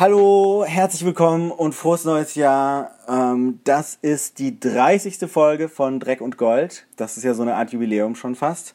Hallo, 0.00 0.64
herzlich 0.66 1.04
willkommen 1.04 1.50
und 1.50 1.74
frohes 1.74 2.06
neues 2.06 2.34
Jahr. 2.34 2.92
Ähm, 3.06 3.60
das 3.64 3.98
ist 4.00 4.38
die 4.38 4.58
30. 4.58 5.30
Folge 5.30 5.68
von 5.68 6.00
Dreck 6.00 6.22
und 6.22 6.38
Gold. 6.38 6.86
Das 6.96 7.18
ist 7.18 7.24
ja 7.24 7.34
so 7.34 7.42
eine 7.42 7.54
Art 7.54 7.72
Jubiläum 7.72 8.14
schon 8.14 8.34
fast. 8.34 8.74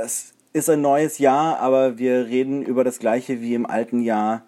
Es 0.00 0.32
ist 0.52 0.70
ein 0.70 0.80
neues 0.80 1.18
Jahr, 1.18 1.58
aber 1.58 1.98
wir 1.98 2.26
reden 2.26 2.62
über 2.62 2.84
das 2.84 3.00
gleiche 3.00 3.40
wie 3.40 3.54
im 3.54 3.66
alten 3.66 4.00
Jahr. 4.00 4.44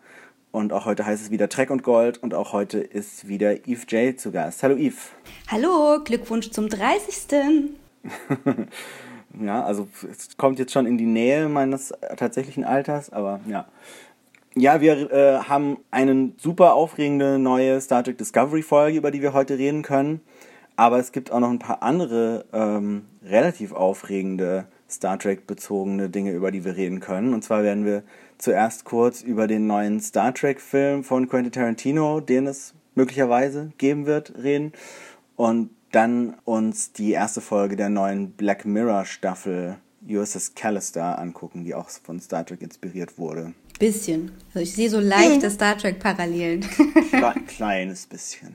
Und 0.53 0.73
auch 0.73 0.85
heute 0.85 1.05
heißt 1.05 1.25
es 1.25 1.33
wieder 1.33 1.49
Dreck 1.49 1.71
und 1.71 1.83
Gold 1.83 2.23
und 2.23 2.35
auch 2.35 2.53
heute 2.53 2.79
ist 2.79 3.27
wieder 3.27 3.67
Eve 3.67 3.85
J 3.89 4.21
zu 4.21 4.31
Gast. 4.31 4.63
Hallo 4.63 4.77
Eve. 4.77 4.95
Hallo, 5.49 5.99
Glückwunsch 6.05 6.53
zum 6.53 6.69
30. 6.69 7.73
ja, 9.41 9.65
also 9.65 9.89
es 10.09 10.37
kommt 10.37 10.61
jetzt 10.61 10.73
schon 10.73 10.87
in 10.87 10.99
die 10.99 11.05
Nähe 11.05 11.49
meines 11.49 11.93
tatsächlichen 12.17 12.63
Alters, 12.63 13.11
aber 13.11 13.41
ja. 13.49 13.67
Ja, 14.55 14.83
wir 14.83 15.11
äh, 15.11 15.39
haben 15.39 15.79
eine 15.91 16.33
super 16.37 16.75
aufregende 16.75 17.39
neue 17.39 17.81
Star 17.81 18.05
Trek 18.05 18.19
Discovery 18.19 18.61
Folge, 18.61 18.99
über 18.99 19.11
die 19.11 19.23
wir 19.23 19.33
heute 19.33 19.57
reden 19.57 19.81
können. 19.81 20.21
Aber 20.77 20.99
es 20.99 21.13
gibt 21.13 21.33
auch 21.33 21.41
noch 21.41 21.49
ein 21.49 21.59
paar 21.59 21.83
andere 21.83 22.45
ähm, 22.53 23.07
relativ 23.25 23.73
aufregende 23.73 24.67
Star 24.91 25.19
Trek 25.19 25.47
bezogene 25.47 26.11
Dinge, 26.11 26.33
über 26.33 26.51
die 26.51 26.67
wir 26.67 26.77
reden 26.77 27.01
können. 27.01 27.33
Und 27.33 27.43
zwar 27.43 27.63
werden 27.63 27.87
wir 27.87 28.03
zuerst 28.37 28.85
kurz 28.85 29.23
über 29.23 29.47
den 29.47 29.67
neuen 29.67 30.01
Star 30.01 30.35
Trek 30.35 30.61
Film 30.61 31.03
von 31.03 31.31
Quentin 31.31 31.53
Tarantino, 31.53 32.21
den 32.21 32.47
es 32.47 32.75
möglicherweise 32.95 33.73
geben 33.79 34.05
wird, 34.05 34.35
reden. 34.43 34.73
Und 35.35 35.71
dann 35.93 36.37
uns 36.45 36.93
die 36.93 37.13
erste 37.13 37.41
Folge 37.41 37.77
der 37.77 37.89
neuen 37.89 38.33
Black 38.33 38.67
Mirror 38.67 39.07
Staffel 39.07 39.79
USS 40.07 40.55
Callister 40.55 41.19
angucken, 41.19 41.65
die 41.65 41.75
auch 41.75 41.89
von 41.89 42.21
Star 42.21 42.45
Trek 42.45 42.61
inspiriert 42.61 43.17
wurde. 43.17 43.55
Bisschen. 43.83 44.31
Also 44.55 44.61
ich 44.61 44.75
sehe 44.75 44.89
so 44.89 45.01
leichte 45.01 45.51
Star 45.51 45.77
Trek-Parallelen. 45.77 46.65
Kleines 47.49 48.07
bisschen. 48.07 48.55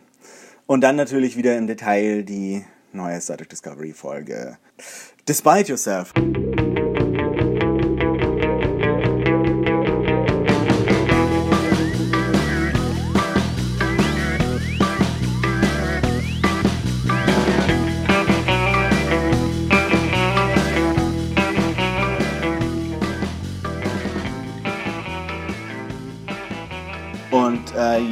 Und 0.68 0.80
dann 0.80 0.96
natürlich 0.96 1.36
wieder 1.36 1.58
im 1.58 1.68
Detail 1.68 2.24
die 2.24 2.64
neue 2.94 3.20
Star 3.20 3.36
Trek 3.36 3.50
Discovery 3.50 3.92
Folge. 3.92 4.58
Despite 5.28 5.68
Yourself. 5.68 6.14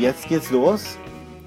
Jetzt 0.06 0.30
geht's 0.30 0.52
los. 0.52 1.00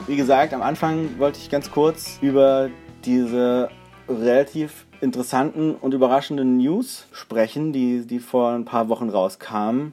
Wie 0.09 0.17
gesagt, 0.17 0.53
am 0.53 0.63
Anfang 0.63 1.17
wollte 1.21 1.39
ich 1.39 1.49
ganz 1.49 1.71
kurz 1.71 2.19
über 2.21 2.71
diese 3.05 3.69
relativ 4.09 4.85
interessanten 5.01 5.77
und 5.77 5.95
überraschenden 5.95 6.57
News 6.57 7.07
sprechen, 7.13 7.73
die, 7.73 8.05
die 8.05 8.19
vor 8.19 8.51
ein 8.51 8.65
paar 8.65 8.89
Wochen 8.89 9.11
rauskamen. 9.11 9.93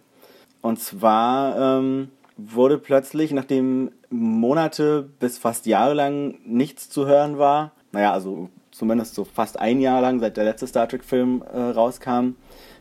Und 0.62 0.80
zwar 0.80 1.78
ähm, 1.78 2.10
wurde 2.38 2.80
plötzlich, 2.80 3.34
nachdem 3.34 3.92
Monate 4.10 5.08
bis 5.20 5.38
fast 5.38 5.68
Jahre 5.68 5.94
lang 5.94 6.40
nichts 6.44 6.90
zu 6.90 7.06
hören 7.06 7.38
war, 7.38 7.72
naja, 7.92 8.14
also 8.14 8.50
zumindest 8.72 9.14
so 9.14 9.26
fast 9.26 9.60
ein 9.60 9.80
Jahr 9.80 10.02
lang, 10.02 10.20
seit 10.20 10.38
der 10.38 10.44
letzte 10.44 10.66
Star 10.66 10.90
Trek-Film 10.90 11.44
äh, 11.54 11.60
rauskam, 11.60 12.34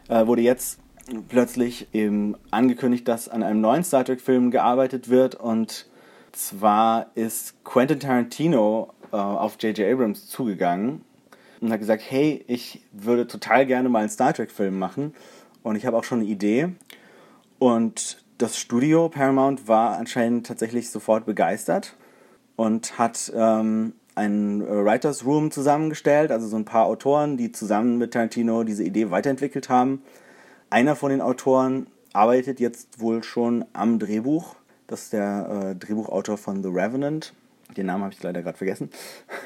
äh, 0.08 0.26
wurde 0.26 0.40
jetzt 0.40 0.80
plötzlich 1.28 1.88
eben 1.92 2.36
angekündigt, 2.50 3.06
dass 3.08 3.28
an 3.28 3.42
einem 3.42 3.60
neuen 3.60 3.84
Star 3.84 4.04
Trek-Film 4.04 4.50
gearbeitet 4.50 5.08
wird. 5.08 5.34
Und 5.34 5.86
zwar 6.32 7.10
ist 7.14 7.62
Quentin 7.64 8.00
Tarantino 8.00 8.92
äh, 9.12 9.16
auf 9.16 9.56
J.J. 9.60 9.92
Abrams 9.92 10.28
zugegangen 10.28 11.02
und 11.60 11.72
hat 11.72 11.80
gesagt, 11.80 12.02
hey, 12.08 12.44
ich 12.46 12.82
würde 12.92 13.26
total 13.26 13.66
gerne 13.66 13.88
mal 13.88 14.00
einen 14.00 14.08
Star 14.10 14.32
Trek-Film 14.32 14.78
machen. 14.78 15.14
Und 15.62 15.76
ich 15.76 15.86
habe 15.86 15.96
auch 15.96 16.04
schon 16.04 16.20
eine 16.20 16.28
Idee. 16.28 16.70
Und 17.58 18.22
das 18.38 18.58
Studio 18.58 19.08
Paramount 19.08 19.68
war 19.68 19.96
anscheinend 19.96 20.46
tatsächlich 20.46 20.90
sofort 20.90 21.24
begeistert 21.24 21.96
und 22.56 22.98
hat 22.98 23.32
ähm, 23.34 23.94
einen 24.14 24.60
Writers 24.60 25.24
Room 25.24 25.50
zusammengestellt, 25.50 26.30
also 26.30 26.46
so 26.46 26.56
ein 26.56 26.64
paar 26.64 26.86
Autoren, 26.86 27.36
die 27.36 27.52
zusammen 27.52 27.98
mit 27.98 28.12
Tarantino 28.12 28.64
diese 28.64 28.84
Idee 28.84 29.10
weiterentwickelt 29.10 29.68
haben 29.68 30.02
einer 30.74 30.96
von 30.96 31.10
den 31.10 31.20
Autoren 31.20 31.86
arbeitet 32.12 32.58
jetzt 32.58 33.00
wohl 33.00 33.22
schon 33.22 33.64
am 33.74 34.00
Drehbuch. 34.00 34.56
Das 34.88 35.04
ist 35.04 35.12
der 35.12 35.70
äh, 35.70 35.76
Drehbuchautor 35.76 36.36
von 36.36 36.64
The 36.64 36.68
Revenant. 36.68 37.32
Den 37.76 37.86
Namen 37.86 38.02
habe 38.02 38.12
ich 38.12 38.20
leider 38.20 38.42
gerade 38.42 38.58
vergessen. 38.58 38.90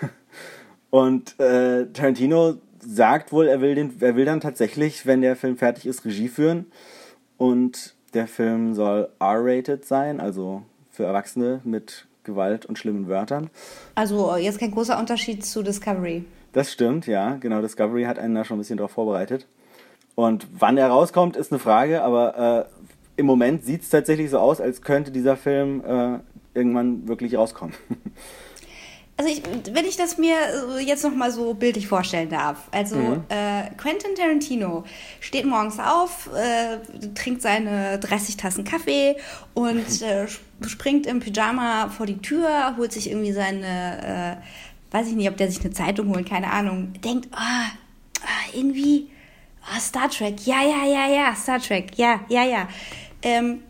Und 0.90 1.38
äh, 1.38 1.84
Tarantino 1.92 2.54
sagt 2.80 3.30
wohl, 3.30 3.46
er 3.46 3.60
will, 3.60 3.74
den, 3.74 3.94
er 4.00 4.16
will 4.16 4.24
dann 4.24 4.40
tatsächlich, 4.40 5.04
wenn 5.04 5.20
der 5.20 5.36
Film 5.36 5.58
fertig 5.58 5.84
ist, 5.84 6.06
Regie 6.06 6.28
führen. 6.28 6.64
Und 7.36 7.94
der 8.14 8.26
Film 8.26 8.72
soll 8.72 9.10
R-rated 9.20 9.84
sein, 9.84 10.20
also 10.20 10.62
für 10.90 11.04
Erwachsene 11.04 11.60
mit 11.62 12.06
Gewalt 12.24 12.64
und 12.64 12.78
schlimmen 12.78 13.06
Wörtern. 13.06 13.50
Also 13.94 14.34
jetzt 14.36 14.58
kein 14.58 14.70
großer 14.70 14.98
Unterschied 14.98 15.44
zu 15.44 15.62
Discovery. 15.62 16.24
Das 16.54 16.72
stimmt, 16.72 17.06
ja. 17.06 17.36
Genau, 17.36 17.60
Discovery 17.60 18.04
hat 18.04 18.18
einen 18.18 18.34
da 18.34 18.46
schon 18.46 18.56
ein 18.56 18.60
bisschen 18.60 18.78
darauf 18.78 18.92
vorbereitet. 18.92 19.46
Und 20.18 20.48
wann 20.50 20.76
er 20.76 20.88
rauskommt, 20.88 21.36
ist 21.36 21.52
eine 21.52 21.60
Frage, 21.60 22.02
aber 22.02 22.66
äh, 22.66 23.20
im 23.20 23.26
Moment 23.26 23.64
sieht 23.64 23.82
es 23.82 23.88
tatsächlich 23.88 24.30
so 24.30 24.40
aus, 24.40 24.60
als 24.60 24.82
könnte 24.82 25.12
dieser 25.12 25.36
Film 25.36 25.80
äh, 25.84 26.18
irgendwann 26.58 27.06
wirklich 27.06 27.36
rauskommen. 27.36 27.74
Also 29.20 29.32
ich, 29.32 29.42
wenn 29.72 29.84
ich 29.84 29.96
das 29.96 30.16
mir 30.16 30.36
jetzt 30.78 31.02
noch 31.02 31.12
mal 31.12 31.32
so 31.32 31.52
bildlich 31.52 31.88
vorstellen 31.88 32.28
darf. 32.28 32.68
Also 32.70 32.94
mhm. 32.94 33.24
äh, 33.28 33.68
Quentin 33.76 34.14
Tarantino 34.14 34.84
steht 35.18 35.44
morgens 35.44 35.80
auf, 35.80 36.30
äh, 36.36 36.78
trinkt 37.14 37.42
seine 37.42 37.98
30 37.98 38.36
Tassen 38.36 38.62
Kaffee 38.62 39.16
und 39.54 40.02
äh, 40.02 40.28
springt 40.64 41.08
im 41.08 41.18
Pyjama 41.18 41.88
vor 41.88 42.06
die 42.06 42.18
Tür, 42.18 42.76
holt 42.76 42.92
sich 42.92 43.10
irgendwie 43.10 43.32
seine, 43.32 44.38
äh, 44.92 44.96
weiß 44.96 45.08
ich 45.08 45.16
nicht, 45.16 45.28
ob 45.28 45.36
der 45.36 45.50
sich 45.50 45.62
eine 45.62 45.72
Zeitung 45.72 46.14
holt, 46.14 46.28
keine 46.28 46.52
Ahnung. 46.52 46.92
Denkt, 47.02 47.26
oh, 47.32 48.56
irgendwie 48.56 49.10
oh, 49.74 49.80
Star 49.80 50.10
Trek, 50.10 50.46
ja, 50.46 50.62
ja, 50.62 50.84
ja, 50.86 51.08
ja, 51.08 51.34
Star 51.34 51.60
Trek, 51.60 51.96
ja, 51.96 52.20
ja, 52.28 52.44
ja. 52.44 52.68
Ähm, 53.22 53.62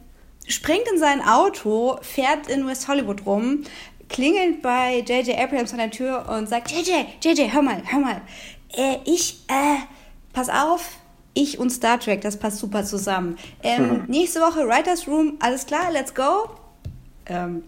springt 0.47 0.89
in 0.93 0.99
sein 0.99 1.21
Auto, 1.23 1.99
fährt 2.03 2.49
in 2.49 2.67
West 2.67 2.89
Hollywood 2.89 3.25
rum, 3.27 3.63
klingelt 4.09 4.63
bei 4.63 4.99
J.J. 5.01 5.39
Abrams 5.39 5.73
an 5.73 5.79
der 5.79 5.91
Tür 5.91 6.27
und 6.29 6.49
sagt, 6.49 6.71
J.J., 6.71 7.07
J.J., 7.23 7.53
hör 7.53 7.63
mal, 7.63 7.83
hör 7.85 8.01
mal, 8.01 8.21
äh, 8.77 8.97
ich, 9.05 9.45
äh, 9.49 9.77
pass 10.33 10.49
auf, 10.49 10.99
ich 11.35 11.59
und 11.59 11.71
Star 11.71 12.01
Trek, 12.01 12.21
das 12.21 12.39
passt 12.39 12.59
super 12.59 12.85
zusammen. 12.85 13.37
Ähm, 13.63 13.89
mhm. 13.89 14.05
Nächste 14.09 14.41
Woche 14.41 14.67
Writers 14.67 15.07
Room, 15.07 15.35
alles 15.41 15.67
klar, 15.67 15.93
let's 15.93 16.15
go. 16.15 16.51
Ähm, 17.27 17.63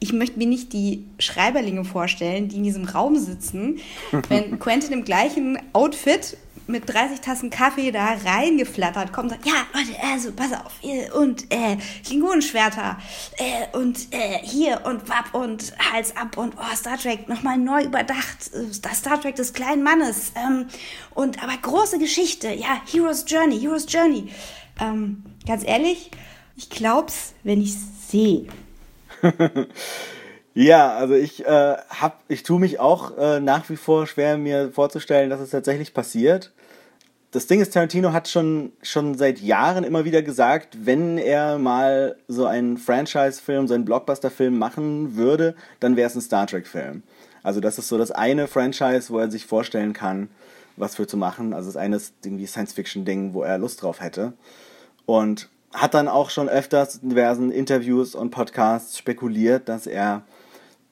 ich 0.00 0.12
möchte 0.12 0.38
mir 0.38 0.46
nicht 0.46 0.72
die 0.72 1.04
Schreiberlinge 1.18 1.84
vorstellen, 1.84 2.48
die 2.48 2.56
in 2.56 2.62
diesem 2.62 2.84
Raum 2.84 3.16
sitzen, 3.16 3.80
wenn 4.28 4.58
Quentin 4.58 4.92
im 4.92 5.04
gleichen 5.04 5.58
Outfit 5.72 6.36
mit 6.68 6.88
30 6.88 7.20
Tassen 7.20 7.50
Kaffee 7.50 7.90
da 7.90 8.16
reingeflattert 8.24 9.12
kommt 9.12 9.32
und 9.32 9.42
sagt, 9.42 9.46
ja, 9.46 9.66
Leute, 9.72 9.98
also 10.02 10.32
pass 10.32 10.52
auf, 10.52 10.72
und 11.14 11.52
äh, 11.52 11.76
Klingonenschwerter 12.04 12.98
äh, 13.38 13.76
und 13.76 14.12
äh, 14.12 14.38
hier 14.42 14.82
und 14.84 15.08
wapp 15.08 15.34
und 15.34 15.72
Hals 15.78 16.16
ab 16.16 16.36
und 16.36 16.54
oh, 16.58 16.76
Star 16.76 16.98
Trek 16.98 17.28
nochmal 17.28 17.56
neu 17.56 17.84
überdacht, 17.84 18.50
das 18.82 18.98
Star 18.98 19.20
Trek 19.20 19.36
des 19.36 19.52
kleinen 19.52 19.82
Mannes 19.82 20.32
ähm, 20.36 20.66
und 21.14 21.42
aber 21.42 21.56
große 21.60 21.98
Geschichte, 21.98 22.48
ja, 22.48 22.80
Hero's 22.90 23.24
Journey, 23.26 23.58
Hero's 23.58 23.86
Journey. 23.88 24.28
Ähm, 24.80 25.24
ganz 25.46 25.66
ehrlich, 25.66 26.10
ich 26.56 26.68
glaub's, 26.70 27.32
wenn 27.42 27.62
ich's 27.62 28.10
sehe. 28.10 28.46
Ja, 30.60 30.96
also 30.96 31.14
ich 31.14 31.46
äh, 31.46 31.76
hab, 31.88 32.24
ich 32.26 32.42
tue 32.42 32.58
mich 32.58 32.80
auch 32.80 33.16
äh, 33.16 33.38
nach 33.38 33.70
wie 33.70 33.76
vor 33.76 34.08
schwer, 34.08 34.36
mir 34.38 34.72
vorzustellen, 34.72 35.30
dass 35.30 35.38
es 35.38 35.50
tatsächlich 35.50 35.94
passiert. 35.94 36.50
Das 37.30 37.46
Ding 37.46 37.60
ist, 37.60 37.74
Tarantino 37.74 38.14
hat 38.14 38.26
schon, 38.26 38.72
schon 38.82 39.14
seit 39.14 39.38
Jahren 39.40 39.84
immer 39.84 40.06
wieder 40.06 40.22
gesagt, 40.22 40.86
wenn 40.86 41.18
er 41.18 41.58
mal 41.58 42.16
so 42.26 42.46
einen 42.46 42.78
Franchise-Film, 42.78 43.68
so 43.68 43.74
einen 43.74 43.84
Blockbuster-Film 43.84 44.56
machen 44.56 45.14
würde, 45.14 45.54
dann 45.78 45.96
wäre 45.96 46.08
es 46.08 46.14
ein 46.14 46.22
Star 46.22 46.46
Trek-Film. 46.46 47.02
Also 47.42 47.60
das 47.60 47.78
ist 47.78 47.88
so 47.88 47.98
das 47.98 48.12
eine 48.12 48.46
Franchise, 48.46 49.10
wo 49.10 49.18
er 49.18 49.30
sich 49.30 49.44
vorstellen 49.44 49.92
kann, 49.92 50.30
was 50.76 50.96
für 50.96 51.06
zu 51.06 51.18
machen. 51.18 51.52
Also 51.52 51.68
das 51.68 51.76
eine 51.76 51.96
ist 51.96 52.14
irgendwie 52.24 52.46
Science-Fiction-Ding, 52.46 53.34
wo 53.34 53.42
er 53.42 53.58
Lust 53.58 53.82
drauf 53.82 54.00
hätte. 54.00 54.32
Und 55.04 55.50
hat 55.74 55.92
dann 55.92 56.08
auch 56.08 56.30
schon 56.30 56.48
öfters 56.48 56.96
in 56.96 57.10
diversen 57.10 57.50
Interviews 57.50 58.14
und 58.14 58.30
Podcasts 58.30 58.96
spekuliert, 58.96 59.68
dass 59.68 59.86
er 59.86 60.22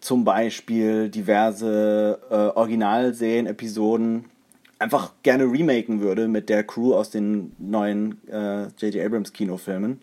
zum 0.00 0.24
Beispiel 0.24 1.08
diverse 1.08 2.18
äh, 2.30 2.34
Originalserien-Episoden 2.34 4.26
einfach 4.78 5.12
gerne 5.22 5.44
remaken 5.44 6.00
würde 6.00 6.28
mit 6.28 6.48
der 6.48 6.64
Crew 6.64 6.94
aus 6.94 7.10
den 7.10 7.52
neuen 7.58 8.20
J.J. 8.26 8.94
Äh, 8.94 9.04
Abrams 9.04 9.32
Kinofilmen. 9.32 10.00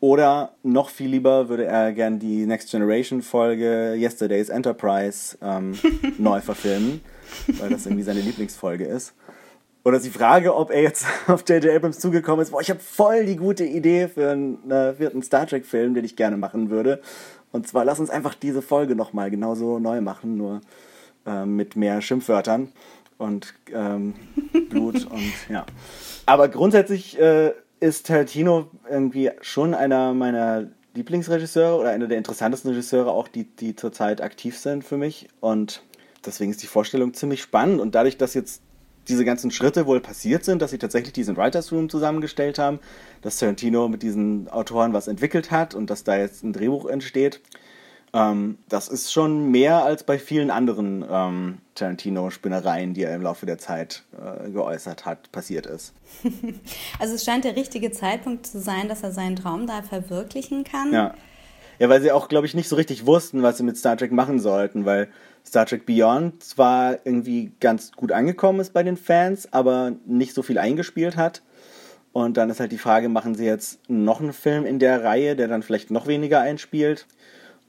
Oder 0.00 0.52
noch 0.62 0.90
viel 0.90 1.10
lieber 1.10 1.48
würde 1.48 1.64
er 1.64 1.92
gern 1.92 2.20
die 2.20 2.46
Next 2.46 2.70
Generation 2.70 3.20
Folge 3.20 3.94
Yesterday's 3.96 4.48
Enterprise 4.48 5.36
ähm, 5.42 5.76
neu 6.18 6.40
verfilmen, 6.40 7.00
weil 7.58 7.70
das 7.70 7.86
irgendwie 7.86 8.04
seine 8.04 8.20
Lieblingsfolge 8.20 8.84
ist. 8.84 9.14
Oder 9.84 9.98
die 9.98 10.10
Frage, 10.10 10.54
ob 10.54 10.70
er 10.70 10.82
jetzt 10.82 11.06
auf 11.26 11.42
J.J. 11.48 11.74
Abrams 11.74 11.98
zugekommen 11.98 12.42
ist, 12.42 12.52
boah, 12.52 12.60
ich 12.60 12.70
habe 12.70 12.80
voll 12.80 13.26
die 13.26 13.36
gute 13.36 13.64
Idee 13.64 14.06
für 14.06 14.30
einen 14.30 14.70
äh, 14.70 14.94
vierten 14.94 15.22
Star 15.22 15.46
Trek-Film, 15.46 15.94
den 15.94 16.04
ich 16.04 16.14
gerne 16.14 16.36
machen 16.36 16.70
würde. 16.70 17.00
Und 17.50 17.66
zwar 17.66 17.84
lass 17.84 17.98
uns 17.98 18.10
einfach 18.10 18.34
diese 18.34 18.62
Folge 18.62 18.94
nochmal 18.94 19.30
genauso 19.30 19.80
neu 19.80 20.00
machen, 20.00 20.36
nur 20.36 20.60
äh, 21.26 21.44
mit 21.44 21.74
mehr 21.74 22.02
Schimpfwörtern 22.02 22.72
und 23.18 23.54
ähm, 23.74 24.14
Blut 24.70 25.06
und 25.10 25.32
ja. 25.48 25.66
Aber 26.26 26.48
grundsätzlich 26.48 27.18
äh, 27.18 27.52
ist 27.80 28.06
Tarantino 28.06 28.68
irgendwie 28.88 29.30
schon 29.40 29.74
einer 29.74 30.14
meiner 30.14 30.68
Lieblingsregisseure 30.94 31.78
oder 31.78 31.90
einer 31.90 32.08
der 32.08 32.18
interessantesten 32.18 32.70
Regisseure 32.70 33.10
auch, 33.12 33.28
die, 33.28 33.44
die 33.44 33.76
zurzeit 33.76 34.20
aktiv 34.20 34.58
sind 34.58 34.84
für 34.84 34.96
mich. 34.96 35.28
Und 35.40 35.82
deswegen 36.24 36.50
ist 36.50 36.62
die 36.62 36.66
Vorstellung 36.66 37.14
ziemlich 37.14 37.42
spannend. 37.42 37.80
Und 37.80 37.94
dadurch, 37.94 38.16
dass 38.16 38.34
jetzt 38.34 38.62
diese 39.08 39.24
ganzen 39.24 39.50
Schritte 39.50 39.86
wohl 39.86 40.00
passiert 40.00 40.44
sind, 40.44 40.60
dass 40.60 40.70
sie 40.70 40.78
tatsächlich 40.78 41.12
diesen 41.12 41.36
Writers 41.36 41.72
Room 41.72 41.88
zusammengestellt 41.88 42.58
haben, 42.58 42.78
dass 43.22 43.38
Tarantino 43.38 43.88
mit 43.88 44.02
diesen 44.02 44.48
Autoren 44.48 44.92
was 44.92 45.08
entwickelt 45.08 45.50
hat 45.50 45.74
und 45.74 45.88
dass 45.88 46.04
da 46.04 46.16
jetzt 46.16 46.44
ein 46.44 46.52
Drehbuch 46.52 46.86
entsteht, 46.86 47.40
ähm, 48.12 48.58
das 48.68 48.88
ist 48.88 49.12
schon 49.12 49.50
mehr 49.50 49.84
als 49.84 50.04
bei 50.04 50.18
vielen 50.18 50.50
anderen 50.50 51.04
ähm, 51.08 51.58
Tarantino-Spinnereien, 51.74 52.94
die 52.94 53.02
er 53.02 53.14
im 53.14 53.22
Laufe 53.22 53.46
der 53.46 53.58
Zeit 53.58 54.04
äh, 54.16 54.50
geäußert 54.50 55.06
hat, 55.06 55.30
passiert 55.32 55.66
ist. 55.66 55.94
Also 56.98 57.14
es 57.14 57.24
scheint 57.24 57.44
der 57.44 57.56
richtige 57.56 57.90
Zeitpunkt 57.92 58.46
zu 58.46 58.60
sein, 58.60 58.88
dass 58.88 59.02
er 59.02 59.12
seinen 59.12 59.36
Traum 59.36 59.66
da 59.66 59.82
verwirklichen 59.82 60.64
kann. 60.64 60.92
Ja. 60.92 61.14
Ja, 61.78 61.88
weil 61.88 62.02
sie 62.02 62.10
auch, 62.10 62.28
glaube 62.28 62.46
ich, 62.46 62.54
nicht 62.54 62.68
so 62.68 62.74
richtig 62.74 63.06
wussten, 63.06 63.42
was 63.42 63.58
sie 63.58 63.62
mit 63.62 63.76
Star 63.76 63.96
Trek 63.96 64.10
machen 64.10 64.40
sollten, 64.40 64.84
weil 64.84 65.08
Star 65.46 65.64
Trek 65.64 65.86
Beyond 65.86 66.42
zwar 66.42 66.98
irgendwie 67.04 67.52
ganz 67.60 67.92
gut 67.92 68.10
angekommen 68.10 68.58
ist 68.58 68.72
bei 68.72 68.82
den 68.82 68.96
Fans, 68.96 69.52
aber 69.52 69.92
nicht 70.04 70.34
so 70.34 70.42
viel 70.42 70.58
eingespielt 70.58 71.16
hat. 71.16 71.42
Und 72.12 72.36
dann 72.36 72.50
ist 72.50 72.58
halt 72.58 72.72
die 72.72 72.78
Frage, 72.78 73.08
machen 73.08 73.36
sie 73.36 73.44
jetzt 73.44 73.78
noch 73.88 74.20
einen 74.20 74.32
Film 74.32 74.66
in 74.66 74.80
der 74.80 75.04
Reihe, 75.04 75.36
der 75.36 75.46
dann 75.46 75.62
vielleicht 75.62 75.92
noch 75.92 76.08
weniger 76.08 76.40
einspielt? 76.40 77.06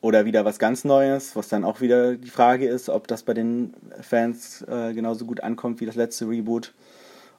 Oder 0.02 0.26
wieder 0.26 0.46
was 0.46 0.60
ganz 0.60 0.86
Neues, 0.86 1.36
was 1.36 1.50
dann 1.50 1.66
auch 1.66 1.82
wieder 1.82 2.16
die 2.16 2.30
Frage 2.30 2.68
ist, 2.68 2.90
ob 2.90 3.08
das 3.08 3.24
bei 3.24 3.34
den 3.34 3.74
Fans 4.02 4.62
äh, 4.62 4.94
genauso 4.94 5.26
gut 5.26 5.42
ankommt 5.42 5.82
wie 5.82 5.86
das 5.86 5.96
letzte 5.96 6.28
Reboot. 6.30 6.74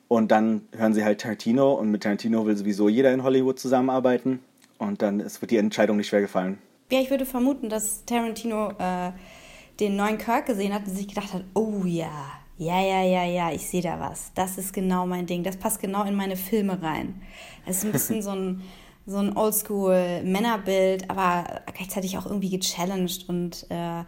Und 0.09 0.31
dann 0.31 0.63
hören 0.77 0.93
sie 0.93 1.05
halt 1.05 1.21
Tarantino 1.21 1.73
und 1.73 1.91
mit 1.91 2.03
Tarantino 2.03 2.45
will 2.45 2.57
sowieso 2.57 2.89
jeder 2.89 3.13
in 3.13 3.23
Hollywood 3.23 3.59
zusammenarbeiten. 3.59 4.41
Und 4.79 5.03
dann 5.03 5.21
ist, 5.21 5.41
wird 5.41 5.53
die 5.53 5.57
Entscheidung 5.57 5.97
nicht 5.97 6.09
schwer 6.09 6.21
gefallen. 6.21 6.59
Ja, 6.91 7.01
ich 7.01 7.11
würde 7.11 7.25
vermuten, 7.25 7.69
dass 7.69 8.05
Tarantino 8.05 8.73
äh, 8.79 9.13
den 9.79 9.97
neuen 9.97 10.19
Kirk 10.19 10.47
gesehen 10.47 10.75
hat 10.75 10.87
und 10.87 10.95
sich 10.95 11.09
gedacht 11.09 11.33
hat, 11.33 11.45
oh 11.55 11.85
ja, 11.85 12.11
ja, 12.59 12.81
ja, 12.83 13.03
ja, 13.03 13.25
ja, 13.25 13.53
ich 13.53 13.67
sehe 13.67 13.81
da 13.81 13.99
was. 14.01 14.33
Das 14.35 14.59
ist 14.59 14.75
genau 14.75 15.07
mein 15.07 15.27
Ding. 15.27 15.45
Das 15.45 15.57
passt 15.57 15.81
genau 15.81 16.05
in 16.05 16.15
meine 16.15 16.37
Filme 16.37 16.83
rein. 16.83 17.23
Es 17.65 17.79
ist 17.79 17.85
ein 17.85 17.93
bisschen 17.93 18.21
so 18.23 18.31
ein 18.31 18.63
so 19.07 19.17
ein 19.17 19.37
Oldschool-Männerbild, 19.37 21.11
aber 21.11 21.63
gleichzeitig 21.75 22.19
auch 22.19 22.27
irgendwie 22.27 22.51
gechallenged 22.51 23.29
und 23.29 23.67
äh, 23.71 24.05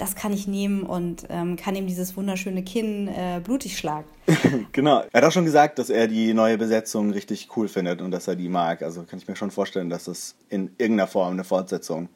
das 0.00 0.14
kann 0.14 0.32
ich 0.32 0.46
nehmen 0.48 0.82
und 0.82 1.26
ähm, 1.28 1.56
kann 1.56 1.74
ihm 1.74 1.86
dieses 1.86 2.16
wunderschöne 2.16 2.62
Kinn 2.62 3.08
äh, 3.08 3.40
blutig 3.44 3.76
schlagen. 3.76 4.08
genau. 4.72 5.04
Er 5.12 5.20
hat 5.20 5.24
auch 5.24 5.32
schon 5.32 5.44
gesagt, 5.44 5.78
dass 5.78 5.90
er 5.90 6.08
die 6.08 6.32
neue 6.32 6.56
Besetzung 6.56 7.10
richtig 7.10 7.48
cool 7.56 7.68
findet 7.68 8.00
und 8.00 8.10
dass 8.10 8.26
er 8.26 8.34
die 8.34 8.48
mag. 8.48 8.82
Also 8.82 9.02
kann 9.02 9.18
ich 9.18 9.28
mir 9.28 9.36
schon 9.36 9.50
vorstellen, 9.50 9.90
dass 9.90 10.06
es 10.06 10.36
in 10.48 10.70
irgendeiner 10.78 11.06
Form 11.06 11.34
eine 11.34 11.44
Fortsetzung 11.44 12.08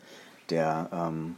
der, 0.48 0.88
ähm, 0.92 1.36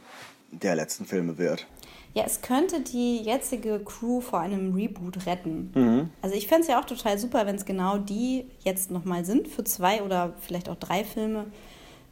der 0.51 0.75
letzten 0.75 1.05
Filme 1.05 1.37
wird. 1.37 1.67
Ja, 2.17 2.23
es 2.25 2.41
könnte 2.41 2.81
die 2.81 3.17
jetzige 3.17 3.79
Crew 3.79 4.21
vor 4.21 4.39
einem 4.39 4.73
Reboot 4.73 5.27
retten. 5.27 5.71
Mhm. 5.75 6.09
Also 6.23 6.35
ich 6.35 6.47
fände 6.47 6.63
es 6.63 6.67
ja 6.67 6.79
auch 6.79 6.85
total 6.85 7.19
super, 7.19 7.45
wenn 7.45 7.57
es 7.57 7.63
genau 7.63 7.99
die 7.99 8.45
jetzt 8.63 8.89
nochmal 8.89 9.23
sind 9.23 9.47
für 9.47 9.63
zwei 9.63 10.01
oder 10.01 10.33
vielleicht 10.39 10.67
auch 10.67 10.77
drei 10.77 11.03
Filme. 11.03 11.45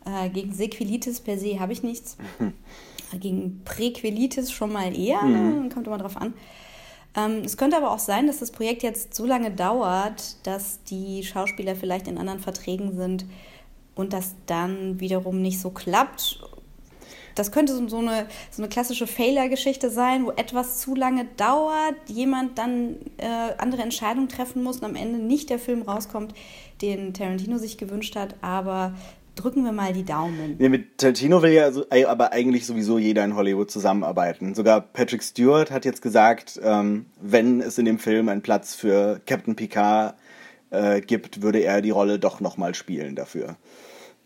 Äh, 0.05 0.29
gegen 0.29 0.53
Sequelitis 0.53 1.21
per 1.21 1.39
se 1.39 1.59
habe 1.59 1.73
ich 1.73 1.81
nichts. 1.81 2.17
Mhm. 2.37 2.53
Gegen 3.19 3.61
Präquelitis 3.65 4.51
schon 4.51 4.73
mal 4.73 4.95
eher, 4.95 5.23
mhm. 5.23 5.63
ne? 5.63 5.69
kommt 5.73 5.87
immer 5.87 5.97
drauf 5.97 6.17
an. 6.17 6.35
Ähm, 7.15 7.41
es 7.43 7.57
könnte 7.57 7.77
aber 7.77 7.89
auch 7.89 7.99
sein, 7.99 8.27
dass 8.27 8.39
das 8.39 8.51
Projekt 8.51 8.83
jetzt 8.83 9.15
so 9.15 9.25
lange 9.25 9.49
dauert, 9.49 10.45
dass 10.45 10.83
die 10.83 11.23
Schauspieler 11.23 11.75
vielleicht 11.75 12.07
in 12.07 12.19
anderen 12.19 12.39
Verträgen 12.39 12.95
sind 12.95 13.25
und 13.95 14.13
das 14.13 14.35
dann 14.45 14.99
wiederum 14.99 15.41
nicht 15.41 15.59
so 15.59 15.71
klappt 15.71 16.41
das 17.35 17.51
könnte 17.51 17.75
so, 17.75 17.97
eine, 17.97 18.25
so 18.49 18.61
eine 18.61 18.69
klassische 18.69 19.07
Failure-Geschichte 19.07 19.89
sein, 19.89 20.25
wo 20.25 20.31
etwas 20.31 20.79
zu 20.79 20.95
lange 20.95 21.25
dauert, 21.37 21.95
jemand 22.07 22.57
dann 22.57 22.95
äh, 23.17 23.27
andere 23.57 23.81
Entscheidungen 23.81 24.29
treffen 24.29 24.63
muss 24.63 24.77
und 24.77 24.85
am 24.85 24.95
Ende 24.95 25.19
nicht 25.19 25.49
der 25.49 25.59
Film 25.59 25.83
rauskommt, 25.83 26.33
den 26.81 27.13
Tarantino 27.13 27.57
sich 27.57 27.77
gewünscht 27.77 28.15
hat, 28.15 28.35
aber 28.41 28.93
drücken 29.35 29.65
wir 29.65 29.73
mal 29.73 29.91
die 29.91 30.05
Daumen. 30.05 30.55
Ja, 30.59 30.69
mit 30.69 30.97
Tarantino 30.97 31.41
will 31.41 31.51
ja 31.51 31.71
so, 31.71 31.85
aber 32.07 32.31
eigentlich 32.31 32.65
sowieso 32.65 32.97
jeder 32.97 33.25
in 33.25 33.35
Hollywood 33.35 33.69
zusammenarbeiten. 33.69 34.55
Sogar 34.55 34.79
Patrick 34.81 35.21
Stewart 35.21 35.71
hat 35.71 35.83
jetzt 35.83 36.01
gesagt, 36.01 36.59
ähm, 36.63 37.07
wenn 37.21 37.59
es 37.59 37.77
in 37.77 37.85
dem 37.85 37.99
Film 37.99 38.29
einen 38.29 38.41
Platz 38.41 38.75
für 38.75 39.19
Captain 39.25 39.55
Picard 39.55 40.15
äh, 40.69 41.01
gibt, 41.01 41.41
würde 41.41 41.59
er 41.59 41.81
die 41.81 41.89
Rolle 41.89 42.17
doch 42.17 42.39
nochmal 42.39 42.75
spielen 42.75 43.15
dafür. 43.15 43.57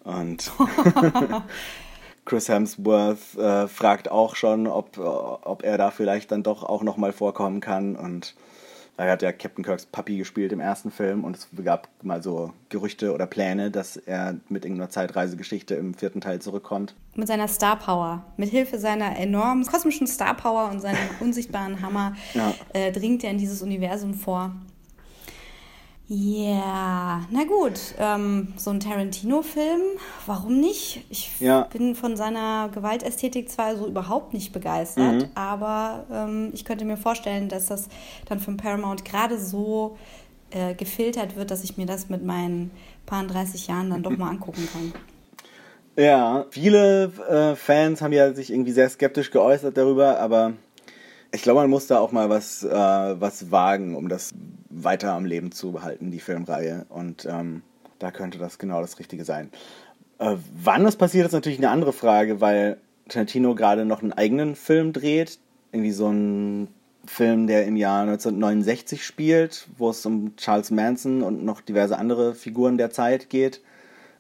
Und 0.04 0.52
Chris 2.30 2.48
Hemsworth 2.48 3.36
äh, 3.40 3.68
fragt 3.68 4.12
auch 4.12 4.36
schon, 4.36 4.68
ob, 4.68 5.00
ob 5.00 5.64
er 5.64 5.80
da 5.80 5.90
vielleicht 5.90 6.32
dann 6.32 6.44
doch 6.44 6.62
auch 6.62 6.84
nochmal 6.84 7.12
vorkommen 7.12 7.60
kann. 7.60 7.96
Und 7.96 8.36
er 8.98 9.10
hat 9.10 9.24
ja 9.24 9.32
Captain 9.32 9.64
Kirks 9.64 9.88
Puppy 9.88 10.18
gespielt 10.18 10.52
im 10.52 10.60
ersten 10.60 10.92
Film 10.92 11.24
und 11.24 11.38
es 11.38 11.48
gab 11.66 11.90
mal 12.04 12.22
so 12.22 12.54
Gerüchte 12.70 13.16
oder 13.16 13.26
Pläne, 13.26 13.72
dass 13.72 13.98
er 13.98 14.36
mit 14.48 14.64
irgendeiner 14.64 14.92
Zeitreisegeschichte 14.92 15.74
im 15.74 15.96
vierten 15.96 16.22
Teil 16.22 16.40
zurückkommt. 16.40 16.94
Mit 17.16 17.28
seiner 17.28 17.48
Star 17.48 17.80
Power, 17.80 18.24
mit 18.38 18.50
Hilfe 18.50 18.78
seiner 18.78 19.18
enormen 19.18 19.66
kosmischen 19.66 20.06
Star 20.06 20.36
Power 20.36 20.70
und 20.70 20.82
seinem 20.82 21.00
unsichtbaren 21.20 21.82
Hammer 21.82 22.16
ja. 22.36 22.54
äh, 22.74 22.92
dringt 22.92 23.24
er 23.24 23.32
in 23.32 23.40
dieses 23.40 23.64
Universum 23.64 24.14
vor. 24.14 24.52
Ja, 26.12 27.22
na 27.30 27.44
gut. 27.44 27.80
Ähm, 28.00 28.54
so 28.58 28.72
ein 28.72 28.80
Tarantino-Film, 28.80 29.82
warum 30.26 30.60
nicht? 30.60 31.06
Ich 31.12 31.40
ja. 31.40 31.68
bin 31.72 31.94
von 31.94 32.18
seiner 32.18 32.70
Gewaltästhetik 32.74 33.48
zwar 33.48 33.78
so 33.78 33.86
überhaupt 33.86 34.34
nicht 34.34 34.52
begeistert, 34.52 35.22
mhm. 35.22 35.30
aber 35.36 36.06
ähm, 36.12 36.50
ich 36.52 36.66
könnte 36.66 36.84
mir 36.84 36.98
vorstellen, 36.98 37.48
dass 37.48 37.68
das 37.68 37.90
dann 38.28 38.40
von 38.40 38.58
Paramount 38.58 39.06
gerade 39.06 39.38
so 39.38 40.00
äh, 40.50 40.74
gefiltert 40.74 41.36
wird, 41.36 41.52
dass 41.52 41.64
ich 41.64 41.78
mir 41.78 41.86
das 41.86 42.10
mit 42.10 42.26
meinen 42.26 42.72
paar 43.06 43.24
30 43.28 43.68
Jahren 43.68 43.92
dann 43.92 44.02
doch 44.02 44.18
mal 44.18 44.30
angucken 44.30 44.68
kann. 44.74 44.94
Ja, 45.96 46.46
viele 46.50 47.12
äh, 47.30 47.56
Fans 47.58 48.02
haben 48.02 48.14
ja 48.14 48.34
sich 48.34 48.54
irgendwie 48.54 48.72
sehr 48.72 48.88
skeptisch 48.88 49.32
geäußert 49.32 49.76
darüber, 49.76 50.18
aber 50.22 50.54
ich 51.34 51.42
glaube, 51.42 51.60
man 51.60 51.70
muss 51.70 51.88
da 51.88 52.00
auch 52.00 52.14
mal 52.14 52.30
was, 52.30 52.64
äh, 52.64 52.70
was 52.70 53.52
wagen, 53.52 53.98
um 53.98 54.08
das 54.08 54.34
weiter 54.70 55.14
am 55.14 55.26
Leben 55.26 55.52
zu 55.52 55.72
behalten, 55.72 56.12
die 56.12 56.20
Filmreihe. 56.20 56.86
Und 56.90 57.26
ähm, 57.26 57.64
da 58.00 58.12
könnte 58.12 58.38
das 58.38 58.58
genau 58.58 58.82
das 58.82 59.00
Richtige 59.00 59.26
sein. 59.26 59.50
Äh, 60.20 60.36
wann 60.64 60.84
das 60.84 60.96
passiert, 60.96 61.26
ist 61.26 61.34
natürlich 61.34 61.60
eine 61.60 61.70
andere 61.70 61.94
Frage, 61.94 62.42
weil 62.42 62.78
Tarantino 63.08 63.56
gerade 63.56 63.86
noch 63.86 64.02
einen 64.02 64.14
eigenen 64.14 64.56
Film 64.56 64.94
dreht. 64.94 65.40
Irgendwie 65.72 65.92
so 65.92 66.10
ein 66.10 66.68
Film, 67.06 67.48
der 67.48 67.66
im 67.66 67.76
Jahr 67.76 68.02
1969 68.02 69.04
spielt, 69.04 69.68
wo 69.78 69.90
es 69.90 70.06
um 70.06 70.36
Charles 70.36 70.72
Manson 70.72 71.24
und 71.24 71.44
noch 71.44 71.62
diverse 71.62 71.98
andere 71.98 72.36
Figuren 72.36 72.78
der 72.78 72.92
Zeit 72.92 73.30
geht. 73.30 73.62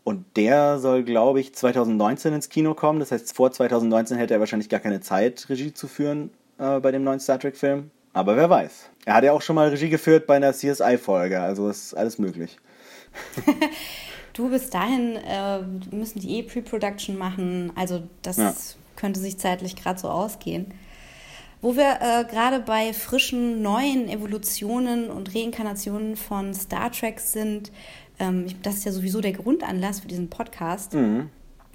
Und 0.04 0.26
der 0.38 0.80
soll, 0.80 1.04
glaube 1.04 1.40
ich, 1.40 1.54
2019 1.54 2.34
ins 2.34 2.50
Kino 2.50 2.74
kommen. 2.74 3.00
Das 3.00 3.12
heißt, 3.12 3.36
vor 3.36 3.52
2019 3.52 4.18
hätte 4.18 4.34
er 4.34 4.40
wahrscheinlich 4.40 4.70
gar 4.70 4.80
keine 4.80 5.02
Zeit, 5.02 5.48
Regie 5.50 5.74
zu 5.74 5.88
führen 5.88 6.32
äh, 6.58 6.80
bei 6.80 6.92
dem 6.92 7.04
neuen 7.04 7.20
Star 7.20 7.40
Trek-Film. 7.40 7.92
Aber 8.14 8.36
wer 8.36 8.50
weiß. 8.50 8.90
Er 9.06 9.14
hat 9.16 9.24
ja 9.24 9.34
auch 9.34 9.42
schon 9.42 9.56
mal 9.56 9.70
Regie 9.70 9.90
geführt 9.90 10.28
bei 10.28 10.36
einer 10.36 10.54
CSI-Folge, 10.54 11.42
also 11.42 11.70
ist 11.70 11.94
alles 11.94 12.18
möglich. 12.18 12.58
du, 14.34 14.50
bis 14.50 14.70
dahin 14.70 15.16
äh, 15.16 15.62
müssen 15.92 16.20
die 16.20 16.38
eh 16.38 16.44
Pre-Production 16.44 17.18
machen, 17.18 17.72
also 17.76 18.04
das 18.22 18.38
ja. 18.38 18.54
könnte 18.96 19.20
sich 19.20 19.38
zeitlich 19.38 19.76
gerade 19.76 20.00
so 20.00 20.10
ausgehen. 20.10 20.74
Wo 21.62 21.76
wir 21.76 22.00
äh, 22.02 22.24
gerade 22.24 22.60
bei 22.60 22.94
frischen, 22.94 23.62
neuen 23.62 24.08
Evolutionen 24.08 25.10
und 25.10 25.36
Reinkarnationen 25.36 26.16
von 26.16 26.54
Star 26.54 26.92
Trek 26.92 27.20
sind, 27.20 27.72
ähm, 28.20 28.48
das 28.64 28.76
ist 28.76 28.86
ja 28.86 28.92
sowieso 28.92 29.22
der 29.22 29.34
Grundanlass 29.34 30.00
für 30.00 30.08
diesen 30.08 30.30
Podcast. 30.30 30.94
Mhm 30.94 31.30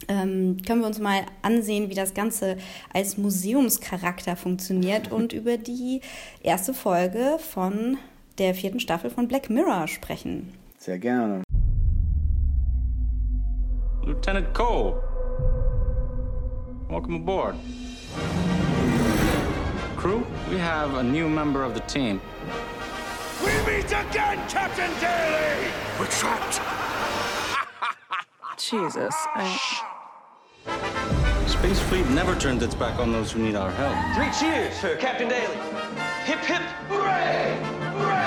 können 0.07 0.81
wir 0.81 0.87
uns 0.87 0.99
mal 0.99 1.23
ansehen, 1.43 1.91
wie 1.91 1.95
das 1.95 2.15
Ganze 2.15 2.57
als 2.93 3.17
Museumscharakter 3.17 4.37
funktioniert 4.37 5.11
und 5.13 5.33
über 5.35 5.57
die 5.57 6.01
erste 6.43 6.75
Folge 6.75 7.39
von 7.39 7.99
der 8.39 8.55
vierten 8.55 8.81
Staffel 8.81 9.11
von 9.11 9.29
Black 9.29 9.51
Mirror 9.51 9.89
sprechen. 9.89 10.53
Sehr 10.79 10.99
gerne. 10.99 11.43
Lieutenant 14.05 14.53
Cole. 14.53 15.03
Welcome 16.89 17.17
aboard. 17.17 17.55
Crew, 19.97 20.23
we 20.51 20.59
have 20.59 20.95
a 20.99 21.03
new 21.03 21.29
member 21.29 21.65
of 21.65 21.75
the 21.75 21.81
team. 21.81 22.21
We 23.43 23.53
meet 23.67 23.87
again, 23.87 24.39
Captain 24.49 24.91
Daly! 25.01 25.71
We're 25.99 26.07
trapped. 26.07 26.61
Jesus. 28.59 29.15
I... 29.35 29.91
Space 31.65 31.81
Fleet 31.81 32.11
never 32.11 32.39
turns 32.39 32.63
its 32.63 32.75
back 32.75 32.99
on 32.99 33.11
those 33.11 33.33
who 33.33 33.39
need 33.39 33.57
our 33.57 33.71
help. 33.71 33.95
Three 34.15 34.31
cheers 34.39 34.79
for 34.79 34.95
Captain 34.97 35.31
Daly. 35.31 35.57
Hip, 36.27 36.41
hip, 36.41 36.61
Hooray! 36.91 37.57
Hooray! 37.97 38.19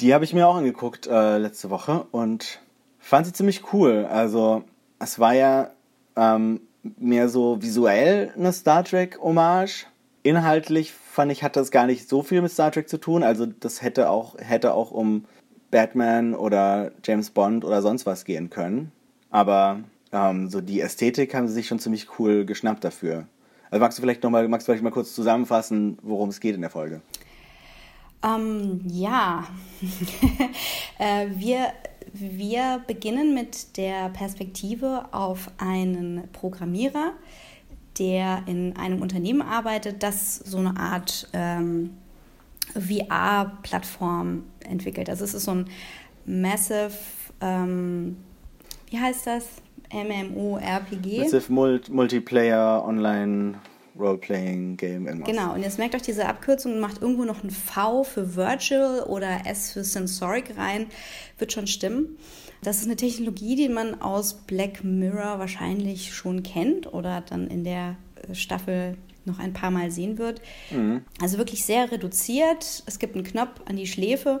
Die 0.00 0.12
habe 0.12 0.24
ich 0.24 0.34
mir 0.34 0.48
auch 0.48 0.56
angeguckt 0.56 1.06
äh, 1.06 1.38
letzte 1.38 1.70
Woche 1.70 2.08
und 2.10 2.58
fand 2.98 3.26
sie 3.26 3.32
ziemlich 3.32 3.72
cool. 3.72 4.08
Also 4.10 4.64
es 4.98 5.20
war 5.20 5.34
ja 5.34 5.70
ähm, 6.16 6.62
mehr 6.82 7.28
so 7.28 7.62
visuell 7.62 8.32
eine 8.36 8.52
Star 8.52 8.82
Trek-Hommage. 8.82 9.86
Inhaltlich 10.24 10.92
fand 10.92 11.30
ich, 11.30 11.44
hat 11.44 11.54
das 11.54 11.70
gar 11.70 11.86
nicht 11.86 12.08
so 12.08 12.24
viel 12.24 12.42
mit 12.42 12.50
Star 12.50 12.72
Trek 12.72 12.88
zu 12.88 12.98
tun. 12.98 13.22
Also 13.22 13.46
das 13.46 13.82
hätte 13.82 14.10
auch, 14.10 14.36
hätte 14.38 14.74
auch 14.74 14.90
um 14.90 15.26
Batman 15.70 16.34
oder 16.34 16.90
James 17.04 17.30
Bond 17.30 17.64
oder 17.64 17.82
sonst 17.82 18.04
was 18.04 18.24
gehen 18.24 18.50
können. 18.50 18.90
Aber 19.30 19.84
ähm, 20.12 20.48
so 20.48 20.60
die 20.60 20.80
Ästhetik 20.80 21.34
haben 21.34 21.48
sie 21.48 21.54
sich 21.54 21.66
schon 21.66 21.78
ziemlich 21.78 22.18
cool 22.18 22.44
geschnappt 22.44 22.84
dafür. 22.84 23.26
Also 23.70 23.80
magst 23.80 23.98
du 23.98 24.02
vielleicht 24.02 24.22
noch 24.22 24.30
mal, 24.30 24.46
magst 24.48 24.66
du 24.66 24.72
vielleicht 24.72 24.84
mal 24.84 24.90
kurz 24.90 25.14
zusammenfassen, 25.14 25.98
worum 26.02 26.28
es 26.28 26.40
geht 26.40 26.54
in 26.54 26.60
der 26.60 26.70
Folge? 26.70 27.00
Ähm, 28.22 28.80
ja, 28.86 29.44
äh, 30.98 31.26
wir, 31.34 31.72
wir 32.12 32.80
beginnen 32.86 33.34
mit 33.34 33.76
der 33.76 34.08
Perspektive 34.10 35.06
auf 35.12 35.50
einen 35.58 36.28
Programmierer, 36.32 37.12
der 37.98 38.42
in 38.46 38.76
einem 38.76 39.02
Unternehmen 39.02 39.42
arbeitet, 39.42 40.02
das 40.02 40.36
so 40.36 40.58
eine 40.58 40.78
Art 40.78 41.28
ähm, 41.32 41.96
VR-Plattform 42.74 44.44
entwickelt. 44.60 45.08
Also 45.08 45.24
es 45.24 45.34
ist 45.34 45.44
so 45.44 45.52
ein 45.52 45.68
Massive, 46.24 46.92
ähm, 47.40 48.16
wie 48.90 48.98
heißt 48.98 49.26
das? 49.26 49.44
MMORPG. 49.92 51.18
Massive 51.20 51.52
Mult 51.52 51.88
Multiplayer 51.88 52.84
Online 52.86 53.54
Role-Playing 53.98 54.76
Game 54.76 55.06
irgendwas. 55.06 55.28
Genau, 55.28 55.54
und 55.54 55.62
jetzt 55.62 55.78
merkt 55.78 55.94
euch 55.94 56.02
diese 56.02 56.26
Abkürzung 56.26 56.74
und 56.74 56.80
macht 56.80 57.00
irgendwo 57.00 57.24
noch 57.24 57.42
ein 57.42 57.50
V 57.50 58.04
für 58.04 58.36
Virtual 58.36 59.02
oder 59.04 59.46
S 59.46 59.72
für 59.72 59.84
Sensoric 59.84 60.56
rein, 60.56 60.86
wird 61.38 61.52
schon 61.52 61.66
stimmen. 61.66 62.16
Das 62.62 62.78
ist 62.78 62.86
eine 62.86 62.96
Technologie, 62.96 63.56
die 63.56 63.68
man 63.68 64.00
aus 64.00 64.34
Black 64.34 64.82
Mirror 64.82 65.38
wahrscheinlich 65.38 66.14
schon 66.14 66.42
kennt 66.42 66.92
oder 66.92 67.22
dann 67.22 67.46
in 67.48 67.64
der 67.64 67.96
äh, 68.28 68.34
Staffel 68.34 68.96
noch 69.24 69.38
ein 69.38 69.52
paar 69.52 69.70
Mal 69.70 69.90
sehen 69.90 70.18
wird. 70.18 70.40
Mhm. 70.70 71.02
Also 71.20 71.38
wirklich 71.38 71.64
sehr 71.64 71.90
reduziert. 71.90 72.84
Es 72.86 72.98
gibt 72.98 73.14
einen 73.14 73.24
Knopf 73.24 73.60
an 73.66 73.76
die 73.76 73.86
Schläfe 73.86 74.40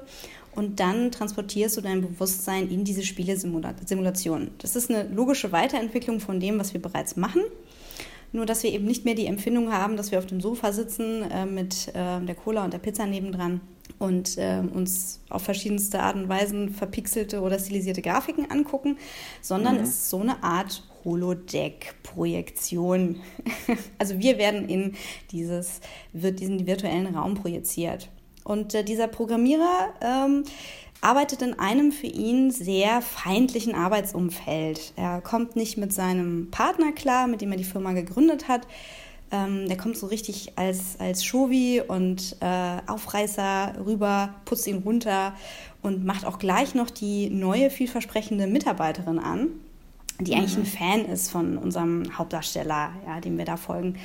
und 0.56 0.80
dann 0.80 1.12
transportierst 1.12 1.76
du 1.76 1.82
dein 1.82 2.00
Bewusstsein 2.00 2.70
in 2.70 2.84
diese 2.84 3.04
Spielesimulation. 3.04 4.50
Das 4.58 4.74
ist 4.74 4.90
eine 4.90 5.06
logische 5.08 5.52
Weiterentwicklung 5.52 6.18
von 6.18 6.40
dem, 6.40 6.58
was 6.58 6.72
wir 6.72 6.82
bereits 6.82 7.16
machen. 7.16 7.42
Nur, 8.32 8.46
dass 8.46 8.62
wir 8.62 8.72
eben 8.72 8.86
nicht 8.86 9.04
mehr 9.04 9.14
die 9.14 9.26
Empfindung 9.26 9.72
haben, 9.72 9.96
dass 9.96 10.10
wir 10.10 10.18
auf 10.18 10.26
dem 10.26 10.40
Sofa 10.40 10.72
sitzen 10.72 11.22
äh, 11.30 11.46
mit 11.46 11.88
äh, 11.88 12.20
der 12.20 12.34
Cola 12.34 12.64
und 12.64 12.72
der 12.72 12.78
Pizza 12.78 13.06
nebendran 13.06 13.60
und 13.98 14.36
äh, 14.36 14.62
uns 14.74 15.20
auf 15.30 15.42
verschiedenste 15.42 16.00
Art 16.00 16.16
und 16.16 16.28
Weisen 16.28 16.68
verpixelte 16.70 17.40
oder 17.40 17.58
stilisierte 17.58 18.02
Grafiken 18.02 18.50
angucken, 18.50 18.98
sondern 19.40 19.76
mhm. 19.76 19.82
es 19.82 19.88
ist 19.90 20.10
so 20.10 20.18
eine 20.20 20.42
Art 20.42 20.82
Holodeck-Projektion. 21.04 23.20
also 23.98 24.18
wir 24.18 24.38
werden 24.38 24.68
in 24.68 24.94
dieses, 25.30 25.80
wird 26.12 26.40
diesen 26.40 26.66
virtuellen 26.66 27.14
Raum 27.14 27.34
projiziert. 27.34 28.08
Und 28.46 28.74
äh, 28.74 28.84
dieser 28.84 29.08
Programmierer 29.08 29.92
ähm, 30.00 30.44
arbeitet 31.00 31.42
in 31.42 31.58
einem 31.58 31.90
für 31.90 32.06
ihn 32.06 32.52
sehr 32.52 33.02
feindlichen 33.02 33.74
Arbeitsumfeld. 33.74 34.92
Er 34.94 35.20
kommt 35.20 35.56
nicht 35.56 35.76
mit 35.76 35.92
seinem 35.92 36.48
Partner 36.52 36.92
klar, 36.92 37.26
mit 37.26 37.40
dem 37.40 37.50
er 37.50 37.58
die 37.58 37.64
Firma 37.64 37.92
gegründet 37.92 38.46
hat. 38.46 38.68
Ähm, 39.32 39.66
der 39.66 39.76
kommt 39.76 39.96
so 39.96 40.06
richtig 40.06 40.52
als, 40.54 41.00
als 41.00 41.24
Shovi 41.24 41.82
und 41.86 42.36
äh, 42.38 42.76
Aufreißer 42.86 43.84
rüber, 43.84 44.34
putzt 44.44 44.68
ihn 44.68 44.78
runter 44.78 45.34
und 45.82 46.04
macht 46.04 46.24
auch 46.24 46.38
gleich 46.38 46.76
noch 46.76 46.90
die 46.90 47.28
neue, 47.30 47.70
vielversprechende 47.70 48.46
Mitarbeiterin 48.46 49.18
an, 49.18 49.48
die 50.20 50.36
eigentlich 50.36 50.56
mhm. 50.56 50.62
ein 50.62 50.66
Fan 50.66 51.04
ist 51.06 51.32
von 51.32 51.58
unserem 51.58 52.16
Hauptdarsteller, 52.16 52.92
ja, 53.08 53.20
dem 53.20 53.38
wir 53.38 53.44
da 53.44 53.56
folgen. 53.56 53.96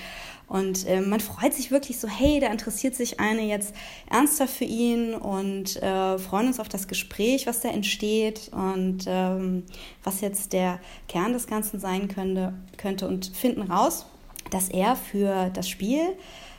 Und 0.52 0.86
äh, 0.86 1.00
man 1.00 1.22
freut 1.22 1.54
sich 1.54 1.72
wirklich 1.72 1.98
so, 1.98 2.10
hey, 2.10 2.42
da 2.42 2.48
interessiert 2.48 2.94
sich 2.94 3.22
eine 3.22 3.44
jetzt 3.44 3.74
ernsthaft 4.10 4.54
für 4.54 4.66
ihn 4.66 5.14
und 5.14 5.82
äh, 5.82 6.18
freuen 6.20 6.48
uns 6.48 6.60
auf 6.60 6.68
das 6.68 6.90
Gespräch, 6.90 7.48
was 7.48 7.62
da 7.62 7.70
entsteht 7.70 8.52
und 8.52 9.06
ähm, 9.08 9.64
was 10.04 10.20
jetzt 10.20 10.52
der 10.52 10.82
Kern 11.08 11.32
des 11.32 11.48
Ganzen 11.48 11.80
sein 11.80 12.10
könnte, 12.10 12.54
könnte 12.76 13.08
und 13.08 13.28
finden 13.28 13.62
raus, 13.62 14.08
dass 14.50 14.68
er 14.68 14.98
für 14.98 15.50
das 15.54 15.70
Spiel 15.70 16.02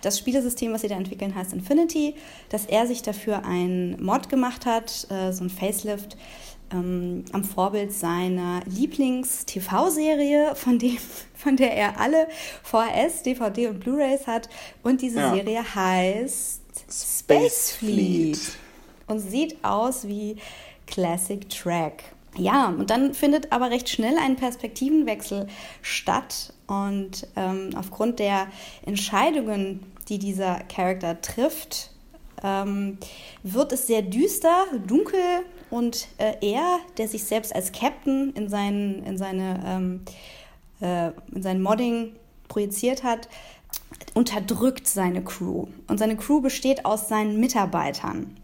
das 0.01 0.19
Spielesystem, 0.19 0.73
was 0.73 0.81
sie 0.81 0.89
da 0.89 0.97
entwickeln, 0.97 1.35
heißt 1.35 1.53
Infinity, 1.53 2.15
dass 2.49 2.65
er 2.67 2.87
sich 2.87 3.03
dafür 3.03 3.45
ein 3.45 4.03
Mod 4.03 4.31
gemacht 4.31 4.67
hat, 4.67 5.07
äh, 5.11 5.33
so 5.33 5.45
ein 5.45 5.51
Facelift, 5.51 6.17
ähm, 6.73 7.25
am 7.33 7.45
Vorbild 7.45 7.93
seiner 7.93 8.61
Lieblings-TV-Serie, 8.67 10.55
von, 10.55 10.81
von 11.35 11.57
der 11.57 11.77
er 11.77 12.01
alle 12.01 12.29
VHS, 12.63 13.23
DVD 13.23 13.69
und 13.69 13.81
Blu-rays 13.81 14.27
hat. 14.27 14.49
Und 14.83 15.03
diese 15.03 15.21
ja. 15.21 15.35
Serie 15.35 15.75
heißt 15.75 16.61
Space 16.91 17.73
Fleet 17.73 18.39
und 19.07 19.19
sieht 19.19 19.63
aus 19.65 20.07
wie 20.07 20.37
Classic 20.87 21.49
Track. 21.49 22.05
Ja, 22.37 22.69
und 22.69 22.89
dann 22.89 23.13
findet 23.13 23.53
aber 23.53 23.71
recht 23.71 23.91
schnell 23.91 24.17
ein 24.17 24.37
Perspektivenwechsel 24.37 25.49
statt. 25.83 26.55
Und 26.67 27.27
ähm, 27.37 27.71
aufgrund 27.77 28.19
der 28.19 28.47
Entscheidungen, 28.87 29.81
die 30.09 30.19
dieser 30.19 30.61
Charakter 30.65 31.21
trifft, 31.21 31.91
ähm, 32.43 32.97
wird 33.43 33.73
es 33.73 33.87
sehr 33.87 34.03
düster, 34.03 34.65
dunkel 34.87 35.45
und 35.73 36.09
äh, 36.19 36.35
er, 36.43 36.81
der 36.99 37.09
sich 37.09 37.25
selbst 37.25 37.55
als 37.55 37.73
Captain 37.73 38.35
in, 38.35 38.51
seinen, 38.51 39.03
in, 39.05 39.17
seine, 39.17 39.59
ähm, 39.65 40.01
äh, 40.83 41.13
in 41.35 41.43
sein 41.43 41.63
Modding 41.63 42.15
projiziert 42.47 43.03
hat, 43.03 43.27
unterdrückt 44.13 44.87
seine 44.87 45.25
Crew. 45.25 45.69
Und 45.89 45.99
seine 45.99 46.19
Crew 46.19 46.43
besteht 46.43 46.85
aus 46.85 47.09
seinen 47.09 47.41
Mitarbeitern. 47.41 48.37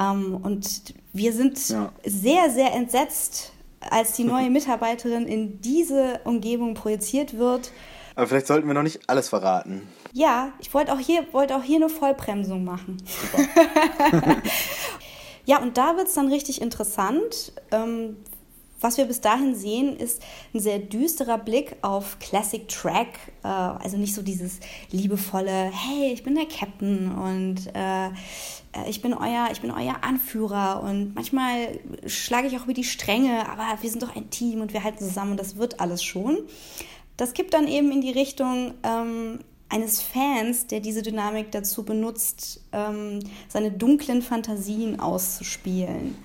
Ähm, 0.00 0.38
und 0.42 0.94
wir 1.12 1.34
sind 1.34 1.68
ja. 1.68 1.92
sehr, 2.06 2.48
sehr 2.48 2.72
entsetzt, 2.72 3.52
als 3.80 4.12
die 4.12 4.24
neue 4.24 4.48
Mitarbeiterin 4.48 5.26
in 5.26 5.60
diese 5.60 6.20
Umgebung 6.24 6.72
projiziert 6.72 7.36
wird. 7.36 7.70
Aber 8.14 8.28
vielleicht 8.28 8.46
sollten 8.46 8.66
wir 8.66 8.72
noch 8.72 8.82
nicht 8.82 9.10
alles 9.10 9.28
verraten. 9.28 9.86
Ja, 10.14 10.54
ich 10.58 10.72
wollte 10.72 10.94
auch 10.94 10.98
hier, 10.98 11.26
wollte 11.32 11.54
auch 11.54 11.62
hier 11.62 11.76
eine 11.76 11.90
Vollbremsung 11.90 12.64
machen. 12.64 12.96
Super. 13.04 14.36
Ja, 15.46 15.62
und 15.62 15.78
da 15.78 15.96
wird 15.96 16.08
es 16.08 16.14
dann 16.14 16.28
richtig 16.28 16.60
interessant. 16.60 17.52
Ähm, 17.70 18.16
was 18.80 18.98
wir 18.98 19.06
bis 19.06 19.20
dahin 19.20 19.54
sehen, 19.54 19.96
ist 19.96 20.22
ein 20.52 20.60
sehr 20.60 20.78
düsterer 20.78 21.38
Blick 21.38 21.76
auf 21.82 22.18
Classic 22.18 22.68
Track. 22.68 23.08
Äh, 23.42 23.46
also 23.48 23.96
nicht 23.96 24.14
so 24.14 24.22
dieses 24.22 24.58
liebevolle, 24.90 25.70
hey, 25.72 26.12
ich 26.12 26.24
bin 26.24 26.34
der 26.34 26.46
Captain 26.46 27.10
und 27.12 27.74
äh, 27.74 28.08
äh, 28.08 28.10
ich, 28.88 29.00
bin 29.02 29.14
euer, 29.14 29.48
ich 29.52 29.60
bin 29.60 29.70
euer 29.70 30.02
Anführer 30.02 30.82
und 30.82 31.14
manchmal 31.14 31.78
schlage 32.06 32.48
ich 32.48 32.58
auch 32.58 32.64
über 32.64 32.74
die 32.74 32.84
Stränge, 32.84 33.48
aber 33.48 33.80
wir 33.80 33.88
sind 33.90 34.02
doch 34.02 34.14
ein 34.14 34.28
Team 34.30 34.60
und 34.60 34.72
wir 34.72 34.82
halten 34.82 34.98
zusammen 34.98 35.30
und 35.32 35.40
das 35.40 35.56
wird 35.56 35.80
alles 35.80 36.02
schon. 36.02 36.38
Das 37.16 37.32
kippt 37.32 37.54
dann 37.54 37.68
eben 37.68 37.92
in 37.92 38.02
die 38.02 38.10
Richtung, 38.10 38.74
ähm, 38.82 39.38
eines 39.68 40.00
Fans, 40.00 40.66
der 40.66 40.80
diese 40.80 41.02
Dynamik 41.02 41.50
dazu 41.50 41.84
benutzt, 41.84 42.60
ähm, 42.72 43.20
seine 43.48 43.70
dunklen 43.70 44.22
Fantasien 44.22 45.00
auszuspielen. 45.00 46.16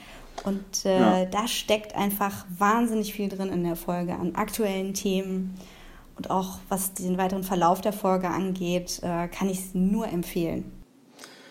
Und 0.43 0.85
äh, 0.85 0.99
ja. 0.99 1.25
da 1.25 1.47
steckt 1.47 1.95
einfach 1.95 2.45
wahnsinnig 2.57 3.13
viel 3.13 3.29
drin 3.29 3.49
in 3.49 3.63
der 3.63 3.75
Folge 3.75 4.13
an 4.13 4.35
aktuellen 4.35 4.93
Themen. 4.93 5.55
Und 6.17 6.29
auch 6.29 6.59
was 6.69 6.93
den 6.93 7.17
weiteren 7.17 7.43
Verlauf 7.43 7.81
der 7.81 7.93
Folge 7.93 8.29
angeht, 8.29 8.99
äh, 9.01 9.27
kann 9.27 9.49
ich 9.49 9.59
es 9.59 9.73
nur 9.73 10.07
empfehlen. 10.07 10.71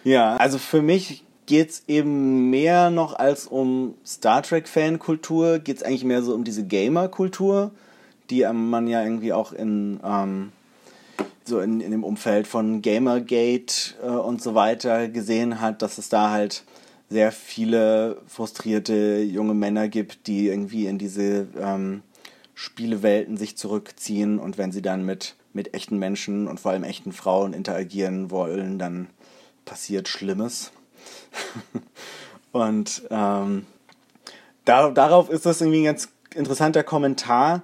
Ja, 0.04 0.36
also 0.36 0.58
für 0.58 0.82
mich 0.82 1.24
geht 1.46 1.70
es 1.70 1.84
eben 1.88 2.50
mehr 2.50 2.90
noch 2.90 3.14
als 3.14 3.46
um 3.46 3.94
Star 4.06 4.42
Trek-Fankultur, 4.42 5.58
geht 5.58 5.78
es 5.78 5.82
eigentlich 5.82 6.04
mehr 6.04 6.22
so 6.22 6.34
um 6.34 6.44
diese 6.44 6.64
Gamer-Kultur, 6.64 7.72
die 8.30 8.46
man 8.52 8.86
ja 8.86 9.02
irgendwie 9.02 9.32
auch 9.32 9.52
in 9.52 9.98
ähm, 10.04 10.52
so 11.50 11.60
in, 11.60 11.80
in 11.80 11.90
dem 11.90 12.04
Umfeld 12.04 12.46
von 12.46 12.80
Gamergate 12.80 13.94
äh, 14.02 14.06
und 14.06 14.40
so 14.42 14.54
weiter 14.54 15.08
gesehen 15.08 15.60
hat, 15.60 15.82
dass 15.82 15.98
es 15.98 16.08
da 16.08 16.30
halt 16.30 16.64
sehr 17.10 17.32
viele 17.32 18.22
frustrierte 18.26 19.20
junge 19.20 19.52
Männer 19.52 19.88
gibt, 19.88 20.26
die 20.26 20.46
irgendwie 20.46 20.86
in 20.86 20.96
diese 20.96 21.48
ähm, 21.60 22.02
Spielewelten 22.54 23.36
sich 23.36 23.58
zurückziehen 23.58 24.38
und 24.38 24.56
wenn 24.56 24.72
sie 24.72 24.80
dann 24.80 25.04
mit, 25.04 25.34
mit 25.52 25.74
echten 25.74 25.98
Menschen 25.98 26.46
und 26.46 26.60
vor 26.60 26.70
allem 26.70 26.84
echten 26.84 27.12
Frauen 27.12 27.52
interagieren 27.52 28.30
wollen, 28.30 28.78
dann 28.78 29.08
passiert 29.64 30.08
Schlimmes. 30.08 30.72
und 32.52 33.02
ähm, 33.10 33.66
da, 34.64 34.90
darauf 34.90 35.30
ist 35.30 35.46
das 35.46 35.60
irgendwie 35.60 35.80
ein 35.80 35.84
ganz 35.86 36.08
interessanter 36.34 36.84
Kommentar. 36.84 37.62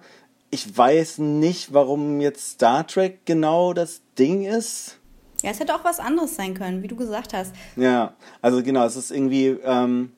Ich 0.56 0.74
weiß 0.74 1.18
nicht, 1.18 1.74
warum 1.74 2.18
jetzt 2.18 2.52
Star 2.52 2.86
Trek 2.86 3.26
genau 3.26 3.74
das 3.74 4.00
Ding 4.18 4.46
ist. 4.46 4.96
Ja, 5.42 5.50
es 5.50 5.60
hätte 5.60 5.74
auch 5.74 5.84
was 5.84 6.00
anderes 6.00 6.34
sein 6.34 6.54
können, 6.54 6.82
wie 6.82 6.88
du 6.88 6.96
gesagt 6.96 7.34
hast. 7.34 7.54
Ja, 7.76 8.14
also 8.40 8.62
genau, 8.62 8.86
es 8.86 8.96
ist 8.96 9.10
irgendwie 9.10 9.48
ähm, 9.48 10.12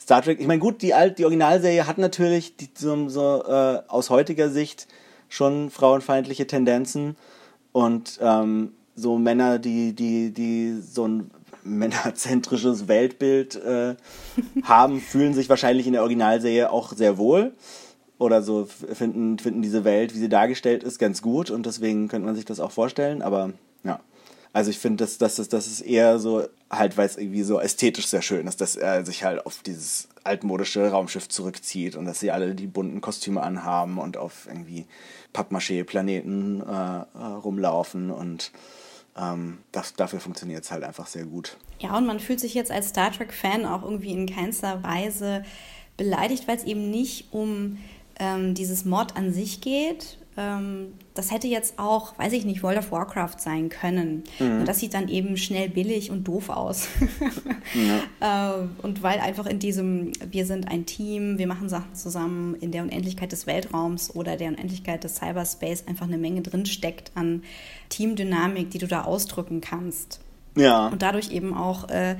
Star 0.00 0.22
Trek. 0.22 0.40
Ich 0.40 0.46
meine, 0.46 0.58
gut, 0.58 0.80
die, 0.80 0.94
Alt, 0.94 1.18
die 1.18 1.24
Originalserie 1.24 1.86
hat 1.86 1.98
natürlich 1.98 2.56
die, 2.56 2.70
so, 2.74 3.10
so 3.10 3.44
äh, 3.46 3.82
aus 3.86 4.08
heutiger 4.08 4.48
Sicht 4.48 4.88
schon 5.28 5.68
frauenfeindliche 5.68 6.46
Tendenzen 6.46 7.18
und 7.72 8.18
ähm, 8.22 8.72
so 8.94 9.18
Männer, 9.18 9.58
die, 9.58 9.92
die, 9.92 10.32
die 10.32 10.80
so 10.80 11.06
ein 11.06 11.30
männerzentrisches 11.62 12.88
Weltbild 12.88 13.56
äh, 13.56 13.96
haben, 14.62 15.02
fühlen 15.02 15.34
sich 15.34 15.50
wahrscheinlich 15.50 15.86
in 15.86 15.92
der 15.92 16.00
Originalserie 16.00 16.70
auch 16.70 16.94
sehr 16.94 17.18
wohl 17.18 17.52
oder 18.18 18.42
so 18.42 18.66
finden, 18.66 19.38
finden 19.38 19.62
diese 19.62 19.84
Welt, 19.84 20.14
wie 20.14 20.18
sie 20.18 20.28
dargestellt 20.28 20.84
ist, 20.84 20.98
ganz 20.98 21.22
gut 21.22 21.50
und 21.50 21.66
deswegen 21.66 22.08
könnte 22.08 22.26
man 22.26 22.36
sich 22.36 22.44
das 22.44 22.60
auch 22.60 22.72
vorstellen, 22.72 23.22
aber 23.22 23.52
ja. 23.82 24.00
Also 24.52 24.70
ich 24.70 24.78
finde, 24.78 25.04
dass, 25.04 25.18
dass, 25.18 25.36
dass 25.48 25.66
es 25.66 25.80
eher 25.80 26.20
so, 26.20 26.46
halt, 26.70 26.96
weil 26.96 27.06
es 27.06 27.16
irgendwie 27.16 27.42
so 27.42 27.58
ästhetisch 27.58 28.06
sehr 28.06 28.22
schön 28.22 28.46
ist, 28.46 28.60
dass 28.60 28.76
er 28.76 29.04
sich 29.04 29.24
halt 29.24 29.44
auf 29.46 29.62
dieses 29.62 30.08
altmodische 30.22 30.88
Raumschiff 30.90 31.28
zurückzieht 31.28 31.96
und 31.96 32.04
dass 32.04 32.20
sie 32.20 32.30
alle 32.30 32.54
die 32.54 32.68
bunten 32.68 33.00
Kostüme 33.00 33.42
anhaben 33.42 33.98
und 33.98 34.16
auf 34.16 34.46
irgendwie 34.46 34.86
Pappmaché-Planeten 35.32 36.60
äh, 36.60 37.18
rumlaufen 37.18 38.12
und 38.12 38.52
ähm, 39.16 39.58
das, 39.72 39.94
dafür 39.94 40.20
funktioniert 40.20 40.62
es 40.62 40.70
halt 40.70 40.84
einfach 40.84 41.08
sehr 41.08 41.24
gut. 41.24 41.56
Ja, 41.80 41.96
und 41.98 42.06
man 42.06 42.20
fühlt 42.20 42.38
sich 42.38 42.54
jetzt 42.54 42.70
als 42.70 42.90
Star 42.90 43.10
Trek-Fan 43.10 43.66
auch 43.66 43.82
irgendwie 43.82 44.12
in 44.12 44.26
keinster 44.26 44.82
Weise 44.84 45.44
beleidigt, 45.96 46.48
weil 46.48 46.56
es 46.56 46.64
eben 46.64 46.90
nicht 46.90 47.32
um 47.32 47.78
ähm, 48.18 48.54
dieses 48.54 48.84
Mod 48.84 49.16
an 49.16 49.32
sich 49.32 49.60
geht. 49.60 50.18
Ähm, 50.36 50.94
das 51.14 51.30
hätte 51.30 51.46
jetzt 51.46 51.78
auch, 51.78 52.18
weiß 52.18 52.32
ich 52.32 52.44
nicht, 52.44 52.62
World 52.62 52.78
of 52.78 52.90
Warcraft 52.90 53.36
sein 53.38 53.68
können. 53.68 54.24
Mhm. 54.40 54.60
Und 54.60 54.68
das 54.68 54.80
sieht 54.80 54.94
dann 54.94 55.08
eben 55.08 55.36
schnell 55.36 55.68
billig 55.68 56.10
und 56.10 56.24
doof 56.24 56.48
aus. 56.48 56.88
ja. 58.20 58.58
äh, 58.60 58.66
und 58.82 59.02
weil 59.02 59.20
einfach 59.20 59.46
in 59.46 59.60
diesem, 59.60 60.12
wir 60.28 60.44
sind 60.44 60.68
ein 60.68 60.86
Team, 60.86 61.38
wir 61.38 61.46
machen 61.46 61.68
Sachen 61.68 61.94
zusammen, 61.94 62.56
in 62.56 62.72
der 62.72 62.82
Unendlichkeit 62.82 63.30
des 63.30 63.46
Weltraums 63.46 64.14
oder 64.14 64.36
der 64.36 64.48
Unendlichkeit 64.48 65.04
des 65.04 65.16
Cyberspace 65.16 65.86
einfach 65.86 66.06
eine 66.06 66.18
Menge 66.18 66.42
drinsteckt 66.42 67.12
an 67.14 67.44
Teamdynamik, 67.90 68.70
die 68.70 68.78
du 68.78 68.88
da 68.88 69.04
ausdrücken 69.04 69.60
kannst. 69.60 70.20
Ja. 70.56 70.88
Und 70.88 71.02
dadurch 71.02 71.30
eben 71.30 71.54
auch 71.54 71.88
äh, 71.88 72.16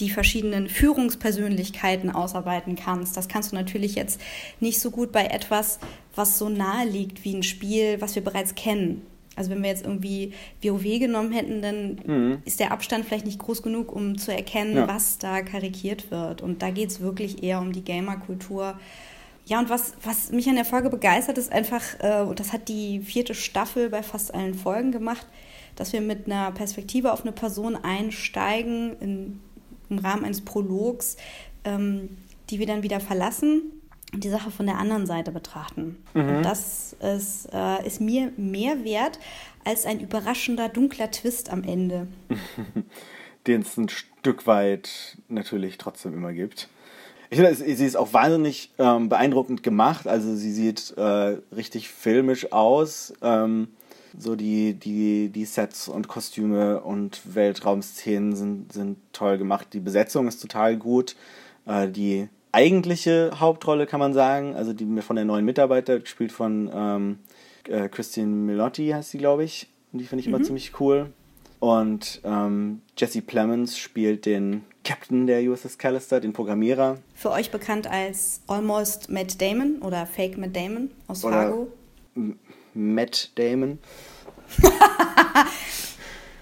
die 0.00 0.10
verschiedenen 0.10 0.68
Führungspersönlichkeiten 0.68 2.10
ausarbeiten 2.10 2.76
kannst. 2.76 3.16
Das 3.16 3.28
kannst 3.28 3.52
du 3.52 3.56
natürlich 3.56 3.94
jetzt 3.94 4.20
nicht 4.60 4.80
so 4.80 4.90
gut 4.90 5.12
bei 5.12 5.26
etwas, 5.26 5.78
was 6.14 6.38
so 6.38 6.48
nahe 6.48 6.86
liegt 6.86 7.24
wie 7.24 7.34
ein 7.34 7.42
Spiel, 7.42 8.00
was 8.00 8.14
wir 8.14 8.24
bereits 8.24 8.54
kennen. 8.54 9.02
Also 9.36 9.50
wenn 9.50 9.62
wir 9.62 9.70
jetzt 9.70 9.84
irgendwie 9.84 10.32
WoW 10.62 10.98
genommen 10.98 11.32
hätten, 11.32 11.60
dann 11.60 11.98
mhm. 12.06 12.38
ist 12.44 12.60
der 12.60 12.72
Abstand 12.72 13.04
vielleicht 13.04 13.26
nicht 13.26 13.40
groß 13.40 13.62
genug, 13.62 13.92
um 13.92 14.16
zu 14.16 14.32
erkennen, 14.32 14.76
ja. 14.76 14.88
was 14.88 15.18
da 15.18 15.42
karikiert 15.42 16.10
wird. 16.10 16.40
Und 16.40 16.62
da 16.62 16.70
geht 16.70 16.90
es 16.90 17.00
wirklich 17.00 17.42
eher 17.42 17.60
um 17.60 17.72
die 17.72 17.84
Gamerkultur. 17.84 18.78
Ja, 19.46 19.58
und 19.58 19.68
was, 19.68 19.94
was 20.02 20.30
mich 20.30 20.48
an 20.48 20.54
der 20.54 20.64
Folge 20.64 20.88
begeistert, 20.88 21.36
ist 21.36 21.52
einfach, 21.52 21.82
äh, 21.98 22.22
und 22.22 22.40
das 22.40 22.52
hat 22.52 22.68
die 22.68 23.00
vierte 23.00 23.34
Staffel 23.34 23.90
bei 23.90 24.02
fast 24.02 24.32
allen 24.32 24.54
Folgen 24.54 24.90
gemacht, 24.90 25.26
dass 25.76 25.92
wir 25.92 26.00
mit 26.00 26.26
einer 26.26 26.50
Perspektive 26.52 27.12
auf 27.12 27.22
eine 27.22 27.32
Person 27.32 27.76
einsteigen 27.76 28.96
in, 29.00 29.40
im 29.90 29.98
Rahmen 29.98 30.24
eines 30.24 30.42
Prologs, 30.42 31.16
ähm, 31.64 32.16
die 32.50 32.58
wir 32.58 32.66
dann 32.66 32.82
wieder 32.82 33.00
verlassen 33.00 33.62
und 34.12 34.22
die 34.24 34.30
Sache 34.30 34.50
von 34.50 34.66
der 34.66 34.78
anderen 34.78 35.06
Seite 35.06 35.32
betrachten. 35.32 35.96
Mhm. 36.14 36.36
Und 36.36 36.42
das 36.42 36.96
ist, 37.00 37.48
äh, 37.52 37.86
ist 37.86 38.00
mir 38.00 38.32
mehr 38.36 38.84
wert 38.84 39.18
als 39.64 39.86
ein 39.86 40.00
überraschender 40.00 40.68
dunkler 40.68 41.10
Twist 41.10 41.50
am 41.50 41.64
Ende. 41.64 42.06
Den 43.46 43.62
es 43.62 43.76
ein 43.76 43.88
Stück 43.88 44.46
weit 44.46 45.18
natürlich 45.28 45.76
trotzdem 45.76 46.14
immer 46.14 46.32
gibt. 46.32 46.68
Ich 47.30 47.38
finde, 47.38 47.54
sie 47.54 47.84
ist 47.84 47.96
auch 47.96 48.12
wahnsinnig 48.12 48.70
ähm, 48.78 49.08
beeindruckend 49.08 49.62
gemacht. 49.62 50.06
Also 50.06 50.34
sie 50.36 50.52
sieht 50.52 50.94
äh, 50.96 51.38
richtig 51.54 51.88
filmisch 51.88 52.52
aus. 52.52 53.12
Ähm, 53.22 53.68
so 54.18 54.36
die, 54.36 54.74
die, 54.74 55.28
die 55.28 55.44
Sets 55.44 55.88
und 55.88 56.08
Kostüme 56.08 56.80
und 56.80 57.20
Weltraumszenen 57.34 58.36
sind, 58.36 58.72
sind 58.72 58.98
toll 59.12 59.38
gemacht. 59.38 59.68
Die 59.72 59.80
Besetzung 59.80 60.28
ist 60.28 60.40
total 60.40 60.76
gut. 60.76 61.16
Äh, 61.66 61.88
die 61.88 62.28
eigentliche 62.52 63.32
Hauptrolle 63.40 63.86
kann 63.86 64.00
man 64.00 64.12
sagen, 64.12 64.54
also 64.54 64.72
die 64.72 65.02
von 65.02 65.16
der 65.16 65.24
neuen 65.24 65.44
Mitarbeiter, 65.44 65.98
gespielt 65.98 66.32
von 66.32 66.70
ähm, 66.72 67.18
äh, 67.68 67.88
Christine 67.88 68.28
Milotti 68.28 68.90
heißt 68.90 69.10
sie, 69.10 69.18
glaube 69.18 69.44
ich. 69.44 69.68
Die 69.92 70.04
finde 70.04 70.20
ich 70.20 70.28
mhm. 70.28 70.34
immer 70.34 70.44
ziemlich 70.44 70.80
cool. 70.80 71.12
Und 71.60 72.20
ähm, 72.24 72.82
Jesse 72.96 73.22
Plemons 73.22 73.78
spielt 73.78 74.26
den 74.26 74.64
Captain 74.84 75.26
der 75.26 75.42
USS 75.42 75.78
Callister, 75.78 76.20
den 76.20 76.32
Programmierer. 76.32 76.98
Für 77.14 77.30
euch 77.30 77.50
bekannt 77.50 77.86
als 77.86 78.42
Almost 78.46 79.08
Matt 79.08 79.40
Damon 79.40 79.78
oder 79.80 80.04
Fake 80.04 80.36
Matt 80.36 80.54
Damon 80.54 80.90
aus 81.08 81.24
oder 81.24 81.34
Fargo. 81.34 81.68
Matt 82.74 83.38
Damon. 83.38 83.78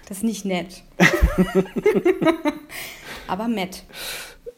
das 0.07 0.17
ist 0.17 0.23
nicht 0.23 0.45
nett. 0.45 0.83
Aber 3.27 3.47
Matt. 3.47 3.83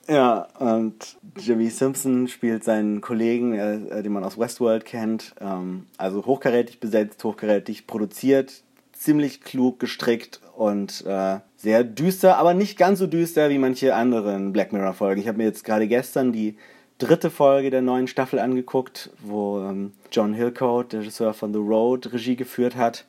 Ja, 0.08 0.48
und 0.60 1.18
Jimmy 1.38 1.70
Simpson 1.70 2.28
spielt 2.28 2.64
seinen 2.64 3.02
Kollegen, 3.02 3.54
äh, 3.54 4.04
den 4.04 4.14
man 4.14 4.24
aus 4.24 4.38
Westworld 4.38 4.86
kennt. 4.86 5.34
Ähm, 5.42 5.88
also 5.98 6.26
hochkarätig 6.26 6.80
besetzt, 6.80 7.24
hochkarätig 7.24 7.88
produziert, 7.88 8.64
ziemlich 8.94 9.42
klug 9.42 9.80
gestrickt 9.80 10.42
und 10.56 11.04
äh, 11.06 11.40
sehr 11.58 11.84
düster, 11.84 12.38
aber 12.38 12.54
nicht 12.54 12.78
ganz 12.78 13.00
so 13.00 13.08
düster 13.08 13.50
wie 13.50 13.58
manche 13.58 13.96
anderen 13.96 14.54
Black 14.54 14.74
Mirror-Folgen. 14.74 15.22
Ich 15.22 15.28
habe 15.28 15.40
mir 15.40 15.46
jetzt 15.46 15.64
gerade 15.64 15.88
gestern 15.88 16.32
die 16.32 16.58
dritte 16.98 17.30
Folge 17.30 17.70
der 17.70 17.82
neuen 17.82 18.08
Staffel 18.08 18.40
angeguckt, 18.40 19.10
wo 19.20 19.60
ähm, 19.60 19.94
John 20.12 20.34
Hillcoat, 20.34 20.94
der 20.94 21.02
Regisseur 21.02 21.34
von 21.34 21.54
The 21.54 21.60
Road, 21.60 22.12
Regie 22.14 22.36
geführt 22.36 22.76
hat. 22.76 23.06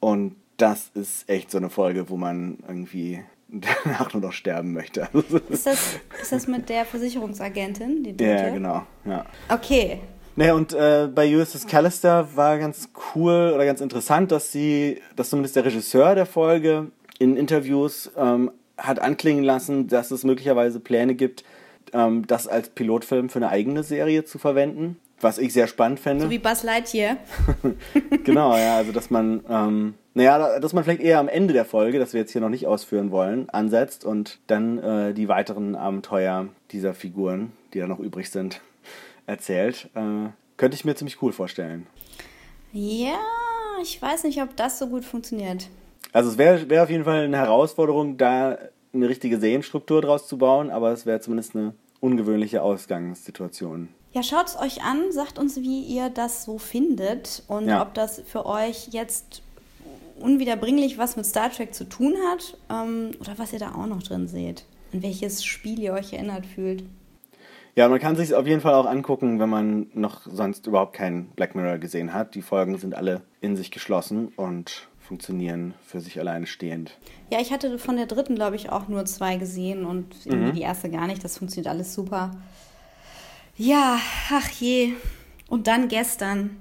Und 0.00 0.36
das 0.56 0.90
ist 0.94 1.28
echt 1.28 1.50
so 1.50 1.58
eine 1.58 1.70
Folge, 1.70 2.08
wo 2.08 2.16
man 2.16 2.58
irgendwie 2.66 3.22
danach 3.48 4.12
nur 4.12 4.22
noch 4.22 4.32
sterben 4.32 4.72
möchte. 4.72 5.08
ist, 5.48 5.66
das, 5.66 6.00
ist 6.20 6.32
das 6.32 6.46
mit 6.46 6.68
der 6.68 6.84
Versicherungsagentin? 6.84 8.02
Die 8.02 8.16
dritte? 8.16 8.30
Ja, 8.30 8.50
genau. 8.50 8.82
Ja. 9.04 9.26
Okay. 9.48 10.00
Naja, 10.36 10.54
und 10.54 10.72
äh, 10.72 11.08
bei 11.12 11.36
USS 11.36 11.66
Callister 11.66 12.28
war 12.34 12.58
ganz 12.58 12.90
cool 13.14 13.52
oder 13.54 13.66
ganz 13.66 13.80
interessant, 13.80 14.30
dass 14.30 14.52
sie, 14.52 15.00
dass 15.16 15.28
zumindest 15.28 15.56
der 15.56 15.64
Regisseur 15.64 16.14
der 16.14 16.24
Folge 16.24 16.86
in 17.18 17.36
Interviews 17.36 18.10
ähm, 18.16 18.50
hat 18.78 19.00
anklingen 19.00 19.44
lassen, 19.44 19.88
dass 19.88 20.10
es 20.10 20.24
möglicherweise 20.24 20.80
Pläne 20.80 21.14
gibt, 21.14 21.44
ähm, 21.92 22.26
das 22.26 22.46
als 22.46 22.68
Pilotfilm 22.70 23.28
für 23.28 23.38
eine 23.38 23.48
eigene 23.48 23.82
Serie 23.82 24.24
zu 24.24 24.38
verwenden, 24.38 24.96
was 25.20 25.38
ich 25.38 25.52
sehr 25.52 25.66
spannend 25.66 26.00
fände. 26.00 26.24
So 26.24 26.30
wie 26.30 26.38
Buzz 26.38 26.62
Lightyear. 26.62 27.16
genau, 28.24 28.56
ja, 28.56 28.76
also 28.76 28.92
dass 28.92 29.10
man, 29.10 29.44
ähm, 29.48 29.94
naja, 30.14 30.58
dass 30.58 30.72
man 30.72 30.84
vielleicht 30.84 31.02
eher 31.02 31.18
am 31.18 31.28
Ende 31.28 31.52
der 31.52 31.64
Folge, 31.64 31.98
das 31.98 32.12
wir 32.12 32.20
jetzt 32.20 32.32
hier 32.32 32.40
noch 32.40 32.48
nicht 32.48 32.66
ausführen 32.66 33.10
wollen, 33.10 33.48
ansetzt 33.50 34.04
und 34.04 34.38
dann 34.46 34.78
äh, 34.78 35.14
die 35.14 35.28
weiteren 35.28 35.74
Abenteuer 35.74 36.48
dieser 36.72 36.94
Figuren, 36.94 37.52
die 37.74 37.80
da 37.80 37.86
noch 37.86 38.00
übrig 38.00 38.30
sind, 38.30 38.60
erzählt. 39.26 39.88
Äh, 39.94 40.30
könnte 40.56 40.74
ich 40.74 40.84
mir 40.84 40.94
ziemlich 40.94 41.22
cool 41.22 41.32
vorstellen. 41.32 41.86
Ja, 42.72 43.18
ich 43.82 44.00
weiß 44.00 44.24
nicht, 44.24 44.42
ob 44.42 44.56
das 44.56 44.78
so 44.78 44.88
gut 44.88 45.04
funktioniert. 45.04 45.68
Also 46.12 46.30
es 46.30 46.38
wäre 46.38 46.68
wär 46.68 46.82
auf 46.82 46.90
jeden 46.90 47.04
Fall 47.04 47.24
eine 47.24 47.36
Herausforderung, 47.36 48.16
da 48.16 48.58
eine 48.92 49.08
richtige 49.08 49.38
Serienstruktur 49.38 50.02
draus 50.02 50.26
zu 50.26 50.38
bauen, 50.38 50.70
aber 50.70 50.92
es 50.92 51.06
wäre 51.06 51.20
zumindest 51.20 51.54
eine 51.54 51.74
ungewöhnliche 52.00 52.62
Ausgangssituation. 52.62 53.88
Ja, 54.12 54.22
schaut 54.22 54.48
es 54.48 54.58
euch 54.58 54.82
an, 54.82 55.12
sagt 55.12 55.38
uns, 55.38 55.56
wie 55.60 55.82
ihr 55.82 56.10
das 56.10 56.44
so 56.44 56.58
findet 56.58 57.44
und 57.46 57.68
ja. 57.68 57.82
ob 57.82 57.94
das 57.94 58.20
für 58.26 58.44
euch 58.44 58.88
jetzt 58.90 59.42
unwiederbringlich 60.18 60.98
was 60.98 61.16
mit 61.16 61.26
Star 61.26 61.50
Trek 61.50 61.74
zu 61.74 61.88
tun 61.88 62.14
hat 62.30 62.58
ähm, 62.70 63.12
oder 63.20 63.38
was 63.38 63.52
ihr 63.52 63.58
da 63.58 63.74
auch 63.74 63.86
noch 63.86 64.02
drin 64.02 64.26
seht. 64.26 64.64
An 64.92 65.02
welches 65.02 65.44
Spiel 65.44 65.78
ihr 65.78 65.92
euch 65.92 66.12
erinnert 66.12 66.44
fühlt. 66.44 66.84
Ja, 67.76 67.88
man 67.88 68.00
kann 68.00 68.16
sich 68.16 68.34
auf 68.34 68.46
jeden 68.46 68.60
Fall 68.60 68.74
auch 68.74 68.86
angucken, 68.86 69.38
wenn 69.38 69.48
man 69.48 69.86
noch 69.94 70.22
sonst 70.26 70.66
überhaupt 70.66 70.92
keinen 70.92 71.26
Black 71.30 71.54
Mirror 71.54 71.78
gesehen 71.78 72.12
hat. 72.12 72.34
Die 72.34 72.42
Folgen 72.42 72.76
sind 72.78 72.94
alle 72.94 73.22
in 73.40 73.56
sich 73.56 73.70
geschlossen 73.70 74.32
und 74.36 74.88
funktionieren 75.10 75.74
für 75.84 76.00
sich 76.00 76.20
alleine 76.20 76.46
stehend. 76.46 76.96
Ja, 77.32 77.40
ich 77.40 77.52
hatte 77.52 77.80
von 77.80 77.96
der 77.96 78.06
dritten, 78.06 78.36
glaube 78.36 78.54
ich, 78.54 78.70
auch 78.70 78.86
nur 78.86 79.04
zwei 79.06 79.38
gesehen 79.38 79.84
und 79.84 80.06
irgendwie 80.24 80.52
die 80.52 80.60
erste 80.60 80.88
gar 80.88 81.08
nicht. 81.08 81.24
Das 81.24 81.36
funktioniert 81.36 81.66
alles 81.66 81.94
super. 81.94 82.30
Ja, 83.56 83.98
ach 84.30 84.48
je. 84.50 84.92
Und 85.48 85.66
dann 85.66 85.88
gestern. 85.88 86.56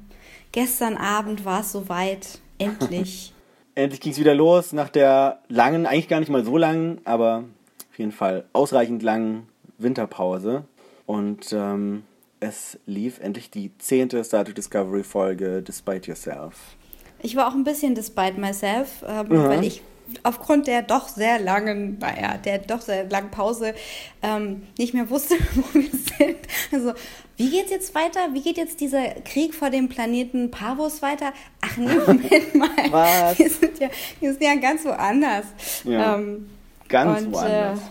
Gestern 0.52 0.98
Abend 0.98 1.46
war 1.46 1.62
es 1.62 1.72
soweit. 1.72 2.40
Endlich. 2.58 3.36
Endlich 3.76 4.02
ging 4.02 4.14
es 4.14 4.20
wieder 4.20 4.34
los 4.34 4.74
nach 4.74 4.90
der 4.90 5.42
langen, 5.48 5.86
eigentlich 5.86 6.08
gar 6.08 6.20
nicht 6.20 6.32
mal 6.32 6.44
so 6.44 6.58
langen, 6.58 7.02
aber 7.06 7.44
auf 7.92 8.00
jeden 8.00 8.12
Fall 8.12 8.46
ausreichend 8.52 9.04
langen 9.04 9.48
Winterpause. 9.78 10.64
Und 11.06 11.54
ähm, 11.54 12.02
es 12.40 12.80
lief 12.88 13.20
endlich 13.20 13.52
die 13.52 13.78
zehnte 13.78 14.24
Star 14.24 14.44
Trek 14.44 14.56
Discovery 14.56 15.04
Folge 15.04 15.62
Despite 15.62 16.08
Yourself. 16.08 16.79
Ich 17.22 17.36
war 17.36 17.48
auch 17.48 17.54
ein 17.54 17.64
bisschen 17.64 17.96
despite 17.96 18.40
myself, 18.40 19.04
ähm, 19.08 19.28
weil 19.30 19.64
ich 19.64 19.82
aufgrund 20.24 20.68
der 20.68 20.82
doch 20.82 21.08
sehr 21.08 21.40
langen, 21.40 21.98
naja, 22.00 22.38
der 22.38 22.60
doch 22.60 22.82
sehr 22.82 23.10
langen 23.10 23.32
Pause 23.32 23.74
ähm, 24.22 24.64
nicht 24.78 24.94
mehr 24.94 25.10
wusste, 25.10 25.36
wo 25.56 25.80
wir 25.80 25.90
sind. 25.90 26.38
Also, 26.72 26.94
wie 27.38 27.50
geht's 27.50 27.72
jetzt 27.72 27.96
weiter? 27.96 28.20
Wie 28.34 28.42
geht 28.42 28.58
jetzt 28.58 28.82
dieser 28.82 29.06
Krieg 29.24 29.54
vor 29.54 29.70
dem 29.70 29.88
Planeten 29.90 30.52
Pavos 30.52 31.02
weiter? 31.02 31.34
Ach 31.62 31.78
nee, 31.78 31.88
Moment 32.08 32.56
mal. 32.56 32.70
Was? 32.92 33.40
Wir 33.40 33.50
sind 33.50 33.80
ja, 33.80 33.90
wir 34.20 34.32
sind 34.32 34.44
ja 34.44 34.56
ganz 34.56 34.86
woanders. 34.86 35.46
Ja. 35.84 36.16
Ähm, 36.16 36.50
Ganz 36.90 37.22
und, 37.22 37.34
woanders. 37.34 37.80
Äh, 37.80 37.82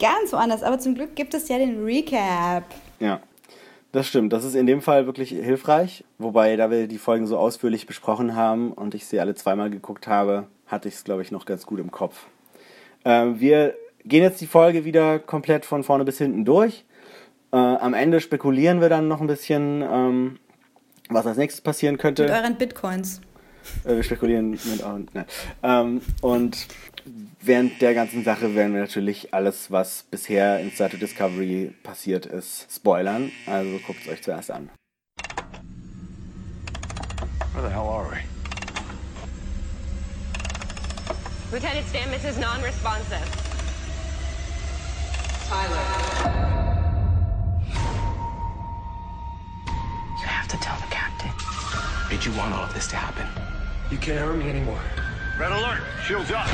ganz 0.00 0.32
woanders. 0.32 0.62
Aber 0.62 0.78
zum 0.80 0.96
Glück 0.96 1.14
gibt 1.14 1.34
es 1.34 1.48
ja 1.48 1.56
den 1.56 1.84
Recap. 1.84 2.64
Ja, 2.98 3.20
das 3.92 4.06
stimmt. 4.06 4.32
Das 4.32 4.44
ist 4.44 4.54
in 4.54 4.66
dem 4.66 4.82
Fall 4.82 5.06
wirklich 5.06 5.30
hilfreich. 5.30 6.04
Wobei, 6.18 6.56
da 6.56 6.70
wir 6.70 6.86
die 6.86 6.98
Folgen 6.98 7.26
so 7.26 7.36
ausführlich 7.36 7.86
besprochen 7.86 8.36
haben 8.36 8.72
und 8.72 8.94
ich 8.94 9.06
sie 9.06 9.20
alle 9.20 9.34
zweimal 9.34 9.70
geguckt 9.70 10.06
habe, 10.06 10.46
hatte 10.66 10.88
ich 10.88 10.94
es, 10.94 11.04
glaube 11.04 11.22
ich, 11.22 11.30
noch 11.30 11.44
ganz 11.44 11.66
gut 11.66 11.80
im 11.80 11.90
Kopf. 11.90 12.26
Ähm, 13.04 13.40
wir 13.40 13.74
gehen 14.04 14.22
jetzt 14.22 14.40
die 14.40 14.46
Folge 14.46 14.84
wieder 14.84 15.18
komplett 15.18 15.64
von 15.64 15.82
vorne 15.82 16.04
bis 16.04 16.18
hinten 16.18 16.44
durch. 16.44 16.84
Äh, 17.52 17.56
am 17.56 17.94
Ende 17.94 18.20
spekulieren 18.20 18.80
wir 18.80 18.88
dann 18.88 19.08
noch 19.08 19.20
ein 19.20 19.26
bisschen, 19.26 19.82
ähm, 19.82 20.38
was 21.08 21.26
als 21.26 21.36
nächstes 21.36 21.60
passieren 21.60 21.98
könnte. 21.98 22.22
Mit 22.22 22.32
euren 22.32 22.56
Bitcoins. 22.56 23.20
Äh, 23.84 23.96
wir 23.96 24.02
spekulieren 24.02 24.50
mit 24.50 24.82
euren. 24.82 25.08
Nein. 25.12 25.24
Ähm, 25.62 26.00
und 26.22 26.66
während 27.40 27.80
der 27.80 27.94
ganzen 27.94 28.24
Sache 28.24 28.54
werden 28.54 28.74
wir 28.74 28.80
natürlich 28.80 29.32
alles, 29.34 29.70
was 29.70 30.04
bisher 30.10 30.60
in 30.60 30.70
Star 30.70 30.88
Trek 30.88 31.00
Discovery 31.00 31.74
passiert 31.82 32.26
ist, 32.26 32.66
spoilern. 32.74 33.30
Also 33.46 33.78
guckt 33.86 34.00
es 34.02 34.08
euch 34.12 34.22
zuerst 34.22 34.50
an. 34.50 34.70
Where 37.52 37.62
the 37.62 37.70
hell 37.70 37.88
are 37.88 38.08
we? 38.10 38.18
Lieutenant 41.52 41.86
Stamets 41.88 42.24
is 42.24 42.38
non-responsive. 42.38 43.50
You 50.20 50.26
have 50.26 50.46
to 50.46 50.56
tell 50.58 50.76
the 50.76 50.86
captain. 50.90 51.30
Did 52.08 52.24
you 52.24 52.32
want 52.38 52.54
all 52.54 52.62
of 52.62 52.72
this 52.72 52.86
to 52.88 52.96
happen? 52.96 53.26
You 53.90 53.98
can't 53.98 54.20
hurt 54.20 54.36
me 54.36 54.48
anymore. 54.48 54.78
Red 55.40 55.52
alert! 55.52 55.80
Shields 56.06 56.30
up! 56.34 56.46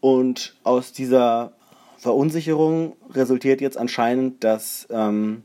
Und 0.00 0.56
aus 0.64 0.92
dieser 0.92 1.52
Verunsicherung 1.98 2.96
resultiert 3.10 3.60
jetzt 3.60 3.76
anscheinend, 3.76 4.42
dass 4.42 4.88
ähm, 4.90 5.42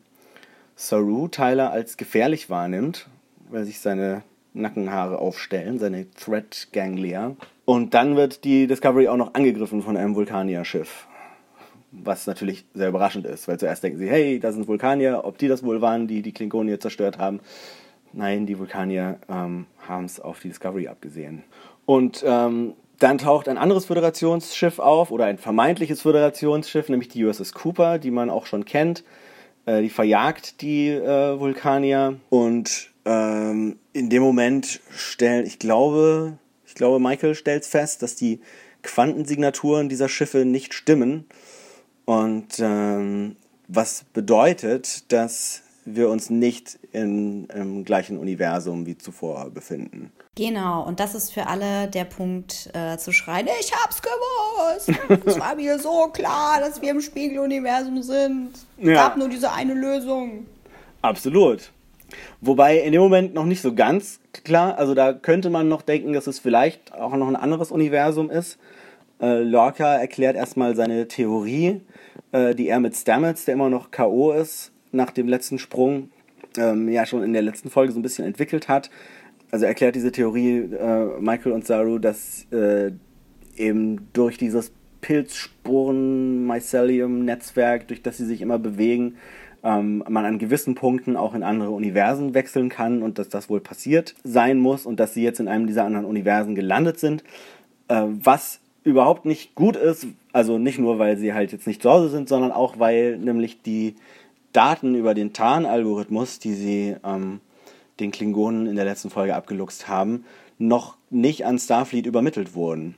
Saru 0.75 1.27
Tyler 1.27 1.71
als 1.71 1.97
gefährlich 1.97 2.49
wahrnimmt, 2.49 3.07
weil 3.49 3.65
sich 3.65 3.79
seine 3.79 4.23
Nackenhaare 4.53 5.19
aufstellen, 5.19 5.79
seine 5.79 6.09
Threat 6.11 6.69
Ganglia. 6.71 7.35
Und 7.67 7.93
dann 7.93 8.15
wird 8.15 8.45
die 8.45 8.65
Discovery 8.65 9.09
auch 9.09 9.17
noch 9.17 9.33
angegriffen 9.33 9.81
von 9.81 9.97
einem 9.97 10.15
Vulkanier-Schiff. 10.15 11.05
Was 11.91 12.25
natürlich 12.25 12.63
sehr 12.73 12.87
überraschend 12.87 13.25
ist, 13.25 13.49
weil 13.49 13.59
zuerst 13.59 13.83
denken 13.83 13.99
sie, 13.99 14.09
hey, 14.09 14.39
da 14.39 14.53
sind 14.53 14.69
Vulkanier, 14.69 15.23
ob 15.25 15.37
die 15.37 15.49
das 15.49 15.63
wohl 15.63 15.81
waren, 15.81 16.07
die 16.07 16.21
die 16.21 16.31
Klingonier 16.31 16.79
zerstört 16.79 17.17
haben. 17.17 17.41
Nein, 18.13 18.45
die 18.45 18.57
Vulkanier 18.57 19.19
ähm, 19.27 19.65
haben 19.85 20.05
es 20.05 20.21
auf 20.21 20.39
die 20.39 20.47
Discovery 20.47 20.87
abgesehen. 20.87 21.43
Und 21.85 22.23
ähm, 22.25 22.73
dann 22.99 23.17
taucht 23.17 23.49
ein 23.49 23.57
anderes 23.57 23.83
Föderationsschiff 23.83 24.79
auf, 24.79 25.11
oder 25.11 25.25
ein 25.25 25.37
vermeintliches 25.37 26.03
Föderationsschiff, 26.03 26.87
nämlich 26.87 27.09
die 27.09 27.25
USS 27.25 27.51
Cooper, 27.51 27.99
die 27.99 28.11
man 28.11 28.29
auch 28.29 28.45
schon 28.45 28.63
kennt. 28.63 29.03
Äh, 29.65 29.81
die 29.81 29.89
verjagt 29.89 30.61
die 30.61 30.87
äh, 30.87 31.37
Vulkanier. 31.37 32.15
Und 32.29 32.91
ähm, 33.03 33.77
in 33.91 34.09
dem 34.09 34.23
Moment 34.23 34.79
stellen, 34.89 35.45
ich 35.45 35.59
glaube, 35.59 36.37
glaube, 36.77 36.99
Michael 36.99 37.35
stellt 37.35 37.65
fest, 37.65 38.01
dass 38.01 38.15
die 38.15 38.39
Quantensignaturen 38.83 39.89
dieser 39.89 40.09
Schiffe 40.09 40.45
nicht 40.45 40.73
stimmen. 40.73 41.25
Und 42.05 42.59
ähm, 42.59 43.35
was 43.67 44.05
bedeutet, 44.13 45.11
dass 45.11 45.61
wir 45.83 46.09
uns 46.09 46.29
nicht 46.29 46.77
in, 46.91 47.47
im 47.47 47.85
gleichen 47.85 48.17
Universum 48.17 48.85
wie 48.85 48.97
zuvor 48.97 49.49
befinden. 49.49 50.11
Genau, 50.35 50.85
und 50.85 50.99
das 50.99 51.15
ist 51.15 51.33
für 51.33 51.47
alle 51.47 51.87
der 51.87 52.03
Punkt 52.05 52.69
äh, 52.73 52.97
zu 52.97 53.11
schreien, 53.11 53.47
ich 53.59 53.73
hab's 53.73 54.01
gewusst. 54.01 54.99
Es 55.25 55.39
war 55.39 55.55
mir 55.55 55.79
so 55.79 56.09
klar, 56.13 56.59
dass 56.59 56.81
wir 56.81 56.91
im 56.91 57.01
Spiegeluniversum 57.01 58.03
sind. 58.03 58.51
Es 58.77 58.87
Ja. 58.87 58.93
gab 58.93 59.17
nur 59.17 59.29
diese 59.29 59.51
eine 59.51 59.73
Lösung. 59.73 60.45
Absolut. 61.01 61.71
Wobei 62.41 62.79
in 62.79 62.91
dem 62.91 63.01
Moment 63.01 63.33
noch 63.33 63.45
nicht 63.45 63.61
so 63.61 63.73
ganz 63.73 64.19
klar, 64.43 64.77
also 64.77 64.93
da 64.93 65.13
könnte 65.13 65.49
man 65.49 65.67
noch 65.67 65.81
denken, 65.81 66.13
dass 66.13 66.27
es 66.27 66.39
vielleicht 66.39 66.93
auch 66.93 67.15
noch 67.15 67.27
ein 67.27 67.35
anderes 67.35 67.71
Universum 67.71 68.29
ist. 68.29 68.57
Äh, 69.21 69.43
Lorca 69.43 69.95
erklärt 69.95 70.35
erstmal 70.35 70.75
seine 70.75 71.07
Theorie, 71.07 71.81
äh, 72.31 72.55
die 72.55 72.67
er 72.67 72.79
mit 72.79 72.95
Stamets, 72.95 73.45
der 73.45 73.55
immer 73.55 73.69
noch 73.69 73.91
K.O. 73.91 74.31
ist, 74.31 74.71
nach 74.91 75.11
dem 75.11 75.27
letzten 75.27 75.59
Sprung, 75.59 76.09
ähm, 76.57 76.89
ja 76.89 77.05
schon 77.05 77.23
in 77.23 77.33
der 77.33 77.41
letzten 77.41 77.69
Folge 77.69 77.93
so 77.93 77.99
ein 77.99 78.03
bisschen 78.03 78.25
entwickelt 78.25 78.67
hat. 78.67 78.89
Also 79.51 79.65
er 79.65 79.69
erklärt 79.69 79.95
diese 79.95 80.11
Theorie, 80.11 80.57
äh, 80.59 81.19
Michael 81.19 81.53
und 81.53 81.65
Saru, 81.65 81.99
dass 81.99 82.45
äh, 82.51 82.91
eben 83.55 84.09
durch 84.13 84.37
dieses 84.37 84.73
Pilzsporen-Mycelium-Netzwerk, 85.01 87.87
durch 87.87 88.01
das 88.01 88.17
sie 88.17 88.25
sich 88.25 88.41
immer 88.41 88.59
bewegen, 88.59 89.15
ähm, 89.63 90.03
man 90.07 90.25
an 90.25 90.39
gewissen 90.39 90.75
Punkten 90.75 91.17
auch 91.17 91.33
in 91.33 91.43
andere 91.43 91.71
Universen 91.71 92.33
wechseln 92.33 92.69
kann 92.69 93.01
und 93.01 93.19
dass 93.19 93.29
das 93.29 93.49
wohl 93.49 93.59
passiert 93.59 94.15
sein 94.23 94.59
muss 94.59 94.85
und 94.85 94.99
dass 94.99 95.13
sie 95.13 95.23
jetzt 95.23 95.39
in 95.39 95.47
einem 95.47 95.67
dieser 95.67 95.85
anderen 95.85 96.05
Universen 96.05 96.55
gelandet 96.55 96.99
sind. 96.99 97.23
Äh, 97.87 98.03
was 98.07 98.59
überhaupt 98.83 99.25
nicht 99.25 99.55
gut 99.55 99.75
ist, 99.75 100.07
also 100.31 100.57
nicht 100.57 100.79
nur, 100.79 100.99
weil 100.99 101.17
sie 101.17 101.33
halt 101.33 101.51
jetzt 101.51 101.67
nicht 101.67 101.81
zu 101.81 101.89
Hause 101.89 102.09
sind, 102.09 102.29
sondern 102.29 102.51
auch, 102.51 102.79
weil 102.79 103.17
nämlich 103.17 103.61
die 103.61 103.95
Daten 104.53 104.95
über 104.95 105.13
den 105.13 105.33
Tarn-Algorithmus, 105.33 106.39
die 106.39 106.53
sie 106.53 106.95
ähm, 107.03 107.41
den 107.99 108.11
Klingonen 108.11 108.65
in 108.65 108.75
der 108.75 108.85
letzten 108.85 109.09
Folge 109.09 109.35
abgeluchst 109.35 109.87
haben, 109.87 110.25
noch 110.57 110.97
nicht 111.09 111.45
an 111.45 111.59
Starfleet 111.59 112.05
übermittelt 112.05 112.55
wurden. 112.55 112.95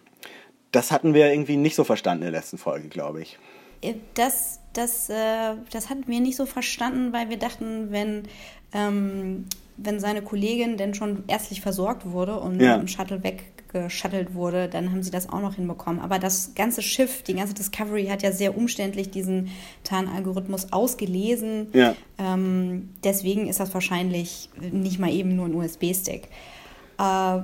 Das 0.72 0.91
hatten 0.91 1.13
wir 1.13 1.32
irgendwie 1.32 1.58
nicht 1.58 1.76
so 1.76 1.84
verstanden 1.84 2.24
in 2.24 2.32
der 2.32 2.39
letzten 2.39 2.58
Folge, 2.58 2.88
glaube 2.88 3.22
ich. 3.22 3.39
Äh, 3.82 3.95
das, 4.13 4.59
das, 4.74 5.10
äh, 5.10 5.56
das 5.72 5.90
hatten 5.90 6.04
wir 6.08 6.20
nicht 6.20 6.36
so 6.38 6.46
verstanden, 6.46 7.12
weil 7.14 7.30
wir 7.30 7.38
dachten, 7.38 7.88
wenn, 7.92 8.24
ähm, 8.74 9.46
wenn 9.78 10.00
seine 10.00 10.22
Kollegin 10.22 10.78
denn 10.78 10.94
schon 10.94 11.24
ärztlich 11.28 11.62
versorgt 11.62 12.06
wurde 12.12 12.40
und 12.40 12.60
Ja. 12.62 12.76
im 12.76 12.88
Shuttle 12.88 13.24
weggeschuttelt 13.24 14.34
wurde, 14.34 14.68
dann 14.68 14.92
haben 14.92 15.04
sie 15.04 15.12
das 15.12 15.30
auch 15.30 15.40
noch 15.42 15.56
hinbekommen. 15.56 16.02
Aber 16.02 16.20
das 16.20 16.54
ganze 16.54 16.82
Schiff, 16.82 17.24
die 17.24 17.34
ganze 17.34 17.54
Discovery 17.54 18.08
hat 18.08 18.22
ja 18.22 18.32
sehr 18.32 18.58
umständlich 18.58 19.10
diesen 19.10 19.50
Tarnalgorithmus 19.84 20.72
ausgelesen. 20.74 21.68
Ja. 21.74 21.96
Ähm, 22.18 22.90
deswegen 23.04 23.48
ist 23.48 23.60
das 23.60 23.74
wahrscheinlich 23.74 24.50
nicht 24.60 25.00
mal 25.00 25.12
eben 25.12 25.36
nur 25.36 25.46
ein 25.46 25.56
USB-Stick. 25.56 26.28
Äh, 27.00 27.40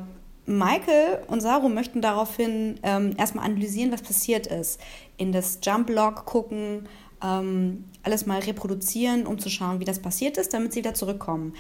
Michael 0.48 1.20
und 1.28 1.42
Saru 1.42 1.70
möchten 1.70 2.02
daraufhin 2.02 2.80
ähm, 2.84 3.14
erstmal 3.18 3.46
analysieren, 3.46 3.92
was 3.92 4.04
passiert 4.04 4.46
ist. 4.46 4.80
In 5.18 5.32
das 5.32 5.60
Jump-Log 5.64 6.26
gucken, 6.26 6.88
ähm, 7.26 7.86
alles 8.04 8.26
mal 8.26 8.40
reproduzieren, 8.40 9.26
um 9.26 9.40
zu 9.40 9.50
schauen, 9.50 9.80
wie 9.80 9.86
das 9.86 10.00
passiert 10.00 10.38
ist, 10.38 10.54
damit 10.54 10.74
sie 10.74 10.80
wieder 10.80 10.94
zurückkommen. 10.94 11.54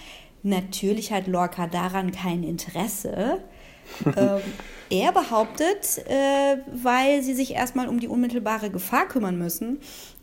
Natürlich 0.43 1.11
hat 1.11 1.27
Lorca 1.27 1.67
daran 1.67 2.11
kein 2.11 2.43
Interesse. 2.43 3.39
ähm, 4.05 4.41
er 4.89 5.11
behauptet, 5.11 6.05
äh, 6.07 6.57
weil 6.71 7.23
sie 7.23 7.33
sich 7.33 7.53
erstmal 7.53 7.87
um 7.87 7.99
die 7.99 8.07
unmittelbare 8.07 8.69
Gefahr 8.69 9.07
kümmern 9.07 9.37
müssen, 9.37 9.79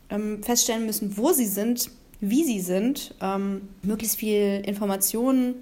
ähm, 0.09 0.41
feststellen 0.41 0.85
müssen, 0.85 1.17
wo 1.17 1.31
sie 1.33 1.45
sind, 1.45 1.89
wie 2.21 2.43
sie 2.43 2.61
sind, 2.61 3.15
ähm, 3.21 3.69
möglichst 3.81 4.17
viel 4.17 4.61
Informationen 4.65 5.55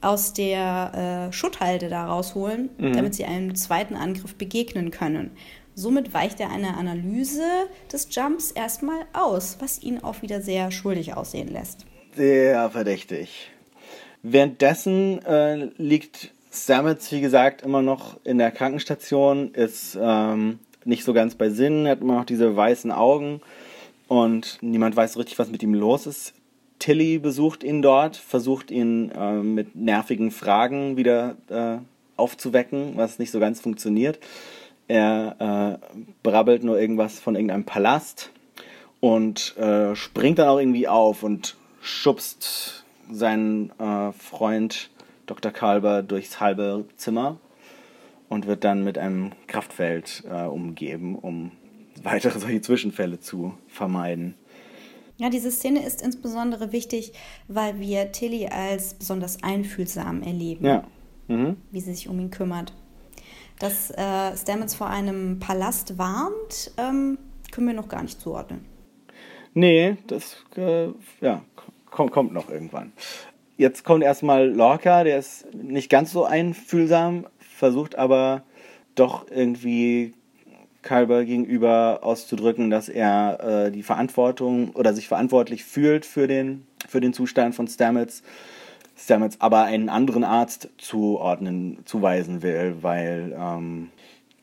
aus 0.00 0.32
der 0.34 1.28
äh, 1.30 1.32
Schutthalde 1.32 1.88
da 1.88 2.06
rausholen, 2.06 2.68
damit 2.78 3.14
sie 3.14 3.24
einem 3.24 3.54
zweiten 3.54 3.94
Angriff 3.94 4.34
begegnen 4.34 4.90
können. 4.90 5.30
Somit 5.74 6.14
weicht 6.14 6.40
er 6.40 6.50
eine 6.50 6.76
Analyse 6.76 7.42
des 7.92 8.08
Jumps 8.10 8.50
erstmal 8.52 9.00
aus, 9.12 9.56
was 9.60 9.82
ihn 9.82 9.98
auch 10.02 10.22
wieder 10.22 10.40
sehr 10.40 10.70
schuldig 10.70 11.14
aussehen 11.14 11.48
lässt. 11.48 11.84
Sehr 12.14 12.70
verdächtig. 12.70 13.50
Währenddessen 14.22 15.24
äh, 15.24 15.68
liegt 15.76 16.30
Stamets, 16.52 17.10
wie 17.10 17.20
gesagt, 17.20 17.62
immer 17.62 17.82
noch 17.82 18.18
in 18.24 18.38
der 18.38 18.52
Krankenstation, 18.52 19.52
ist 19.52 19.98
ähm, 20.00 20.60
nicht 20.84 21.04
so 21.04 21.12
ganz 21.12 21.34
bei 21.34 21.50
Sinn, 21.50 21.88
hat 21.88 22.00
immer 22.00 22.18
noch 22.18 22.24
diese 22.24 22.54
weißen 22.54 22.92
Augen 22.92 23.40
und 24.06 24.58
niemand 24.60 24.94
weiß 24.94 25.18
richtig, 25.18 25.38
was 25.38 25.50
mit 25.50 25.62
ihm 25.62 25.74
los 25.74 26.06
ist. 26.06 26.34
Tilly 26.78 27.18
besucht 27.18 27.64
ihn 27.64 27.82
dort, 27.82 28.16
versucht 28.16 28.70
ihn 28.70 29.10
äh, 29.10 29.34
mit 29.42 29.74
nervigen 29.74 30.30
Fragen 30.30 30.96
wieder 30.96 31.36
äh, 31.48 31.78
aufzuwecken, 32.16 32.92
was 32.96 33.18
nicht 33.18 33.30
so 33.30 33.40
ganz 33.40 33.60
funktioniert. 33.60 34.18
Er 34.88 35.80
äh, 35.82 35.96
brabbelt 36.22 36.62
nur 36.64 36.78
irgendwas 36.78 37.18
von 37.18 37.34
irgendeinem 37.34 37.64
Palast 37.64 38.30
und 39.00 39.56
äh, 39.56 39.94
springt 39.96 40.38
dann 40.38 40.48
auch 40.48 40.58
irgendwie 40.58 40.88
auf 40.88 41.22
und 41.22 41.56
schubst 41.80 42.84
seinen 43.10 43.70
äh, 43.78 44.12
Freund 44.12 44.90
Dr. 45.26 45.52
Kalber 45.52 46.02
durchs 46.02 46.40
halbe 46.40 46.84
Zimmer 46.96 47.38
und 48.28 48.46
wird 48.46 48.64
dann 48.64 48.84
mit 48.84 48.98
einem 48.98 49.32
Kraftfeld 49.46 50.24
äh, 50.30 50.44
umgeben, 50.44 51.16
um 51.16 51.52
weitere 52.02 52.38
solche 52.38 52.60
Zwischenfälle 52.60 53.20
zu 53.20 53.54
vermeiden. 53.68 54.34
Ja, 55.16 55.30
diese 55.30 55.50
Szene 55.50 55.86
ist 55.86 56.02
insbesondere 56.02 56.72
wichtig, 56.72 57.12
weil 57.46 57.78
wir 57.78 58.10
Tilly 58.12 58.48
als 58.48 58.94
besonders 58.94 59.42
einfühlsam 59.42 60.22
erleben, 60.22 60.66
Ja. 60.66 60.84
Mhm. 61.28 61.56
wie 61.70 61.80
sie 61.80 61.94
sich 61.94 62.08
um 62.08 62.18
ihn 62.18 62.30
kümmert. 62.30 62.72
Dass 63.64 63.90
äh, 63.92 64.36
Stamets 64.36 64.74
vor 64.74 64.88
einem 64.88 65.38
Palast 65.38 65.96
warnt, 65.96 66.70
ähm, 66.76 67.16
können 67.50 67.66
wir 67.66 67.72
noch 67.72 67.88
gar 67.88 68.02
nicht 68.02 68.20
zuordnen. 68.20 68.66
Nee, 69.54 69.96
das 70.06 70.36
äh, 70.54 70.88
ja, 71.22 71.42
kommt, 71.86 72.12
kommt 72.12 72.34
noch 72.34 72.50
irgendwann. 72.50 72.92
Jetzt 73.56 73.82
kommt 73.82 74.04
erstmal 74.04 74.50
Lorca, 74.50 75.02
der 75.02 75.18
ist 75.18 75.46
nicht 75.54 75.88
ganz 75.88 76.12
so 76.12 76.26
einfühlsam, 76.26 77.26
versucht 77.38 77.96
aber 77.96 78.42
doch 78.96 79.30
irgendwie 79.30 80.12
Kalber 80.82 81.24
gegenüber 81.24 82.00
auszudrücken, 82.02 82.68
dass 82.68 82.90
er 82.90 83.68
äh, 83.68 83.70
die 83.70 83.82
Verantwortung 83.82 84.72
oder 84.72 84.92
sich 84.92 85.08
verantwortlich 85.08 85.64
fühlt 85.64 86.04
für 86.04 86.26
den, 86.26 86.66
für 86.86 87.00
den 87.00 87.14
Zustand 87.14 87.54
von 87.54 87.66
Stamets. 87.66 88.22
Stamets 88.96 89.40
aber 89.40 89.64
einen 89.64 89.88
anderen 89.88 90.24
Arzt 90.24 90.68
zuordnen, 90.78 91.78
zuweisen 91.84 92.42
will, 92.42 92.76
weil 92.82 93.34
ähm, 93.38 93.90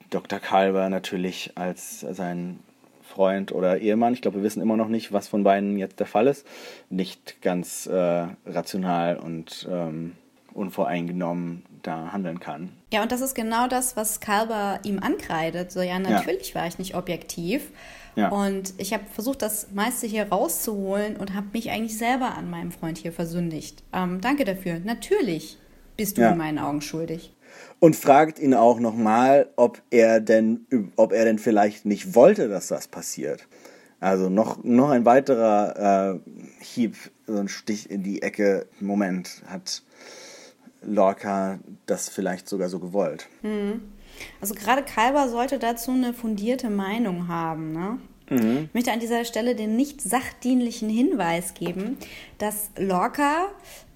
Dr. 0.09 0.39
Kalber 0.39 0.89
natürlich 0.89 1.53
als 1.55 2.01
sein 2.01 2.59
Freund 3.01 3.51
oder 3.51 3.79
Ehemann, 3.79 4.13
ich 4.13 4.21
glaube, 4.21 4.37
wir 4.37 4.43
wissen 4.43 4.61
immer 4.61 4.77
noch 4.77 4.87
nicht, 4.87 5.11
was 5.11 5.27
von 5.27 5.43
beiden 5.43 5.77
jetzt 5.77 5.99
der 5.99 6.07
Fall 6.07 6.27
ist, 6.27 6.45
nicht 6.89 7.41
ganz 7.41 7.85
äh, 7.85 8.27
rational 8.45 9.17
und 9.17 9.67
ähm, 9.69 10.13
unvoreingenommen 10.53 11.63
da 11.83 12.11
handeln 12.11 12.39
kann. 12.39 12.69
Ja, 12.91 13.01
und 13.01 13.11
das 13.11 13.21
ist 13.21 13.35
genau 13.35 13.67
das, 13.67 13.95
was 13.95 14.19
Kalber 14.19 14.79
ihm 14.83 14.99
ankreidet. 14.99 15.71
So, 15.71 15.81
ja, 15.81 15.99
natürlich 15.99 16.55
war 16.55 16.67
ich 16.67 16.77
nicht 16.77 16.95
objektiv. 16.95 17.71
Ja. 18.15 18.29
Und 18.29 18.73
ich 18.77 18.93
habe 18.93 19.03
versucht, 19.13 19.41
das 19.41 19.67
meiste 19.73 20.05
hier 20.07 20.27
rauszuholen 20.29 21.15
und 21.15 21.33
habe 21.33 21.47
mich 21.53 21.69
eigentlich 21.71 21.97
selber 21.97 22.35
an 22.35 22.49
meinem 22.49 22.71
Freund 22.71 22.97
hier 22.97 23.11
versündigt. 23.13 23.83
Ähm, 23.93 24.19
danke 24.21 24.43
dafür. 24.43 24.79
Natürlich 24.79 25.57
bist 25.97 26.17
du 26.17 26.21
Ja. 26.21 26.31
in 26.31 26.37
meinen 26.37 26.59
Augen 26.59 26.81
schuldig. 26.81 27.33
Und 27.79 27.95
fragt 27.95 28.39
ihn 28.39 28.53
auch 28.53 28.79
nochmal, 28.79 29.49
ob 29.55 29.81
er 29.89 30.19
denn, 30.19 30.65
ob 30.95 31.11
er 31.13 31.25
denn 31.25 31.39
vielleicht 31.39 31.85
nicht 31.85 32.15
wollte, 32.15 32.47
dass 32.47 32.67
das 32.67 32.87
passiert. 32.87 33.47
Also 33.99 34.29
noch, 34.29 34.63
noch 34.63 34.89
ein 34.89 35.05
weiterer 35.05 36.15
äh, 36.15 36.19
Hieb, 36.63 36.95
so 37.27 37.37
ein 37.37 37.47
Stich 37.49 37.89
in 37.91 38.03
die 38.03 38.21
Ecke. 38.23 38.65
Moment, 38.79 39.41
hat 39.47 39.83
Lorca 40.81 41.59
das 41.85 42.09
vielleicht 42.09 42.47
sogar 42.49 42.69
so 42.69 42.79
gewollt. 42.79 43.27
Also 44.39 44.53
gerade 44.55 44.83
Kalber 44.83 45.29
sollte 45.29 45.59
dazu 45.59 45.91
eine 45.91 46.13
fundierte 46.13 46.69
Meinung 46.69 47.27
haben. 47.27 47.71
Ne? 47.73 47.97
Ich 48.33 48.73
möchte 48.73 48.93
an 48.93 49.01
dieser 49.01 49.25
Stelle 49.25 49.55
den 49.55 49.75
nicht 49.75 49.99
sachdienlichen 49.99 50.87
Hinweis 50.89 51.53
geben, 51.53 51.97
dass 52.37 52.69
Lorca 52.77 53.47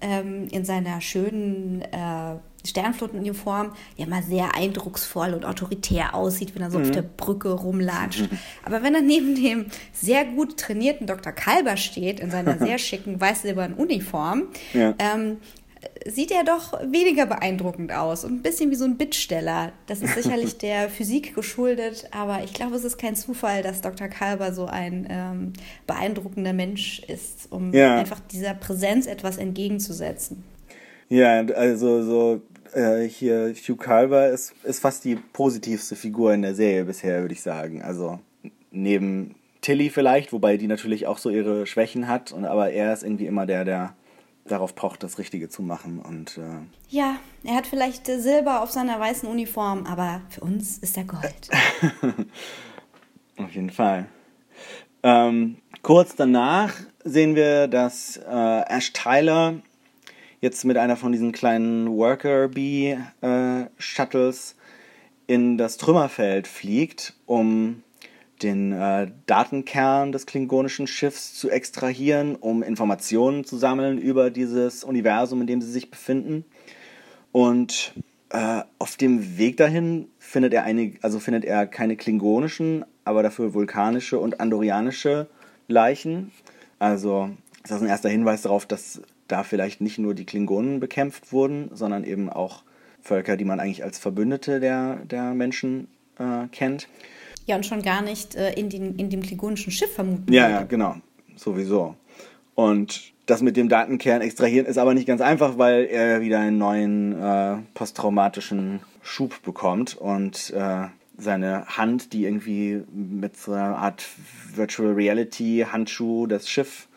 ähm, 0.02 0.48
in 0.50 0.62
seiner 0.66 1.00
schönen 1.00 1.80
äh, 1.80 2.36
Sternflottenuniform 2.68 3.72
ja 3.96 4.06
mal 4.06 4.22
sehr 4.22 4.54
eindrucksvoll 4.54 5.32
und 5.32 5.46
autoritär 5.46 6.14
aussieht, 6.14 6.54
wenn 6.54 6.60
er 6.62 6.70
so 6.70 6.78
auf 6.80 6.90
der 6.90 7.00
Brücke 7.02 7.50
rumlatscht. 7.50 8.28
Aber 8.64 8.82
wenn 8.82 8.94
er 8.94 9.00
neben 9.00 9.34
dem 9.36 9.66
sehr 9.92 10.24
gut 10.26 10.58
trainierten 10.58 11.06
Dr. 11.06 11.32
Kalber 11.32 11.76
steht, 11.78 12.20
in 12.20 12.30
seiner 12.30 12.58
sehr 12.64 12.76
schicken 12.78 13.18
weiß-silbernen 13.20 13.76
Uniform, 13.78 14.48
Ja. 14.74 14.94
ähm, 14.98 15.38
sieht 16.06 16.30
er 16.30 16.44
doch 16.44 16.72
weniger 16.90 17.26
beeindruckend 17.26 17.92
aus 17.92 18.24
und 18.24 18.32
ein 18.34 18.42
bisschen 18.42 18.70
wie 18.70 18.74
so 18.76 18.84
ein 18.84 18.96
Bittsteller. 18.96 19.72
Das 19.86 20.00
ist 20.02 20.14
sicherlich 20.14 20.58
der 20.58 20.88
Physik 20.88 21.34
geschuldet, 21.34 22.08
aber 22.10 22.42
ich 22.44 22.52
glaube, 22.54 22.76
es 22.76 22.84
ist 22.84 22.98
kein 22.98 23.16
Zufall, 23.16 23.62
dass 23.62 23.80
Dr. 23.80 24.08
Kalber 24.08 24.52
so 24.52 24.66
ein 24.66 25.06
ähm, 25.10 25.52
beeindruckender 25.86 26.52
Mensch 26.52 27.00
ist, 27.08 27.50
um 27.50 27.72
Ja. 27.72 27.98
einfach 27.98 28.20
dieser 28.20 28.54
Präsenz 28.54 29.06
etwas 29.06 29.36
entgegenzusetzen. 29.38 30.44
Ja, 31.08 31.40
also 31.54 32.02
so 32.02 32.42
äh, 32.74 33.08
hier 33.08 33.54
Hugh 33.54 33.76
Calver 33.76 34.28
ist, 34.30 34.54
ist 34.64 34.80
fast 34.80 35.04
die 35.04 35.16
positivste 35.16 35.96
Figur 35.96 36.34
in 36.34 36.42
der 36.42 36.54
Serie 36.54 36.84
bisher, 36.84 37.20
würde 37.20 37.34
ich 37.34 37.42
sagen. 37.42 37.82
Also 37.82 38.18
neben 38.70 39.34
Tilly 39.60 39.90
vielleicht, 39.90 40.32
wobei 40.32 40.56
die 40.56 40.66
natürlich 40.66 41.06
auch 41.06 41.18
so 41.18 41.30
ihre 41.30 41.66
Schwächen 41.66 42.08
hat, 42.08 42.32
und 42.32 42.44
aber 42.44 42.70
er 42.70 42.92
ist 42.92 43.02
irgendwie 43.02 43.26
immer 43.26 43.46
der, 43.46 43.64
der 43.64 43.94
darauf 44.48 44.74
pocht, 44.74 45.02
das 45.02 45.18
Richtige 45.18 45.48
zu 45.48 45.62
machen. 45.62 45.98
Und 45.98 46.38
äh, 46.38 46.60
Ja, 46.88 47.16
er 47.44 47.54
hat 47.56 47.66
vielleicht 47.66 48.08
äh, 48.08 48.20
Silber 48.20 48.62
auf 48.62 48.70
seiner 48.70 48.98
weißen 48.98 49.28
Uniform, 49.28 49.86
aber 49.86 50.22
für 50.28 50.40
uns 50.40 50.78
ist 50.78 50.96
er 50.96 51.04
Gold. 51.04 51.48
Auf 53.36 53.52
jeden 53.52 53.70
Fall. 53.70 54.06
Ähm, 55.02 55.58
kurz 55.82 56.16
danach 56.16 56.74
sehen 57.04 57.36
wir, 57.36 57.68
dass 57.68 58.16
äh, 58.16 58.60
Ash 58.68 58.92
Tyler 58.92 59.56
jetzt 60.40 60.64
mit 60.64 60.76
einer 60.76 60.96
von 60.96 61.12
diesen 61.12 61.32
kleinen 61.32 61.88
Worker 61.90 62.48
Bee 62.48 62.98
äh, 63.20 63.66
Shuttles 63.78 64.56
in 65.26 65.58
das 65.58 65.76
Trümmerfeld 65.76 66.46
fliegt, 66.46 67.14
um 67.26 67.82
den 68.42 68.72
äh, 68.72 69.10
Datenkern 69.26 70.12
des 70.12 70.26
klingonischen 70.26 70.86
Schiffs 70.86 71.34
zu 71.34 71.50
extrahieren, 71.50 72.36
um 72.36 72.62
Informationen 72.62 73.44
zu 73.44 73.56
sammeln 73.56 73.98
über 73.98 74.30
dieses 74.30 74.84
Universum, 74.84 75.40
in 75.40 75.46
dem 75.46 75.60
sie 75.60 75.70
sich 75.70 75.90
befinden. 75.90 76.44
Und 77.32 77.94
äh, 78.30 78.62
auf 78.78 78.96
dem 78.96 79.38
Weg 79.38 79.56
dahin 79.56 80.08
findet 80.18 80.52
er 80.54 80.64
eine, 80.64 80.94
also 81.02 81.18
findet 81.18 81.44
er 81.44 81.66
keine 81.66 81.96
klingonischen, 81.96 82.84
aber 83.04 83.22
dafür 83.22 83.54
vulkanische 83.54 84.18
und 84.18 84.40
andorianische 84.40 85.28
Leichen. 85.68 86.32
Also 86.78 87.30
ist 87.62 87.70
das 87.70 87.80
ein 87.80 87.88
erster 87.88 88.08
Hinweis 88.08 88.42
darauf, 88.42 88.66
dass 88.66 89.00
da 89.28 89.42
vielleicht 89.42 89.80
nicht 89.80 89.98
nur 89.98 90.14
die 90.14 90.26
Klingonen 90.26 90.80
bekämpft 90.80 91.32
wurden, 91.32 91.70
sondern 91.72 92.04
eben 92.04 92.28
auch 92.28 92.62
Völker, 93.00 93.36
die 93.36 93.44
man 93.44 93.60
eigentlich 93.60 93.84
als 93.84 93.98
Verbündete 93.98 94.60
der, 94.60 94.96
der 95.04 95.34
Menschen 95.34 95.88
äh, 96.18 96.46
kennt. 96.50 96.88
Ja, 97.46 97.56
und 97.56 97.64
schon 97.64 97.82
gar 97.82 98.02
nicht 98.02 98.34
äh, 98.34 98.52
in, 98.52 98.68
den, 98.68 98.96
in 98.96 99.10
dem 99.10 99.22
klingonischen 99.22 99.72
Schiff 99.72 99.94
vermuten. 99.94 100.32
Ja, 100.32 100.48
ja, 100.48 100.62
genau. 100.62 100.96
Sowieso. 101.36 101.94
Und 102.54 103.12
das 103.26 103.42
mit 103.42 103.56
dem 103.56 103.68
Datenkern 103.68 104.20
extrahieren 104.20 104.66
ist 104.66 104.78
aber 104.78 104.94
nicht 104.94 105.06
ganz 105.06 105.20
einfach, 105.20 105.58
weil 105.58 105.86
er 105.86 106.20
wieder 106.20 106.40
einen 106.40 106.58
neuen 106.58 107.20
äh, 107.20 107.56
posttraumatischen 107.74 108.80
Schub 109.02 109.42
bekommt 109.42 109.96
und 109.96 110.50
äh, 110.50 110.86
seine 111.18 111.66
Hand, 111.66 112.12
die 112.12 112.24
irgendwie 112.24 112.82
mit 112.92 113.36
so 113.36 113.52
einer 113.52 113.76
Art 113.78 114.04
Virtual 114.54 114.92
Reality 114.92 115.66
Handschuh 115.70 116.26
das 116.26 116.48
Schiff 116.48 116.88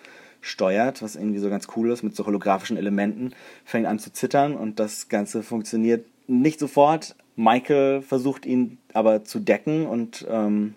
steuert, 0.42 1.02
was 1.02 1.16
irgendwie 1.16 1.40
so 1.40 1.50
ganz 1.50 1.68
cool 1.76 1.92
ist 1.92 2.04
mit 2.04 2.16
so 2.16 2.26
holographischen 2.26 2.78
Elementen, 2.78 3.34
fängt 3.66 3.86
an 3.86 4.00
zu 4.00 4.12
zittern 4.12 4.56
und 4.56 4.80
das 4.80 5.10
Ganze 5.10 5.44
funktioniert 5.44 6.06
nicht 6.28 6.60
sofort. 6.60 7.16
Michael 7.36 8.02
versucht 8.02 8.46
ihn 8.46 8.78
aber 8.94 9.24
zu 9.24 9.40
decken 9.40 9.86
und 9.86 10.26
ähm, 10.30 10.76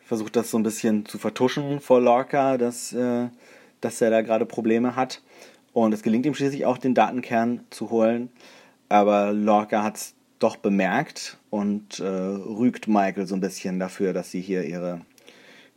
versucht 0.00 0.36
das 0.36 0.50
so 0.50 0.58
ein 0.58 0.62
bisschen 0.62 1.06
zu 1.06 1.18
vertuschen 1.18 1.80
vor 1.80 2.00
Lorca, 2.00 2.58
dass, 2.58 2.92
äh, 2.92 3.28
dass 3.80 4.00
er 4.00 4.10
da 4.10 4.22
gerade 4.22 4.46
Probleme 4.46 4.96
hat. 4.96 5.22
Und 5.72 5.92
es 5.92 6.02
gelingt 6.02 6.24
ihm 6.26 6.34
schließlich 6.34 6.64
auch, 6.64 6.78
den 6.78 6.94
Datenkern 6.94 7.60
zu 7.70 7.90
holen. 7.90 8.30
Aber 8.88 9.32
Lorca 9.32 9.82
hat 9.82 9.96
es 9.96 10.14
doch 10.38 10.56
bemerkt 10.56 11.38
und 11.50 12.00
äh, 12.00 12.04
rügt 12.04 12.88
Michael 12.88 13.26
so 13.26 13.34
ein 13.34 13.40
bisschen 13.40 13.78
dafür, 13.78 14.12
dass 14.12 14.30
sie 14.30 14.40
hier 14.40 14.64
ihre 14.64 15.00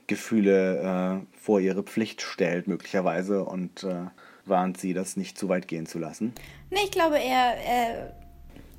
Gefühle 0.08 1.24
äh, 1.24 1.40
vor 1.40 1.60
ihre 1.60 1.84
Pflicht 1.84 2.22
stellt, 2.22 2.68
möglicherweise, 2.68 3.44
und 3.44 3.84
äh, 3.84 4.06
warnt 4.46 4.78
sie, 4.78 4.94
das 4.94 5.18
nicht 5.18 5.38
zu 5.38 5.50
weit 5.50 5.68
gehen 5.68 5.86
zu 5.86 6.00
lassen. 6.00 6.34
Nee, 6.72 6.80
ich 6.84 6.92
glaube, 6.92 7.20
er, 7.20 8.12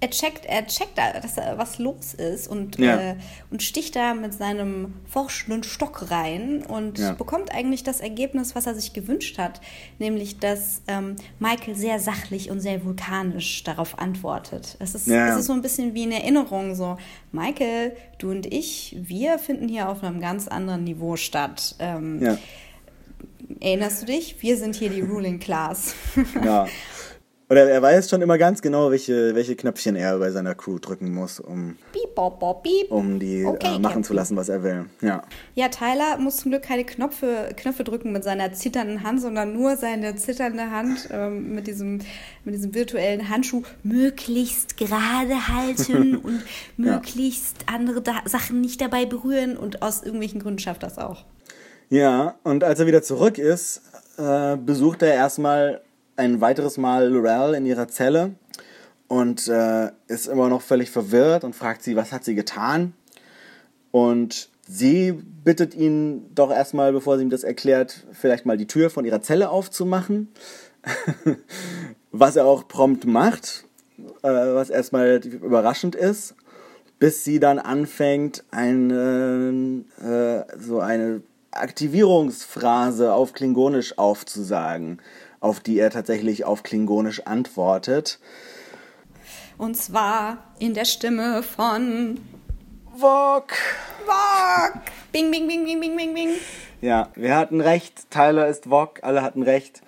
er 0.02 0.08
checkt, 0.10 0.46
er 0.46 0.66
checkt, 0.66 0.96
dass 0.96 1.34
da 1.34 1.58
was 1.58 1.78
los 1.78 2.14
ist 2.14 2.48
und, 2.48 2.78
Ja. 2.78 2.98
äh, 3.12 3.16
und 3.50 3.62
sticht 3.62 3.94
da 3.96 4.14
mit 4.14 4.32
seinem 4.32 4.94
forschenden 5.06 5.62
Stock 5.62 6.10
rein 6.10 6.62
und 6.66 6.98
Ja. 6.98 7.12
bekommt 7.12 7.52
eigentlich 7.54 7.82
das 7.84 8.00
Ergebnis, 8.00 8.54
was 8.54 8.66
er 8.66 8.74
sich 8.74 8.92
gewünscht 8.94 9.36
hat, 9.38 9.60
nämlich 9.98 10.38
dass 10.38 10.80
ähm, 10.88 11.16
Michael 11.38 11.74
sehr 11.74 11.98
sachlich 12.00 12.50
und 12.50 12.60
sehr 12.60 12.82
vulkanisch 12.84 13.62
darauf 13.64 13.98
antwortet. 13.98 14.76
Es 14.80 14.94
ist, 14.94 15.06
Ja. 15.06 15.28
es 15.34 15.40
ist 15.40 15.46
so 15.46 15.52
ein 15.52 15.60
bisschen 15.62 15.92
wie 15.94 16.04
eine 16.04 16.22
Erinnerung, 16.22 16.74
so 16.74 16.96
Michael, 17.32 17.94
du 18.18 18.30
und 18.30 18.46
ich, 18.46 18.96
wir 18.98 19.38
finden 19.38 19.68
hier 19.68 19.88
auf 19.90 20.02
einem 20.02 20.20
ganz 20.20 20.48
anderen 20.48 20.84
Niveau 20.84 21.16
statt. 21.16 21.74
Ähm, 21.78 22.22
Ja, 22.22 22.38
Erinnerst 23.58 24.02
du 24.02 24.06
dich? 24.06 24.36
Wir 24.40 24.56
sind 24.56 24.76
hier 24.76 24.90
die 24.90 25.00
Ruling 25.00 25.40
Class. 25.40 25.94
ja. 26.42 26.66
Oder 27.50 27.68
er 27.68 27.82
weiß 27.82 28.08
schon 28.08 28.22
immer 28.22 28.38
ganz 28.38 28.62
genau, 28.62 28.92
welche, 28.92 29.34
welche 29.34 29.56
Knöpfchen 29.56 29.96
er 29.96 30.16
bei 30.20 30.30
seiner 30.30 30.54
Crew 30.54 30.78
drücken 30.78 31.12
muss, 31.12 31.40
um, 31.40 31.76
Piep, 31.92 32.14
bop, 32.14 32.62
piep. 32.62 32.92
um 32.92 33.18
die 33.18 33.44
Okay, 33.44 33.74
äh, 33.74 33.78
machen 33.80 34.04
zu 34.04 34.14
lassen, 34.14 34.36
was 34.36 34.48
er 34.48 34.62
will. 34.62 34.86
Ja. 35.00 35.24
Ja, 35.56 35.68
Tyler 35.68 36.16
muss 36.18 36.36
zum 36.36 36.52
Glück 36.52 36.62
keine 36.62 36.84
Knöpfe, 36.84 37.50
Knöpfe 37.56 37.82
drücken 37.82 38.12
mit 38.12 38.22
seiner 38.22 38.52
zitternden 38.52 39.02
Hand, 39.02 39.20
sondern 39.20 39.52
nur 39.52 39.76
seine 39.76 40.14
zitternde 40.14 40.70
Hand 40.70 41.08
ähm, 41.10 41.52
mit, 41.52 41.66
diesem, 41.66 41.98
mit 42.44 42.54
diesem 42.54 42.72
virtuellen 42.72 43.28
Handschuh 43.28 43.62
möglichst 43.82 44.76
gerade 44.76 45.48
halten 45.48 46.16
und 46.22 46.42
möglichst 46.76 47.56
andere 47.66 48.00
da 48.00 48.22
Sachen 48.26 48.60
nicht 48.60 48.80
dabei 48.80 49.06
berühren 49.06 49.56
und 49.56 49.82
aus 49.82 50.04
irgendwelchen 50.04 50.40
Gründen 50.40 50.60
schafft 50.60 50.84
das 50.84 50.98
auch. 50.98 51.24
Ja, 51.88 52.36
und 52.44 52.62
als 52.62 52.78
er 52.78 52.86
wieder 52.86 53.02
zurück 53.02 53.38
ist, 53.38 53.82
äh, 54.18 54.56
besucht 54.56 55.02
er 55.02 55.14
erstmal 55.14 55.80
ein 56.20 56.40
weiteres 56.40 56.76
Mal 56.76 57.08
Lorel 57.08 57.54
in 57.54 57.64
ihrer 57.64 57.88
Zelle 57.88 58.34
und 59.08 59.48
äh, 59.48 59.90
ist 60.06 60.28
immer 60.28 60.48
noch 60.48 60.60
völlig 60.60 60.90
verwirrt 60.90 61.44
und 61.44 61.56
fragt 61.56 61.82
sie, 61.82 61.96
was 61.96 62.12
hat 62.12 62.24
sie 62.24 62.34
getan? 62.34 62.92
Und 63.90 64.50
sie 64.68 65.12
bittet 65.12 65.74
ihn 65.74 66.32
doch 66.34 66.50
erstmal, 66.50 66.92
bevor 66.92 67.16
sie 67.16 67.24
ihm 67.24 67.30
das 67.30 67.42
erklärt, 67.42 68.06
vielleicht 68.12 68.44
mal 68.44 68.58
die 68.58 68.66
Tür 68.66 68.90
von 68.90 69.04
ihrer 69.04 69.22
Zelle 69.22 69.50
aufzumachen. 69.50 70.28
was 72.12 72.36
er 72.36 72.46
auch 72.46 72.68
prompt 72.68 73.06
macht, 73.06 73.64
äh, 74.22 74.28
was 74.28 74.70
erstmal 74.70 75.20
überraschend 75.24 75.94
ist, 75.94 76.34
bis 76.98 77.24
sie 77.24 77.40
dann 77.40 77.58
anfängt, 77.58 78.44
eine, 78.50 79.84
äh, 80.02 80.58
so 80.58 80.80
eine 80.80 81.22
Aktivierungsphrase 81.50 83.12
auf 83.12 83.32
Klingonisch 83.32 83.98
aufzusagen, 83.98 85.00
auf 85.40 85.60
die 85.60 85.78
er 85.78 85.90
tatsächlich 85.90 86.44
auf 86.44 86.62
Klingonisch 86.62 87.26
antwortet. 87.26 88.18
Und 89.58 89.76
zwar 89.76 90.38
in 90.58 90.74
der 90.74 90.84
Stimme 90.84 91.42
von 91.42 92.20
Wok! 92.94 93.52
Wok. 94.06 94.82
Bing, 95.12 95.30
bing, 95.30 95.46
bing, 95.48 95.64
bing, 95.64 95.80
bing, 95.80 95.96
bing, 95.96 96.14
bing. 96.14 96.30
Ja, 96.80 97.10
wir 97.14 97.36
hatten 97.36 97.60
recht. 97.60 98.10
Tyler 98.10 98.48
ist 98.48 98.70
Wok, 98.70 99.00
alle 99.02 99.22
hatten 99.22 99.42
recht. 99.42 99.82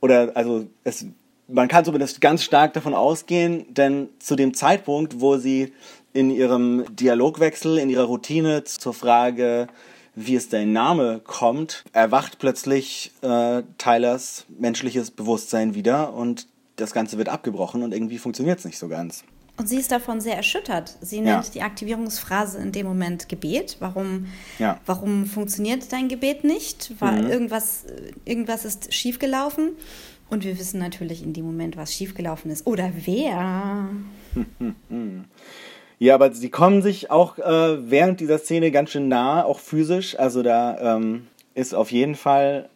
Oder, 0.00 0.32
also, 0.34 0.66
es, 0.82 1.06
man 1.48 1.68
kann 1.68 1.84
zumindest 1.84 2.20
ganz 2.20 2.42
stark 2.42 2.72
davon 2.72 2.94
ausgehen, 2.94 3.72
denn 3.72 4.08
zu 4.18 4.36
dem 4.36 4.54
Zeitpunkt, 4.54 5.20
wo 5.20 5.36
sie 5.36 5.72
in 6.12 6.30
ihrem 6.30 6.84
Dialogwechsel, 6.94 7.78
in 7.78 7.90
ihrer 7.90 8.04
Routine 8.04 8.64
zur 8.64 8.94
Frage, 8.94 9.68
wie 10.16 10.36
es 10.36 10.48
dein 10.48 10.72
Name 10.72 11.20
kommt, 11.24 11.84
erwacht 11.92 12.38
plötzlich 12.38 13.12
äh, 13.22 13.62
Tylers 13.78 14.46
menschliches 14.58 15.10
Bewusstsein 15.10 15.74
wieder 15.74 16.12
und 16.14 16.46
das 16.76 16.92
Ganze 16.92 17.18
wird 17.18 17.28
abgebrochen 17.28 17.82
und 17.82 17.92
irgendwie 17.92 18.18
funktioniert 18.18 18.58
es 18.58 18.64
nicht 18.64 18.78
so 18.78 18.88
ganz. 18.88 19.24
Und 19.56 19.68
sie 19.68 19.76
ist 19.78 19.92
davon 19.92 20.20
sehr 20.20 20.36
erschüttert. 20.36 20.96
Sie 21.00 21.18
Ja. 21.18 21.22
nennt 21.22 21.54
die 21.54 21.62
Aktivierungsphrase 21.62 22.58
in 22.58 22.72
dem 22.72 22.86
Moment 22.88 23.28
Gebet. 23.28 23.76
Warum, 23.78 24.26
Ja. 24.58 24.80
warum 24.84 25.26
funktioniert 25.26 25.92
dein 25.92 26.08
Gebet 26.08 26.42
nicht? 26.42 27.00
War 27.00 27.12
Mhm. 27.12 27.28
irgendwas, 27.30 27.84
irgendwas 28.24 28.64
ist 28.64 28.92
schiefgelaufen. 28.92 29.70
Und 30.28 30.42
wir 30.42 30.58
wissen 30.58 30.80
natürlich 30.80 31.22
in 31.22 31.32
dem 31.34 31.44
Moment, 31.44 31.76
was 31.76 31.92
schiefgelaufen 31.94 32.50
ist. 32.50 32.66
Oder 32.66 32.90
wer. 33.04 33.88
Ja, 36.04 36.16
aber 36.16 36.34
sie 36.34 36.50
kommen 36.50 36.82
sich 36.82 37.10
auch 37.10 37.38
äh, 37.38 37.90
während 37.90 38.20
dieser 38.20 38.36
Szene 38.36 38.70
ganz 38.70 38.90
schön 38.90 39.08
nah, 39.08 39.42
auch 39.42 39.58
physisch. 39.58 40.18
Also 40.18 40.42
da 40.42 40.96
ähm, 40.96 41.28
ist 41.54 41.74
auf 41.74 41.90
jeden 41.90 42.14
Fall 42.14 42.68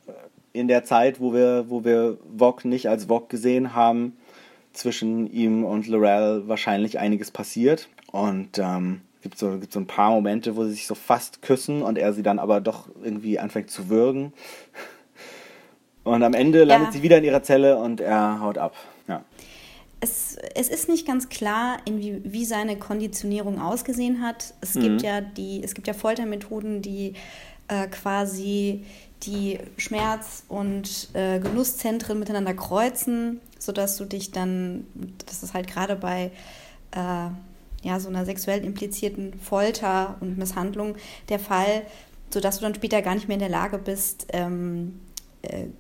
in 0.55 0.67
der 0.67 0.83
Zeit, 0.85 1.21
wo 1.21 1.35
wir, 1.35 1.67
wo 1.69 1.85
wir 1.85 2.17
Vog 2.38 2.64
nicht 2.64 2.88
als 2.88 3.05
Vog 3.05 3.29
gesehen 3.29 3.75
haben, 3.75 4.17
zwischen 4.73 5.31
ihm 5.31 5.62
und 5.62 5.88
Lorel 5.88 6.45
wahrscheinlich 6.49 6.99
einiges 7.01 7.31
passiert. 7.31 7.91
Und 8.12 8.59
ähm, 8.59 9.03
gibt 9.21 9.37
so, 9.37 9.59
gibt 9.59 9.75
so 9.75 9.81
ein 9.81 9.87
paar 9.87 10.09
Momente, 10.12 10.57
wo 10.57 10.64
sie 10.64 10.71
sich 10.71 10.87
so 10.87 10.95
fast 10.95 11.43
küssen 11.43 11.83
und 11.83 11.99
er 11.99 12.14
sie 12.14 12.23
dann 12.23 12.38
aber 12.38 12.62
doch 12.62 12.88
irgendwie 13.05 13.38
anfängt 13.38 13.71
zu 13.71 13.91
würgen. 13.91 14.33
Und 16.03 16.23
am 16.23 16.33
Ende 16.33 16.64
landet 16.64 16.88
Ja. 16.88 16.93
sie 16.93 17.03
wieder 17.03 17.19
in 17.19 17.25
ihrer 17.25 17.43
Zelle 17.43 17.77
und 17.77 18.01
er 18.01 18.41
haut 18.41 18.57
ab. 18.57 18.75
Ja. 19.09 19.25
Es, 20.00 20.37
es 20.54 20.68
ist 20.68 20.88
nicht 20.88 21.06
ganz 21.06 21.28
klar, 21.28 21.78
inwie, 21.84 22.20
wie 22.24 22.44
seine 22.44 22.78
Konditionierung 22.78 23.61
ausgesehen 23.61 24.22
hat. 24.22 24.54
Es 24.61 24.74
gibt 24.74 25.02
ja 25.02 25.20
die, 25.20 25.62
es 25.64 25.74
gibt 25.74 25.88
ja 25.88 25.92
Foltermethoden, 25.92 26.82
die 26.82 27.14
äh, 27.66 27.88
quasi 27.88 28.84
die 29.22 29.58
Schmerz- 29.76 30.44
und 30.48 31.08
äh, 31.14 31.40
Genusszentren 31.40 32.18
miteinander 32.18 32.54
kreuzen, 32.54 33.40
sodass 33.58 33.96
du 33.96 34.04
dich 34.04 34.30
dann, 34.30 34.87
das 35.26 35.42
ist 35.42 35.54
halt 35.54 35.66
gerade 35.66 35.96
bei 35.96 36.30
äh, 36.92 37.30
ja, 37.82 38.00
so 38.00 38.08
einer 38.08 38.24
sexuell 38.24 38.64
implizierten 38.64 39.38
Folter 39.40 40.16
und 40.20 40.38
Misshandlung 40.38 40.96
der 41.28 41.38
Fall, 41.38 41.82
sodass 42.30 42.58
du 42.58 42.62
dann 42.62 42.74
später 42.74 43.02
gar 43.02 43.14
nicht 43.14 43.28
mehr 43.28 43.37
in 43.37 43.40
der 43.40 43.48
Lage 43.48 43.78
bist, 43.78 44.26
ähm, 44.32 45.00
äh, 45.08 45.08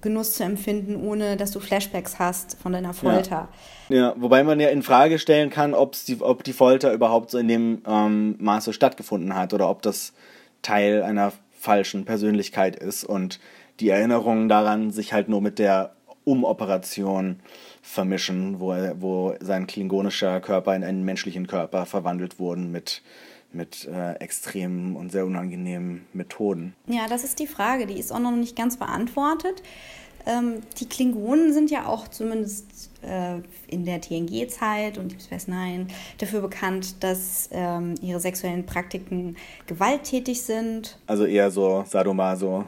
Genuss 0.00 0.32
zu 0.32 0.44
empfinden, 0.44 0.96
ohne 0.96 1.36
dass 1.36 1.50
du 1.50 1.58
Flashbacks 1.58 2.18
hast 2.18 2.56
von 2.62 2.72
deiner 2.72 2.94
Folter. 2.94 3.48
Ja, 3.88 4.14
wobei 4.16 4.44
man 4.44 4.60
ja 4.60 4.68
in 4.68 4.82
Frage 4.82 5.18
stellen 5.18 5.50
kann, 5.50 5.74
die, 6.06 6.20
ob 6.20 6.44
die 6.44 6.52
Folter 6.52 6.92
überhaupt 6.92 7.30
so 7.30 7.38
in 7.38 7.48
dem 7.48 7.82
ähm, 7.86 8.36
Maße 8.38 8.72
stattgefunden 8.72 9.34
hat 9.34 9.52
oder 9.54 9.68
ob 9.68 9.82
das 9.82 10.12
Teil 10.62 11.02
einer 11.02 11.32
falschen 11.52 12.04
Persönlichkeit 12.04 12.76
ist 12.76 13.04
und 13.04 13.40
die 13.80 13.88
Erinnerungen 13.88 14.48
daran 14.48 14.90
sich 14.90 15.12
halt 15.12 15.28
nur 15.28 15.40
mit 15.40 15.58
der 15.58 15.92
Umoperation 16.24 17.40
vermischen, 17.82 18.60
wo, 18.60 18.72
er, 18.72 19.00
wo 19.00 19.34
sein 19.40 19.66
klingonischer 19.66 20.40
Körper 20.40 20.76
in 20.76 20.84
einen 20.84 21.04
menschlichen 21.04 21.46
Körper 21.46 21.86
verwandelt 21.86 22.38
wurden 22.38 22.70
mit, 22.70 23.02
mit 23.52 23.86
äh, 23.86 24.14
extremen 24.14 24.96
und 24.96 25.10
sehr 25.10 25.24
unangenehmen 25.24 26.06
Methoden. 26.12 26.74
Ja, 26.86 27.08
das 27.08 27.24
ist 27.24 27.38
die 27.38 27.46
Frage, 27.46 27.86
die 27.86 27.98
ist 27.98 28.12
auch 28.12 28.18
noch 28.18 28.32
nicht 28.32 28.56
ganz 28.56 28.76
beantwortet. 28.76 29.62
Ähm, 30.26 30.60
die 30.78 30.86
Klingonen 30.86 31.52
sind 31.54 31.70
ja 31.70 31.86
auch 31.86 32.08
zumindest 32.08 32.90
äh, 33.02 33.38
in 33.66 33.86
der 33.86 34.00
TNG-Zeit 34.00 34.98
und 34.98 35.12
Deep 35.12 35.22
Space 35.22 35.48
Nine 35.48 35.86
dafür 36.18 36.42
bekannt, 36.42 37.02
dass 37.02 37.48
ähm, 37.52 37.94
ihre 38.02 38.20
sexuellen 38.20 38.66
Praktiken 38.66 39.36
gewalttätig 39.66 40.42
sind. 40.42 40.98
Also 41.06 41.24
eher 41.24 41.50
so 41.50 41.84
Sadomaso. 41.88 42.66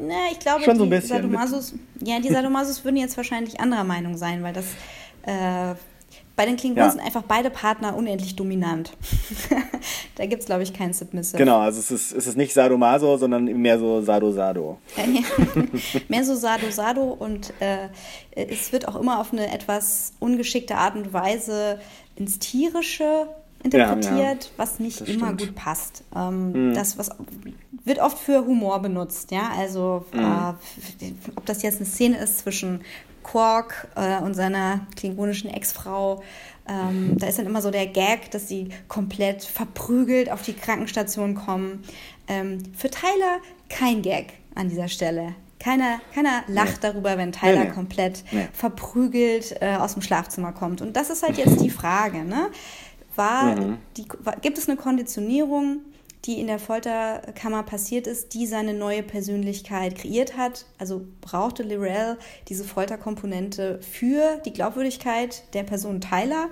Na, 0.00 0.30
ich 0.30 0.38
glaube, 0.38 0.62
Schon 0.62 0.76
so 0.76 0.84
ein 0.84 0.90
die 0.90 1.00
Sadomasos, 1.00 1.74
ja, 2.00 2.20
die 2.20 2.28
Sadomasos 2.28 2.84
würden 2.84 2.96
jetzt 2.96 3.16
wahrscheinlich 3.16 3.58
anderer 3.58 3.84
Meinung 3.84 4.16
sein, 4.16 4.42
weil 4.42 4.52
das 4.52 4.66
äh, 5.22 5.74
Bei 6.36 6.46
den 6.46 6.56
Klingonen 6.56 6.84
Ja. 6.86 6.90
sind 6.92 7.00
einfach 7.00 7.24
beide 7.24 7.50
Partner 7.50 7.96
unendlich 7.96 8.36
dominant. 8.36 8.92
da 10.16 10.26
gibt 10.26 10.40
es, 10.42 10.46
glaube 10.46 10.62
ich, 10.62 10.72
keinen 10.72 10.92
Submissive. 10.92 11.36
Genau, 11.36 11.58
also 11.58 11.80
es 11.80 11.90
ist, 11.90 12.12
es 12.12 12.28
ist 12.28 12.36
nicht 12.36 12.54
Sadomaso, 12.54 13.16
sondern 13.16 13.44
mehr 13.44 13.78
so 13.78 14.00
Sado-Sado. 14.02 14.78
Mehr 16.08 16.24
so 16.24 16.36
Sado 16.36 16.70
Sado 16.70 17.02
und 17.18 17.52
äh, 17.60 17.88
es 18.30 18.70
wird 18.72 18.86
auch 18.86 18.94
immer 18.96 19.20
auf 19.20 19.32
eine 19.32 19.52
etwas 19.52 20.12
ungeschickte 20.20 20.76
Art 20.76 20.94
und 20.94 21.12
Weise 21.12 21.80
ins 22.14 22.38
Tierische 22.38 23.26
interpretiert, 23.64 24.12
Ja, 24.16 24.32
ja. 24.32 24.36
was 24.56 24.78
nicht 24.78 25.00
Das 25.00 25.08
immer 25.08 25.26
stimmt. 25.34 25.40
gut 25.40 25.54
passt. 25.56 26.04
Ähm, 26.14 26.72
Das 26.74 26.96
was 26.98 27.10
wird 27.84 27.98
oft 27.98 28.18
für 28.18 28.44
Humor 28.46 28.78
benutzt, 28.80 29.32
ja. 29.32 29.50
Also 29.58 30.04
Mhm. 30.12 30.20
äh, 30.20 31.12
ob 31.34 31.44
das 31.46 31.62
jetzt 31.62 31.78
eine 31.78 31.86
Szene 31.86 32.18
ist 32.18 32.38
zwischen 32.38 32.82
Quark 33.30 33.88
äh, 33.96 34.18
und 34.22 34.34
seiner 34.34 34.86
klingonischen 34.96 35.50
Ex-Frau. 35.50 36.22
Ähm, 36.68 37.16
da 37.18 37.26
ist 37.26 37.38
dann 37.38 37.46
immer 37.46 37.62
so 37.62 37.70
der 37.70 37.86
Gag, 37.86 38.30
dass 38.30 38.48
sie 38.48 38.68
komplett 38.88 39.42
verprügelt 39.42 40.30
auf 40.30 40.42
die 40.42 40.52
Krankenstation 40.54 41.34
kommen. 41.34 41.82
Ähm, 42.26 42.58
für 42.76 42.90
Tyler 42.90 43.38
kein 43.68 44.02
Gag 44.02 44.34
an 44.54 44.68
dieser 44.68 44.88
Stelle. 44.88 45.34
Keiner, 45.60 46.00
keiner 46.14 46.42
lacht 46.46 46.84
darüber, 46.84 47.16
wenn 47.18 47.32
Tyler 47.32 47.60
Nee, 47.60 47.64
nee. 47.64 47.70
komplett 47.70 48.22
Nee. 48.30 48.48
verprügelt 48.52 49.56
äh, 49.60 49.74
aus 49.76 49.94
dem 49.94 50.02
Schlafzimmer 50.02 50.52
kommt. 50.52 50.80
Und 50.82 50.94
das 50.96 51.10
ist 51.10 51.22
halt 51.22 51.36
jetzt 51.36 51.60
die 51.60 51.70
Frage. 51.70 52.18
Ne? 52.24 52.48
War 53.16 53.56
Mhm. 53.56 53.78
die, 53.96 54.06
war, 54.20 54.36
gibt 54.36 54.58
es 54.58 54.68
eine 54.68 54.76
Konditionierung, 54.76 55.78
die 56.24 56.40
in 56.40 56.46
der 56.46 56.58
Folterkammer 56.58 57.62
passiert 57.62 58.06
ist, 58.06 58.34
die 58.34 58.46
seine 58.46 58.74
neue 58.74 59.02
Persönlichkeit 59.02 59.96
kreiert 59.96 60.36
hat? 60.36 60.66
Also 60.78 61.02
brauchte 61.20 61.62
Lirel 61.62 62.18
diese 62.48 62.64
Folterkomponente 62.64 63.80
für 63.82 64.40
die 64.44 64.52
Glaubwürdigkeit 64.52 65.42
der 65.54 65.62
Person 65.62 66.00
Tyler? 66.00 66.48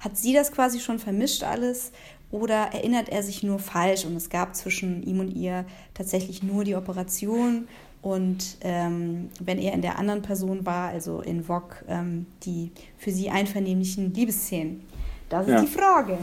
Hat 0.00 0.16
sie 0.16 0.34
das 0.34 0.52
quasi 0.52 0.80
schon 0.80 0.98
vermischt 0.98 1.42
alles? 1.42 1.92
Oder 2.30 2.72
erinnert 2.74 3.08
er 3.08 3.22
sich 3.22 3.42
nur 3.42 3.58
falsch 3.58 4.04
und 4.04 4.16
es 4.16 4.28
gab 4.30 4.54
zwischen 4.56 5.02
ihm 5.02 5.20
und 5.20 5.28
ihr 5.34 5.64
tatsächlich 5.94 6.42
nur 6.42 6.64
die 6.64 6.74
Operation 6.74 7.68
und 8.02 8.58
ähm, 8.60 9.30
wenn 9.40 9.58
er 9.58 9.72
in 9.72 9.82
der 9.82 9.98
anderen 9.98 10.22
Person 10.22 10.66
war, 10.66 10.90
also 10.90 11.20
in 11.22 11.44
Vogue, 11.44 11.76
ähm, 11.88 12.26
die 12.44 12.70
für 12.98 13.10
sie 13.10 13.30
einvernehmlichen 13.30 14.12
Liebesszenen? 14.12 14.82
Das 15.28 15.46
ist 15.46 15.52
Ja. 15.54 15.60
die 15.60 15.66
Frage. 15.66 16.18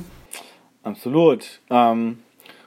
Absolut. 0.83 1.61
Ähm, 1.69 2.19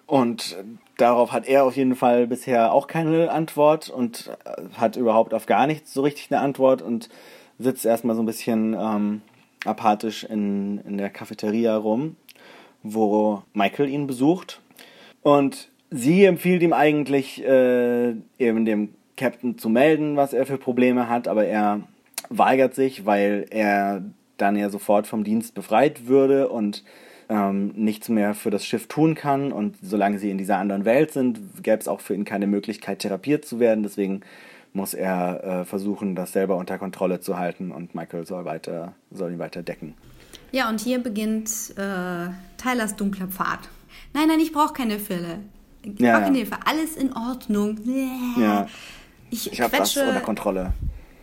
und 0.07 0.57
darauf 0.97 1.33
hat 1.33 1.49
er 1.49 1.65
auf 1.65 1.77
jeden 1.77 1.97
Fall 1.97 2.27
bisher 2.27 2.73
auch 2.73 2.87
keine 2.87 3.31
Antwort 3.31 3.91
und 3.91 4.31
äh, 4.45 4.63
hat 4.79 4.97
überhaupt 4.97 5.35
auf 5.35 5.47
gar 5.47 5.67
nichts 5.67 5.93
so 5.93 6.03
richtig 6.03 6.31
eine 6.31 6.41
Antwort 6.41 6.81
und 6.83 7.09
sitzt 7.59 7.85
erstmal 7.85 8.15
so 8.15 8.23
ein 8.23 8.27
bisschen 8.27 8.75
ähm, 8.75 9.23
apathisch 9.65 10.25
in, 10.25 10.79
in 10.87 10.97
der 10.99 11.11
Cafeteria 11.11 11.77
rum, 11.77 12.17
wo 12.83 13.43
Michael 13.53 13.89
ihn 13.89 14.07
besucht. 14.07 14.61
Und 15.23 15.69
sie 15.91 16.25
empfiehlt 16.25 16.63
ihm 16.63 16.73
eigentlich, 16.73 17.45
äh, 17.45 18.15
eben 18.39 18.65
dem 18.65 18.95
Captain 19.17 19.59
zu 19.59 19.69
melden, 19.69 20.17
was 20.17 20.33
er 20.33 20.47
für 20.47 20.59
Probleme 20.59 21.09
hat, 21.09 21.27
aber 21.27 21.47
er 21.47 21.81
weigert 22.29 22.75
sich, 22.75 23.07
weil 23.07 23.47
er 23.51 24.03
dann 24.37 24.57
ja 24.57 24.69
sofort 24.69 25.07
vom 25.07 25.25
Dienst 25.25 25.55
befreit 25.55 26.07
würde 26.07 26.49
und 26.49 26.85
ähm, 27.29 27.73
nichts 27.75 28.09
mehr 28.09 28.35
für 28.35 28.51
das 28.51 28.65
Schiff 28.65 28.87
tun 28.89 29.15
kann. 29.15 29.53
Und 29.53 29.77
solange 29.83 30.19
sie 30.19 30.31
in 30.31 30.39
dieser 30.39 30.59
anderen 30.59 30.85
Welt 30.85 31.13
sind, 31.13 31.63
gäbe 31.63 31.79
es 31.79 31.89
auch 31.89 32.01
für 32.01 32.15
ihn 32.15 32.25
keine 32.25 32.47
Möglichkeit, 32.47 33.01
therapiert 33.01 33.45
zu 33.45 33.61
werden. 33.61 33.83
Deswegen 33.83 34.21
muss 34.73 34.95
er 34.95 35.43
äh, 35.45 35.65
versuchen, 35.65 36.15
das 36.15 36.33
selber 36.33 36.57
unter 36.57 36.79
Kontrolle 36.79 37.21
zu 37.21 37.39
halten 37.39 37.73
und 37.73 37.95
Michael 37.95 38.27
soll, 38.27 38.45
weiter, 38.45 38.95
soll 39.11 39.33
ihn 39.33 39.39
weiter 39.39 39.63
decken. 39.63 39.95
Ja, 40.53 40.69
und 40.69 40.81
hier 40.81 40.99
beginnt 40.99 41.49
äh, 41.77 42.29
Tylers 42.59 42.95
dunkler 42.97 43.27
Pfad. 43.29 43.61
Nein, 44.13 44.29
nein, 44.29 44.41
ich 44.41 44.53
brauche 44.53 44.73
keine 44.73 44.99
Fälle. 44.99 45.39
Ich 45.83 45.99
Ja, 45.99 46.13
brauche 46.13 46.25
keine 46.25 46.39
ja. 46.39 46.45
Hilfe. 46.45 46.59
Alles 46.65 46.97
in 46.97 47.13
Ordnung. 47.15 47.79
Ja, 48.39 48.67
Ich, 49.31 49.53
ich 49.53 49.61
habe 49.61 49.77
das 49.77 49.97
unter 49.97 50.21
Kontrolle. 50.21 50.73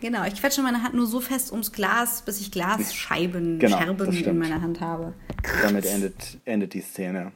Genau, 0.04 0.24
ich 0.24 0.34
quetsche 0.34 0.62
meine 0.62 0.82
Hand 0.82 0.94
nur 0.94 1.06
so 1.06 1.20
fest 1.20 1.50
ums 1.50 1.72
Glas, 1.72 2.22
bis 2.22 2.40
ich 2.40 2.52
Glasscheiben, 2.52 3.58
Genau, 3.58 3.78
Scherben 3.78 4.12
in 4.12 4.38
meiner 4.38 4.60
Hand 4.60 4.80
habe. 4.80 5.14
Damit 5.62 5.86
endet, 5.86 6.38
endet 6.44 6.74
die 6.74 6.82
Szene. 6.82 7.32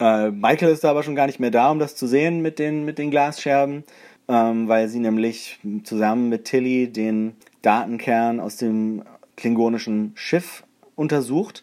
Äh, 0.00 0.30
Michael 0.30 0.72
ist 0.72 0.82
da 0.82 0.90
aber 0.90 1.02
schon 1.02 1.14
gar 1.14 1.26
nicht 1.26 1.38
mehr 1.38 1.50
da, 1.50 1.70
um 1.70 1.78
das 1.78 1.94
zu 1.94 2.06
sehen 2.06 2.42
mit 2.42 2.58
den, 2.58 2.84
mit 2.84 2.98
den 2.98 3.10
Glasscherben, 3.10 3.84
ähm, 4.28 4.66
weil 4.66 4.88
sie 4.88 4.98
nämlich 4.98 5.60
zusammen 5.84 6.28
mit 6.28 6.44
Tilly 6.44 6.88
den 6.88 7.36
Datenkern 7.62 8.40
aus 8.40 8.56
dem 8.56 9.04
klingonischen 9.36 10.12
Schiff 10.16 10.64
untersucht 10.96 11.62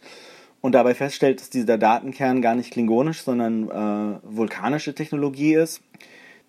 und 0.62 0.72
dabei 0.72 0.96
feststellt, 0.96 1.42
dass 1.42 1.50
dieser 1.50 1.78
Datenkern 1.78 2.42
gar 2.42 2.56
nicht 2.56 2.72
klingonisch, 2.72 3.24
sondern 3.24 3.70
äh, 3.70 4.20
vulkanische 4.24 4.96
Technologie 4.96 5.56
ist, 5.56 5.82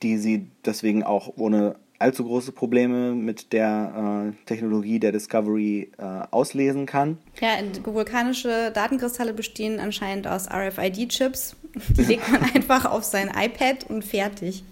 die 0.03 0.17
sie 0.17 0.47
deswegen 0.65 1.03
auch 1.03 1.33
ohne 1.37 1.75
allzu 1.99 2.25
große 2.25 2.53
Probleme 2.53 3.15
mit 3.15 3.53
der 3.53 4.33
äh, 4.33 4.47
Technologie 4.47 5.01
der 5.01 5.13
Discovery 5.13 5.91
äh, 5.99 6.03
auslesen 6.31 6.87
kann. 6.87 7.19
Ja, 7.41 7.51
vulkanische 7.85 8.71
Datenkristalle 8.73 9.33
bestehen 9.33 9.81
anscheinend 9.81 10.27
aus 10.27 10.49
RFID-Chips. 10.49 11.57
Die 11.97 12.03
legt 12.03 12.31
man 12.31 12.43
einfach 12.55 12.85
auf 12.85 13.05
sein 13.05 13.29
iPad 13.29 13.89
und 13.89 14.05
fertig. 14.05 14.65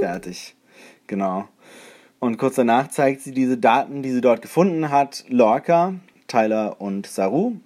Fertig. 0.00 0.54
Genau. 1.06 1.48
Und 2.18 2.38
kurz 2.38 2.56
danach 2.56 2.88
zeigt 2.88 3.22
sie 3.22 3.32
diese 3.32 3.58
Daten, 3.58 4.02
die 4.02 4.10
sie 4.10 4.20
dort 4.20 4.42
gefunden 4.42 4.90
hat, 4.90 5.24
Lorca, 5.28 5.94
Tyler 6.26 6.80
und 6.80 7.06
Saru. 7.06 7.56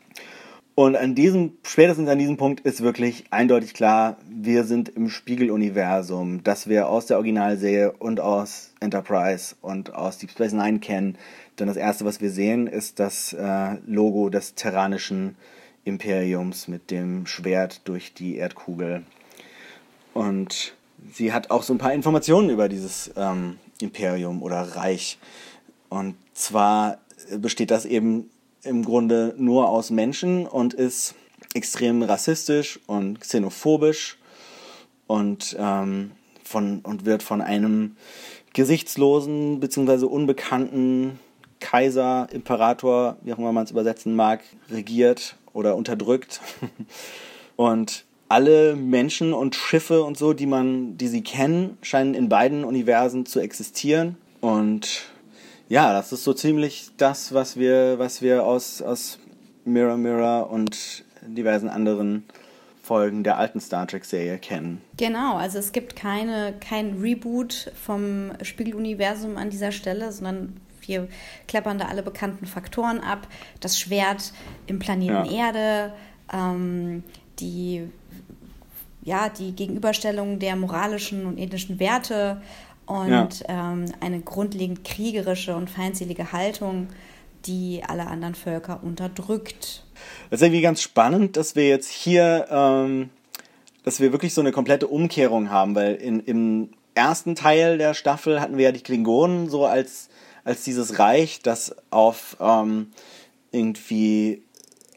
Und 0.81 0.97
an 0.97 1.15
diesem, 1.15 1.59
spätestens 1.63 2.09
an 2.09 2.19
diesem 2.19 2.39
Punkt 2.39 2.61
ist 2.61 2.81
wirklich 2.81 3.25
eindeutig 3.29 3.75
klar, 3.75 4.17
wir 4.27 4.65
sind 4.65 4.89
im 4.89 5.11
Spiegeluniversum, 5.11 6.43
das 6.43 6.71
wir 6.71 6.89
aus 6.89 7.05
der 7.05 7.19
Originalserie 7.19 7.93
und 7.93 8.19
aus 8.19 8.73
Enterprise 8.81 9.57
und 9.61 9.93
aus 9.93 10.17
Deep 10.17 10.31
Space 10.31 10.55
Nine 10.55 10.79
kennen. 10.79 11.19
Denn 11.59 11.67
das 11.67 11.77
erste, 11.77 12.07
was 12.07 12.23
wir 12.23 12.31
sehen, 12.31 12.67
ist 12.67 12.99
das 12.99 13.35
äh, 13.35 13.77
Logo 13.87 14.31
des 14.31 14.55
terranischen 14.55 15.37
Imperiums 15.85 16.67
mit 16.67 16.91
dem 16.91 17.27
Schwert 17.27 17.83
durch 17.87 18.15
die 18.15 18.37
Erdkugel. 18.37 19.03
Und 20.15 20.73
sie 21.13 21.35
hat 21.35 21.51
auch 21.51 21.63
so 21.63 21.75
ein 21.75 21.79
paar 21.79 21.93
Informationen 21.93 22.49
über 22.49 22.71
dieses 22.71 23.11
ähm, 23.19 23.59
Imperium 23.83 24.43
oder 24.43 24.63
Reich. 24.63 25.19
Und 25.91 26.15
zwar 26.33 26.97
besteht 27.37 27.71
das 27.71 27.85
eben 27.85 28.31
im 28.63 28.85
Grunde 28.85 29.35
nur 29.39 29.69
aus 29.69 29.91
Menschen 29.91 30.47
und 30.47 30.75
ist 30.75 31.15
extrem 31.55 32.03
rassistisch 32.03 32.79
und 32.87 33.21
xenophobisch 33.21 34.19
und, 35.07 35.57
ähm, 35.59 36.13
von, 36.45 36.81
und 36.81 37.05
wird 37.05 37.23
von 37.23 37.41
einem 37.41 37.97
gesichtslosen 38.53 39.61
bzw. 39.61 40.05
unbekannten 40.07 41.19
Kaiser, 41.61 42.29
Imperator, 42.33 43.17
wie 43.23 43.33
auch 43.33 43.39
immer 43.39 43.53
man 43.53 43.65
es 43.65 43.71
übersetzen 43.71 44.15
mag, 44.17 44.43
regiert 44.71 45.37
oder 45.53 45.77
unterdrückt. 45.77 46.41
Und 47.57 48.07
alle 48.31 48.75
Menschen 48.77 49.35
und 49.35 49.57
Schiffe 49.57 50.03
und 50.05 50.17
so, 50.17 50.33
die 50.33 50.47
man, 50.47 50.97
die 50.97 51.09
sie 51.09 51.23
kennen, 51.23 51.77
scheinen 51.83 52.15
in 52.15 52.31
beiden 52.31 52.65
Universen 52.65 53.27
zu 53.27 53.41
existieren. 53.41 54.17
Und 54.41 55.10
ja, 55.71 55.93
das 55.93 56.13
ist 56.13 56.25
so 56.25 56.35
ziemlich 56.35 56.91
das, 56.97 57.33
was 57.33 57.57
wir, 57.57 57.99
was 57.99 58.21
wir 58.21 58.45
aus, 58.45 58.83
aus 58.83 59.21
Mirror 59.65 59.97
Mirror 59.97 60.51
und 60.51 61.05
diversen 61.23 61.69
anderen 61.69 62.25
Folgen 62.83 63.23
der 63.23 63.39
alten 63.39 63.61
Star 63.61 63.87
Trek-Serie 63.87 64.39
kennen. 64.39 64.83
Genau, 64.97 65.37
also 65.37 65.59
es 65.59 65.71
gibt 65.71 65.95
keine, 65.95 66.55
kein 66.59 66.99
Reboot 67.01 67.71
vom 67.81 68.33
Spiegeluniversum 68.43 69.37
an 69.37 69.49
dieser 69.49 69.71
Stelle, 69.71 70.11
sondern 70.11 70.57
wir 70.81 71.07
klappern 71.47 71.79
da 71.79 71.87
alle 71.87 72.03
bekannten 72.03 72.47
Faktoren 72.47 72.99
ab. 72.99 73.29
Das 73.61 73.79
Schwert 73.79 74.33
im 74.67 74.81
Planeten 74.81 75.25
Ja. 75.27 75.47
Erde, 75.47 75.93
ähm, 76.33 77.05
die, 77.39 77.89
ja, 79.03 79.29
die 79.29 79.53
Gegenüberstellung 79.53 80.41
der 80.41 80.57
moralischen 80.57 81.27
und 81.27 81.39
ethischen 81.39 81.79
Werte 81.79 82.43
und 82.91 83.11
Ja. 83.11 83.29
ähm, 83.49 83.87
eine 84.01 84.21
grundlegend 84.21 84.85
kriegerische 84.85 85.55
und 85.55 85.71
feindselige 85.71 86.33
Haltung, 86.33 86.89
die 87.47 87.83
alle 87.87 88.07
anderen 88.07 88.35
Völker 88.35 88.81
unterdrückt. 88.83 89.85
Das 90.29 90.41
ist 90.41 90.47
irgendwie 90.47 90.61
ganz 90.61 90.83
spannend, 90.83 91.37
dass 91.37 91.57
wir 91.57 91.69
jetzt 91.69 91.89
hier, 91.89 92.47
ähm, 92.51 93.11
dass 93.85 94.01
wir 94.01 94.13
wirklich 94.13 94.35
so 94.35 94.41
eine 94.41 94.53
komplette 94.53 94.89
Umkehrung 94.89 95.51
haben, 95.51 95.75
weil 95.75 95.95
in, 95.95 96.21
im 96.21 96.71
ersten 96.95 97.35
Teil 97.35 97.79
der 97.79 97.95
Staffel 97.95 98.41
hatten 98.41 98.57
wir 98.59 98.65
ja 98.65 98.73
die 98.73 98.83
Klingonen 98.83 99.49
so 99.49 99.65
als, 99.65 100.09
als 100.45 100.65
dieses 100.65 100.99
Reich, 100.99 101.41
das 101.43 101.75
auf 101.91 102.37
ähm, 102.41 102.89
irgendwie 103.53 104.43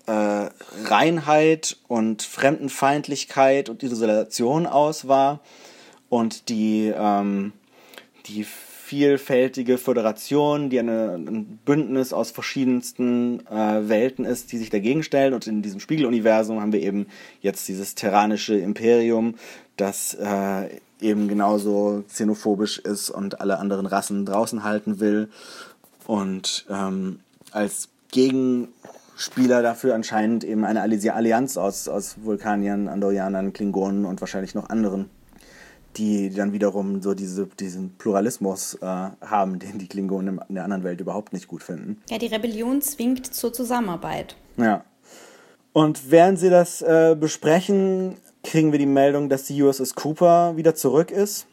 äh, 0.07 0.49
Reinheit 0.85 1.77
und 1.87 2.23
Fremdenfeindlichkeit 2.23 3.69
und 3.69 3.83
Isolation 3.83 4.65
aus 4.65 5.07
war 5.07 5.39
und 6.09 6.49
die, 6.49 6.91
ähm, 6.95 7.53
die 8.25 8.45
vielfältige 8.93 9.77
Föderation, 9.77 10.69
die 10.69 10.79
eine, 10.79 11.15
ein 11.15 11.59
Bündnis 11.65 12.13
aus 12.13 12.31
verschiedensten 12.31 13.39
äh, 13.47 13.87
Welten 13.89 14.25
ist, 14.25 14.51
die 14.51 14.57
sich 14.57 14.69
dagegen 14.69 15.03
stellen. 15.03 15.33
Und 15.33 15.47
in 15.47 15.61
diesem 15.61 15.79
Spiegeluniversum 15.79 16.61
haben 16.61 16.73
wir 16.73 16.81
eben 16.81 17.07
jetzt 17.41 17.67
dieses 17.67 17.95
terranische 17.95 18.55
Imperium, 18.55 19.35
das 19.77 20.13
äh, 20.15 20.79
eben 20.99 21.27
genauso 21.27 22.03
xenophobisch 22.07 22.77
ist 22.77 23.09
und 23.09 23.41
alle 23.41 23.57
anderen 23.57 23.85
Rassen 23.85 24.25
draußen 24.25 24.63
halten 24.63 24.99
will. 24.99 25.29
Und 26.05 26.65
ähm, 26.69 27.19
als 27.51 27.89
Gegenspieler 28.11 29.61
dafür 29.61 29.95
anscheinend 29.95 30.43
eben 30.43 30.65
eine 30.65 30.81
Allianz 30.81 31.57
aus, 31.57 31.87
aus 31.87 32.17
Vulkaniern, 32.21 32.89
Andorianern, 32.89 33.53
Klingonen 33.53 34.05
und 34.05 34.21
wahrscheinlich 34.21 34.53
noch 34.53 34.69
anderen 34.69 35.09
die 35.97 36.29
dann 36.29 36.53
wiederum 36.53 37.01
so 37.01 37.13
diese, 37.13 37.47
diesen 37.47 37.95
Pluralismus 37.97 38.75
äh, 38.75 38.85
haben, 38.85 39.59
den 39.59 39.77
die 39.77 39.87
Klingonen 39.87 40.39
in 40.49 40.55
der 40.55 40.63
anderen 40.63 40.83
Welt 40.83 41.01
überhaupt 41.01 41.33
nicht 41.33 41.47
gut 41.47 41.63
finden. 41.63 42.01
Ja, 42.09 42.17
die 42.17 42.27
Rebellion 42.27 42.81
zwingt 42.81 43.33
zur 43.33 43.53
Zusammenarbeit. 43.53 44.35
Ja. 44.57 44.83
Und 45.71 46.11
während 46.11 46.39
sie 46.39 46.49
das 46.49 46.81
äh, 46.81 47.15
besprechen, 47.19 48.17
kriegen 48.43 48.71
wir 48.71 48.79
die 48.79 48.85
Meldung, 48.85 49.29
dass 49.29 49.45
die 49.45 49.61
USS 49.61 49.95
Cooper 49.95 50.55
wieder 50.55 50.75
zurück 50.75 51.11
ist 51.11 51.47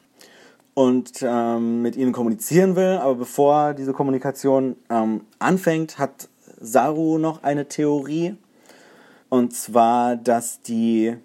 und 0.75 1.23
ähm, 1.23 1.83
mit 1.83 1.97
ihnen 1.97 2.13
kommunizieren 2.13 2.77
will. 2.77 2.99
Aber 3.01 3.15
bevor 3.15 3.75
diese 3.75 3.93
Kommunikation 3.93 4.77
ähm, 4.91 5.23
anfängt, 5.39 5.99
hat 5.99 6.29
Saru 6.61 7.19
noch 7.19 7.43
eine 7.43 7.69
Theorie. 7.69 8.37
Und 9.29 9.55
zwar, 9.55 10.17
dass 10.17 10.61
die 10.61 11.17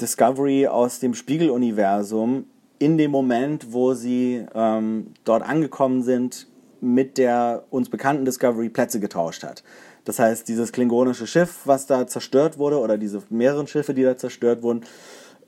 Discovery 0.00 0.66
aus 0.66 1.00
dem 1.00 1.14
Spiegeluniversum 1.14 2.46
in 2.78 2.96
dem 2.96 3.10
Moment, 3.10 3.72
wo 3.72 3.94
sie 3.94 4.44
ähm, 4.54 5.08
dort 5.24 5.42
angekommen 5.42 6.02
sind, 6.02 6.46
mit 6.80 7.18
der 7.18 7.64
uns 7.70 7.88
bekannten 7.88 8.24
Discovery 8.24 8.68
Plätze 8.68 9.00
getauscht 9.00 9.42
hat. 9.42 9.64
Das 10.04 10.18
heißt, 10.18 10.48
dieses 10.48 10.72
klingonische 10.72 11.26
Schiff, 11.26 11.60
was 11.64 11.86
da 11.86 12.06
zerstört 12.06 12.58
wurde, 12.58 12.78
oder 12.78 12.96
diese 12.96 13.22
mehreren 13.30 13.66
Schiffe, 13.66 13.94
die 13.94 14.04
da 14.04 14.16
zerstört 14.16 14.62
wurden, 14.62 14.84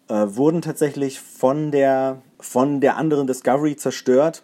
äh, 0.08 0.26
wurden 0.26 0.60
tatsächlich 0.60 1.20
von 1.20 1.70
der, 1.70 2.20
von 2.40 2.80
der 2.80 2.96
anderen 2.96 3.26
Discovery 3.26 3.76
zerstört. 3.76 4.42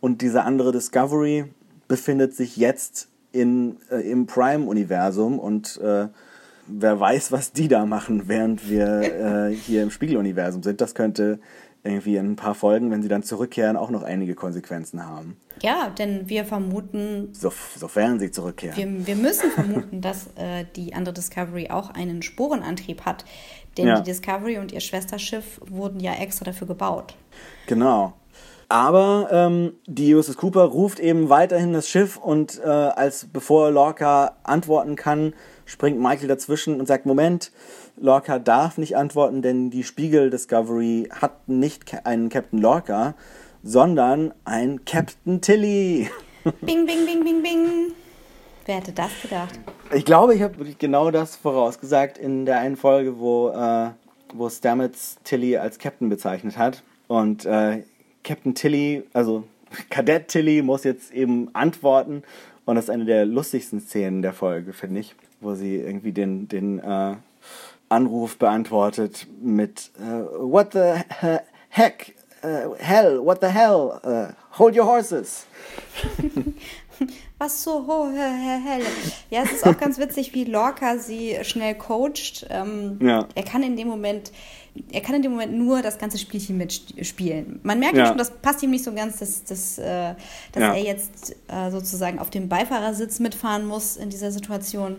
Und 0.00 0.22
diese 0.22 0.44
andere 0.44 0.72
Discovery 0.72 1.44
befindet 1.88 2.34
sich 2.34 2.56
jetzt 2.56 3.08
in, 3.32 3.76
äh, 3.90 4.00
im 4.10 4.26
Prime-Universum 4.26 5.38
und 5.38 5.78
äh, 5.78 6.08
wer 6.68 6.98
weiß, 6.98 7.32
was 7.32 7.52
die 7.52 7.68
da 7.68 7.86
machen, 7.86 8.24
während 8.26 8.68
wir 8.68 9.48
äh, 9.50 9.54
hier 9.54 9.82
im 9.82 9.90
Spiegeluniversum 9.90 10.62
sind. 10.62 10.80
Das 10.80 10.94
könnte 10.94 11.40
irgendwie 11.84 12.16
in 12.16 12.32
ein 12.32 12.36
paar 12.36 12.54
Folgen, 12.54 12.90
wenn 12.90 13.02
sie 13.02 13.08
dann 13.08 13.22
zurückkehren, 13.22 13.76
auch 13.76 13.90
noch 13.90 14.02
einige 14.02 14.34
Konsequenzen 14.34 15.04
haben. 15.04 15.36
Ja, 15.62 15.90
denn 15.90 16.28
wir 16.28 16.44
vermuten. 16.44 17.30
So, 17.32 17.52
sofern 17.76 18.18
sie 18.18 18.30
zurückkehren. 18.30 18.76
Wir, 18.76 19.06
wir 19.06 19.16
müssen 19.16 19.50
vermuten, 19.50 20.00
dass 20.00 20.26
äh, 20.36 20.64
die 20.76 20.94
andere 20.94 21.14
Discovery 21.14 21.70
auch 21.70 21.90
einen 21.90 22.22
Sporenantrieb 22.22 23.04
hat. 23.04 23.24
Denn 23.76 23.86
ja. 23.86 24.00
die 24.00 24.10
Discovery 24.10 24.58
und 24.58 24.72
ihr 24.72 24.80
Schwesterschiff 24.80 25.60
wurden 25.68 26.00
ja 26.00 26.14
extra 26.14 26.44
dafür 26.44 26.66
gebaut. 26.66 27.14
Genau. 27.66 28.14
Aber 28.68 29.28
ähm, 29.32 29.72
die 29.86 30.14
USS 30.14 30.36
Cooper 30.36 30.64
ruft 30.64 31.00
eben 31.00 31.30
weiterhin 31.30 31.72
das 31.72 31.88
Schiff 31.88 32.18
und 32.18 32.60
äh, 32.62 32.68
als 32.68 33.26
bevor 33.32 33.70
Lorca 33.70 34.36
antworten 34.42 34.94
kann, 34.94 35.32
springt 35.68 36.00
Michael 36.00 36.28
dazwischen 36.28 36.80
und 36.80 36.86
sagt, 36.86 37.06
Moment, 37.06 37.52
Lorca 37.96 38.38
darf 38.38 38.78
nicht 38.78 38.96
antworten, 38.96 39.42
denn 39.42 39.70
die 39.70 39.84
Spiegel 39.84 40.30
Discovery 40.30 41.08
hat 41.10 41.48
nicht 41.48 42.06
einen 42.06 42.30
Captain 42.30 42.58
Lorca, 42.58 43.14
sondern 43.62 44.32
ein 44.44 44.84
Captain 44.84 45.40
Tilly. 45.40 46.10
Bing, 46.62 46.86
bing, 46.86 47.04
bing, 47.04 47.22
bing, 47.24 47.42
bing. 47.42 47.92
Wer 48.64 48.76
hätte 48.76 48.92
das 48.92 49.10
gedacht? 49.20 49.58
Ich 49.94 50.04
glaube, 50.04 50.34
ich 50.34 50.42
habe 50.42 50.56
wirklich 50.58 50.78
genau 50.78 51.10
das 51.10 51.36
vorausgesagt 51.36 52.16
in 52.16 52.46
der 52.46 52.60
einen 52.60 52.76
Folge, 52.76 53.18
wo, 53.18 53.50
äh, 53.50 53.90
wo 54.32 54.48
Stamets 54.48 55.18
Tilly 55.24 55.58
als 55.58 55.78
Captain 55.78 56.08
bezeichnet 56.08 56.56
hat. 56.56 56.82
Und 57.06 57.44
äh, 57.44 57.82
Captain 58.24 58.54
Tilly, 58.54 59.02
also 59.12 59.44
Kadett 59.90 60.28
Tilly, 60.28 60.62
muss 60.62 60.84
jetzt 60.84 61.12
eben 61.12 61.54
antworten. 61.54 62.22
Und 62.64 62.76
das 62.76 62.84
ist 62.84 62.90
eine 62.90 63.04
der 63.04 63.26
lustigsten 63.26 63.80
Szenen 63.80 64.22
der 64.22 64.32
Folge, 64.32 64.72
finde 64.72 65.00
ich 65.00 65.14
wo 65.40 65.54
sie 65.54 65.76
irgendwie 65.76 66.12
den, 66.12 66.48
den 66.48 66.78
äh, 66.78 67.16
Anruf 67.88 68.36
beantwortet 68.38 69.26
mit 69.40 69.90
uh, 70.00 70.50
What 70.52 70.72
the 70.72 71.02
heck? 71.68 72.14
Uh, 72.42 72.74
hell, 72.78 73.18
what 73.24 73.40
the 73.40 73.48
hell? 73.48 74.00
Uh, 74.04 74.32
hold 74.58 74.76
your 74.76 74.86
horses. 74.86 75.46
Was 77.38 77.62
so 77.62 77.86
ho 77.86 78.08
hell. 78.12 78.82
Ja, 79.30 79.42
es 79.44 79.52
ist 79.52 79.66
auch 79.66 79.78
ganz 79.78 79.98
witzig, 79.98 80.34
wie 80.34 80.44
Lorca 80.44 80.98
sie 80.98 81.36
schnell 81.42 81.76
coacht. 81.76 82.46
Ähm, 82.50 82.98
ja. 83.00 83.28
Er 83.34 83.44
kann 83.44 83.62
in 83.62 83.76
dem 83.76 83.86
Moment, 83.86 84.32
er 84.90 85.00
kann 85.00 85.14
in 85.14 85.22
dem 85.22 85.32
Moment 85.32 85.52
nur 85.52 85.80
das 85.80 85.98
ganze 85.98 86.18
Spielchen 86.18 86.56
mitspielen. 86.56 87.60
Man 87.62 87.78
merkt 87.78 87.96
ja. 87.96 88.06
schon, 88.06 88.18
das 88.18 88.32
passt 88.32 88.62
ihm 88.64 88.70
nicht 88.70 88.82
so 88.82 88.92
ganz, 88.92 89.18
dass, 89.18 89.44
dass, 89.44 89.78
äh, 89.78 90.14
dass 90.52 90.62
ja. 90.62 90.74
er 90.74 90.82
jetzt 90.82 91.36
äh, 91.46 91.70
sozusagen 91.70 92.18
auf 92.18 92.30
dem 92.30 92.48
Beifahrersitz 92.48 93.20
mitfahren 93.20 93.66
muss 93.66 93.96
in 93.96 94.10
dieser 94.10 94.32
Situation. 94.32 94.96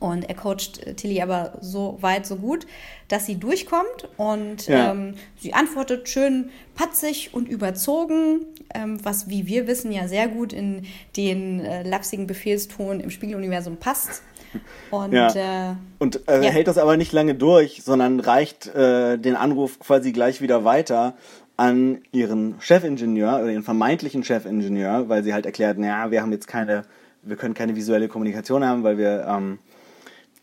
Und 0.00 0.28
er 0.28 0.34
coacht 0.34 0.84
äh, 0.84 0.94
Tilly 0.94 1.20
aber 1.20 1.52
so 1.60 1.98
weit, 2.00 2.26
so 2.26 2.36
gut, 2.36 2.66
dass 3.08 3.26
sie 3.26 3.36
durchkommt 3.36 4.08
und 4.16 4.66
ja. 4.66 4.92
ähm, 4.92 5.14
sie 5.38 5.52
antwortet 5.52 6.08
schön 6.08 6.50
patzig 6.74 7.34
und 7.34 7.48
überzogen, 7.48 8.46
ähm, 8.74 8.98
was, 9.04 9.28
wie 9.28 9.46
wir 9.46 9.66
wissen, 9.66 9.92
ja 9.92 10.08
sehr 10.08 10.28
gut 10.28 10.52
in 10.54 10.86
den 11.16 11.60
äh, 11.60 11.82
lapsigen 11.82 12.26
Befehlston 12.26 13.00
im 13.00 13.10
Spiegeluniversum 13.10 13.76
passt. 13.76 14.22
Und, 14.90 15.12
ja. 15.12 15.70
äh, 15.70 15.74
und 16.00 16.28
äh, 16.28 16.42
ja. 16.42 16.50
hält 16.50 16.66
das 16.66 16.76
aber 16.76 16.96
nicht 16.96 17.12
lange 17.12 17.36
durch, 17.36 17.82
sondern 17.84 18.18
reicht 18.18 18.66
äh, 18.74 19.16
den 19.16 19.36
Anruf 19.36 19.78
quasi 19.78 20.10
gleich 20.10 20.40
wieder 20.40 20.64
weiter 20.64 21.14
an 21.56 21.98
ihren 22.10 22.56
Chefingenieur 22.58 23.36
oder 23.36 23.50
ihren 23.50 23.62
vermeintlichen 23.62 24.24
Chefingenieur, 24.24 25.08
weil 25.08 25.22
sie 25.22 25.34
halt 25.34 25.46
erklärt, 25.46 25.78
naja, 25.78 26.10
wir 26.10 26.20
haben 26.20 26.32
jetzt 26.32 26.48
keine, 26.48 26.82
wir 27.22 27.36
können 27.36 27.54
keine 27.54 27.76
visuelle 27.76 28.08
Kommunikation 28.08 28.64
haben, 28.64 28.82
weil 28.82 28.98
wir 28.98 29.24
ähm, 29.28 29.60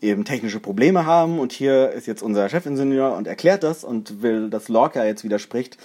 eben 0.00 0.24
technische 0.24 0.60
Probleme 0.60 1.06
haben 1.06 1.38
und 1.38 1.52
hier 1.52 1.90
ist 1.90 2.06
jetzt 2.06 2.22
unser 2.22 2.48
Chefingenieur 2.48 3.16
und 3.16 3.26
erklärt 3.26 3.62
das 3.62 3.84
und 3.84 4.22
will, 4.22 4.50
dass 4.50 4.68
Lorca 4.68 5.04
jetzt 5.04 5.24
widerspricht. 5.24 5.76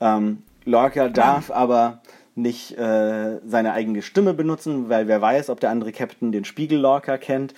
Ähm, 0.00 0.42
Lorca 0.64 1.08
darf 1.08 1.50
aber 1.50 2.02
nicht 2.34 2.76
äh, 2.76 3.38
seine 3.46 3.72
eigene 3.72 4.02
Stimme 4.02 4.34
benutzen, 4.34 4.88
weil 4.88 5.06
wer 5.08 5.20
weiß, 5.20 5.50
ob 5.50 5.60
der 5.60 5.70
andere 5.70 5.92
Captain 5.92 6.32
den 6.32 6.44
Spiegel 6.44 6.78
Lorca 6.78 7.16
kennt. 7.16 7.54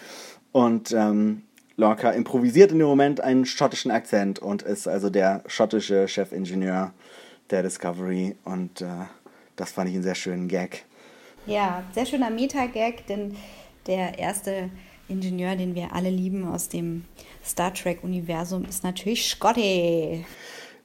Und 0.53 0.93
ähm, 0.93 1.43
Lorca 1.77 2.11
improvisiert 2.11 2.73
in 2.73 2.79
dem 2.79 2.89
Moment 2.89 3.21
einen 3.21 3.47
schottischen 3.47 3.91
Akzent 3.91 4.39
und 4.39 4.63
ist 4.63 4.87
also 4.87 5.11
der 5.11 5.43
schottische 5.47 6.09
Chefingenieur 6.09 6.93
der 7.51 7.63
Discovery. 7.63 8.37
Und 8.45 8.81
äh, 8.81 8.87
das 9.57 9.73
fand 9.73 9.89
ich 9.89 9.95
einen 9.95 10.03
sehr 10.03 10.15
schönen 10.15 10.49
Gag. 10.49 10.85
Ja, 11.47 11.85
sehr 11.93 12.07
schöner 12.07 12.31
Meta-Gag, 12.31 13.07
denn 13.07 13.37
der 13.87 14.19
erste 14.19 14.71
Ingenieur, 15.09 15.57
den 15.57 15.75
wir 15.75 15.95
alle 15.95 16.11
lieben 16.11 16.47
aus 16.47 16.69
dem 16.69 17.05
Star 17.45 17.73
Trek-Universum, 17.73 18.65
ist 18.65 18.85
natürlich 18.85 19.29
Scotty. 19.29 20.25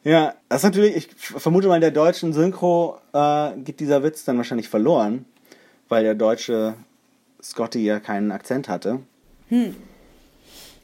Ja, 0.04 0.36
das 0.50 0.60
ist 0.60 0.64
natürlich, 0.64 0.96
ich 0.96 1.08
vermute 1.16 1.68
mal, 1.68 1.76
in 1.76 1.82
der 1.82 1.92
deutschen 1.92 2.34
Synchro 2.34 3.00
äh, 3.14 3.52
geht 3.58 3.80
dieser 3.80 4.04
Witz 4.04 4.26
dann 4.26 4.38
wahrscheinlich 4.38 4.70
verloren, 4.70 5.26
weil 5.90 6.04
der 6.04 6.16
deutsche 6.16 6.76
Scotty 7.42 7.84
ja 7.84 8.00
keinen 8.00 8.32
Akzent 8.32 8.68
hatte. 8.68 9.00
Hm. 9.50 9.76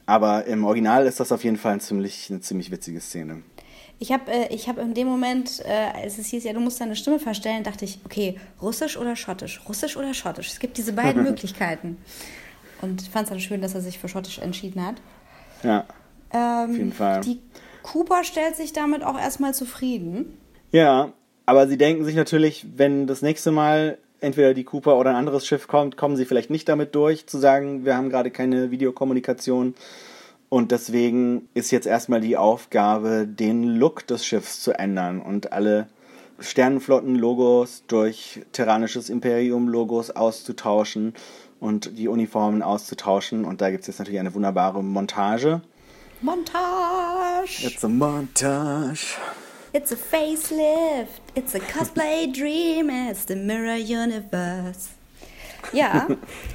Aber 0.05 0.45
im 0.45 0.63
Original 0.63 1.05
ist 1.05 1.19
das 1.19 1.31
auf 1.31 1.43
jeden 1.43 1.57
Fall 1.57 1.73
ein 1.73 1.79
ziemlich, 1.79 2.29
eine 2.29 2.41
ziemlich 2.41 2.71
witzige 2.71 3.01
Szene. 3.01 3.43
Ich 3.99 4.11
habe 4.11 4.31
äh, 4.31 4.57
hab 4.57 4.77
in 4.77 4.93
dem 4.93 5.07
Moment, 5.07 5.63
äh, 5.65 6.03
als 6.03 6.19
es 6.19 6.27
hieß, 6.27 6.43
ja, 6.43 6.53
du 6.53 6.59
musst 6.59 6.79
deine 6.79 6.95
Stimme 6.95 7.19
verstellen, 7.19 7.63
dachte 7.63 7.85
ich, 7.85 7.99
okay, 8.05 8.39
russisch 8.61 8.95
oder 8.97 9.15
schottisch? 9.15 9.61
Russisch 9.67 9.97
oder 9.97 10.13
schottisch? 10.13 10.49
Es 10.49 10.59
gibt 10.59 10.77
diese 10.77 10.93
beiden 10.93 11.23
Möglichkeiten. 11.29 11.97
Und 12.81 13.01
ich 13.01 13.09
fand 13.09 13.23
es 13.23 13.29
dann 13.29 13.39
schön, 13.39 13.61
dass 13.61 13.75
er 13.75 13.81
sich 13.81 13.99
für 13.99 14.07
Schottisch 14.07 14.39
entschieden 14.39 14.85
hat. 14.85 14.95
Ja. 15.63 15.85
Ähm, 16.31 16.69
auf 16.71 16.77
jeden 16.77 16.93
Fall. 16.93 17.21
Die 17.21 17.39
Cooper 17.83 18.23
stellt 18.23 18.55
sich 18.55 18.73
damit 18.73 19.03
auch 19.03 19.17
erstmal 19.17 19.53
zufrieden. 19.53 20.37
Ja, 20.71 21.13
aber 21.45 21.67
sie 21.67 21.77
denken 21.77 22.03
sich 22.03 22.15
natürlich, 22.15 22.65
wenn 22.75 23.07
das 23.07 23.21
nächste 23.21 23.51
Mal 23.51 23.97
entweder 24.19 24.53
die 24.53 24.63
Cooper 24.63 24.97
oder 24.97 25.11
ein 25.11 25.15
anderes 25.15 25.45
Schiff 25.45 25.67
kommt, 25.67 25.95
kommen 25.95 26.15
sie 26.15 26.25
vielleicht 26.25 26.49
nicht 26.49 26.67
damit 26.67 26.95
durch, 26.95 27.27
zu 27.27 27.37
sagen, 27.37 27.85
wir 27.85 27.95
haben 27.95 28.09
gerade 28.09 28.31
keine 28.31 28.71
Videokommunikation. 28.71 29.75
Und 30.49 30.71
deswegen 30.71 31.49
ist 31.53 31.71
jetzt 31.71 31.87
erstmal 31.87 32.21
die 32.21 32.37
Aufgabe, 32.37 33.27
den 33.27 33.63
Look 33.63 34.07
des 34.07 34.25
Schiffs 34.25 34.61
zu 34.61 34.77
ändern 34.77 35.21
und 35.21 35.51
alle 35.51 35.87
Sternenflotten-Logos 36.39 37.83
durch 37.87 38.41
Terranisches 38.53 39.09
Imperium-Logos 39.09 40.11
auszutauschen 40.11 41.13
und 41.59 41.97
die 41.97 42.07
Uniformen 42.07 42.61
auszutauschen. 42.61 43.45
Und 43.45 43.61
da 43.61 43.69
gibt 43.69 43.81
es 43.81 43.87
jetzt 43.87 43.99
natürlich 43.99 44.19
eine 44.19 44.33
wunderbare 44.33 44.83
Montage. 44.83 45.61
Montage! 46.21 47.65
It's 47.65 47.83
a 47.83 47.87
montage. 47.87 49.17
It's 49.73 49.91
a 49.91 49.95
facelift. 49.95 51.21
It's 51.35 51.53
a 51.53 51.59
cosplay 51.59 52.31
dream. 52.33 52.89
It's 52.89 53.25
the 53.25 53.35
Mirror 53.35 53.77
Universe. 53.77 54.96
Ja, 55.73 56.07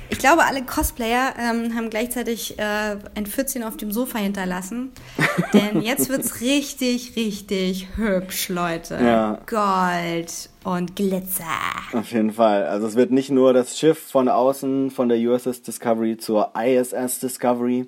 ich 0.09 0.19
glaube, 0.19 0.45
alle 0.45 0.63
Cosplayer 0.63 1.35
ähm, 1.39 1.75
haben 1.75 1.91
gleichzeitig 1.91 2.59
äh, 2.59 2.97
ein 3.15 3.27
Pfützchen 3.27 3.63
auf 3.63 3.77
dem 3.77 3.93
Sofa 3.93 4.19
hinterlassen. 4.19 4.93
Denn 5.53 5.83
jetzt 5.83 6.09
wird's 6.09 6.41
richtig, 6.41 7.17
richtig 7.17 7.89
hübsch, 7.97 8.49
Leute. 8.49 8.99
Ja. 9.03 9.39
Gold 9.47 10.51
und 10.65 10.97
Glitzer. 10.97 11.45
Auf 11.93 12.13
jeden 12.13 12.33
Fall. 12.33 12.67
Also 12.67 12.87
es 12.87 12.95
wird 12.95 13.11
nicht 13.11 13.31
nur 13.31 13.53
das 13.53 13.79
Schiff 13.79 13.99
von 13.99 14.29
außen 14.29 14.91
von 14.91 15.09
der 15.09 15.19
USS 15.19 15.63
Discovery 15.63 16.17
zur 16.17 16.53
ISS 16.57 17.21
Discovery, 17.21 17.87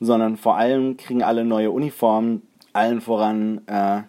sondern 0.00 0.36
vor 0.36 0.56
allem 0.56 0.96
kriegen 0.96 1.22
alle 1.22 1.44
neue 1.44 1.70
Uniformen, 1.70 2.42
allen 2.72 3.00
voran 3.00 3.60
äh, 3.66 4.02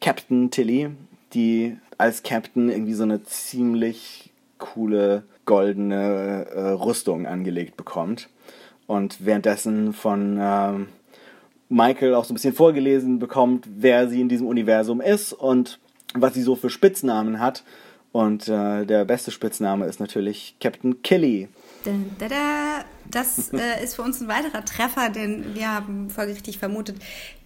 Captain 0.00 0.50
Tilly, 0.50 0.90
die 1.32 1.76
als 1.98 2.22
Captain 2.22 2.68
irgendwie 2.68 2.94
so 2.94 3.04
eine 3.04 3.22
ziemlich 3.22 4.30
coole 4.58 5.24
goldene 5.44 6.46
äh, 6.46 6.60
Rüstung 6.70 7.26
angelegt 7.26 7.76
bekommt. 7.76 8.28
Und 8.86 9.24
währenddessen 9.24 9.92
von 9.92 10.38
ähm, 10.40 10.88
Michael 11.68 12.14
auch 12.14 12.24
so 12.24 12.32
ein 12.32 12.36
bisschen 12.36 12.54
vorgelesen 12.54 13.18
bekommt, 13.18 13.66
wer 13.76 14.08
sie 14.08 14.20
in 14.20 14.28
diesem 14.28 14.46
Universum 14.46 15.00
ist 15.00 15.32
und 15.32 15.78
was 16.14 16.34
sie 16.34 16.42
so 16.42 16.54
für 16.54 16.70
Spitznamen 16.70 17.40
hat. 17.40 17.64
Und 18.12 18.48
äh, 18.48 18.84
der 18.84 19.04
beste 19.04 19.32
Spitzname 19.32 19.86
ist 19.86 19.98
natürlich 19.98 20.56
Captain 20.60 21.02
da. 22.28 22.84
Das 23.10 23.52
äh, 23.52 23.82
ist 23.82 23.96
für 23.96 24.02
uns 24.02 24.20
ein 24.20 24.28
weiterer 24.28 24.64
Treffer, 24.64 25.10
denn 25.10 25.54
wir 25.54 25.74
haben 25.74 26.10
folgerichtig 26.10 26.58
vermutet, 26.58 26.96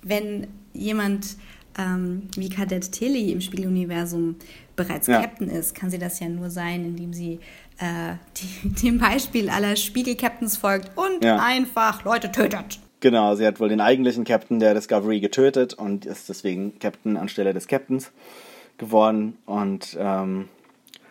wenn 0.02 0.46
jemand 0.74 1.36
ähm, 1.78 2.28
wie 2.36 2.50
Kadett 2.50 2.92
Tilly 2.92 3.32
im 3.32 3.40
Spieluniversum 3.40 4.36
bereits 4.76 5.06
Ja. 5.06 5.22
Captain 5.22 5.48
ist, 5.48 5.74
kann 5.74 5.90
sie 5.90 5.98
das 5.98 6.20
ja 6.20 6.28
nur 6.28 6.50
sein, 6.50 6.84
indem 6.84 7.12
sie 7.12 7.40
äh, 7.78 8.14
die, 8.36 8.68
dem 8.82 8.98
Beispiel 8.98 9.50
aller 9.50 9.76
Spiegel-Captains 9.76 10.56
folgt 10.56 10.90
und 10.96 11.24
Ja. 11.24 11.36
einfach 11.38 12.04
Leute 12.04 12.30
tötet. 12.32 12.78
Genau, 13.00 13.34
sie 13.36 13.46
hat 13.46 13.60
wohl 13.60 13.68
den 13.68 13.80
eigentlichen 13.80 14.24
Captain 14.24 14.58
der 14.58 14.74
Discovery 14.74 15.20
getötet 15.20 15.74
und 15.74 16.04
ist 16.04 16.28
deswegen 16.28 16.78
Captain 16.80 17.16
anstelle 17.16 17.54
des 17.54 17.68
Captains 17.68 18.10
geworden 18.76 19.38
und 19.46 19.96
ähm, 20.00 20.48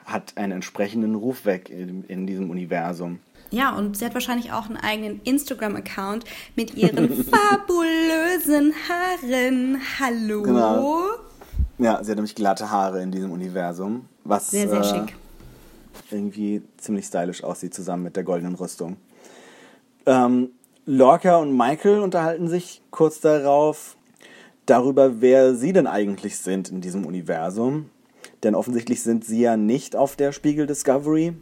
hat 0.05 0.34
einen 0.36 0.51
entsprechenden 0.53 1.15
Ruf 1.15 1.45
weg 1.45 1.70
in, 1.70 2.03
in 2.05 2.28
diesem 2.28 2.49
Universum. 2.49 3.20
Ja, 3.51 3.74
und 3.74 3.95
sie 3.97 4.03
hat 4.03 4.13
wahrscheinlich 4.13 4.51
auch 4.51 4.65
einen 4.68 4.76
eigenen 4.76 5.22
Instagram-Account 5.24 6.26
mit 6.57 6.76
ihren 6.76 7.24
fabulösen 7.32 8.74
Haaren. 8.89 9.78
Hallo? 9.99 10.43
Genau. 10.43 11.05
Ja, 11.78 12.03
sie 12.03 12.11
hat 12.11 12.18
nämlich 12.18 12.36
glatte 12.36 12.70
Haare 12.70 13.01
in 13.01 13.11
diesem 13.11 13.32
Universum, 13.32 14.05
was 14.26 14.51
Sehr, 14.51 14.68
sehr 14.68 14.82
äh, 14.82 14.84
schick. 14.84 15.15
Irgendwie 16.11 16.61
ziemlich 16.77 17.05
stylisch 17.05 17.43
aussieht 17.43 17.73
zusammen 17.73 18.03
mit 18.03 18.15
der 18.15 18.23
goldenen 18.23 18.55
Rüstung. 18.55 18.97
Ähm, 20.05 20.51
Lorca 20.85 21.37
und 21.37 21.55
Michael 21.55 21.99
unterhalten 21.99 22.47
sich 22.47 22.81
kurz 22.91 23.19
darauf 23.19 23.97
darüber, 24.65 25.21
wer 25.21 25.55
sie 25.55 25.73
denn 25.73 25.87
eigentlich 25.87 26.37
sind 26.37 26.69
in 26.69 26.81
diesem 26.81 27.05
Universum. 27.05 27.89
Denn 28.43 28.55
offensichtlich 28.55 29.01
sind 29.01 29.25
sie 29.25 29.41
ja 29.41 29.57
nicht 29.57 29.95
auf 29.95 30.15
der 30.15 30.31
Spiegel 30.31 30.67
Discovery. 30.67 31.33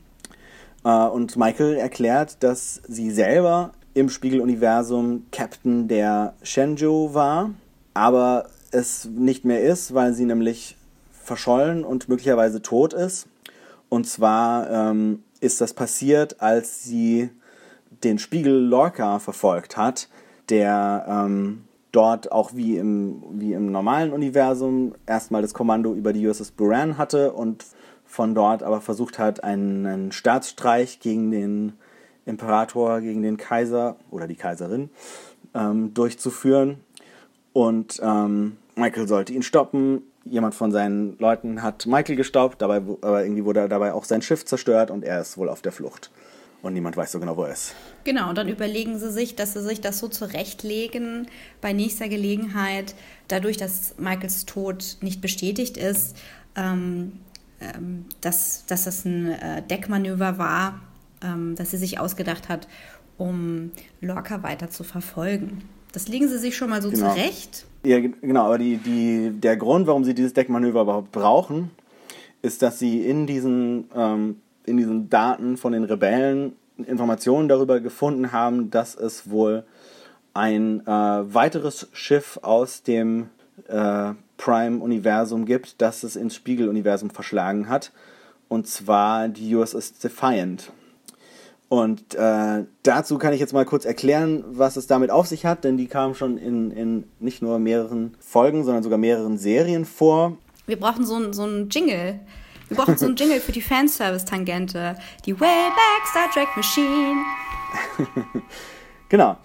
Äh, 0.83 0.89
und 0.89 1.35
Michael 1.37 1.75
erklärt, 1.75 2.41
dass 2.41 2.81
sie 2.87 3.11
selber 3.11 3.71
im 3.93 4.09
Spiegeluniversum 4.09 5.25
Captain 5.31 5.87
der 5.87 6.33
Shenzhou 6.43 7.13
war, 7.13 7.51
aber 7.93 8.49
es 8.71 9.05
nicht 9.05 9.45
mehr 9.45 9.61
ist, 9.61 9.93
weil 9.93 10.13
sie 10.13 10.25
nämlich 10.25 10.75
verschollen 11.11 11.83
und 11.83 12.09
möglicherweise 12.09 12.61
tot 12.61 12.93
ist. 12.93 13.27
Und 13.95 14.03
zwar 14.03 14.69
ähm, 14.69 15.23
ist 15.39 15.61
das 15.61 15.73
passiert, 15.73 16.41
als 16.41 16.83
sie 16.83 17.29
den 18.03 18.19
Spiegel 18.19 18.51
Lorca 18.51 19.19
verfolgt 19.19 19.77
hat, 19.77 20.09
der 20.49 21.05
ähm, 21.07 21.63
dort 21.93 22.29
auch 22.29 22.53
wie 22.55 22.75
im, 22.75 23.23
wie 23.31 23.53
im 23.53 23.71
normalen 23.71 24.11
Universum 24.11 24.95
erstmal 25.05 25.41
das 25.41 25.53
Kommando 25.53 25.93
über 25.93 26.11
die 26.11 26.27
USS 26.27 26.51
Buran 26.51 26.97
hatte 26.97 27.31
und 27.31 27.65
von 28.03 28.35
dort 28.35 28.63
aber 28.63 28.81
versucht 28.81 29.17
hat, 29.17 29.45
einen, 29.45 29.85
einen 29.85 30.11
Staatsstreich 30.11 30.99
gegen 30.99 31.31
den 31.31 31.71
Imperator, 32.25 32.99
gegen 32.99 33.21
den 33.21 33.37
Kaiser 33.37 33.95
oder 34.11 34.27
die 34.27 34.35
Kaiserin 34.35 34.89
ähm, 35.53 35.93
durchzuführen. 35.93 36.81
Und 37.53 38.01
ähm, 38.03 38.57
Michael 38.75 39.07
sollte 39.07 39.31
ihn 39.31 39.41
stoppen. 39.41 40.01
Jemand 40.25 40.55
von 40.55 40.71
seinen 40.71 41.17
Leuten 41.19 41.61
hat 41.61 41.85
Michael 41.85 42.15
gestoppt, 42.15 42.61
dabei, 42.61 42.77
aber 42.77 43.23
irgendwie 43.23 43.45
wurde 43.45 43.69
dabei 43.69 43.93
auch 43.93 44.05
sein 44.05 44.21
Schiff 44.21 44.43
zerstört 44.45 44.89
und 44.89 45.03
er 45.03 45.21
ist 45.21 45.37
wohl 45.37 45.49
auf 45.49 45.61
der 45.61 45.71
Flucht. 45.71 46.09
Und 46.63 46.73
niemand 46.73 46.97
weiß 46.97 47.11
so 47.11 47.19
genau, 47.19 47.37
wo 47.37 47.43
er 47.43 47.53
ist. 47.53 47.75
Genau, 48.05 48.29
und 48.29 48.37
dann 48.39 48.49
überlegen 48.49 48.97
sie 48.97 49.11
sich, 49.11 49.35
dass 49.35 49.53
sie 49.53 49.61
sich 49.61 49.81
das 49.81 49.99
so 49.99 50.07
zurechtlegen 50.07 51.27
bei 51.61 51.73
nächster 51.73 52.09
Gelegenheit, 52.09 52.95
dadurch, 53.27 53.57
dass 53.57 53.95
Michaels 53.99 54.45
Tod 54.47 54.97
nicht 55.01 55.21
bestätigt 55.21 55.77
ist, 55.77 56.17
ähm, 56.55 57.19
ähm, 57.61 58.05
dass, 58.21 58.65
dass 58.65 58.85
das 58.85 59.05
ein 59.05 59.27
äh, 59.31 59.61
Deckmanöver 59.61 60.39
war, 60.39 60.81
ähm, 61.21 61.53
das 61.55 61.69
sie 61.69 61.77
sich 61.77 61.99
ausgedacht 61.99 62.49
hat, 62.49 62.67
um 63.19 63.71
Lorca 64.01 64.41
weiter 64.41 64.71
zu 64.71 64.83
verfolgen. 64.83 65.61
Das 65.91 66.07
legen 66.07 66.27
sie 66.27 66.39
sich 66.39 66.57
schon 66.57 66.69
mal 66.71 66.81
so 66.81 66.89
Genau. 66.89 67.13
zurecht. 67.13 67.65
Ja, 67.85 67.99
ge- 67.99 68.13
genau, 68.21 68.45
aber 68.45 68.57
die, 68.57 68.77
die, 68.77 69.31
der 69.31 69.57
Grund, 69.57 69.87
warum 69.87 70.03
sie 70.03 70.13
dieses 70.15 70.33
Deckmanöver 70.33 70.81
überhaupt 70.81 71.11
brauchen, 71.11 71.69
ist, 72.41 72.61
dass 72.61 72.79
sie 72.79 73.05
in 73.05 73.27
diesen, 73.27 73.89
ähm, 73.95 74.41
in 74.65 74.77
diesen 74.77 75.09
Daten 75.09 75.57
von 75.57 75.71
den 75.73 75.83
Rebellen 75.83 76.53
Informationen 76.77 77.47
darüber 77.47 77.79
gefunden 77.79 78.31
haben, 78.31 78.69
dass 78.71 78.95
es 78.95 79.29
wohl 79.29 79.63
ein 80.33 80.81
äh, 80.85 80.89
weiteres 80.89 81.87
Schiff 81.93 82.39
aus 82.41 82.83
dem 82.83 83.29
äh, 83.67 84.13
Prime-Universum 84.37 85.45
gibt, 85.45 85.81
das 85.81 86.03
es 86.03 86.15
ins 86.17 86.35
Spiegel-Universum 86.35 87.09
verschlagen 87.09 87.69
hat. 87.69 87.91
Und 88.49 88.67
zwar 88.67 89.29
die 89.29 89.55
USS 89.55 89.99
Defiant. 89.99 90.71
Und 91.67 92.13
äh, 92.13 92.63
dazu 92.83 93.17
kann 93.17 93.33
ich 93.33 93.39
jetzt 93.39 93.53
mal 93.53 93.65
kurz 93.65 93.85
erklären, 93.85 94.43
was 94.47 94.77
es 94.77 94.87
damit 94.87 95.09
auf 95.09 95.27
sich 95.27 95.45
hat, 95.45 95.63
denn 95.63 95.77
die 95.77 95.87
kam 95.87 96.13
schon 96.13 96.37
in, 96.37 96.71
in 96.71 97.05
nicht 97.19 97.41
nur 97.41 97.59
mehreren 97.59 98.15
Folgen, 98.19 98.63
sondern 98.63 98.83
sogar 98.83 98.99
mehreren 98.99 99.37
Serien 99.37 99.85
vor. 99.85 100.37
Wir 100.67 100.79
brauchen 100.79 101.05
so 101.05 101.15
einen 101.15 101.33
so 101.33 101.47
Jingle. 101.47 102.19
Wir 102.67 102.77
brauchen 102.77 102.97
so 102.97 103.05
einen 103.05 103.15
Jingle 103.15 103.39
für 103.39 103.51
die 103.51 103.61
Fanservice-Tangente. 103.61 104.95
Die 105.25 105.39
Wayback 105.39 106.07
Star 106.09 106.29
Trek 106.31 106.47
Machine. 106.55 107.23
Genau. 109.09 109.37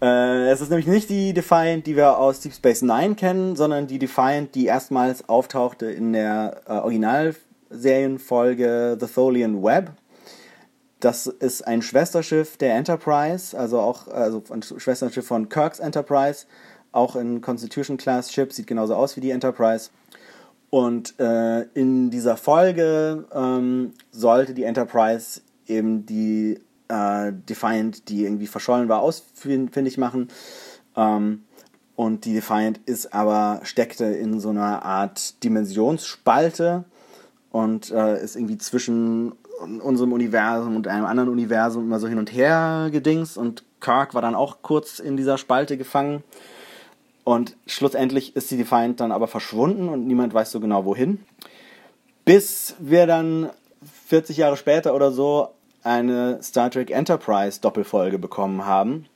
Äh, 0.00 0.50
es 0.50 0.60
ist 0.60 0.68
nämlich 0.70 0.86
nicht 0.86 1.10
die 1.10 1.34
Defiant, 1.34 1.84
die 1.86 1.96
wir 1.96 2.16
aus 2.16 2.38
Deep 2.40 2.54
Space 2.54 2.82
Nine 2.82 3.16
kennen, 3.16 3.56
sondern 3.56 3.88
die 3.88 3.98
Defiant, 3.98 4.54
die 4.54 4.66
erstmals 4.66 5.28
auftauchte 5.28 5.90
in 5.90 6.12
der 6.12 6.60
äh, 6.66 6.74
Originalserienfolge 6.74 8.96
The 9.00 9.06
Tholian 9.06 9.60
Web. 9.62 9.90
Das 11.00 11.26
ist 11.26 11.66
ein 11.66 11.80
Schwesterschiff 11.82 12.58
der 12.58 12.74
Enterprise, 12.76 13.58
also 13.58 13.80
auch 13.80 14.08
also 14.08 14.42
ein 14.50 14.62
Schwesterschiff 14.62 15.26
von 15.26 15.48
Kirk's 15.48 15.78
Enterprise, 15.78 16.46
auch 16.92 17.16
in 17.16 17.40
Constitution 17.40 17.96
Class 17.96 18.32
Ship, 18.32 18.52
sieht 18.52 18.66
genauso 18.66 18.94
aus 18.94 19.16
wie 19.16 19.20
die 19.20 19.30
Enterprise. 19.30 19.90
Und 20.68 21.18
äh, 21.18 21.62
in 21.74 22.10
dieser 22.10 22.36
Folge 22.36 23.26
ähm, 23.34 23.94
sollte 24.12 24.54
die 24.54 24.64
Enterprise 24.64 25.40
eben 25.66 26.06
die 26.06 26.60
äh, 26.88 27.32
Defiant, 27.32 28.08
die 28.08 28.24
irgendwie 28.24 28.46
verschollen 28.46 28.88
war, 28.88 29.00
ausfindig 29.00 29.98
machen. 29.98 30.28
Ähm, 30.96 31.44
und 31.96 32.24
die 32.24 32.34
Defiant 32.34 32.80
ist 32.86 33.12
aber, 33.12 33.60
steckte 33.62 34.04
in 34.04 34.38
so 34.40 34.50
einer 34.50 34.84
Art 34.84 35.42
Dimensionsspalte 35.42 36.84
und 37.50 37.90
äh, 37.90 38.22
ist 38.22 38.36
irgendwie 38.36 38.58
zwischen 38.58 39.32
unserem 39.60 40.12
Universum 40.12 40.76
und 40.76 40.88
einem 40.88 41.04
anderen 41.04 41.28
Universum 41.28 41.84
immer 41.84 42.00
so 42.00 42.08
hin 42.08 42.18
und 42.18 42.32
her 42.32 42.88
gedingst. 42.90 43.36
Und 43.36 43.64
Kirk 43.80 44.14
war 44.14 44.22
dann 44.22 44.34
auch 44.34 44.58
kurz 44.62 44.98
in 44.98 45.16
dieser 45.16 45.38
Spalte 45.38 45.76
gefangen. 45.76 46.22
Und 47.24 47.56
schlussendlich 47.66 48.34
ist 48.34 48.50
die 48.50 48.56
Defiant 48.56 49.00
dann 49.00 49.12
aber 49.12 49.28
verschwunden 49.28 49.88
und 49.88 50.06
niemand 50.06 50.34
weiß 50.34 50.50
so 50.50 50.60
genau 50.60 50.84
wohin. 50.84 51.20
Bis 52.24 52.74
wir 52.78 53.06
dann 53.06 53.50
40 54.06 54.38
Jahre 54.38 54.56
später 54.56 54.94
oder 54.94 55.12
so 55.12 55.48
eine 55.82 56.42
Star 56.42 56.70
Trek 56.70 56.90
Enterprise 56.90 57.60
Doppelfolge 57.60 58.18
bekommen 58.18 58.66
haben, 58.66 59.06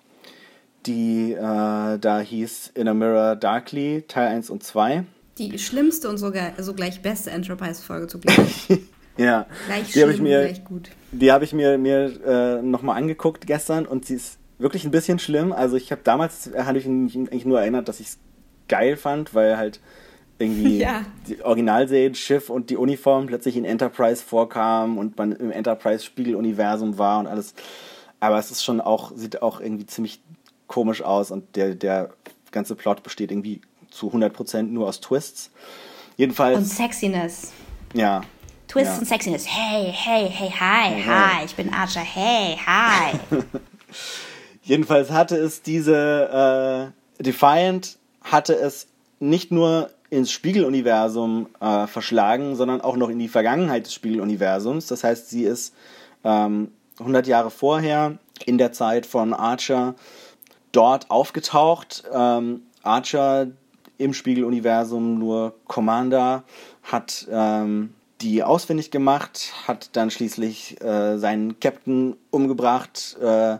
die 0.87 1.33
äh, 1.33 1.99
da 1.99 2.21
hieß 2.21 2.73
In 2.75 2.89
a 2.89 2.95
Mirror 2.95 3.37
Darkly, 3.37 4.05
Teil 4.07 4.29
1 4.29 4.51
und 4.51 4.63
2. 4.63 5.05
Die 5.39 5.59
schlimmste 5.59 6.09
und 6.09 6.19
sogar 6.19 6.53
sogleich 6.63 7.03
beste 7.03 7.31
Enterprise-Folge 7.31 8.07
zugleich. 8.07 8.69
Ja, 9.17 9.47
Gleich 9.67 9.93
die 9.93 10.03
habe 10.03 10.13
ich 10.13 10.21
mir, 10.21 10.53
die 11.13 11.31
habe 11.33 11.45
ich 11.45 11.53
mir, 11.53 11.79
mir 11.79 12.21
äh, 12.27 12.63
nochmal 12.63 12.97
angeguckt 12.97 13.47
gestern 13.47 13.87
und 13.87 14.05
sie 14.07 14.15
ist 14.15 14.39
wirklich 14.59 14.85
ein 14.85 14.91
bisschen 14.91 15.19
schlimm. 15.19 15.53
Also 15.53 15.77
ich 15.77 15.93
habe 15.93 16.01
damals, 16.05 16.51
hatte 16.57 16.79
ich 16.79 16.87
mich 16.87 17.17
eigentlich 17.17 17.45
nur 17.45 17.61
erinnert, 17.61 17.89
dass 17.89 18.01
ich 18.01 18.09
es 18.09 18.19
geil 18.69 18.97
fand, 18.97 19.35
weil 19.35 19.57
halt 19.57 19.81
irgendwie 20.39 20.79
Ja. 20.81 21.03
die 21.29 21.43
Originalserie-Schiff 21.43 22.51
und 22.51 22.71
die 22.71 22.77
Uniform 22.77 23.27
plötzlich 23.27 23.57
in 23.57 23.65
Enterprise 23.65 24.23
vorkamen 24.23 24.99
und 24.99 25.17
man 25.17 25.33
im 25.33 25.51
Enterprise-Spiegeluniversum 25.53 26.99
war 26.99 27.21
und 27.21 27.27
alles. 27.27 27.55
Aber 28.21 28.39
es 28.39 28.51
ist 28.51 28.65
schon 28.65 28.81
auch, 28.81 29.13
sieht 29.15 29.43
auch 29.43 29.61
irgendwie 29.61 29.87
ziemlich 29.87 30.21
komisch 30.67 31.03
aus 31.03 31.31
und 31.31 31.57
der, 31.57 31.75
der 31.75 32.11
ganze 32.51 32.75
Plot 32.75 33.03
besteht 33.03 33.31
irgendwie 33.31 33.61
zu 33.91 34.11
100% 34.11 34.63
nur 34.63 34.89
aus 34.89 35.01
Twists. 35.01 35.51
Jedenfalls, 36.17 36.59
Und 36.59 36.65
Sexiness. 36.67 37.53
ja. 37.93 38.23
Twists 38.69 38.95
ja. 38.95 38.99
und 39.01 39.07
Sexiness. 39.07 39.47
Hey, 39.47 39.93
hey, 39.93 40.29
hey, 40.29 40.51
hi, 40.51 40.89
Hey, 40.91 41.03
hi, 41.03 41.37
hey. 41.37 41.45
ich 41.45 41.55
bin 41.55 41.73
Archer. 41.73 42.01
Hey, 42.01 42.59
hi. 42.65 43.19
Jedenfalls 44.63 45.11
hatte 45.11 45.37
es 45.37 45.63
diese 45.63 46.93
äh, 47.19 47.23
Defiant 47.23 47.99
hatte 48.23 48.55
es 48.55 48.89
nicht 49.21 49.53
nur 49.53 49.91
ins 50.11 50.31
Spiegeluniversum 50.33 51.49
äh, 51.61 51.87
verschlagen, 51.87 52.57
sondern 52.57 52.81
auch 52.81 52.97
noch 52.97 53.09
in 53.11 53.19
die 53.19 53.29
Vergangenheit 53.29 53.87
des 53.87 53.95
Spiegeluniversums. 53.95 54.87
Das 54.87 55.05
heißt, 55.05 55.29
sie 55.29 55.45
ist 55.45 55.75
ähm, 56.25 56.73
100 56.99 57.27
Jahre 57.27 57.51
vorher 57.51 58.19
in 58.47 58.59
der 58.59 58.73
Zeit 58.73 59.07
von 59.07 59.35
Archer 59.35 59.95
dort 60.73 61.11
aufgetaucht. 61.11 62.05
Ähm, 62.13 62.63
Archer 62.83 63.49
im 63.99 64.15
Spiegeluniversum 64.15 65.19
nur 65.19 65.55
Commander 65.67 66.45
hat 66.83 67.27
ähm, 67.31 67.95
die 68.21 68.43
ausfindig 68.43 68.91
gemacht, 68.91 69.53
hat 69.67 69.91
dann 69.97 70.11
schließlich 70.11 70.81
äh, 70.81 71.19
seinen 71.19 71.61
Captain 71.61 72.17
umgebracht, 72.31 73.17
äh, 73.21 73.59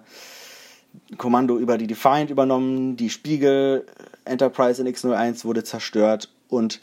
Kommando 1.19 1.59
über 1.59 1.77
die 1.77 1.89
Defiant 1.89 2.31
übernommen, 2.31 2.97
die 2.97 3.11
Spiegel 3.11 3.85
Enterprise 4.25 4.81
in 4.81 4.89
X01 4.89 5.45
wurde 5.45 5.65
zerstört 5.65 6.31
und 6.49 6.81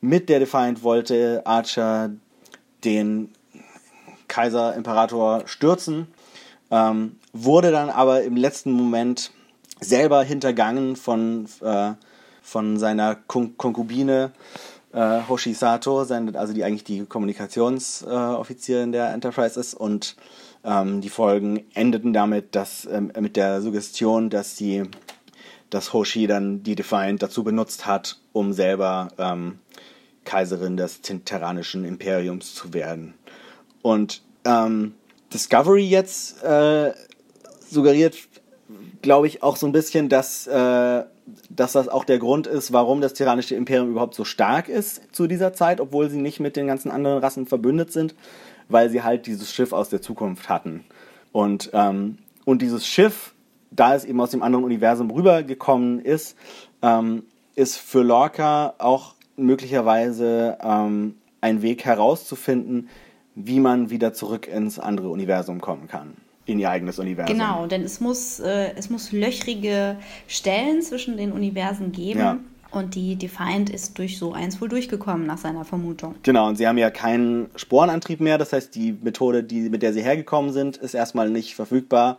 mit 0.00 0.28
der 0.28 0.38
Defiant 0.38 0.82
wollte 0.82 1.42
Archer 1.44 2.10
den 2.84 3.30
Kaiser 4.28 4.74
Imperator 4.74 5.42
stürzen, 5.46 6.06
ähm, 6.70 7.16
wurde 7.32 7.70
dann 7.70 7.90
aber 7.90 8.22
im 8.22 8.36
letzten 8.36 8.72
Moment 8.72 9.32
selber 9.80 10.22
hintergangen 10.22 10.96
von, 10.96 11.46
äh, 11.62 11.92
von 12.42 12.78
seiner 12.78 13.14
Kon 13.14 13.56
Konkubine 13.56 14.32
äh, 14.92 15.20
Hoshi 15.28 15.54
Sato, 15.54 16.04
seine, 16.04 16.38
also 16.38 16.52
die 16.52 16.64
eigentlich 16.64 16.84
die 16.84 17.04
Kommunikationsoffizierin 17.04 18.92
der 18.92 19.12
Enterprise 19.12 19.58
ist 19.58 19.74
und 19.74 20.16
ähm, 20.64 21.00
die 21.00 21.08
Folgen 21.08 21.64
endeten 21.74 22.12
damit, 22.12 22.54
dass 22.54 22.86
ähm, 22.86 23.12
mit 23.18 23.36
der 23.36 23.62
Suggestion, 23.62 24.30
dass 24.30 24.56
sie, 24.56 24.82
dass 25.70 25.92
Hoshi 25.92 26.26
dann 26.26 26.62
die 26.62 26.74
Defiant 26.74 27.22
dazu 27.22 27.44
benutzt 27.44 27.86
hat, 27.86 28.18
um 28.32 28.52
selber 28.52 29.08
ähm, 29.18 29.58
Kaiserin 30.24 30.76
des 30.76 31.00
Terranischen 31.00 31.84
Imperiums 31.84 32.54
zu 32.54 32.74
werden. 32.74 33.14
Und 33.82 34.22
ähm, 34.44 34.94
Discovery 35.32 35.84
jetzt 35.84 36.42
äh, 36.42 36.92
suggeriert, 37.68 38.16
glaube 39.02 39.26
ich, 39.28 39.42
auch 39.42 39.56
so 39.56 39.66
ein 39.66 39.72
bisschen, 39.72 40.08
dass, 40.08 40.46
äh, 40.46 41.04
dass 41.48 41.72
das 41.72 41.88
auch 41.88 42.04
der 42.04 42.18
Grund 42.18 42.46
ist, 42.46 42.72
warum 42.72 43.00
das 43.00 43.14
Tyrannische 43.14 43.54
Imperium 43.54 43.90
überhaupt 43.90 44.14
so 44.14 44.24
stark 44.24 44.68
ist 44.68 45.14
zu 45.14 45.26
dieser 45.26 45.52
Zeit, 45.52 45.80
obwohl 45.80 46.10
sie 46.10 46.20
nicht 46.20 46.40
mit 46.40 46.56
den 46.56 46.66
ganzen 46.66 46.90
anderen 46.90 47.18
Rassen 47.18 47.46
verbündet 47.46 47.92
sind, 47.92 48.14
weil 48.68 48.90
sie 48.90 49.02
halt 49.02 49.26
dieses 49.26 49.52
Schiff 49.52 49.72
aus 49.72 49.88
der 49.88 50.00
Zukunft 50.00 50.48
hatten. 50.48 50.84
Und, 51.32 51.70
ähm, 51.72 52.18
und 52.44 52.62
dieses 52.62 52.86
Schiff, 52.86 53.34
da 53.70 53.94
es 53.94 54.04
eben 54.04 54.20
aus 54.20 54.30
dem 54.30 54.42
anderen 54.42 54.64
Universum 54.64 55.10
rübergekommen 55.10 56.00
ist, 56.00 56.36
ähm, 56.82 57.24
ist 57.54 57.76
für 57.76 58.02
Lorca 58.02 58.74
auch 58.78 59.14
möglicherweise 59.36 60.58
ähm, 60.62 61.16
ein 61.40 61.62
Weg 61.62 61.84
herauszufinden, 61.84 62.88
wie 63.34 63.60
man 63.60 63.90
wieder 63.90 64.12
zurück 64.12 64.48
ins 64.48 64.78
andere 64.78 65.08
Universum 65.08 65.60
kommen 65.60 65.88
kann. 65.88 66.16
In 66.46 66.58
ihr 66.58 66.70
eigenes 66.70 66.98
Universum. 66.98 67.36
Genau, 67.36 67.66
denn 67.66 67.82
es 67.82 68.00
muss, 68.00 68.40
äh, 68.40 68.72
es 68.76 68.90
muss 68.90 69.12
löchrige 69.12 69.96
Stellen 70.26 70.82
zwischen 70.82 71.16
den 71.16 71.32
Universen 71.32 71.92
geben. 71.92 72.18
Ja. 72.18 72.38
Und 72.70 72.94
die 72.94 73.16
Defiant 73.16 73.68
ist 73.68 73.98
durch 73.98 74.18
so 74.18 74.32
eins 74.32 74.60
wohl 74.60 74.68
durchgekommen, 74.68 75.26
nach 75.26 75.38
seiner 75.38 75.64
Vermutung. 75.64 76.14
Genau, 76.22 76.48
und 76.48 76.56
sie 76.56 76.68
haben 76.68 76.78
ja 76.78 76.90
keinen 76.90 77.50
Sporenantrieb 77.56 78.20
mehr. 78.20 78.38
Das 78.38 78.52
heißt, 78.52 78.74
die 78.74 78.92
Methode, 78.92 79.42
die, 79.42 79.68
mit 79.68 79.82
der 79.82 79.92
sie 79.92 80.02
hergekommen 80.02 80.52
sind, 80.52 80.76
ist 80.76 80.94
erstmal 80.94 81.30
nicht 81.30 81.56
verfügbar. 81.56 82.18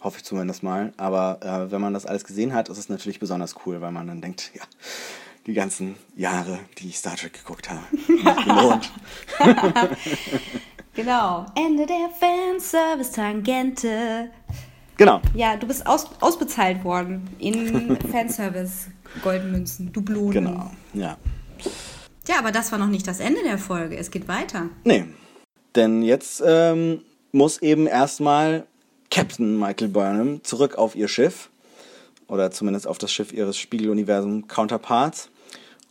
Hoffe 0.00 0.16
ich 0.18 0.24
zumindest 0.24 0.62
mal. 0.62 0.94
Aber 0.96 1.40
äh, 1.42 1.70
wenn 1.70 1.82
man 1.82 1.92
das 1.92 2.06
alles 2.06 2.24
gesehen 2.24 2.54
hat, 2.54 2.70
ist 2.70 2.78
es 2.78 2.88
natürlich 2.88 3.20
besonders 3.20 3.56
cool, 3.66 3.82
weil 3.82 3.92
man 3.92 4.06
dann 4.06 4.22
denkt, 4.22 4.52
ja, 4.54 4.62
die 5.46 5.54
ganzen 5.54 5.96
Jahre, 6.16 6.58
die 6.78 6.88
ich 6.88 6.98
Star 6.98 7.16
Trek 7.16 7.32
geguckt 7.32 7.70
habe, 7.70 7.82
gelohnt. 8.44 8.92
Genau. 10.94 11.46
Ende 11.54 11.86
der 11.86 12.10
Fanservice-Tangente. 12.20 14.28
Genau. 14.98 15.22
Ja, 15.34 15.56
du 15.56 15.66
bist 15.66 15.86
aus, 15.86 16.10
ausbezahlt 16.20 16.84
worden 16.84 17.30
in 17.38 17.96
Fanservice-Goldmünzen, 18.12 19.90
Dublonen. 19.92 20.32
Genau. 20.32 20.70
Ja. 20.92 21.16
Ja, 22.28 22.38
aber 22.38 22.52
das 22.52 22.72
war 22.72 22.78
noch 22.78 22.88
nicht 22.88 23.06
das 23.06 23.20
Ende 23.20 23.42
der 23.42 23.56
Folge. 23.56 23.96
Es 23.96 24.10
geht 24.10 24.28
weiter. 24.28 24.68
Nee. 24.84 25.06
Denn 25.74 26.02
jetzt 26.02 26.42
ähm, 26.46 27.00
muss 27.32 27.62
eben 27.62 27.86
erstmal 27.86 28.66
Captain 29.10 29.58
Michael 29.58 29.88
Burnham 29.88 30.44
zurück 30.44 30.76
auf 30.76 30.94
ihr 30.94 31.08
Schiff. 31.08 31.48
Oder 32.32 32.50
zumindest 32.50 32.88
auf 32.88 32.96
das 32.96 33.12
Schiff 33.12 33.30
ihres 33.30 33.58
Spiegeluniversum-Counterparts. 33.58 35.28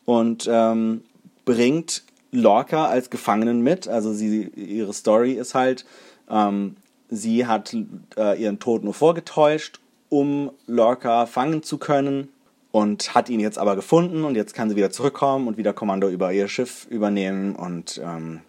Und 0.05 0.49
ähm, 0.51 1.03
bringt 1.45 2.01
Lorca 2.31 2.87
als 2.87 3.11
Gefangenen 3.11 3.61
mit. 3.61 3.87
Also 3.87 4.11
sie, 4.11 4.49
ihre 4.55 4.91
Story 4.91 5.33
ist 5.33 5.53
halt, 5.53 5.85
ähm, 6.31 6.77
sie 7.09 7.45
hat 7.45 7.77
äh, 8.17 8.41
ihren 8.41 8.57
Tod 8.57 8.83
nur 8.83 8.95
vorgetäuscht, 8.95 9.79
um 10.09 10.49
Lorca 10.65 11.27
fangen 11.27 11.61
zu 11.61 11.77
können. 11.77 12.29
Und 12.71 13.13
hat 13.13 13.29
ihn 13.29 13.41
jetzt 13.41 13.59
aber 13.59 13.75
gefunden 13.75 14.23
und 14.23 14.35
jetzt 14.35 14.53
kann 14.55 14.69
sie 14.69 14.77
wieder 14.77 14.91
zurückkommen 14.91 15.47
und 15.47 15.57
wieder 15.57 15.73
Kommando 15.73 16.09
über 16.09 16.33
ihr 16.33 16.47
Schiff 16.47 16.87
übernehmen. 16.89 17.55
Und 17.55 18.01
ähm, 18.03 18.39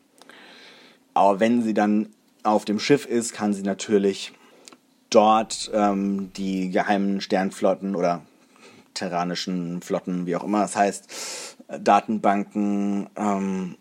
aber 1.12 1.40
wenn 1.40 1.62
sie 1.62 1.74
dann 1.74 2.08
auf 2.42 2.64
dem 2.64 2.78
Schiff 2.78 3.04
ist, 3.04 3.34
kann 3.34 3.52
sie 3.52 3.62
natürlich 3.62 4.32
dort 5.14 5.70
ähm, 5.74 6.32
die 6.36 6.70
geheimen 6.70 7.20
Sternflotten 7.20 7.94
oder 7.94 8.22
terranischen 8.94 9.82
Flotten, 9.82 10.26
wie 10.26 10.36
auch 10.36 10.44
immer 10.44 10.64
es 10.64 10.76
heißt, 10.76 11.56
äh, 11.68 11.80
Datenbanken 11.80 13.08
ähm, 13.16 13.76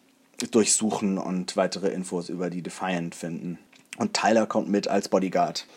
durchsuchen 0.51 1.17
und 1.17 1.55
weitere 1.57 1.89
Infos 1.89 2.29
über 2.29 2.49
die 2.49 2.61
Defiant 2.61 3.13
finden. 3.15 3.59
Und 3.97 4.13
Tyler 4.13 4.45
kommt 4.47 4.69
mit 4.69 4.87
als 4.87 5.09
Bodyguard. 5.09 5.67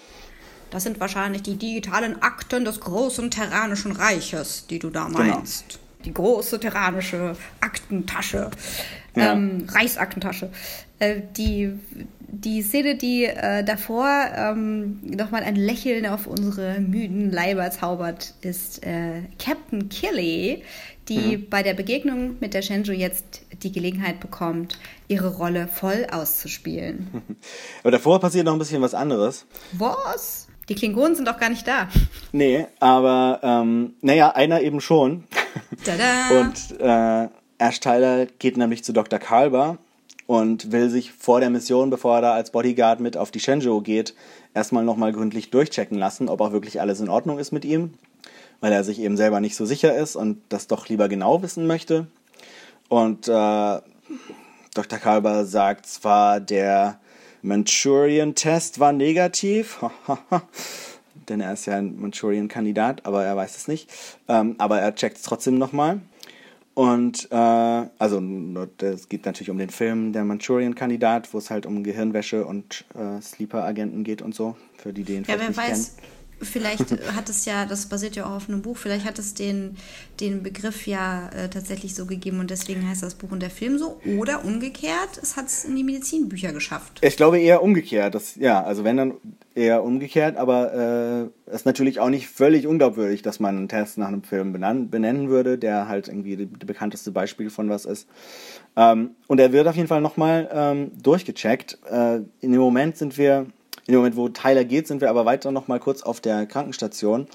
Das 0.70 0.82
sind 0.82 0.98
wahrscheinlich 0.98 1.42
die 1.42 1.56
digitalen 1.56 2.20
Akten 2.22 2.64
des 2.64 2.80
großen 2.80 3.30
terranischen 3.30 3.92
Reiches, 3.92 4.66
die 4.68 4.78
du 4.78 4.90
da 4.90 5.08
Genau. 5.08 5.42
Die 6.04 6.12
große 6.14 6.60
terranische 6.60 7.36
Aktentasche, 7.60 8.50
Ja. 9.16 9.32
ähm, 9.32 9.66
Reichsaktentasche. 9.68 10.50
Äh, 10.98 11.20
die, 11.36 11.72
die 12.28 12.62
Szene, 12.62 12.96
die 12.96 13.24
äh, 13.24 13.64
davor 13.64 14.08
ähm, 14.36 15.00
nochmal 15.02 15.42
ein 15.42 15.56
Lächeln 15.56 16.06
auf 16.06 16.26
unsere 16.26 16.80
müden 16.80 17.30
Leiber 17.30 17.70
zaubert, 17.70 18.34
ist 18.42 18.84
äh, 18.84 19.22
Captain 19.38 19.88
Killy, 19.88 20.62
die 21.08 21.36
bei 21.36 21.62
der 21.62 21.74
Begegnung 21.74 22.36
mit 22.40 22.54
der 22.54 22.62
Shenzhou 22.62 22.92
jetzt 22.92 23.42
die 23.62 23.72
Gelegenheit 23.72 24.20
bekommt, 24.20 24.78
ihre 25.06 25.28
Rolle 25.28 25.68
voll 25.68 26.06
auszuspielen. 26.10 27.08
Aber 27.82 27.90
davor 27.90 28.20
passiert 28.20 28.46
noch 28.46 28.54
ein 28.54 28.58
bisschen 28.58 28.80
was 28.82 28.94
anderes. 28.94 29.44
Was? 29.72 30.48
Die 30.68 30.74
Klingonen 30.74 31.14
sind 31.14 31.28
doch 31.28 31.38
gar 31.38 31.50
nicht 31.50 31.66
da. 31.66 31.88
Nee, 32.32 32.66
aber 32.80 33.40
ähm, 33.42 33.94
naja, 34.00 34.30
einer 34.30 34.60
eben 34.62 34.80
schon. 34.80 35.24
Tada! 35.84 36.40
Und 36.40 36.80
äh, 36.80 37.28
Ash 37.58 37.80
Tyler 37.80 38.26
geht 38.38 38.56
nämlich 38.56 38.82
zu 38.82 38.92
Dr. 38.92 39.18
Kalber 39.18 39.78
und 40.26 40.72
will 40.72 40.88
sich 40.88 41.12
vor 41.12 41.40
der 41.40 41.50
Mission, 41.50 41.90
bevor 41.90 42.16
er 42.16 42.22
da 42.22 42.32
als 42.32 42.50
Bodyguard 42.50 43.00
mit 43.00 43.16
auf 43.16 43.30
die 43.30 43.40
Shenzhou 43.40 43.80
geht, 43.80 44.14
erstmal 44.54 44.84
nochmal 44.84 45.12
gründlich 45.12 45.50
durchchecken 45.50 45.98
lassen, 45.98 46.28
ob 46.28 46.40
auch 46.40 46.52
wirklich 46.52 46.80
alles 46.80 47.00
in 47.00 47.08
Ordnung 47.08 47.38
ist 47.38 47.52
mit 47.52 47.64
ihm, 47.64 47.94
weil 48.60 48.72
er 48.72 48.84
sich 48.84 49.00
eben 49.00 49.16
selber 49.16 49.40
nicht 49.40 49.56
so 49.56 49.66
sicher 49.66 49.94
ist 49.94 50.16
und 50.16 50.40
das 50.48 50.66
doch 50.66 50.88
lieber 50.88 51.08
genau 51.08 51.42
wissen 51.42 51.66
möchte. 51.66 52.06
Und 52.88 53.28
äh, 53.28 53.80
Dr. 54.74 54.98
Kalber 54.98 55.44
sagt 55.44 55.86
zwar, 55.86 56.40
der 56.40 56.98
Manchurian-Test 57.44 58.80
war 58.80 58.92
negativ, 58.92 59.84
denn 61.28 61.40
er 61.40 61.52
ist 61.52 61.66
ja 61.66 61.76
ein 61.76 62.00
Manchurian-Kandidat, 62.00 63.04
aber 63.04 63.24
er 63.24 63.36
weiß 63.36 63.56
es 63.56 63.68
nicht. 63.68 63.90
Ähm, 64.28 64.54
aber 64.58 64.80
er 64.80 64.94
checkt 64.94 65.18
es 65.18 65.22
trotzdem 65.22 65.58
nochmal. 65.58 66.00
Und 66.72 67.28
äh, 67.30 67.36
also 67.36 68.20
es 68.78 69.08
geht 69.08 69.26
natürlich 69.26 69.50
um 69.50 69.58
den 69.58 69.70
Film 69.70 70.12
Der 70.12 70.24
Manchurian-Kandidat, 70.24 71.32
wo 71.32 71.38
es 71.38 71.50
halt 71.50 71.66
um 71.66 71.84
Gehirnwäsche 71.84 72.44
und 72.46 72.84
äh, 72.94 73.20
Sleeper-Agenten 73.20 74.02
geht 74.02 74.22
und 74.22 74.34
so, 74.34 74.56
für 74.76 74.92
die 74.92 75.04
den 75.04 75.24
Ja, 75.24 75.38
wer 75.38 75.56
weiß, 75.56 75.96
kennen. 75.96 76.08
Vielleicht 76.40 76.90
hat 77.16 77.28
es 77.28 77.44
ja, 77.44 77.66
das 77.66 77.86
basiert 77.86 78.16
ja 78.16 78.26
auch 78.26 78.36
auf 78.36 78.48
einem 78.48 78.62
Buch, 78.62 78.76
vielleicht 78.76 79.04
hat 79.04 79.18
es 79.18 79.34
den, 79.34 79.76
den 80.20 80.42
Begriff 80.42 80.86
ja 80.86 81.28
äh, 81.30 81.48
tatsächlich 81.48 81.94
so 81.94 82.06
gegeben 82.06 82.40
und 82.40 82.50
deswegen 82.50 82.88
heißt 82.88 83.02
das 83.02 83.14
Buch 83.14 83.30
und 83.30 83.40
der 83.40 83.50
Film 83.50 83.78
so. 83.78 84.00
Oder 84.18 84.44
umgekehrt, 84.44 85.18
es 85.22 85.36
hat 85.36 85.46
es 85.46 85.64
in 85.64 85.76
die 85.76 85.84
Medizinbücher 85.84 86.52
geschafft. 86.52 87.00
Ich 87.02 87.16
glaube 87.16 87.38
eher 87.38 87.62
umgekehrt. 87.62 88.14
Das, 88.14 88.36
ja, 88.36 88.62
also 88.62 88.84
wenn 88.84 88.96
dann 88.96 89.14
eher 89.54 89.84
umgekehrt, 89.84 90.36
aber 90.36 91.30
äh, 91.46 91.54
ist 91.54 91.66
natürlich 91.66 92.00
auch 92.00 92.08
nicht 92.08 92.28
völlig 92.28 92.66
unglaubwürdig, 92.66 93.22
dass 93.22 93.40
man 93.40 93.56
einen 93.56 93.68
Test 93.68 93.98
nach 93.98 94.08
einem 94.08 94.22
Film 94.22 94.52
benennen, 94.52 94.90
benennen 94.90 95.28
würde, 95.28 95.58
der 95.58 95.88
halt 95.88 96.08
irgendwie 96.08 96.36
die 96.36 96.46
bekannteste 96.46 97.12
Beispiel 97.12 97.50
von 97.50 97.68
was 97.68 97.84
ist. 97.84 98.08
Ähm, 98.76 99.10
und 99.28 99.38
er 99.40 99.52
wird 99.52 99.68
auf 99.68 99.76
jeden 99.76 99.88
Fall 99.88 100.00
nochmal 100.00 100.48
ähm, 100.52 100.90
durchgecheckt. 101.00 101.78
Äh, 101.90 102.16
in 102.40 102.52
dem 102.52 102.60
Moment 102.60 102.96
sind 102.96 103.16
wir, 103.18 103.46
in 103.86 103.92
dem 103.92 103.96
Moment, 103.96 104.16
wo 104.16 104.28
Tyler 104.28 104.64
geht, 104.64 104.86
sind 104.86 105.00
wir 105.00 105.10
aber 105.10 105.24
weiter 105.24 105.50
nochmal 105.52 105.80
kurz 105.80 106.02
auf 106.02 106.20
der 106.20 106.46
Krankenstation. 106.46 107.26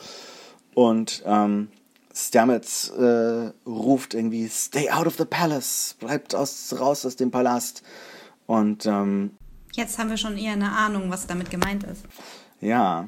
Und 0.73 1.23
ähm, 1.25 1.69
Stamets 2.13 2.89
äh, 2.89 3.51
ruft 3.67 4.13
irgendwie, 4.13 4.47
stay 4.47 4.89
out 4.89 5.07
of 5.07 5.17
the 5.17 5.25
palace, 5.25 5.95
bleibt 5.99 6.35
aus, 6.35 6.75
raus 6.79 7.05
aus 7.05 7.15
dem 7.15 7.31
Palast. 7.31 7.83
Und 8.47 8.85
ähm, 8.85 9.31
Jetzt 9.73 9.99
haben 9.99 10.09
wir 10.09 10.17
schon 10.17 10.37
eher 10.37 10.53
eine 10.53 10.71
Ahnung, 10.71 11.11
was 11.11 11.27
damit 11.27 11.51
gemeint 11.51 11.83
ist. 11.83 12.03
ja, 12.59 13.07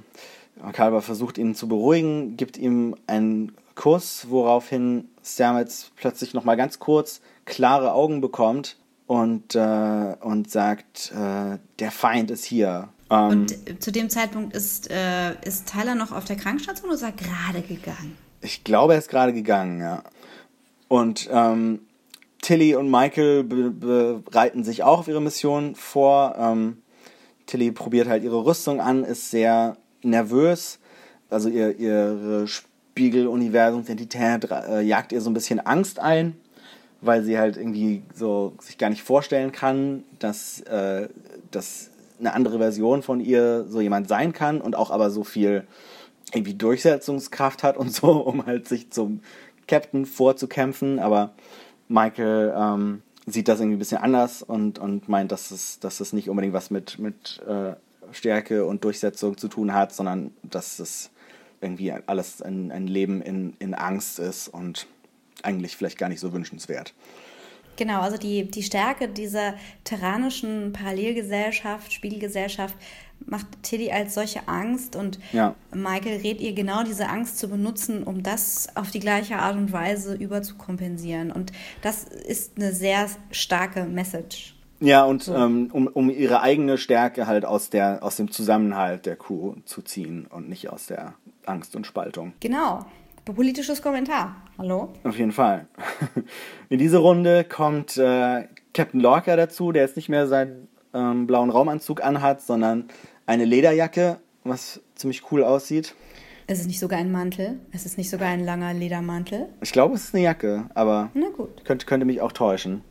Kalber 0.73 1.01
versucht 1.01 1.37
ihn 1.37 1.55
zu 1.55 1.67
beruhigen, 1.67 2.37
gibt 2.37 2.57
ihm 2.57 2.95
einen 3.07 3.53
Kuss, 3.75 4.27
woraufhin 4.29 5.09
Stamets 5.23 5.91
plötzlich 5.95 6.33
nochmal 6.33 6.57
ganz 6.57 6.79
kurz 6.79 7.21
klare 7.45 7.93
Augen 7.93 8.21
bekommt 8.21 8.77
und, 9.07 9.55
äh, 9.55 10.15
und 10.21 10.51
sagt, 10.51 11.11
äh, 11.11 11.57
der 11.79 11.91
Feind 11.91 12.31
ist 12.31 12.45
hier. 12.45 12.89
Ähm, 13.11 13.29
Und 13.29 13.83
zu 13.83 13.91
dem 13.91 14.09
Zeitpunkt 14.09 14.55
ist, 14.55 14.89
äh, 14.89 15.33
ist 15.43 15.71
Tyler 15.71 15.95
noch 15.95 16.11
auf 16.11 16.25
der 16.25 16.37
Krankenstation 16.37 16.89
oder 16.89 16.95
ist 16.95 17.03
er 17.03 17.11
gerade 17.11 17.61
gegangen? 17.61 18.17
Ich 18.41 18.63
glaube, 18.63 18.93
er 18.93 18.99
ist 18.99 19.09
gerade 19.09 19.33
gegangen, 19.33 19.81
ja. 19.81 20.03
Und 20.87 21.29
ähm, 21.31 21.81
Tilly 22.41 22.75
und 22.75 22.89
Michael 22.89 23.43
be 23.43 24.21
bereiten 24.25 24.63
sich 24.63 24.83
auch 24.83 24.99
auf 24.99 25.07
ihre 25.07 25.21
Mission 25.21 25.75
vor. 25.75 26.35
Ähm, 26.37 26.81
Tilly 27.45 27.71
probiert 27.71 28.07
halt 28.07 28.23
ihre 28.23 28.45
Rüstung 28.45 28.81
an, 28.81 29.03
ist 29.03 29.29
sehr 29.29 29.77
nervös. 30.01 30.79
Also 31.29 31.49
ihr, 31.49 31.77
ihre 31.77 32.47
Spiegeluniversumsidentität 32.47 34.49
äh, 34.49 34.81
jagt 34.81 35.11
ihr 35.11 35.21
so 35.21 35.29
ein 35.29 35.33
bisschen 35.33 35.59
Angst 35.59 35.99
ein, 35.99 36.35
weil 37.01 37.23
sie 37.23 37.37
halt 37.37 37.57
irgendwie 37.57 38.01
so 38.15 38.53
sich 38.59 38.77
gar 38.77 38.89
nicht 38.89 39.03
vorstellen 39.03 39.51
kann, 39.51 40.03
dass, 40.19 40.61
äh, 40.61 41.09
dass 41.51 41.90
eine 42.21 42.33
andere 42.33 42.59
Version 42.59 43.03
von 43.03 43.19
ihr 43.19 43.65
so 43.67 43.81
jemand 43.81 44.07
sein 44.07 44.31
kann 44.31 44.61
und 44.61 44.75
auch 44.75 44.91
aber 44.91 45.11
so 45.11 45.23
viel 45.23 45.67
irgendwie 46.33 46.53
Durchsetzungskraft 46.53 47.63
hat 47.63 47.77
und 47.77 47.93
so, 47.93 48.11
um 48.11 48.45
halt 48.45 48.67
sich 48.67 48.89
zum 48.91 49.21
Captain 49.67 50.05
vorzukämpfen. 50.05 50.99
Aber 50.99 51.33
Michael 51.89 52.53
ähm, 52.55 53.01
sieht 53.25 53.47
das 53.47 53.59
irgendwie 53.59 53.75
ein 53.75 53.79
bisschen 53.79 53.97
anders 53.97 54.41
und, 54.41 54.79
und 54.79 55.09
meint, 55.09 55.31
dass 55.31 55.51
es, 55.51 55.79
dass 55.79 55.99
es 55.99 56.13
nicht 56.13 56.29
unbedingt 56.29 56.53
was 56.53 56.71
mit, 56.71 56.99
mit 56.99 57.41
äh, 57.47 57.73
Stärke 58.13 58.65
und 58.65 58.83
Durchsetzung 58.83 59.37
zu 59.37 59.47
tun 59.47 59.73
hat, 59.73 59.93
sondern 59.93 60.31
dass 60.43 60.79
es 60.79 61.11
irgendwie 61.61 61.91
alles 61.91 62.41
ein, 62.41 62.71
ein 62.71 62.87
Leben 62.87 63.21
in, 63.21 63.53
in 63.59 63.73
Angst 63.73 64.19
ist 64.19 64.47
und 64.47 64.87
eigentlich 65.43 65.75
vielleicht 65.75 65.97
gar 65.97 66.09
nicht 66.09 66.19
so 66.19 66.33
wünschenswert. 66.33 66.93
Genau, 67.81 68.01
also 68.01 68.15
die, 68.15 68.43
die 68.43 68.61
Stärke 68.61 69.07
dieser 69.07 69.55
terranischen 69.85 70.71
Parallelgesellschaft, 70.71 71.91
Spiegelgesellschaft, 71.91 72.75
macht 73.25 73.47
Tilly 73.63 73.91
als 73.91 74.13
solche 74.13 74.47
Angst 74.47 74.95
und 74.95 75.17
Ja. 75.31 75.55
Michael 75.73 76.21
rät 76.21 76.41
ihr 76.41 76.53
genau 76.53 76.83
diese 76.83 77.09
Angst 77.09 77.39
zu 77.39 77.47
benutzen, 77.49 78.03
um 78.03 78.21
das 78.21 78.67
auf 78.75 78.91
die 78.91 78.99
gleiche 78.99 79.37
Art 79.37 79.55
und 79.55 79.73
Weise 79.73 80.13
überzukompensieren. 80.13 81.31
Und 81.31 81.53
das 81.81 82.03
ist 82.03 82.51
eine 82.57 82.71
sehr 82.71 83.07
starke 83.31 83.85
Message. 83.85 84.53
Ja, 84.79 85.03
und 85.03 85.27
ähm, 85.27 85.71
um, 85.73 85.87
um 85.87 86.11
ihre 86.11 86.41
eigene 86.41 86.77
Stärke 86.77 87.25
halt 87.25 87.45
aus, 87.45 87.71
der, 87.71 88.03
aus 88.03 88.15
dem 88.15 88.29
Zusammenhalt 88.29 89.07
der 89.07 89.15
Crew 89.15 89.55
zu 89.65 89.81
ziehen 89.81 90.27
und 90.27 90.47
nicht 90.49 90.69
aus 90.69 90.85
der 90.85 91.15
Angst 91.47 91.75
und 91.75 91.87
Spaltung. 91.87 92.33
Genau. 92.41 92.85
Politisches 93.25 93.81
Kommentar. 93.81 94.35
Hallo? 94.57 94.93
Auf 95.03 95.17
jeden 95.17 95.31
Fall. 95.31 95.67
In 96.69 96.79
diese 96.79 96.97
Runde 96.97 97.43
kommt 97.43 97.97
äh, 97.97 98.47
Captain 98.73 98.99
Lorca 98.99 99.35
dazu, 99.35 99.71
der 99.71 99.83
jetzt 99.83 99.95
nicht 99.95 100.09
mehr 100.09 100.27
seinen 100.27 100.67
ähm, 100.93 101.27
blauen 101.27 101.49
Raumanzug 101.49 102.03
anhat, 102.03 102.41
sondern 102.41 102.85
eine 103.27 103.45
Lederjacke, 103.45 104.17
was 104.43 104.81
ziemlich 104.95 105.31
cool 105.31 105.43
aussieht. 105.43 105.93
Es 106.47 106.59
ist 106.59 106.67
nicht 106.67 106.79
sogar 106.79 106.99
ein 106.99 107.11
Mantel. 107.11 107.59
Es 107.71 107.85
ist 107.85 107.97
nicht 107.97 108.09
sogar 108.09 108.27
ein 108.29 108.43
langer 108.43 108.73
Ledermantel. 108.73 109.49
Ich 109.61 109.71
glaube, 109.71 109.95
es 109.95 110.05
ist 110.05 110.15
eine 110.15 110.23
Jacke, 110.23 110.65
aber 110.73 111.11
könnte, 111.63 111.85
könnte 111.85 112.05
mich 112.05 112.21
auch 112.21 112.31
täuschen. 112.31 112.81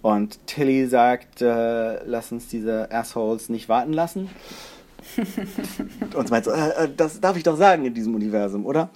Und 0.00 0.46
Tilly 0.46 0.86
sagt, 0.86 1.42
äh, 1.42 2.04
lass 2.04 2.30
uns 2.30 2.48
diese 2.48 2.90
Assholes 2.92 3.48
nicht 3.48 3.68
warten 3.68 3.92
lassen. 3.92 4.30
und 6.14 6.30
meint 6.30 6.44
so, 6.44 6.50
äh, 6.50 6.84
äh, 6.84 6.88
das 6.96 7.20
darf 7.20 7.36
ich 7.36 7.42
doch 7.42 7.56
sagen 7.56 7.84
in 7.84 7.94
diesem 7.94 8.14
Universum, 8.14 8.66
oder? 8.66 8.90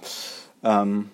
Ähm, 0.63 1.09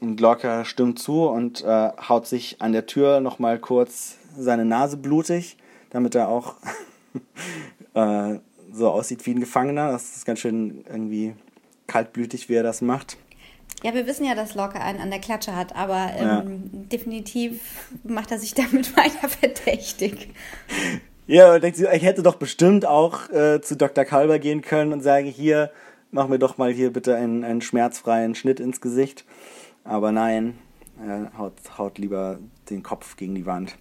und 0.00 0.20
Lorca 0.20 0.64
stimmt 0.64 0.98
zu 0.98 1.26
und 1.28 1.62
äh, 1.64 1.90
haut 2.08 2.26
sich 2.26 2.56
an 2.60 2.72
der 2.72 2.86
Tür 2.86 3.20
nochmal 3.20 3.58
kurz 3.58 4.16
seine 4.36 4.64
Nase 4.64 4.96
blutig, 4.96 5.56
damit 5.90 6.14
er 6.14 6.28
auch 6.28 6.56
äh, 7.94 8.38
so 8.72 8.90
aussieht 8.90 9.24
wie 9.26 9.30
ein 9.32 9.40
Gefangener. 9.40 9.92
Das 9.92 10.16
ist 10.16 10.26
ganz 10.26 10.40
schön 10.40 10.84
irgendwie 10.88 11.34
kaltblütig, 11.86 12.48
wie 12.48 12.54
er 12.54 12.62
das 12.62 12.82
macht. 12.82 13.16
Ja, 13.82 13.94
wir 13.94 14.06
wissen 14.06 14.24
ja, 14.24 14.34
dass 14.34 14.54
Locke 14.54 14.80
einen 14.80 15.00
an 15.00 15.10
der 15.10 15.20
Klatsche 15.20 15.54
hat, 15.54 15.76
aber 15.76 16.10
ähm, 16.16 16.24
Ja. 16.24 16.42
definitiv 16.90 17.60
macht 18.02 18.30
er 18.30 18.38
sich 18.38 18.54
damit 18.54 18.96
weiter 18.96 19.28
verdächtig. 19.28 20.30
Ja, 21.26 21.54
und 21.54 21.62
denkt 21.62 21.76
sie, 21.76 21.86
ich 21.92 22.02
hätte 22.02 22.22
doch 22.22 22.36
bestimmt 22.36 22.84
auch 22.86 23.30
äh, 23.30 23.60
zu 23.60 23.76
Dr. 23.76 24.04
Kalber 24.04 24.38
gehen 24.38 24.60
können 24.62 24.92
und 24.92 25.02
sagen, 25.02 25.26
hier, 25.26 25.70
mach 26.14 26.28
mir 26.28 26.38
doch 26.38 26.56
mal 26.58 26.72
hier 26.72 26.92
bitte 26.92 27.16
einen, 27.16 27.44
einen 27.44 27.60
schmerzfreien 27.60 28.34
Schnitt 28.34 28.60
ins 28.60 28.80
Gesicht. 28.80 29.24
Aber 29.82 30.12
nein, 30.12 30.56
er 31.04 31.36
haut, 31.36 31.54
haut 31.76 31.98
lieber 31.98 32.38
den 32.70 32.82
Kopf 32.82 33.16
gegen 33.16 33.34
die 33.34 33.46
Wand. 33.46 33.76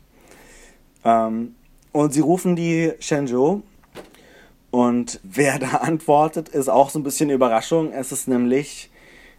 Ähm, 1.05 1.55
und 1.91 2.11
sie 2.11 2.21
rufen 2.21 2.55
die 2.55 2.93
Shenzhou. 2.99 3.61
Und 4.71 5.19
wer 5.23 5.59
da 5.59 5.77
antwortet, 5.77 6.49
ist 6.49 6.69
auch 6.69 6.89
so 6.89 6.99
ein 6.99 7.03
bisschen 7.03 7.29
Überraschung. 7.29 7.91
Es 7.91 8.11
ist 8.11 8.27
nämlich 8.27 8.89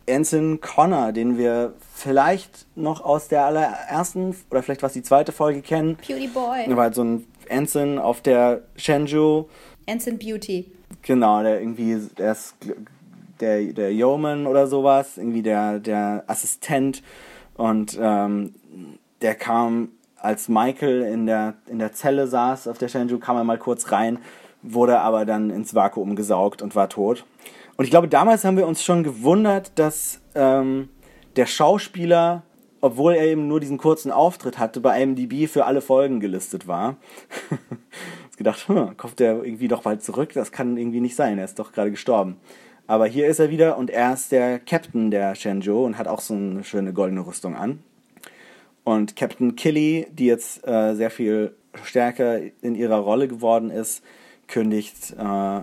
Ensign 0.06 0.60
Connor, 0.60 1.10
den 1.12 1.36
wir 1.36 1.74
vielleicht 1.94 2.66
noch 2.76 3.04
aus 3.04 3.26
der 3.26 3.44
allerersten 3.44 4.36
oder 4.50 4.62
vielleicht 4.62 4.84
was 4.84 4.92
die 4.92 5.02
zweite 5.02 5.32
Folge 5.32 5.62
kennen. 5.62 5.96
Beauty 6.06 6.28
Boy. 6.28 6.76
Halt 6.76 6.94
so 6.94 7.02
ein 7.02 7.26
Ensign 7.48 7.98
auf 7.98 8.20
der 8.20 8.62
Shenzhou. 8.76 9.48
Ensign 9.86 10.16
Beauty. 10.16 10.70
Genau, 11.02 11.42
der 11.42 11.60
irgendwie, 11.60 11.98
der 12.16 12.32
ist 12.32 12.56
der, 13.40 13.62
der 13.72 13.92
Yeoman 13.92 14.46
oder 14.46 14.66
sowas, 14.66 15.18
irgendwie 15.18 15.42
der, 15.42 15.78
der 15.78 16.24
Assistent 16.26 17.02
Und 17.54 17.98
ähm, 18.00 18.54
der 19.22 19.34
kam, 19.34 19.90
als 20.16 20.48
Michael 20.48 21.02
in 21.02 21.26
der, 21.26 21.54
in 21.66 21.78
der 21.78 21.92
Zelle 21.92 22.26
saß 22.26 22.68
auf 22.68 22.78
der 22.78 22.88
Shenzhou, 22.88 23.18
kam 23.18 23.36
er 23.36 23.44
mal 23.44 23.58
kurz 23.58 23.92
rein, 23.92 24.18
wurde 24.62 25.00
aber 25.00 25.24
dann 25.24 25.50
ins 25.50 25.74
Vakuum 25.74 26.16
gesaugt 26.16 26.62
und 26.62 26.74
war 26.74 26.88
tot. 26.88 27.24
Und 27.76 27.84
ich 27.84 27.90
glaube, 27.90 28.08
damals 28.08 28.44
haben 28.44 28.56
wir 28.56 28.66
uns 28.66 28.82
schon 28.82 29.02
gewundert, 29.02 29.72
dass 29.78 30.20
ähm, 30.34 30.88
der 31.36 31.46
Schauspieler, 31.46 32.42
obwohl 32.80 33.14
er 33.14 33.26
eben 33.26 33.48
nur 33.48 33.60
diesen 33.60 33.78
kurzen 33.78 34.12
Auftritt 34.12 34.58
hatte, 34.58 34.80
bei 34.80 35.02
IMDb 35.02 35.48
für 35.48 35.64
alle 35.64 35.80
Folgen 35.80 36.20
gelistet 36.20 36.66
war. 36.68 36.96
Jetzt 38.34 38.38
gedacht, 38.38 38.66
hm, 38.68 38.96
kommt 38.96 39.20
der 39.20 39.44
irgendwie 39.44 39.68
doch 39.68 39.82
bald 39.82 40.02
zurück? 40.02 40.32
Das 40.32 40.50
kann 40.50 40.76
irgendwie 40.76 41.00
nicht 41.00 41.14
sein, 41.14 41.38
er 41.38 41.44
ist 41.44 41.60
doch 41.60 41.70
gerade 41.70 41.92
gestorben. 41.92 42.34
Aber 42.88 43.06
hier 43.06 43.28
ist 43.28 43.38
er 43.38 43.48
wieder 43.48 43.78
und 43.78 43.90
er 43.90 44.12
ist 44.12 44.32
der 44.32 44.58
Captain 44.58 45.12
der 45.12 45.36
Shenzhou 45.36 45.84
und 45.84 45.96
hat 45.98 46.08
auch 46.08 46.18
so 46.18 46.34
eine 46.34 46.64
schöne 46.64 46.92
goldene 46.92 47.24
Rüstung 47.24 47.54
an. 47.54 47.78
Und 48.82 49.14
Captain 49.14 49.54
Killy, 49.54 50.08
die 50.10 50.26
jetzt 50.26 50.66
äh, 50.66 50.96
sehr 50.96 51.12
viel 51.12 51.54
stärker 51.84 52.40
in 52.60 52.74
ihrer 52.74 52.96
Rolle 52.96 53.28
geworden 53.28 53.70
ist, 53.70 54.02
kündigt 54.48 55.14
äh, 55.16 55.60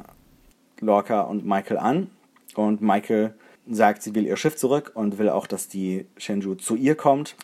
Lorca 0.80 1.22
und 1.24 1.45
Michael 1.45 1.78
an. 1.78 2.09
Und 2.55 2.80
Michael 2.82 3.34
sagt, 3.69 4.01
sie 4.01 4.15
will 4.15 4.26
ihr 4.26 4.38
Schiff 4.38 4.55
zurück 4.55 4.93
und 4.93 5.17
will 5.17 5.28
auch, 5.28 5.45
dass 5.45 5.67
die 5.67 6.05
Shenzhou 6.15 6.55
zu 6.55 6.78
ihr 6.78 6.95
kommt. 6.95 7.36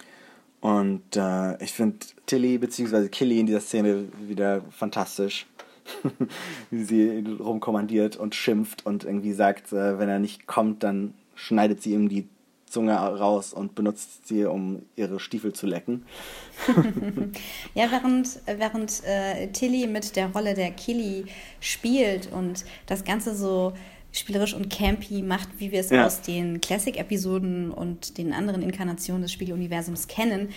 Und 0.67 1.15
äh, 1.15 1.63
ich 1.63 1.71
finde 1.71 1.99
Tilly 2.25 2.57
bzw. 2.57 3.07
Killy 3.07 3.39
in 3.39 3.45
dieser 3.45 3.61
Szene 3.61 4.03
wieder 4.27 4.61
fantastisch. 4.69 5.45
Wie 6.69 6.83
sie 6.83 7.23
rumkommandiert 7.39 8.17
und 8.17 8.35
schimpft 8.35 8.85
und 8.85 9.05
irgendwie 9.05 9.31
sagt, 9.31 9.71
äh, 9.71 9.97
wenn 9.97 10.09
er 10.09 10.19
nicht 10.19 10.45
kommt, 10.45 10.83
dann 10.83 11.13
schneidet 11.35 11.81
sie 11.81 11.93
ihm 11.93 12.09
die 12.09 12.27
Zunge 12.65 12.97
raus 12.97 13.53
und 13.53 13.75
benutzt 13.75 14.27
sie, 14.27 14.43
um 14.43 14.81
ihre 14.97 15.21
Stiefel 15.21 15.53
zu 15.53 15.67
lecken. 15.67 16.05
ja, 17.73 17.89
während, 17.89 18.41
während 18.45 19.05
äh, 19.05 19.47
Tilly 19.53 19.87
mit 19.87 20.17
der 20.17 20.33
Rolle 20.33 20.53
der 20.53 20.71
Killy 20.71 21.27
spielt 21.61 22.29
und 22.33 22.65
das 22.87 23.05
Ganze 23.05 23.33
so 23.33 23.71
spielerisch 24.11 24.53
und 24.53 24.69
campy 24.69 25.21
macht, 25.21 25.49
wie 25.57 25.71
wir 25.71 25.79
es 25.79 25.89
ja. 25.89 26.05
aus 26.05 26.21
den 26.21 26.61
Classic-Episoden 26.61 27.71
und 27.71 28.17
den 28.17 28.33
anderen 28.33 28.61
Inkarnationen 28.61 29.21
des 29.21 29.31
Spieluniversums 29.31 30.07
kennen, 30.07 30.49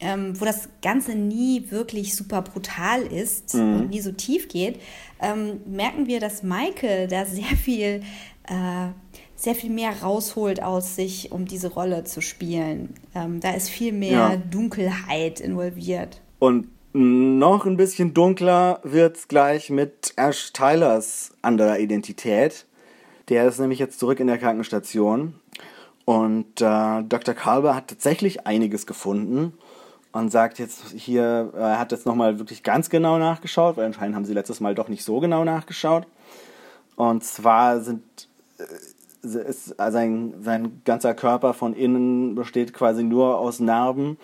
ähm, 0.00 0.38
wo 0.40 0.44
das 0.44 0.68
Ganze 0.82 1.14
nie 1.14 1.70
wirklich 1.70 2.16
super 2.16 2.42
brutal 2.42 3.02
ist 3.02 3.54
mhm. 3.54 3.76
und 3.76 3.90
nie 3.90 4.00
so 4.00 4.12
tief 4.12 4.48
geht, 4.48 4.80
ähm, 5.20 5.60
merken 5.66 6.06
wir, 6.06 6.20
dass 6.20 6.42
Michael 6.42 7.08
da 7.08 7.24
sehr 7.24 7.56
viel, 7.56 8.02
äh, 8.48 8.88
sehr 9.36 9.54
viel 9.54 9.70
mehr 9.70 10.02
rausholt 10.02 10.62
aus 10.62 10.96
sich, 10.96 11.30
um 11.32 11.46
diese 11.46 11.72
Rolle 11.72 12.04
zu 12.04 12.20
spielen. 12.20 12.94
Ähm, 13.14 13.40
da 13.40 13.52
ist 13.52 13.68
viel 13.68 13.92
mehr 13.92 14.10
ja. 14.10 14.36
Dunkelheit 14.36 15.40
involviert. 15.40 16.20
Und 16.38 16.68
noch 16.92 17.66
ein 17.66 17.76
bisschen 17.76 18.14
dunkler 18.14 18.80
wird 18.84 19.16
es 19.16 19.28
gleich 19.28 19.68
mit 19.68 20.12
Ash 20.16 20.52
Tylers 20.52 21.32
anderer 21.42 21.80
Identität. 21.80 22.66
Der 23.28 23.46
ist 23.46 23.58
nämlich 23.58 23.78
jetzt 23.78 23.98
zurück 23.98 24.20
in 24.20 24.26
der 24.26 24.38
Krankenstation. 24.38 25.34
Und 26.04 26.60
äh, 26.60 27.02
Dr. 27.02 27.34
Kalber 27.34 27.74
hat 27.74 27.88
tatsächlich 27.88 28.46
einiges 28.46 28.86
gefunden 28.86 29.54
und 30.12 30.30
sagt 30.30 30.58
jetzt 30.58 30.90
hier, 30.90 31.50
er 31.56 31.78
hat 31.78 31.92
jetzt 31.92 32.06
nochmal 32.06 32.38
wirklich 32.38 32.62
ganz 32.62 32.90
genau 32.90 33.18
nachgeschaut, 33.18 33.76
weil 33.76 33.86
anscheinend 33.86 34.14
haben 34.14 34.24
sie 34.24 34.34
letztes 34.34 34.60
Mal 34.60 34.74
doch 34.74 34.88
nicht 34.88 35.04
so 35.04 35.20
genau 35.20 35.44
nachgeschaut. 35.44 36.06
Und 36.96 37.24
zwar 37.24 37.80
sind 37.80 38.02
äh, 38.58 38.64
ist 39.22 39.74
sein, 39.78 40.34
sein 40.42 40.82
ganzer 40.84 41.14
Körper 41.14 41.54
von 41.54 41.74
innen 41.74 42.34
besteht 42.34 42.74
quasi 42.74 43.02
nur 43.02 43.38
aus 43.38 43.58
Narben. 43.58 44.18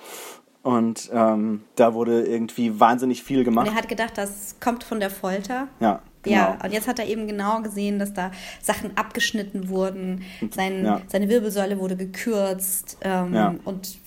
Und 0.63 1.11
ähm, 1.13 1.63
da 1.77 1.95
wurde 1.95 2.27
irgendwie 2.27 2.79
wahnsinnig 2.79 3.23
viel 3.23 3.45
gemacht. 3.45 3.67
Und 3.67 3.73
er 3.73 3.79
hat 3.79 3.89
gedacht, 3.89 4.19
das 4.19 4.57
kommt 4.61 4.85
von 4.85 5.01
der 5.01 5.09
Folter. 5.09 5.69
Ja. 5.81 6.03
Genau. 6.23 6.37
Ja, 6.37 6.59
und 6.63 6.73
jetzt 6.73 6.87
hat 6.87 6.99
er 6.99 7.07
eben 7.07 7.27
genau 7.27 7.63
gesehen, 7.63 7.99
dass 7.99 8.13
da 8.13 8.31
Sachen 8.61 8.97
abgeschnitten 8.97 9.69
wurden, 9.69 10.23
Sein, 10.51 10.85
ja. 10.85 11.01
seine 11.09 11.29
Wirbelsäule 11.29 11.79
wurde 11.79 11.97
gekürzt 11.97 12.99
ähm, 13.01 13.35
ja. 13.35 13.55
und, 13.65 13.99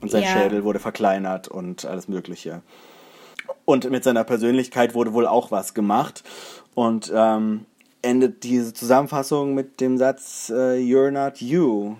und 0.00 0.10
sein 0.10 0.24
Schädel 0.24 0.64
wurde 0.64 0.78
verkleinert 0.78 1.48
und 1.48 1.86
alles 1.86 2.08
Mögliche. 2.08 2.62
Und 3.64 3.90
mit 3.90 4.04
seiner 4.04 4.24
Persönlichkeit 4.24 4.94
wurde 4.94 5.12
wohl 5.12 5.26
auch 5.26 5.50
was 5.50 5.74
gemacht. 5.74 6.22
Und 6.74 7.12
ähm, 7.14 7.66
endet 8.02 8.42
diese 8.44 8.72
Zusammenfassung 8.72 9.54
mit 9.54 9.80
dem 9.80 9.98
Satz, 9.98 10.50
uh, 10.50 10.74
You're 10.74 11.10
not 11.10 11.40
you. 11.40 11.96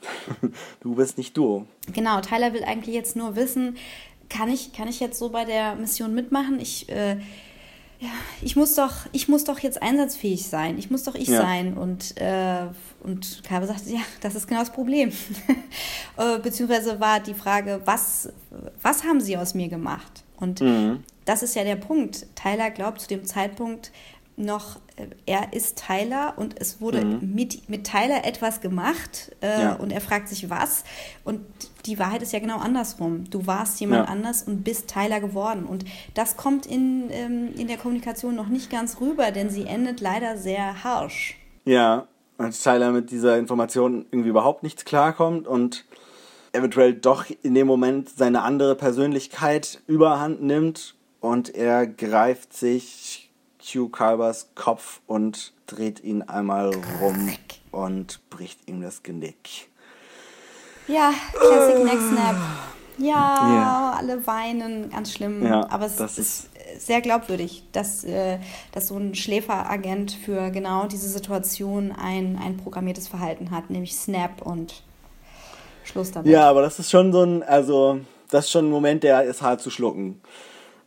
du 0.80 0.94
bist 0.94 1.18
nicht 1.18 1.36
du. 1.36 1.66
Genau, 1.92 2.20
Tyler 2.20 2.52
will 2.52 2.64
eigentlich 2.64 2.94
jetzt 2.94 3.16
nur 3.16 3.36
wissen, 3.36 3.76
kann 4.28 4.48
ich, 4.48 4.72
kann 4.72 4.88
ich 4.88 5.00
jetzt 5.00 5.18
so 5.18 5.30
bei 5.30 5.44
der 5.44 5.74
Mission 5.74 6.14
mitmachen? 6.14 6.60
Ich 6.60 6.88
äh, 6.88 7.16
ja, 8.00 8.10
ich 8.42 8.54
muss 8.54 8.74
doch, 8.74 8.94
ich 9.12 9.28
muss 9.28 9.44
doch 9.44 9.58
jetzt 9.58 9.82
einsatzfähig 9.82 10.46
sein. 10.46 10.78
Ich 10.78 10.90
muss 10.90 11.02
doch 11.02 11.16
ich 11.16 11.28
ja. 11.28 11.38
sein. 11.38 11.76
Und, 11.76 12.16
äh, 12.20 12.66
und 13.02 13.42
Kalbe 13.42 13.66
sagte, 13.66 13.90
ja, 13.90 14.00
das 14.20 14.36
ist 14.36 14.46
genau 14.46 14.60
das 14.60 14.70
Problem. 14.70 15.10
äh, 16.16 16.38
beziehungsweise 16.38 17.00
war 17.00 17.18
die 17.18 17.34
Frage, 17.34 17.80
was, 17.84 18.32
was 18.82 19.02
haben 19.02 19.20
sie 19.20 19.36
aus 19.36 19.54
mir 19.54 19.68
gemacht? 19.68 20.22
Und 20.36 20.60
mhm. 20.60 21.02
das 21.24 21.42
ist 21.42 21.56
ja 21.56 21.64
der 21.64 21.74
Punkt. 21.74 22.26
Tyler 22.36 22.70
glaubt 22.70 23.00
zu 23.00 23.08
dem 23.08 23.24
Zeitpunkt, 23.24 23.90
noch, 24.36 24.78
er 25.26 25.52
ist 25.52 25.82
Tyler 25.86 26.34
und 26.36 26.60
es 26.60 26.80
wurde 26.80 27.04
mhm. 27.04 27.34
mit, 27.34 27.68
mit 27.68 27.84
Tyler 27.84 28.24
etwas 28.24 28.60
gemacht 28.60 29.32
äh, 29.40 29.62
ja. 29.62 29.72
und 29.74 29.92
er 29.92 30.00
fragt 30.00 30.28
sich 30.28 30.50
was. 30.50 30.84
Und 31.24 31.40
die 31.86 31.98
Wahrheit 31.98 32.22
ist 32.22 32.32
ja 32.32 32.38
genau 32.38 32.58
andersrum. 32.58 33.24
Du 33.30 33.46
warst 33.46 33.80
jemand 33.80 34.06
ja. 34.06 34.12
anders 34.12 34.42
und 34.42 34.64
bist 34.64 34.88
Tyler 34.88 35.20
geworden. 35.20 35.64
Und 35.64 35.84
das 36.14 36.36
kommt 36.36 36.66
in, 36.66 37.08
ähm, 37.10 37.54
in 37.56 37.68
der 37.68 37.76
Kommunikation 37.76 38.34
noch 38.34 38.48
nicht 38.48 38.70
ganz 38.70 39.00
rüber, 39.00 39.30
denn 39.30 39.50
sie 39.50 39.64
endet 39.64 40.00
leider 40.00 40.36
sehr 40.36 40.84
harsch. 40.84 41.36
Ja, 41.64 42.06
als 42.36 42.62
Tyler 42.62 42.92
mit 42.92 43.10
dieser 43.10 43.38
Information 43.38 44.06
irgendwie 44.10 44.30
überhaupt 44.30 44.62
nichts 44.62 44.84
klarkommt 44.84 45.46
und 45.46 45.84
eventuell 46.52 46.94
doch 46.94 47.26
in 47.42 47.54
dem 47.54 47.66
Moment 47.66 48.08
seine 48.08 48.42
andere 48.42 48.74
Persönlichkeit 48.74 49.80
überhand 49.86 50.42
nimmt 50.42 50.94
und 51.20 51.54
er 51.54 51.86
greift 51.86 52.52
sich 52.54 53.27
Hugh 53.74 53.90
Calvers 53.90 54.50
Kopf 54.54 55.00
und 55.06 55.52
dreht 55.66 56.02
ihn 56.02 56.22
einmal 56.22 56.70
rum 57.00 57.30
und 57.70 58.20
bricht 58.30 58.68
ihm 58.68 58.80
das 58.80 59.02
Genick. 59.02 59.68
Ja, 60.86 61.12
Classic 61.32 61.84
Neck 61.84 61.98
Snap. 62.00 62.36
Ja, 62.98 63.14
yeah. 63.14 63.96
alle 63.96 64.26
weinen, 64.26 64.90
ganz 64.90 65.12
schlimm. 65.12 65.46
Ja, 65.46 65.70
aber 65.70 65.86
es 65.86 66.00
ist, 66.00 66.18
ist, 66.18 66.50
sehr 66.78 67.00
glaubwürdig, 67.00 67.62
dass, 67.72 68.02
äh, 68.04 68.38
dass 68.72 68.88
so 68.88 68.96
ein 68.96 69.14
Schläferagent 69.14 70.12
für 70.12 70.50
genau 70.50 70.86
diese 70.86 71.08
Situation 71.08 71.92
ein, 71.92 72.38
ein 72.42 72.56
programmiertes 72.56 73.06
Verhalten 73.06 73.50
hat, 73.52 73.70
nämlich 73.70 73.94
Snap 73.94 74.42
und 74.42 74.82
Schluss 75.84 76.10
damit. 76.10 76.30
Ja, 76.30 76.48
aber 76.50 76.62
das 76.62 76.78
ist 76.78 76.90
schon 76.90 77.12
so 77.12 77.22
ein, 77.22 77.42
also, 77.44 78.00
das 78.30 78.46
ist 78.46 78.50
schon 78.50 78.66
ein 78.66 78.70
Moment, 78.70 79.04
der 79.04 79.22
ist 79.22 79.42
hart 79.42 79.60
zu 79.60 79.70
schlucken. 79.70 80.20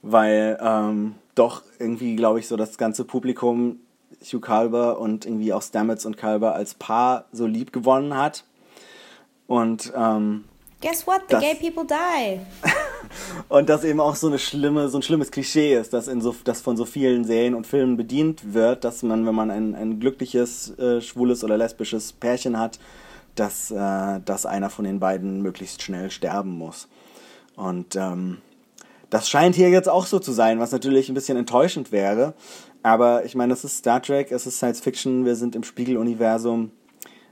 Weil, 0.01 0.59
ähm, 0.61 1.15
doch 1.35 1.63
irgendwie, 1.79 2.15
glaube 2.15 2.39
ich, 2.39 2.47
so 2.47 2.57
das 2.57 2.77
ganze 2.77 3.05
Publikum 3.05 3.79
Hugh 4.21 4.41
Calber 4.41 4.99
und 4.99 5.25
irgendwie 5.25 5.53
auch 5.53 5.61
Stamets 5.61 6.05
und 6.05 6.17
Calber 6.17 6.53
als 6.53 6.73
Paar 6.73 7.25
so 7.31 7.45
lieb 7.45 7.71
gewonnen 7.73 8.15
hat. 8.15 8.43
Und 9.47 9.91
ähm, 9.95 10.45
Guess 10.81 11.05
what? 11.05 11.21
The 11.29 11.33
das, 11.33 11.41
gay 11.41 11.55
people 11.55 11.85
die. 11.85 12.39
und 13.49 13.69
das 13.69 13.83
eben 13.83 13.99
auch 13.99 14.15
so 14.15 14.27
eine 14.27 14.39
schlimme, 14.39 14.89
so 14.89 14.97
ein 14.97 15.03
schlimmes 15.03 15.29
Klischee 15.29 15.75
ist, 15.75 15.93
das 15.93 16.07
in 16.07 16.21
so, 16.21 16.35
das 16.43 16.61
von 16.61 16.75
so 16.75 16.85
vielen 16.85 17.23
Serien 17.23 17.53
und 17.53 17.67
Filmen 17.67 17.97
bedient 17.97 18.53
wird, 18.53 18.83
dass 18.83 19.03
man, 19.03 19.25
wenn 19.27 19.35
man 19.35 19.51
ein, 19.51 19.75
ein 19.75 19.99
glückliches, 19.99 20.77
äh, 20.79 21.01
schwules 21.01 21.43
oder 21.43 21.55
lesbisches 21.55 22.13
Pärchen 22.13 22.57
hat, 22.57 22.79
dass, 23.35 23.69
äh, 23.69 24.19
dass 24.25 24.47
einer 24.47 24.71
von 24.71 24.85
den 24.85 24.99
beiden 24.99 25.41
möglichst 25.41 25.83
schnell 25.83 26.09
sterben 26.09 26.57
muss. 26.57 26.87
Und 27.55 27.95
ähm, 27.95 28.39
das 29.11 29.29
scheint 29.29 29.55
hier 29.55 29.69
jetzt 29.69 29.89
auch 29.89 30.05
so 30.05 30.19
zu 30.19 30.31
sein, 30.31 30.59
was 30.59 30.71
natürlich 30.71 31.09
ein 31.09 31.13
bisschen 31.13 31.37
enttäuschend 31.37 31.91
wäre. 31.91 32.33
Aber 32.81 33.25
ich 33.25 33.35
meine, 33.35 33.53
es 33.53 33.63
ist 33.63 33.77
Star 33.77 34.01
Trek, 34.01 34.31
es 34.31 34.47
ist 34.47 34.57
Science 34.57 34.79
Fiction, 34.79 35.25
wir 35.25 35.35
sind 35.35 35.53
im 35.53 35.63
Spiegeluniversum. 35.63 36.71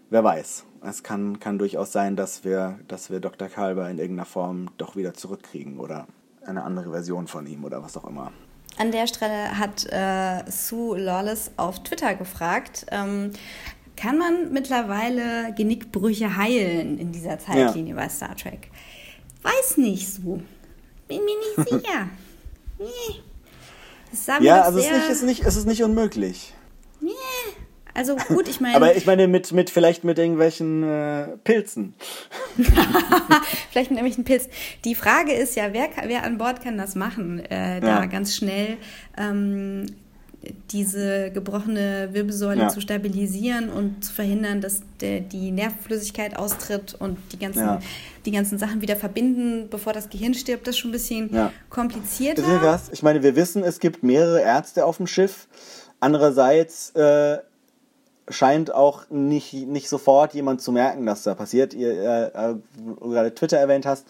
Wer 0.09 0.23
weiß. 0.23 0.65
Es 0.83 1.03
kann, 1.03 1.39
kann 1.39 1.57
durchaus 1.57 1.91
sein, 1.91 2.15
dass 2.15 2.43
wir, 2.43 2.79
dass 2.87 3.09
wir 3.09 3.19
Dr. 3.19 3.47
Kalber 3.47 3.89
in 3.89 3.97
irgendeiner 3.97 4.25
Form 4.25 4.69
doch 4.77 4.95
wieder 4.95 5.13
zurückkriegen 5.13 5.79
oder 5.79 6.07
eine 6.45 6.63
andere 6.63 6.91
Version 6.91 7.27
von 7.27 7.47
ihm 7.47 7.63
oder 7.63 7.81
was 7.81 7.97
auch 7.97 8.05
immer. 8.05 8.31
An 8.77 8.91
der 8.91 9.07
Stelle 9.07 9.57
hat 9.57 9.85
äh, 9.91 10.49
Sue 10.49 10.99
Lawless 10.99 11.51
auf 11.57 11.83
Twitter 11.83 12.15
gefragt, 12.15 12.85
ähm, 12.91 13.31
kann 13.95 14.17
man 14.17 14.51
mittlerweile 14.51 15.53
Genickbrüche 15.55 16.37
heilen 16.37 16.97
in 16.97 17.11
dieser 17.11 17.39
Zeitlinie 17.39 17.95
ja. 17.95 18.01
bei 18.01 18.09
Star 18.09 18.35
Trek? 18.35 18.69
Weiß 19.43 19.77
nicht 19.77 20.09
so. 20.09 20.41
Bin 21.09 21.19
mir 21.25 21.35
nicht 21.37 21.69
sicher. 21.69 22.07
nee. 22.77 24.45
ja, 24.45 24.61
also 24.61 24.79
es 24.79 24.85
ist, 24.85 24.91
nicht, 24.91 25.03
es, 25.09 25.17
ist 25.17 25.23
nicht, 25.23 25.43
es 25.45 25.55
ist 25.57 25.65
nicht 25.65 25.83
unmöglich. 25.83 26.53
Nee. 27.01 27.11
Also 27.93 28.15
gut, 28.15 28.47
ich 28.47 28.61
meine. 28.61 28.75
Aber 28.75 28.95
ich 28.95 29.05
meine 29.05 29.27
mit, 29.27 29.51
mit 29.51 29.69
vielleicht 29.69 30.03
mit 30.05 30.17
irgendwelchen 30.19 30.83
äh, 30.83 31.37
Pilzen. 31.43 31.95
vielleicht 32.55 33.89
mit 33.91 33.99
irgendwelchen 33.99 34.23
Pilzen. 34.23 34.51
Die 34.85 34.95
Frage 34.95 35.33
ist 35.33 35.55
ja, 35.55 35.73
wer, 35.73 35.89
wer 36.05 36.23
an 36.23 36.37
Bord 36.37 36.61
kann 36.63 36.77
das 36.77 36.95
machen? 36.95 37.39
Äh, 37.45 37.81
da 37.81 37.87
Ja. 38.01 38.05
ganz 38.05 38.35
schnell 38.35 38.77
ähm, 39.17 39.87
diese 40.71 41.31
gebrochene 41.31 42.09
Wirbelsäule 42.13 42.61
Ja. 42.63 42.67
zu 42.69 42.81
stabilisieren 42.81 43.69
und 43.69 44.03
zu 44.03 44.13
verhindern, 44.13 44.61
dass 44.61 44.81
der, 45.01 45.21
die 45.21 45.51
Nervenflüssigkeit 45.51 46.35
austritt 46.37 46.95
und 46.99 47.17
die 47.31 47.39
ganzen, 47.39 47.59
Ja. 47.63 47.79
die 48.25 48.31
ganzen 48.31 48.57
Sachen 48.57 48.81
wieder 48.81 48.95
verbinden, 48.95 49.67
bevor 49.69 49.93
das 49.93 50.09
Gehirn 50.09 50.33
stirbt. 50.33 50.67
Das 50.67 50.75
ist 50.75 50.79
schon 50.79 50.89
ein 50.89 50.93
bisschen 50.93 51.33
Ja. 51.33 51.51
komplizierter. 51.69 52.41
Ist 52.41 52.47
krass. 52.61 52.89
Ich 52.91 53.03
meine, 53.03 53.23
wir 53.23 53.35
wissen, 53.35 53.63
es 53.63 53.79
gibt 53.79 54.03
mehrere 54.03 54.41
Ärzte 54.41 54.85
auf 54.85 54.97
dem 54.97 55.07
Schiff. 55.07 55.47
Andererseits 55.99 56.91
äh, 56.91 57.37
scheint 58.29 58.73
auch 58.73 59.09
nicht, 59.09 59.53
nicht 59.53 59.89
sofort 59.89 60.33
jemand 60.33 60.61
zu 60.61 60.71
merken, 60.71 61.05
dass 61.05 61.23
da 61.23 61.35
passiert. 61.35 61.73
Ihr 61.73 61.91
äh, 61.91 62.51
äh, 62.51 62.55
gerade 63.01 63.33
Twitter 63.33 63.57
erwähnt 63.57 63.85
hast. 63.85 64.05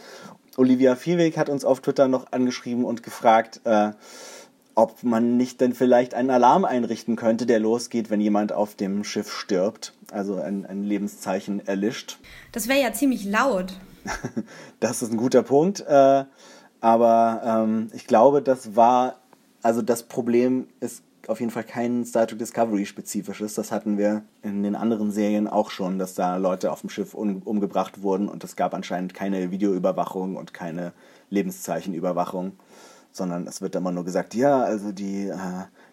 Olivia 0.58 0.96
Viehweg 0.96 1.38
hat 1.38 1.48
uns 1.50 1.64
auf 1.64 1.80
Twitter 1.80 2.08
noch 2.08 2.32
angeschrieben 2.32 2.84
und 2.84 3.02
gefragt, 3.02 3.62
äh, 3.64 3.92
ob 4.80 5.04
man 5.04 5.36
nicht 5.36 5.60
denn 5.60 5.74
vielleicht 5.74 6.14
einen 6.14 6.30
Alarm 6.30 6.64
einrichten 6.64 7.18
könnte, 7.18 7.46
der 7.46 7.60
losgeht, 7.60 8.10
wenn 8.10 8.22
jemand 8.22 8.54
auf 8.54 8.76
dem 8.76 9.04
Schiff 9.04 9.30
stirbt. 9.30 9.94
Also 10.10 10.36
ein, 10.36 10.66
ein 10.66 10.86
Lebenszeichen 10.86 11.68
erlischt. 11.68 12.18
Das 12.54 12.70
wäre 12.70 12.82
ja 12.82 12.94
ziemlich 12.94 13.26
laut. 13.26 13.74
Das 14.80 15.02
ist 15.02 15.12
ein 15.12 15.18
guter 15.18 15.44
Punkt. 15.44 15.82
Äh, 15.82 16.24
aber 16.80 17.42
ähm, 17.44 17.90
ich 17.94 18.08
glaube, 18.08 18.42
das 18.42 18.78
war, 18.78 19.18
also 19.62 19.82
das 19.82 20.04
Problem 20.04 20.68
ist 20.80 21.04
auf 21.28 21.42
jeden 21.42 21.52
Fall 21.52 21.66
kein 21.66 22.06
Star 22.06 22.26
Trek 22.26 22.40
Discovery 22.40 22.86
spezifisches. 22.86 23.56
Das 23.56 23.74
hatten 23.74 23.98
wir 23.98 24.24
in 24.42 24.64
den 24.64 24.76
anderen 24.76 25.12
Serien 25.12 25.50
auch 25.50 25.72
schon, 25.72 26.00
dass 26.00 26.16
da 26.16 26.38
Leute 26.38 26.72
auf 26.72 26.80
dem 26.80 26.90
Schiff 26.90 27.14
um, 27.14 27.42
umgebracht 27.44 28.02
wurden 28.02 28.30
und 28.30 28.46
es 28.46 28.56
gab 28.56 28.74
anscheinend 28.74 29.14
keine 29.14 29.52
Videoüberwachung 29.52 30.38
und 30.38 30.54
keine 30.54 30.94
Lebenszeichenüberwachung, 31.30 32.54
sondern 33.12 33.48
es 33.48 33.62
wird 33.62 33.76
immer 33.76 33.92
nur 33.92 34.06
gesagt, 34.06 34.36
ja, 34.36 34.62
also 34.62 34.92
die, 34.92 35.28
äh, 35.28 35.36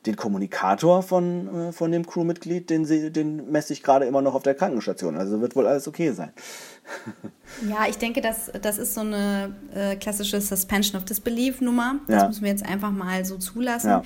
den 0.05 0.17
Kommunikator 0.17 1.03
von, 1.03 1.69
äh, 1.69 1.73
von 1.73 1.91
dem 1.91 2.07
Crewmitglied, 2.07 2.69
den, 2.71 2.85
sie, 2.85 3.11
den 3.11 3.51
messe 3.51 3.73
ich 3.73 3.83
gerade 3.83 4.05
immer 4.05 4.21
noch 4.23 4.35
auf 4.35 4.43
der 4.43 4.55
Krankenstation. 4.55 5.17
Also 5.17 5.41
wird 5.41 5.57
wohl 5.57 5.67
alles 5.67 5.89
okay 5.89 6.12
sein. 6.12 6.33
Ja, 7.69 7.87
ich 7.89 7.97
denke, 7.97 8.21
das, 8.21 8.51
das 8.61 8.77
ist 8.77 8.95
so 8.95 9.01
eine 9.03 9.55
äh, 9.75 9.95
klassische 9.97 10.41
Suspension 10.41 10.97
of 10.97 11.05
Disbelief 11.05 11.61
Nummer. 11.61 11.97
Das 12.09 12.23
Ja. 12.23 12.29
müssen 12.29 12.43
wir 12.43 12.51
jetzt 12.51 12.67
einfach 12.67 12.91
mal 12.91 13.25
so 13.25 13.37
zulassen. 13.39 13.89
Ja. 13.89 14.03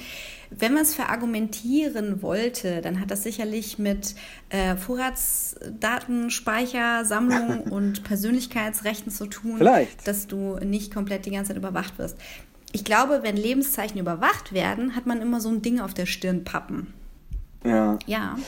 Wenn 0.51 0.75
man 0.75 0.83
es 0.83 0.95
verargumentieren 0.95 2.21
wollte, 2.23 2.81
dann 2.83 3.01
hat 3.01 3.11
das 3.11 3.23
sicherlich 3.23 3.79
mit 3.79 4.15
äh, 4.51 4.77
Vorratsdatenspeicher, 4.77 7.05
Sammlung 7.05 7.61
und 7.71 8.05
Persönlichkeitsrechten 8.05 9.11
zu 9.11 9.27
tun, 9.27 9.57
Vielleicht. 9.59 10.07
dass 10.07 10.27
du 10.27 10.57
nicht 10.59 10.93
komplett 10.93 11.25
die 11.27 11.31
ganze 11.31 11.49
Zeit 11.49 11.57
überwacht 11.59 11.99
wirst. 11.99 12.17
Ich 12.73 12.85
glaube, 12.85 13.21
wenn 13.23 13.37
Lebenszeichen 13.37 13.99
überwacht 13.99 14.53
werden, 14.53 14.95
hat 14.95 15.07
man 15.07 15.21
immer 15.21 15.41
so 15.41 15.49
ein 15.49 15.63
Ding 15.63 15.81
auf 15.81 15.95
der 15.95 16.07
Stirn 16.07 16.45
pappen. 16.45 16.93
Ja. 17.65 17.99
Ja. 18.07 18.39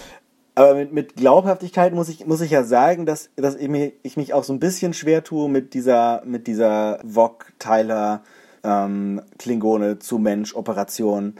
Aber 0.54 0.74
mit, 0.74 0.92
mit 0.92 1.16
Glaubhaftigkeit 1.16 1.94
muss 1.94 2.08
ich, 2.08 2.26
muss 2.26 2.40
ich 2.40 2.50
ja 2.50 2.62
sagen, 2.62 3.06
dass, 3.06 3.30
dass 3.36 3.56
ich, 3.56 3.68
mich, 3.68 3.94
ich 4.02 4.16
mich 4.16 4.34
auch 4.34 4.44
so 4.44 4.52
ein 4.52 4.60
bisschen 4.60 4.92
schwer 4.92 5.24
tue 5.24 5.48
mit 5.48 5.74
dieser, 5.74 6.22
mit 6.26 6.46
dieser 6.46 7.00
Vog-Tyler 7.04 8.22
ähm, 8.62 9.22
Klingone 9.38 9.98
zu 9.98 10.18
Mensch-Operation, 10.18 11.34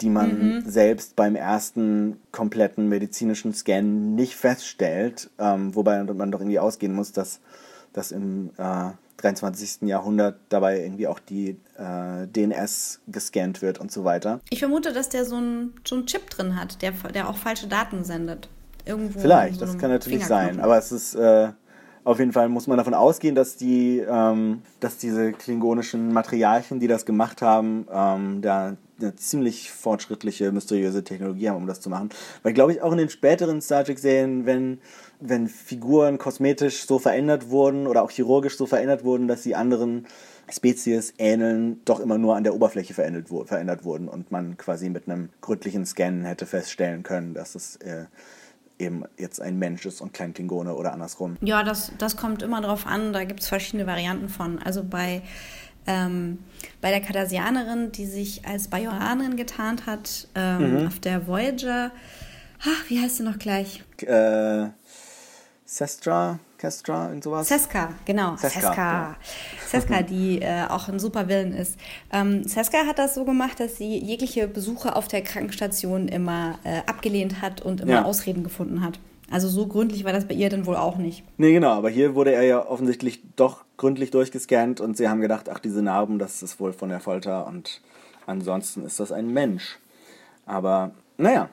die 0.00 0.10
man 0.10 0.62
selbst 0.66 1.16
beim 1.16 1.34
ersten 1.34 2.20
kompletten 2.30 2.88
medizinischen 2.88 3.52
Scan 3.52 4.14
nicht 4.14 4.36
feststellt. 4.36 5.30
Ähm, 5.38 5.74
wobei 5.74 6.04
man 6.04 6.30
doch 6.30 6.40
irgendwie 6.40 6.60
ausgehen 6.60 6.94
muss, 6.94 7.12
dass, 7.12 7.40
dass 7.92 8.12
im 8.12 8.50
äh, 8.58 8.90
23. 9.18 9.88
Jahrhundert 9.88 10.38
dabei 10.48 10.80
irgendwie 10.80 11.06
auch 11.06 11.18
die 11.18 11.56
äh, 11.76 12.26
DNS 12.26 13.00
gescannt 13.08 13.62
wird 13.62 13.78
und 13.78 13.92
so 13.92 14.04
weiter. 14.04 14.40
Ich 14.50 14.60
vermute, 14.60 14.92
dass 14.92 15.08
der 15.08 15.24
so 15.24 15.36
einen 15.36 15.74
so 15.84 16.02
Chip 16.02 16.30
drin 16.30 16.58
hat, 16.58 16.80
der, 16.82 16.92
der 17.14 17.28
auch 17.28 17.36
falsche 17.36 17.66
Daten 17.66 18.04
sendet. 18.04 18.48
Irgendwo 18.84 19.20
Vielleicht, 19.20 19.58
so 19.58 19.66
das 19.66 19.76
kann 19.76 19.90
natürlich 19.90 20.24
sein. 20.24 20.60
Aber 20.60 20.78
es 20.78 20.92
ist 20.92 21.14
äh, 21.14 21.48
auf 22.08 22.18
jeden 22.18 22.32
Fall 22.32 22.48
muss 22.48 22.66
man 22.66 22.78
davon 22.78 22.94
ausgehen, 22.94 23.34
dass 23.34 23.56
die, 23.56 23.98
ähm, 23.98 24.62
dass 24.80 24.96
diese 24.96 25.32
klingonischen 25.32 26.10
Materialien, 26.14 26.80
die 26.80 26.86
das 26.86 27.04
gemacht 27.04 27.42
haben, 27.42 27.86
ähm, 27.92 28.40
da 28.40 28.76
eine 28.98 29.14
ziemlich 29.16 29.70
fortschrittliche, 29.70 30.50
mysteriöse 30.50 31.04
Technologie 31.04 31.50
haben, 31.50 31.58
um 31.58 31.66
das 31.66 31.82
zu 31.82 31.90
machen. 31.90 32.08
Weil 32.42 32.54
glaube 32.54 32.72
ich 32.72 32.80
auch 32.80 32.92
in 32.92 32.98
den 32.98 33.10
späteren 33.10 33.60
Star 33.60 33.84
Trek-Serien, 33.84 34.46
wenn, 34.46 34.80
wenn 35.20 35.48
Figuren 35.48 36.18
kosmetisch 36.18 36.86
so 36.86 36.98
verändert 36.98 37.50
wurden 37.50 37.86
oder 37.86 38.02
auch 38.02 38.10
chirurgisch 38.10 38.56
so 38.56 38.66
verändert 38.66 39.04
wurden, 39.04 39.26
dass 39.28 39.42
sie 39.42 39.54
anderen 39.54 40.06
Spezies 40.50 41.12
ähneln, 41.18 41.80
doch 41.84 42.00
immer 42.00 42.18
nur 42.18 42.36
an 42.36 42.44
der 42.44 42.54
Oberfläche 42.54 42.94
verändert, 42.94 43.30
wu- 43.30 43.44
verändert 43.44 43.84
wurden 43.84 44.08
und 44.08 44.30
man 44.30 44.56
quasi 44.56 44.88
mit 44.88 45.08
einem 45.08 45.28
gründlichen 45.40 45.84
Scan 45.84 46.24
hätte 46.24 46.46
feststellen 46.46 47.02
können, 47.02 47.34
dass 47.34 47.54
es 47.54 47.76
äh, 47.76 48.04
eben 48.78 49.02
jetzt 49.18 49.42
ein 49.42 49.58
Mensch 49.58 49.84
ist 49.86 50.00
und 50.00 50.14
kein 50.14 50.32
Klingone 50.32 50.74
oder 50.74 50.92
andersrum. 50.92 51.36
Ja, 51.42 51.62
das, 51.64 51.92
das 51.98 52.16
kommt 52.16 52.42
immer 52.42 52.60
drauf 52.60 52.86
an. 52.86 53.12
Da 53.12 53.24
gibt 53.24 53.40
es 53.40 53.48
verschiedene 53.48 53.86
Varianten 53.86 54.28
von. 54.28 54.58
Also 54.60 54.84
bei, 54.84 55.22
ähm, 55.86 56.38
bei 56.80 56.90
der 56.90 57.00
Cardassianerin, 57.00 57.90
die 57.92 58.06
sich 58.06 58.46
als 58.46 58.68
Bajoranerin 58.68 59.36
getarnt 59.36 59.84
hat, 59.86 60.28
ähm, 60.36 60.80
Mhm. 60.82 60.86
auf 60.86 61.00
der 61.00 61.26
Voyager. 61.26 61.90
Ach, 62.62 62.88
wie 62.88 63.00
heißt 63.00 63.18
sie 63.18 63.22
noch 63.22 63.38
gleich? 63.38 63.84
Äh, 64.02 64.68
Sestra, 65.70 66.38
Kestra, 66.56 67.08
irgend 67.08 67.24
sowas? 67.24 67.46
Seska, 67.46 67.90
genau. 68.06 68.36
Seska, 68.36 68.60
Seska. 68.60 69.16
Seska, 69.66 70.00
die 70.08 70.40
äh, 70.40 70.64
auch 70.66 70.88
ein 70.88 70.98
super 70.98 71.28
Villain 71.28 71.52
ist. 71.52 71.76
Ähm, 72.10 72.42
Seska 72.44 72.86
hat 72.86 72.98
das 72.98 73.14
so 73.14 73.26
gemacht, 73.26 73.60
dass 73.60 73.76
sie 73.76 73.98
jegliche 73.98 74.48
Besuche 74.48 74.96
auf 74.96 75.08
der 75.08 75.20
Krankenstation 75.20 76.08
immer 76.08 76.58
äh, 76.64 76.78
abgelehnt 76.86 77.42
hat 77.42 77.60
und 77.60 77.82
immer 77.82 77.92
Ja. 77.92 78.04
Ausreden 78.06 78.44
gefunden 78.44 78.82
hat. 78.82 78.98
Also 79.30 79.46
so 79.48 79.66
gründlich 79.66 80.04
war 80.06 80.14
das 80.14 80.24
bei 80.24 80.32
ihr 80.32 80.48
dann 80.48 80.64
wohl 80.64 80.76
auch 80.76 80.96
nicht. 80.96 81.22
Nee, 81.36 81.52
genau, 81.52 81.72
aber 81.72 81.90
hier 81.90 82.14
wurde 82.14 82.32
er 82.32 82.44
ja 82.44 82.66
offensichtlich 82.66 83.20
doch 83.36 83.66
gründlich 83.76 84.10
durchgescannt 84.10 84.80
und 84.80 84.96
sie 84.96 85.06
haben 85.10 85.20
gedacht, 85.20 85.50
ach, 85.50 85.58
diese 85.58 85.82
Narben, 85.82 86.18
das 86.18 86.42
ist 86.42 86.58
wohl 86.60 86.72
von 86.72 86.88
der 86.88 87.00
Folter 87.00 87.46
und 87.46 87.82
ansonsten 88.26 88.86
ist 88.86 89.00
das 89.00 89.12
ein 89.12 89.28
Mensch. 89.34 89.78
Aber, 90.46 90.92
naja. 91.18 91.50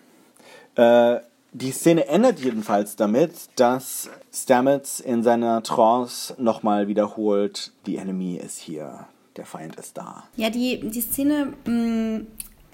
Äh, 0.77 1.19
die 1.57 1.71
Szene 1.71 2.07
endet 2.07 2.39
jedenfalls 2.39 2.95
damit, 2.97 3.31
dass 3.55 4.09
Stamets 4.33 4.99
in 4.99 5.23
seiner 5.23 5.63
Trance 5.63 6.35
nochmal 6.37 6.87
wiederholt, 6.87 7.71
the 7.85 7.95
enemy 7.97 8.35
is 8.35 8.59
here, 8.67 9.05
der 9.37 9.45
Feind 9.45 9.75
ist 9.77 9.97
da. 9.97 10.23
Ja, 10.35 10.49
die, 10.49 10.81
die 10.89 11.01
Szene 11.01 11.53
mh, 11.65 12.21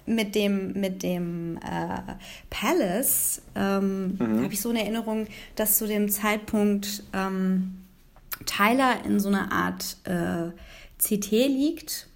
mit 0.08 0.34
dem, 0.34 0.74
mit 0.74 1.04
dem 1.04 1.58
äh, 1.58 2.14
Palace, 2.50 3.42
ähm, 3.56 4.18
Mhm. 4.20 4.44
habe 4.44 4.54
ich 4.54 4.62
so 4.62 4.70
eine 4.70 4.82
Erinnerung, 4.82 5.28
dass 5.56 5.78
zu 5.78 5.86
dem 5.86 6.10
Zeitpunkt 6.10 7.04
ähm, 7.14 7.76
Tyler 8.48 9.06
in 9.06 9.20
so 9.20 9.30
einer 9.30 9.52
Art 9.52 9.98
äh, 10.06 10.50
CT 10.98 11.32
liegt. 11.32 12.08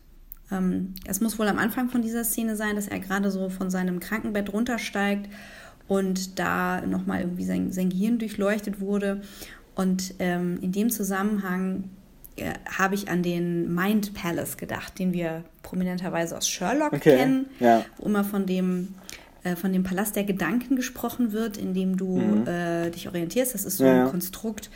Ähm, 0.52 0.96
es 1.06 1.22
muss 1.22 1.38
wohl 1.38 1.48
am 1.48 1.60
Anfang 1.60 1.90
von 1.90 2.02
dieser 2.02 2.24
Szene 2.24 2.56
sein, 2.56 2.76
dass 2.76 2.88
er 2.88 3.00
gerade 3.00 3.30
so 3.30 3.50
von 3.50 3.70
seinem 3.70 4.00
Krankenbett 4.00 4.52
runtersteigt 4.52 5.30
und 5.88 6.40
da 6.40 6.82
nochmal 6.82 7.22
irgendwie 7.22 7.46
sein, 7.46 7.72
sein 7.72 7.90
Gehirn 7.90 8.18
durchleuchtet 8.18 8.80
wurde. 8.80 9.22
Und 9.76 10.16
ähm, 10.20 10.58
in 10.62 10.72
dem 10.72 10.90
Zusammenhang 10.90 11.86
äh, 12.38 12.54
habe 12.66 12.96
ich 12.96 13.10
an 13.10 13.24
den 13.24 13.74
Mind 13.74 14.14
Palace 14.14 14.58
gedacht, 14.58 14.98
den 15.00 15.14
wir 15.14 15.44
prominenterweise 15.64 16.38
aus 16.38 16.48
Sherlock 16.48 16.94
Okay, 16.94 17.18
kennen, 17.18 17.46
ja. 17.60 17.86
wo 17.98 18.06
immer 18.08 18.24
von 18.24 18.46
dem, 18.46 18.96
äh, 19.44 19.56
von 19.56 19.74
dem 19.74 19.84
Palast 19.84 20.16
der 20.16 20.24
Gedanken 20.24 20.76
gesprochen 20.76 21.32
wird, 21.32 21.58
in 21.58 21.74
dem 21.74 21.98
du 21.98 22.20
äh, 22.46 22.90
dich 22.92 23.08
orientierst. 23.08 23.54
Das 23.54 23.66
ist 23.66 23.78
so 23.78 23.84
Mhm. 23.84 23.90
Ja, 23.90 24.04
ein. 24.06 24.12
Konstrukt 24.12 24.70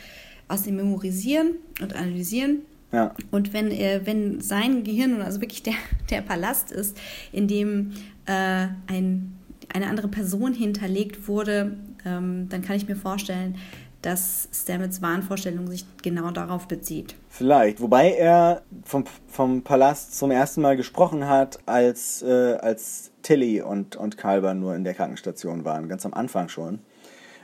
aus 0.48 0.62
dem 0.62 0.76
Memorisieren 0.76 1.56
und 1.80 1.94
Analysieren. 1.94 2.60
Ja. 2.92 3.14
Und 3.30 3.52
wenn, 3.52 3.70
äh, 3.70 4.00
wenn 4.04 4.40
sein 4.40 4.82
Gehirn 4.82 5.22
also 5.22 5.40
wirklich 5.40 5.62
der, 5.62 5.74
der 6.10 6.22
Palast 6.22 6.72
ist, 6.72 6.96
in 7.32 7.46
dem 7.46 7.92
äh, 8.26 8.66
ein, 8.86 9.36
eine 9.72 9.88
andere 9.88 10.08
Person 10.08 10.52
hinterlegt 10.52 11.28
wurde, 11.28 11.76
ähm, 12.04 12.48
dann 12.48 12.62
kann 12.62 12.76
ich 12.76 12.88
mir 12.88 12.96
vorstellen, 12.96 13.56
dass 14.02 14.48
Stamets 14.52 15.02
Wahnvorstellung 15.02 15.66
sich 15.66 15.84
genau 16.02 16.30
darauf 16.30 16.66
bezieht. 16.66 17.16
Vielleicht, 17.28 17.80
wobei 17.80 18.12
er 18.12 18.62
vom, 18.84 19.04
vom 19.28 19.62
Palast 19.62 20.18
zum 20.18 20.30
ersten 20.30 20.62
Mal 20.62 20.76
gesprochen 20.76 21.28
hat, 21.28 21.58
als, 21.66 22.22
äh, 22.22 22.56
als 22.60 23.10
Tilly 23.22 23.60
und, 23.60 23.96
und 23.96 24.16
Kalber 24.16 24.54
nur 24.54 24.74
in 24.74 24.84
der 24.84 24.94
Krankenstation 24.94 25.64
waren, 25.64 25.88
ganz 25.88 26.06
am 26.06 26.14
Anfang 26.14 26.48
schon. 26.48 26.78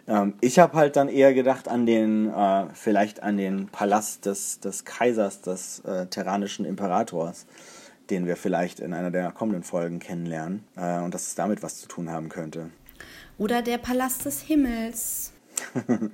Ähm, 0.08 0.34
ich 0.40 0.58
habe 0.58 0.76
halt 0.76 0.96
dann 0.96 1.08
eher 1.08 1.34
gedacht 1.34 1.68
an 1.68 1.84
den, 1.84 2.32
äh, 2.32 2.66
vielleicht 2.72 3.22
an 3.22 3.36
den 3.36 3.68
Palast 3.68 4.24
des, 4.24 4.60
des 4.60 4.84
Kaisers, 4.84 5.42
des 5.42 5.80
äh, 5.80 6.06
terranischen 6.06 6.64
Imperators, 6.64 7.46
den 8.10 8.26
wir 8.26 8.36
vielleicht 8.36 8.80
in 8.80 8.92
einer 8.92 9.10
der 9.10 9.32
kommenden 9.32 9.62
Folgen 9.62 9.98
kennenlernen 9.98 10.64
äh, 10.76 11.00
und 11.00 11.14
dass 11.14 11.26
es 11.26 11.34
damit 11.34 11.62
was 11.62 11.80
zu 11.80 11.88
tun 11.88 12.10
haben 12.10 12.28
könnte. 12.28 12.70
Oder 13.38 13.62
der 13.62 13.78
Palast 13.78 14.24
des 14.24 14.40
Himmels. 14.40 15.32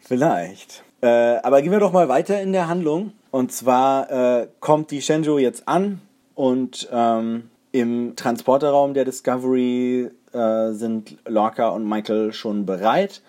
Vielleicht. 0.00 0.82
Äh, 1.00 1.06
aber 1.42 1.60
gehen 1.62 1.72
wir 1.72 1.80
doch 1.80 1.92
mal 1.92 2.08
weiter 2.08 2.40
in 2.40 2.52
der 2.52 2.68
Handlung. 2.68 3.12
Und 3.30 3.52
zwar 3.52 4.10
äh, 4.10 4.48
kommt 4.60 4.90
die 4.90 5.02
Shenzhou 5.02 5.38
jetzt 5.38 5.68
an 5.68 6.00
und 6.34 6.88
ähm, 6.92 7.50
im 7.72 8.14
Transporterraum 8.16 8.94
der 8.94 9.04
Discovery 9.04 10.10
äh, 10.32 10.72
sind 10.72 11.18
Lorca 11.26 11.68
und 11.68 11.88
Michael 11.88 12.32
schon 12.32 12.64
bereit. 12.64 13.22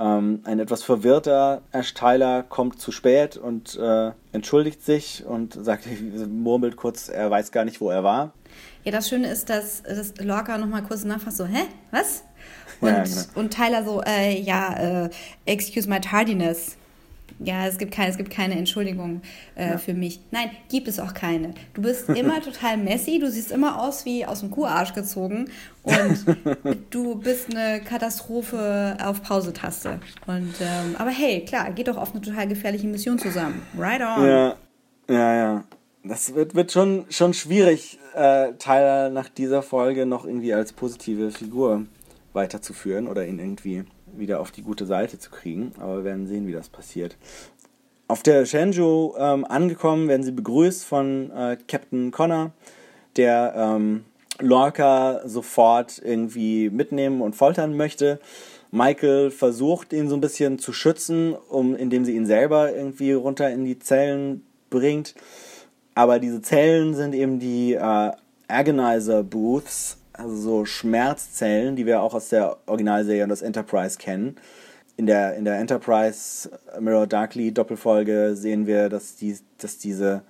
Ähm, 0.00 0.40
ein 0.44 0.58
etwas 0.58 0.82
verwirrter 0.82 1.60
Ash 1.72 1.92
Tyler 1.92 2.42
kommt 2.42 2.80
zu 2.80 2.90
spät 2.90 3.36
und 3.36 3.78
äh, 3.78 4.12
entschuldigt 4.32 4.82
sich 4.82 5.26
und 5.26 5.52
sagt, 5.52 5.84
murmelt 6.28 6.76
kurz, 6.76 7.10
er 7.10 7.30
weiß 7.30 7.52
gar 7.52 7.66
nicht, 7.66 7.82
wo 7.82 7.90
er 7.90 8.02
war. 8.02 8.32
Ja, 8.84 8.92
das 8.92 9.10
Schöne 9.10 9.30
ist, 9.30 9.50
dass, 9.50 9.82
dass 9.82 10.14
Lorca 10.18 10.56
nochmal 10.56 10.82
kurz 10.82 11.04
nachfragt, 11.04 11.36
so, 11.36 11.44
hä, 11.44 11.64
was? 11.90 12.24
Und, 12.80 12.88
Ja, 12.88 13.02
genau. 13.02 13.20
und 13.34 13.50
Tyler 13.50 13.84
so, 13.84 14.02
äh, 14.06 14.40
ja, 14.40 15.04
äh, 15.04 15.10
excuse 15.44 15.86
my 15.86 16.00
tardiness. 16.00 16.78
Ja, 17.38 17.66
es 17.66 17.78
gibt 17.78 17.92
keine, 17.92 18.10
es 18.10 18.16
gibt 18.16 18.30
keine 18.30 18.54
Entschuldigung 18.54 19.22
äh, 19.54 19.78
für 19.78 19.94
mich. 19.94 20.20
Nein, 20.30 20.50
gibt 20.68 20.88
es 20.88 20.98
auch 20.98 21.14
keine. 21.14 21.54
Du 21.74 21.82
bist 21.82 22.08
immer 22.08 22.40
total 22.42 22.76
messy, 22.76 23.18
du 23.18 23.30
siehst 23.30 23.52
immer 23.52 23.80
aus 23.82 24.04
wie 24.04 24.26
aus 24.26 24.40
dem 24.40 24.50
Kuharsch 24.50 24.92
gezogen 24.92 25.50
und 25.82 26.24
du 26.90 27.16
bist 27.16 27.54
eine 27.54 27.80
Katastrophe 27.80 28.96
auf 29.02 29.22
Pause-Taste. 29.22 30.00
Und 30.26 30.54
ähm, 30.60 30.96
aber 30.98 31.10
hey, 31.10 31.44
klar, 31.44 31.70
geht 31.72 31.88
doch 31.88 31.96
auf 31.96 32.12
eine 32.12 32.20
total 32.20 32.48
gefährliche 32.48 32.86
Mission 32.86 33.18
zusammen. 33.18 33.62
Right 33.78 34.00
on. 34.00 34.24
Ja, 34.24 34.56
ja, 35.08 35.34
ja. 35.34 35.64
Das 36.02 36.34
wird, 36.34 36.54
wird 36.54 36.72
schon, 36.72 37.04
schon 37.10 37.34
schwierig, 37.34 37.98
äh, 38.14 38.54
Tyler 38.54 39.10
nach 39.10 39.28
dieser 39.28 39.62
Folge 39.62 40.06
noch 40.06 40.24
irgendwie 40.24 40.54
als 40.54 40.72
positive 40.72 41.30
Figur 41.30 41.86
weiterzuführen 42.32 43.06
oder 43.06 43.26
ihn 43.26 43.38
irgendwie 43.38 43.84
wieder 44.20 44.40
auf 44.40 44.50
die 44.52 44.62
gute 44.62 44.86
Seite 44.86 45.18
zu 45.18 45.30
kriegen. 45.30 45.72
Aber 45.80 45.98
wir 45.98 46.04
werden 46.04 46.26
sehen, 46.26 46.46
wie 46.46 46.52
das 46.52 46.68
passiert. 46.68 47.16
Auf 48.06 48.22
der 48.22 48.44
Shenzhou 48.44 49.14
ähm, 49.18 49.44
angekommen 49.44 50.08
werden 50.08 50.22
sie 50.22 50.32
begrüßt 50.32 50.84
von 50.84 51.30
äh, 51.30 51.56
Captain 51.68 52.10
Connor, 52.10 52.52
der 53.16 53.54
ähm, 53.56 54.04
Lorca 54.40 55.20
sofort 55.26 56.00
irgendwie 56.04 56.70
mitnehmen 56.70 57.20
und 57.20 57.36
foltern 57.36 57.76
möchte. 57.76 58.18
Michael 58.72 59.30
versucht 59.30 59.92
ihn 59.92 60.08
so 60.08 60.16
ein 60.16 60.20
bisschen 60.20 60.58
zu 60.58 60.72
schützen, 60.72 61.34
um, 61.34 61.74
indem 61.74 62.04
sie 62.04 62.14
ihn 62.14 62.26
selber 62.26 62.74
irgendwie 62.74 63.12
runter 63.12 63.50
in 63.50 63.64
die 63.64 63.78
Zellen 63.78 64.44
bringt. 64.70 65.14
Aber 65.94 66.18
diese 66.18 66.40
Zellen 66.40 66.94
sind 66.94 67.14
eben 67.14 67.40
die 67.40 67.74
äh, 67.74 68.12
Agonizer 68.48 69.22
Booths, 69.22 69.98
also 70.20 70.36
so 70.36 70.64
Schmerzzellen, 70.64 71.76
die 71.76 71.86
wir 71.86 72.02
auch 72.02 72.14
aus 72.14 72.28
der 72.28 72.58
Originalserie 72.66 73.22
und 73.22 73.30
das 73.30 73.42
Enterprise 73.42 73.98
kennen. 73.98 74.36
In 74.96 75.06
der, 75.06 75.34
in 75.36 75.44
der 75.44 75.58
Enterprise 75.58 76.50
Mirror 76.78 77.06
Darkly 77.06 77.52
Doppelfolge 77.52 78.34
sehen 78.34 78.66
wir, 78.66 78.90
dass, 78.90 79.16
die, 79.16 79.38
dass 79.58 79.78
diese, 79.78 80.22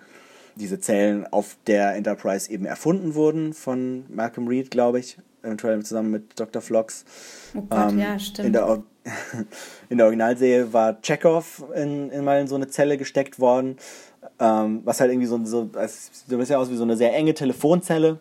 diese 0.54 0.78
Zellen 0.78 1.26
auf 1.32 1.56
der 1.66 1.96
Enterprise 1.96 2.50
eben 2.50 2.66
erfunden 2.66 3.14
wurden 3.14 3.52
von 3.52 4.04
Malcolm 4.08 4.46
Reed, 4.46 4.70
glaube 4.70 5.00
ich, 5.00 5.18
eventuell 5.42 5.82
zusammen 5.82 6.12
mit 6.12 6.38
Dr. 6.38 6.62
Flox. 6.62 7.04
Oh 7.56 7.62
Gott, 7.62 7.92
ja, 7.96 8.18
stimmt. 8.18 8.46
In 8.46 8.52
der, 8.52 8.82
in 9.88 9.96
der 9.96 10.06
Originalserie 10.06 10.72
war 10.72 11.00
Chekhov 11.02 11.64
in, 11.74 12.10
in 12.10 12.24
mal 12.24 12.40
in 12.40 12.46
so 12.46 12.54
eine 12.54 12.68
Zelle 12.68 12.96
gesteckt 12.96 13.40
worden, 13.40 13.76
ähm, 14.38 14.82
was 14.84 15.00
halt 15.00 15.10
irgendwie 15.10 15.26
so, 15.26 15.44
so 15.44 15.68
es 15.80 16.10
sieht 16.12 16.32
ein 16.32 16.38
bisschen 16.38 16.56
aus 16.56 16.70
wie 16.70 16.76
so 16.76 16.84
eine 16.84 16.96
sehr 16.96 17.12
enge 17.14 17.34
Telefonzelle, 17.34 18.20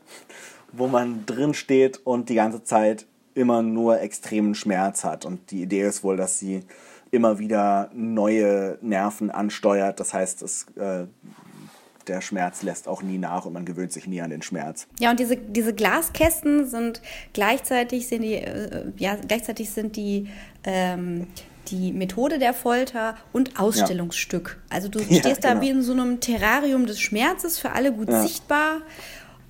wo 0.71 0.87
man 0.87 1.25
drin 1.25 1.53
steht 1.53 1.97
und 2.05 2.29
die 2.29 2.35
ganze 2.35 2.63
Zeit 2.63 3.05
immer 3.35 3.61
nur 3.61 4.01
extremen 4.01 4.55
Schmerz 4.55 5.03
hat. 5.03 5.25
Und 5.25 5.51
die 5.51 5.61
Idee 5.61 5.83
ist 5.83 6.03
wohl, 6.03 6.17
dass 6.17 6.39
sie 6.39 6.63
immer 7.11 7.39
wieder 7.39 7.89
neue 7.93 8.77
Nerven 8.81 9.31
ansteuert. 9.31 9.99
Das 9.99 10.13
heißt, 10.13 10.41
es, 10.41 10.67
äh, 10.75 11.05
der 12.07 12.21
Schmerz 12.21 12.63
lässt 12.63 12.87
auch 12.87 13.01
nie 13.03 13.17
nach 13.17 13.45
und 13.45 13.53
man 13.53 13.65
gewöhnt 13.65 13.91
sich 13.91 14.07
nie 14.07 14.21
an 14.21 14.29
den 14.31 14.41
Schmerz. 14.41 14.87
Ja, 14.99 15.11
und 15.11 15.19
diese, 15.19 15.37
diese 15.37 15.73
Glaskästen 15.73 16.67
sind 16.67 17.01
gleichzeitig 17.33 18.07
sind 18.07 18.23
die, 18.23 18.35
äh, 18.35 18.91
ja, 18.97 19.15
gleichzeitig 19.15 19.69
sind 19.69 19.95
die, 19.95 20.27
ähm, 20.63 21.27
die 21.67 21.93
Methode 21.93 22.39
der 22.39 22.53
Folter 22.53 23.15
und 23.31 23.59
Ausstellungsstück. 23.59 24.59
Also 24.69 24.87
du 24.89 24.99
Ja, 25.09 25.19
stehst 25.19 25.43
da 25.43 25.49
genau. 25.49 25.61
wie 25.61 25.69
in 25.69 25.81
so 25.83 25.91
einem 25.93 26.19
Terrarium 26.19 26.85
des 26.87 26.99
Schmerzes, 26.99 27.59
für 27.59 27.71
alle 27.71 27.91
gut 27.93 28.09
Ja. 28.09 28.21
sichtbar. 28.23 28.81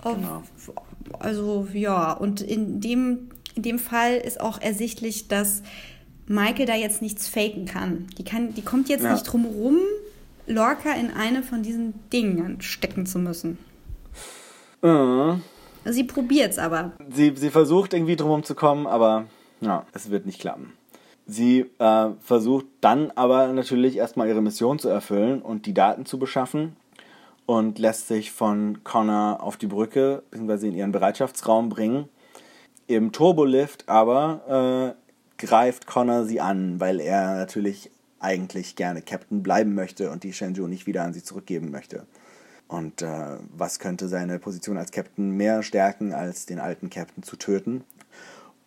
Genau. 0.03 0.43
Also 1.19 1.67
ja, 1.73 2.11
und 2.13 2.41
in 2.41 2.79
dem, 2.81 3.29
in 3.55 3.63
dem 3.63 3.79
Fall 3.79 4.17
ist 4.17 4.39
auch 4.41 4.61
ersichtlich, 4.61 5.27
dass 5.27 5.63
Michael 6.27 6.65
da 6.65 6.75
jetzt 6.75 7.01
nichts 7.01 7.27
faken 7.27 7.65
kann. 7.65 8.07
Die, 8.17 8.23
kann, 8.23 8.53
die 8.53 8.61
kommt 8.61 8.89
jetzt 8.89 9.03
Ja. 9.03 9.13
nicht 9.13 9.23
drum 9.23 9.45
rum, 9.45 9.77
Lorca 10.47 10.91
in 10.93 11.11
eine 11.11 11.43
von 11.43 11.63
diesen 11.63 11.93
Dingen 12.11 12.61
stecken 12.61 13.05
zu 13.05 13.19
müssen. 13.19 13.57
Mhm. 14.81 15.41
Sie 15.85 16.03
probiert's 16.03 16.57
aber. 16.59 16.91
Sie, 17.09 17.33
sie 17.35 17.49
versucht 17.49 17.93
irgendwie 17.93 18.15
drumherum 18.15 18.43
zu 18.43 18.55
kommen, 18.55 18.85
aber 18.85 19.25
ja, 19.61 19.85
es 19.93 20.09
wird 20.09 20.25
nicht 20.25 20.39
klappen. 20.39 20.73
Sie 21.25 21.65
äh, 21.79 22.09
versucht 22.21 22.65
dann 22.81 23.11
aber 23.11 23.47
natürlich 23.53 23.97
erstmal 23.97 24.27
ihre 24.27 24.41
Mission 24.41 24.79
zu 24.79 24.89
erfüllen 24.89 25.41
und 25.41 25.65
die 25.65 25.73
Daten 25.73 26.05
zu 26.05 26.17
beschaffen 26.19 26.75
und 27.49 27.79
lässt 27.79 28.07
sich 28.07 28.31
von 28.31 28.83
Connor 28.83 29.41
auf 29.41 29.57
die 29.57 29.65
Brücke 29.65 30.21
bzw. 30.29 30.67
in 30.67 30.75
ihren 30.75 30.91
Bereitschaftsraum 30.91 31.69
bringen. 31.69 32.07
Im 32.85 33.11
Turbolift 33.11 33.89
aber 33.89 34.95
äh, 35.39 35.43
greift 35.43 35.87
Connor 35.87 36.25
sie 36.25 36.41
an, 36.41 36.79
weil 36.79 36.99
er 36.99 37.33
natürlich 37.33 37.89
eigentlich 38.19 38.75
gerne 38.75 39.01
Captain 39.01 39.41
bleiben 39.41 39.73
möchte 39.73 40.11
und 40.11 40.23
die 40.23 40.31
Shenzhou 40.31 40.67
nicht 40.67 40.85
wieder 40.85 41.01
an 41.01 41.13
sie 41.13 41.23
zurückgeben 41.23 41.71
möchte. 41.71 42.05
Und 42.67 43.01
äh, 43.01 43.37
was 43.57 43.79
könnte 43.79 44.07
seine 44.09 44.37
Position 44.37 44.77
als 44.77 44.91
Captain 44.91 45.31
mehr 45.31 45.63
stärken, 45.63 46.13
als 46.13 46.45
den 46.45 46.59
alten 46.59 46.91
Captain 46.91 47.23
zu 47.23 47.35
töten? 47.35 47.83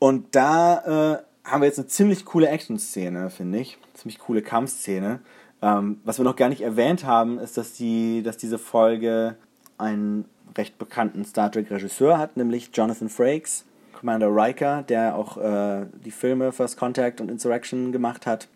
Und 0.01 0.35
da 0.35 1.23
äh, 1.45 1.49
haben 1.49 1.61
wir 1.61 1.69
jetzt 1.69 1.79
eine 1.79 1.87
ziemlich 1.87 2.25
coole 2.25 2.49
Action-Szene, 2.49 3.31
finde 3.31 3.61
ich. 3.61 3.79
Ziemlich 3.95 4.19
coole 4.19 4.43
Kampfszene. 4.43 5.21
Ähm, 5.63 6.01
was 6.05 6.19
wir 6.19 6.25
noch 6.25 6.37
gar 6.37 6.49
nicht 6.49 6.61
erwähnt 6.61 7.05
haben, 7.05 7.39
ist, 7.39 7.57
dass, 7.57 7.73
die, 7.73 8.23
dass 8.23 8.37
diese 8.37 8.59
Folge 8.59 9.37
einen 9.79 10.25
recht 10.59 10.77
bekannten 10.79 11.25
Star 11.25 11.51
Trek-Regisseur 11.51 12.19
hat, 12.19 12.37
nämlich 12.37 12.71
Jonathan 12.75 13.09
Frakes, 13.09 13.65
Commander 13.93 14.29
Riker, 14.29 14.83
der 14.83 15.15
auch 15.15 15.37
äh, 15.39 15.87
die 16.05 16.11
Filme 16.11 16.53
First 16.53 16.77
Contact 16.77 17.21
und 17.21 17.31
Insurrection 17.31 17.93
gemacht 17.93 18.27
hat. 18.27 18.49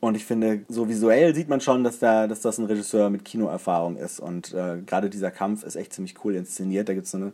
Und 0.00 0.16
ich 0.16 0.24
finde, 0.24 0.62
so 0.68 0.88
visuell 0.88 1.34
sieht 1.34 1.50
man 1.50 1.60
schon, 1.60 1.84
dass, 1.84 1.98
da, 1.98 2.26
dass 2.26 2.40
das 2.40 2.56
ein 2.56 2.64
Regisseur 2.64 3.10
mit 3.10 3.26
Kinoerfahrung 3.26 3.96
ist. 3.96 4.18
Und 4.18 4.54
äh, 4.54 4.78
gerade 4.86 5.10
dieser 5.10 5.30
Kampf 5.30 5.62
ist 5.62 5.76
echt 5.76 5.92
ziemlich 5.92 6.14
cool 6.24 6.34
inszeniert. 6.34 6.88
Da 6.88 6.94
gibt 6.94 7.04
es 7.04 7.12
so 7.12 7.18
eine 7.18 7.32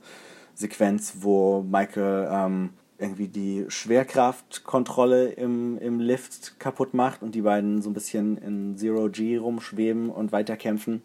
Sequenz, 0.55 1.15
wo 1.21 1.63
Michael 1.63 2.29
ähm, 2.29 2.71
irgendwie 2.99 3.29
die 3.29 3.67
Schwerkraftkontrolle 3.69 5.29
im, 5.33 5.79
im 5.79 6.01
Lift 6.01 6.59
kaputt 6.59 6.95
macht 6.95 7.23
und 7.23 7.35
die 7.35 7.43
beiden 7.43 7.83
so 7.83 7.91
ein 7.91 7.95
bisschen 7.95 8.37
in 8.39 8.77
Zero 8.77 9.09
G 9.09 9.37
rumschweben 9.37 10.11
und 10.11 10.33
weiterkämpfen. 10.33 11.03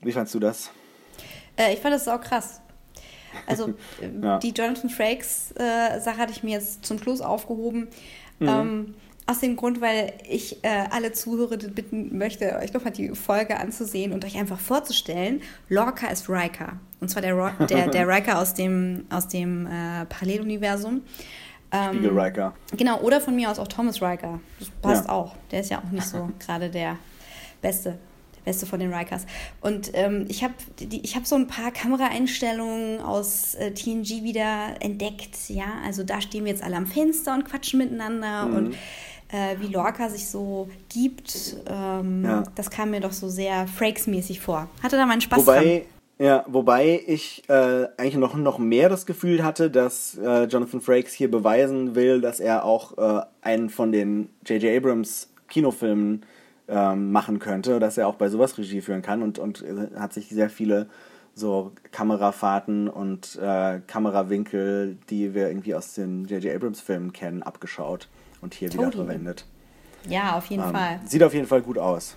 Wie 0.00 0.12
fandst 0.12 0.34
du 0.34 0.38
das? 0.40 0.70
Äh, 1.56 1.74
ich 1.74 1.80
fand 1.80 1.94
das 1.94 2.08
auch 2.08 2.20
krass. 2.20 2.60
Also 3.46 3.68
äh, 4.00 4.10
Ja. 4.22 4.38
die 4.38 4.50
Jonathan 4.50 4.90
Frakes 4.90 5.52
äh, 5.56 6.00
Sache 6.00 6.18
hatte 6.18 6.32
ich 6.32 6.42
mir 6.42 6.52
jetzt 6.52 6.84
zum 6.84 6.98
Schluss 6.98 7.20
aufgehoben. 7.20 7.88
Ähm, 8.40 8.94
aus 9.26 9.40
dem 9.40 9.56
Grund, 9.56 9.80
weil 9.80 10.12
ich 10.28 10.62
äh, 10.64 10.84
alle 10.90 11.12
Zuhörer 11.12 11.56
bitten 11.56 12.16
möchte, 12.16 12.56
euch 12.62 12.72
nochmal 12.72 12.92
die 12.92 13.08
Folge 13.10 13.58
anzusehen 13.58 14.12
und 14.12 14.24
euch 14.24 14.36
einfach 14.36 14.58
vorzustellen, 14.60 15.42
Lorca 15.68 16.06
ist 16.08 16.28
Riker. 16.28 16.78
Und 17.00 17.08
zwar 17.10 17.22
der, 17.22 17.34
Ro 17.34 17.48
der, 17.66 17.88
der 17.88 18.06
Riker 18.08 18.38
aus 18.38 18.54
dem, 18.54 19.04
aus 19.10 19.26
dem 19.28 19.66
äh, 19.66 20.04
Paralleluniversum. 20.06 21.02
Ähm, 21.72 21.94
Spiegel 21.94 22.18
Riker. 22.18 22.54
Genau, 22.76 23.00
oder 23.00 23.20
von 23.20 23.34
mir 23.34 23.50
aus 23.50 23.58
auch 23.58 23.66
Thomas 23.68 24.00
Riker. 24.00 24.40
Das 24.60 24.70
passt 24.80 25.06
Ja. 25.06 25.12
auch. 25.12 25.34
Der 25.50 25.60
ist 25.60 25.70
ja 25.70 25.78
auch 25.80 25.90
nicht 25.90 26.06
so 26.06 26.30
gerade 26.38 26.70
der 26.70 26.96
Beste. 27.60 27.98
Der 28.36 28.52
Beste 28.52 28.66
von 28.66 28.78
den 28.78 28.94
Rikers. 28.94 29.26
Und 29.60 29.90
ähm, 29.94 30.26
ich 30.28 30.44
habe 30.44 30.54
hab 30.88 31.26
so 31.26 31.34
ein 31.34 31.48
paar 31.48 31.72
Kameraeinstellungen 31.72 33.00
aus 33.00 33.54
äh, 33.56 33.72
TNG 33.72 34.22
wieder 34.22 34.76
entdeckt. 34.80 35.36
Ja, 35.48 35.64
also 35.84 36.04
da 36.04 36.20
stehen 36.20 36.44
wir 36.44 36.52
jetzt 36.52 36.62
alle 36.62 36.76
am 36.76 36.86
Fenster 36.86 37.34
und 37.34 37.44
quatschen 37.44 37.78
miteinander 37.78 38.46
Mhm. 38.46 38.56
und 38.56 38.76
äh, 39.30 39.56
wie 39.60 39.68
Lorca 39.68 40.08
sich 40.08 40.28
so 40.28 40.68
gibt, 40.88 41.56
ähm, 41.68 42.24
Ja. 42.24 42.44
das 42.54 42.70
kam 42.70 42.90
mir 42.90 43.00
doch 43.00 43.12
so 43.12 43.28
sehr 43.28 43.66
Frakes-mäßig 43.66 44.40
vor. 44.40 44.68
Hatte 44.82 44.96
da 44.96 45.06
meinen 45.06 45.20
Spaß 45.20 45.44
dran. 45.44 45.56
Wobei, 45.56 45.86
ja, 46.18 46.44
wobei 46.48 47.02
ich 47.06 47.42
äh, 47.48 47.88
eigentlich 47.96 48.16
noch, 48.16 48.34
noch 48.36 48.58
mehr 48.58 48.88
das 48.88 49.04
Gefühl 49.04 49.44
hatte, 49.44 49.70
dass 49.70 50.16
äh, 50.16 50.44
Jonathan 50.44 50.80
Frakes 50.80 51.12
hier 51.12 51.30
beweisen 51.30 51.94
will, 51.94 52.20
dass 52.20 52.40
er 52.40 52.64
auch 52.64 52.96
äh, 52.96 53.22
einen 53.42 53.68
von 53.68 53.92
den 53.92 54.30
J.J. 54.46 54.76
Abrams 54.76 55.28
Kinofilmen 55.48 56.24
ähm, 56.68 57.12
machen 57.12 57.38
könnte, 57.38 57.78
dass 57.78 57.98
er 57.98 58.08
auch 58.08 58.16
bei 58.16 58.28
sowas 58.28 58.56
Regie 58.58 58.80
führen 58.80 59.02
kann 59.02 59.22
und, 59.22 59.38
und 59.38 59.62
äh, 59.62 59.98
hat 59.98 60.12
sich 60.12 60.28
sehr 60.28 60.50
viele 60.50 60.88
so 61.34 61.72
Kamerafahrten 61.92 62.88
und 62.88 63.38
äh, 63.40 63.80
Kamerawinkel, 63.86 64.96
die 65.10 65.34
wir 65.34 65.48
irgendwie 65.48 65.74
aus 65.74 65.92
den 65.94 66.24
J.J. 66.24 66.54
Abrams-Filmen 66.54 67.12
kennen, 67.12 67.42
abgeschaut 67.42 68.08
und 68.40 68.54
hier 68.54 68.72
wieder 68.72 68.84
Totally. 68.84 69.06
verwendet. 69.06 69.44
Ja, 70.08 70.36
auf 70.36 70.46
jeden 70.46 70.62
Ähm, 70.62 70.72
Fall. 70.72 71.00
sieht 71.06 71.22
auf 71.22 71.34
jeden 71.34 71.46
Fall 71.46 71.62
gut 71.62 71.78
aus. 71.78 72.16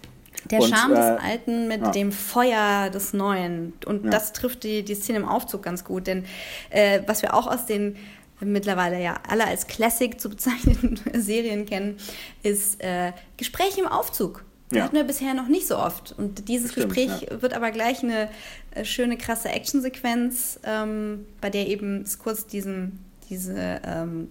Der 0.51 0.61
Und, 0.61 0.69
Charme 0.69 0.93
äh, 0.93 0.95
des 0.95 1.23
Alten 1.23 1.67
mit 1.67 1.81
ja. 1.81 1.91
dem 1.91 2.11
Feuer 2.11 2.89
des 2.89 3.13
Neuen. 3.13 3.73
Und 3.85 4.05
Ja. 4.05 4.11
das 4.11 4.31
trifft 4.31 4.63
die, 4.63 4.83
die 4.83 4.95
Szene 4.95 5.19
im 5.19 5.25
Aufzug 5.27 5.63
ganz 5.63 5.83
gut. 5.83 6.07
Denn 6.07 6.25
äh, 6.69 7.01
was 7.07 7.21
wir 7.21 7.33
auch 7.33 7.47
aus 7.47 7.65
den 7.65 7.95
mittlerweile 8.41 9.01
ja 9.03 9.15
alle 9.27 9.45
als 9.45 9.67
Classic 9.67 10.17
zu 10.19 10.29
bezeichneten 10.29 10.97
Serien 11.21 11.65
kennen, 11.65 11.97
ist 12.41 12.81
äh, 12.81 13.11
Gespräche 13.37 13.81
im 13.81 13.87
Aufzug. 13.87 14.45
Ja. 14.71 14.83
hatten 14.83 14.95
wir 14.95 15.03
bisher 15.03 15.33
noch 15.33 15.47
nicht 15.47 15.67
so 15.67 15.77
oft. 15.79 16.13
Und 16.17 16.47
dieses 16.47 16.71
Stimmt, 16.73 16.93
Gespräch 16.93 17.21
ja. 17.29 17.41
wird 17.41 17.53
aber 17.55 17.71
gleich 17.71 18.03
eine 18.03 18.29
äh, 18.75 18.85
schöne, 18.85 19.17
krasse 19.17 19.49
Actionsequenz, 19.49 20.59
ähm, 20.63 21.25
bei 21.41 21.49
der 21.49 21.67
eben 21.67 22.03
es 22.03 22.19
kurz 22.19 22.45
diesen, 22.45 23.03
diese 23.29 23.81
ähm, 23.83 24.29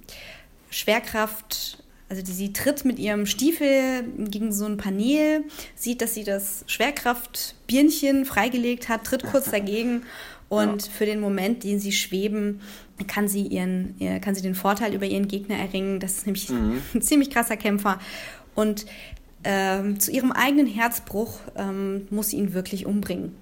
Schwerkraft, 0.70 1.82
also 2.09 2.23
die, 2.23 2.32
sie 2.32 2.53
tritt 2.53 2.85
mit 2.85 2.99
ihrem 2.99 3.27
Stiefel 3.27 4.05
gegen 4.28 4.53
so 4.53 4.65
ein 4.66 4.77
Panel, 4.77 5.45
sieht, 5.74 6.01
dass 6.01 6.15
sie 6.15 6.24
das 6.24 6.65
Schwerkraftbirnchen 6.66 8.24
freigelegt 8.24 8.89
hat, 8.89 9.05
tritt 9.05 9.24
kurz 9.24 9.51
dagegen 9.51 10.03
und 10.49 10.82
für 10.82 11.05
den 11.07 11.20
Moment, 11.20 11.65
den 11.65 11.78
sie 11.78 11.93
schweben, 11.93 12.61
kann 13.07 13.28
sie, 13.28 13.43
ihren, 13.47 13.95
ihr- 13.99 14.19
kann 14.20 14.35
sie 14.35 14.43
den 14.43 14.55
Vorteil 14.55 14.95
über 14.95 15.05
ihren 15.07 15.28
Gegner 15.28 15.57
erringen. 15.57 16.01
Das 16.01 16.15
ist 16.19 16.27
nämlich 16.27 16.49
ein 16.95 17.03
ziemlich 17.03 17.31
krasser 17.31 17.57
Kämpfer. 17.57 17.99
Und 18.55 18.86
ähm, 19.45 20.01
zu 20.01 20.11
ihrem 20.11 20.32
eigenen 20.32 20.66
Herzbruch 20.66 21.39
ähm, 21.55 22.09
muss 22.11 22.28
sie 22.28 22.39
ihn 22.39 22.55
wirklich 22.55 22.86
umbringen. 22.86 23.36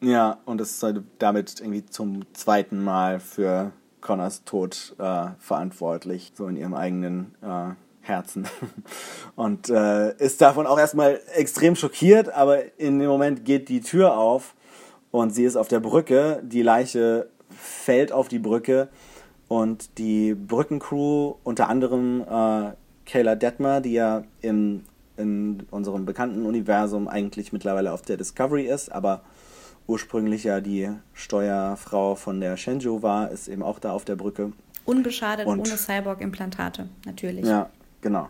Ja, 0.00 0.38
und 0.46 0.60
ist 0.60 0.82
halt 0.82 1.02
damit 1.18 1.60
irgendwie 1.60 1.84
zum 1.86 2.24
zweiten 2.32 2.82
Mal 2.82 3.20
für 3.20 3.72
Connors 4.02 4.44
Tod 4.44 4.94
äh, 4.98 5.28
verantwortlich, 5.38 6.32
so 6.36 6.46
in 6.46 6.56
ihrem 6.56 6.74
eigenen 6.74 7.34
äh, 7.40 7.70
Herzen. 8.02 8.46
Und 9.36 9.70
äh, 9.70 10.14
ist 10.16 10.42
davon 10.42 10.66
auch 10.66 10.78
erstmal 10.78 11.20
extrem 11.34 11.74
schockiert, 11.76 12.28
aber 12.28 12.78
in 12.78 12.98
dem 12.98 13.08
Moment 13.08 13.46
geht 13.46 13.70
die 13.70 13.80
Tür 13.80 14.18
auf 14.18 14.54
und 15.10 15.30
sie 15.30 15.44
ist 15.44 15.56
auf 15.56 15.68
der 15.68 15.80
Brücke. 15.80 16.42
Die 16.42 16.62
Leiche 16.62 17.28
fällt 17.50 18.12
auf 18.12 18.28
die 18.28 18.38
Brücke 18.38 18.88
und 19.48 19.98
die 19.98 20.34
Brückencrew, 20.34 21.34
unter 21.44 21.68
anderem 21.68 22.22
äh, 22.22 22.72
Kayla 23.04 23.34
Detmer, 23.34 23.80
die 23.80 23.92
ja 23.92 24.24
im, 24.40 24.84
in 25.16 25.66
unserem 25.70 26.06
bekannten 26.06 26.46
Universum 26.46 27.08
eigentlich 27.08 27.52
mittlerweile 27.52 27.92
auf 27.92 28.02
der 28.02 28.16
Discovery 28.16 28.66
ist, 28.66 28.90
aber 28.90 29.22
ursprünglich 29.86 30.44
ja 30.44 30.60
die 30.60 30.88
Steuerfrau 31.14 32.14
von 32.14 32.40
der 32.40 32.56
Shenzhou 32.56 33.02
war, 33.02 33.30
ist 33.30 33.48
eben 33.48 33.62
auch 33.62 33.78
da 33.78 33.92
auf 33.92 34.04
der 34.04 34.16
Brücke. 34.16 34.52
Unbeschadet, 34.84 35.46
Und- 35.46 35.60
ohne 35.60 35.76
Cyborg-Implantate, 35.76 36.88
natürlich. 37.06 37.46
Ja, 37.46 37.70
genau. 38.00 38.28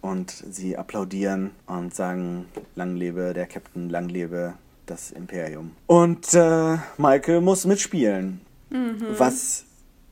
Und 0.00 0.30
sie 0.30 0.76
applaudieren 0.76 1.50
und 1.66 1.94
sagen, 1.94 2.46
lang 2.76 2.96
lebe 2.96 3.32
der 3.32 3.46
Captain, 3.46 3.88
lang 3.90 4.08
lebe 4.08 4.54
das 4.86 5.10
Imperium. 5.10 5.72
Und 5.86 6.32
äh, 6.34 6.76
Michael 6.96 7.40
muss 7.40 7.64
mitspielen. 7.66 8.40
Was 9.16 9.64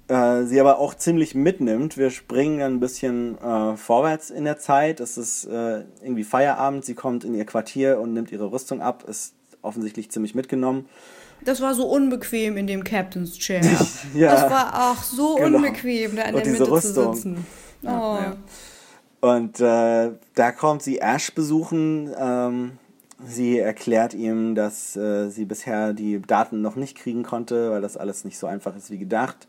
äh, 0.09 0.43
sie 0.45 0.61
aber 0.61 0.79
auch 0.79 0.95
ziemlich 0.95 1.35
mitnimmt. 1.35 1.97
Wir 1.97 2.11
springen 2.11 2.63
ein 2.63 2.81
bisschen 2.81 3.39
äh, 3.39 3.77
vorwärts 3.77 4.31
in 4.31 4.45
der 4.45 4.59
Zeit. 4.59 5.01
Es 5.01 5.17
ist 5.19 5.45
äh, 5.47 5.85
irgendwie 6.03 6.25
Feierabend. 6.25 6.85
Sie 6.85 6.95
kommt 6.95 7.25
in 7.25 7.35
ihr 7.35 7.45
Quartier 7.45 8.01
und 8.01 8.13
nimmt 8.13 8.33
ihre 8.33 8.51
Rüstung 8.51 8.81
ab. 8.81 9.05
Ist 9.09 9.35
offensichtlich 9.67 10.11
ziemlich 10.11 10.35
mitgenommen. 10.35 10.87
Das 11.45 11.61
war 11.61 11.75
so 11.75 11.87
unbequem 11.87 12.57
in 12.57 12.67
dem 12.67 12.83
Captain's 12.83 13.37
Chair. 13.39 13.61
Ja. 14.15 14.33
Das 14.33 14.51
war 14.51 14.91
auch 14.93 15.03
so 15.03 15.35
Genau. 15.37 15.59
unbequem, 15.59 16.17
da 16.17 16.23
in 16.23 16.35
Und 16.35 16.45
der 16.47 16.53
diese 16.53 16.59
Mitte 16.65 16.73
Rüstung. 16.73 17.13
zu 17.13 17.13
sitzen. 17.15 17.47
Oh. 17.83 17.89
ja. 17.89 18.37
Und 19.21 19.61
äh, 19.61 20.13
da 20.35 20.53
kommt 20.53 20.83
sie 20.83 20.99
Ash 21.01 21.33
besuchen. 21.35 22.11
Ähm, 22.19 22.73
sie 23.27 23.59
erklärt 23.59 24.15
ihm, 24.15 24.55
dass 24.55 24.97
äh, 24.97 25.29
sie 25.31 25.45
bisher 25.45 25.93
die 25.93 26.21
Daten 26.23 26.63
noch 26.63 26.77
nicht 26.77 26.97
kriegen 26.97 27.23
konnte, 27.23 27.71
weil 27.71 27.81
das 27.83 27.97
alles 27.97 28.25
nicht 28.25 28.39
so 28.39 28.47
einfach 28.47 28.75
ist 28.77 28.91
wie 28.91 28.99
gedacht. 28.99 29.47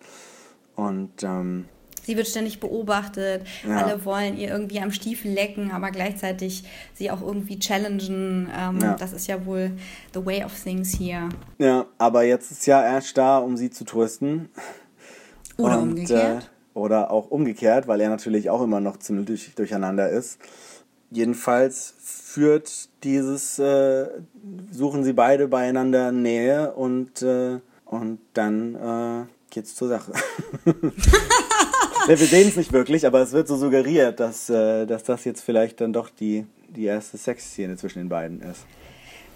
Und 0.76 1.23
ähm, 1.23 1.65
Sie 2.07 2.15
wird 2.15 2.27
ständig 2.27 2.61
beobachtet, 2.61 3.45
Ja. 3.67 3.84
alle 3.84 4.05
wollen 4.05 4.38
ihr 4.38 4.47
irgendwie 4.47 4.79
am 4.79 4.91
Stiefel 4.93 5.29
lecken, 5.29 5.71
aber 5.71 5.91
gleichzeitig 5.91 6.63
sie 6.93 7.11
auch 7.11 7.21
irgendwie 7.21 7.59
challengen. 7.59 8.49
Ähm, 8.57 8.79
Ja. 8.81 8.95
Das 8.97 9.11
ist 9.11 9.27
ja 9.27 9.45
wohl 9.45 9.71
the 10.13 10.25
way 10.25 10.41
of 10.43 10.53
things 10.63 10.91
hier. 10.97 11.27
ja, 11.57 11.85
aber 11.97 12.23
jetzt 12.23 12.49
ist 12.49 12.65
ja 12.65 12.81
Ash 12.97 13.13
da, 13.13 13.39
um 13.39 13.57
sie 13.57 13.69
zu 13.71 13.84
trösten. 13.84 14.47
Oder 15.57 15.79
Und, 15.79 15.89
umgekehrt. 15.89 16.43
Äh, 16.43 16.77
oder 16.79 17.11
auch 17.11 17.29
umgekehrt, 17.29 17.88
weil 17.89 17.99
er 17.99 18.09
natürlich 18.09 18.49
auch 18.49 18.61
immer 18.61 18.79
noch 18.79 18.97
ziemlich 18.99 19.25
durch, 19.25 19.53
durcheinander 19.55 20.09
ist. 20.09 20.39
Jedenfalls 21.11 21.93
führt 22.01 22.88
dieses, 23.03 23.59
äh, 23.59 24.07
suchen 24.71 25.03
sie 25.03 25.13
beide 25.13 25.47
beieinander 25.49 26.13
Nähe 26.13 26.71
und, 26.73 27.21
äh, 27.21 27.59
und 27.85 28.19
dann 28.34 28.75
äh, 28.75 29.25
geht's 29.49 29.75
zur 29.75 29.89
Sache. 29.89 30.13
wir 32.07 32.15
sehen 32.17 32.47
es 32.47 32.55
nicht 32.55 32.71
wirklich, 32.71 33.05
aber 33.05 33.21
es 33.21 33.34
wird 33.34 33.47
so 33.47 33.57
suggeriert, 33.57 34.19
dass, 34.19 34.49
äh, 34.49 34.85
dass 34.85 35.03
das 35.03 35.25
jetzt 35.25 35.41
vielleicht 35.41 35.81
dann 35.81 35.91
doch 35.91 36.09
die, 36.09 36.45
die 36.69 36.85
erste 36.85 37.17
Sexszene 37.17 37.75
zwischen 37.75 37.99
den 37.99 38.09
beiden 38.09 38.41
ist. 38.41 38.65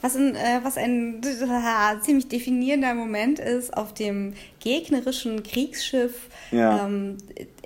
Was 0.01 0.15
ein, 0.15 0.35
äh, 0.35 0.59
was 0.63 0.77
ein 0.77 1.21
ziemlich 2.01 2.27
definierender 2.27 2.93
Moment 2.95 3.39
ist, 3.39 3.75
auf 3.75 3.93
dem 3.93 4.33
gegnerischen 4.59 5.43
Kriegsschiff 5.43 6.27
Ja. 6.51 6.85
ähm, 6.85 7.17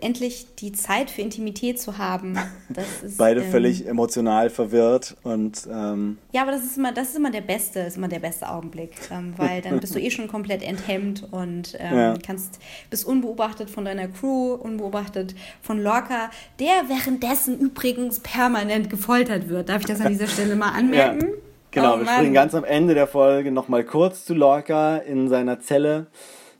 endlich 0.02 0.48
die 0.60 0.72
Zeit 0.74 1.10
für 1.10 1.22
Intimität 1.22 1.80
zu 1.80 1.98
haben. 1.98 2.38
Ist, 3.06 3.18
Beide 3.18 3.42
ähm, 3.42 3.52
völlig 3.52 3.88
emotional 3.88 4.50
verwirrt 4.50 5.16
und 5.24 5.68
ähm, 5.72 6.18
Ja, 6.34 6.42
aber 6.42 6.52
das 6.52 6.64
ist 6.64 6.78
immer, 6.78 6.92
das 6.92 7.10
ist 7.10 7.16
immer 7.18 7.32
der 7.32 7.42
beste, 7.42 7.80
ist 7.82 7.96
immer 7.98 8.08
der 8.10 8.20
beste 8.20 8.50
Augenblick, 8.50 8.92
ähm, 9.12 9.34
weil 9.38 9.62
dann 9.62 9.80
bist 9.80 9.96
du 9.96 10.00
eh 10.00 10.10
schon 10.12 10.28
komplett 10.28 10.62
enthemmt 10.64 11.28
und 11.32 11.76
ähm, 11.80 11.98
Ja. 11.98 12.14
kannst 12.26 12.60
bist 12.90 13.06
unbeobachtet 13.06 13.70
von 13.70 13.86
deiner 13.86 14.08
Crew, 14.08 14.54
unbeobachtet 14.56 15.36
von 15.62 15.82
Lorca, 15.82 16.30
der 16.60 16.88
währenddessen 16.88 17.60
übrigens 17.60 18.20
permanent 18.20 18.90
gefoltert 18.90 19.48
wird. 19.48 19.70
Darf 19.70 19.82
ich 19.82 19.88
das 19.88 20.02
an 20.02 20.12
dieser 20.12 20.28
Stelle 20.28 20.56
mal 20.56 20.72
anmerken? 20.72 21.28
Genau, 21.76 21.96
Oh 21.96 22.00
wir 22.00 22.08
springen 22.08 22.34
ganz 22.34 22.56
am 22.56 22.64
Ende 22.64 22.94
der 22.94 23.06
Folge 23.06 23.52
nochmal 23.52 23.84
kurz 23.84 24.24
zu 24.24 24.34
Lorca 24.34 24.96
in 24.96 25.28
seiner 25.28 25.60
Zelle, 25.60 26.08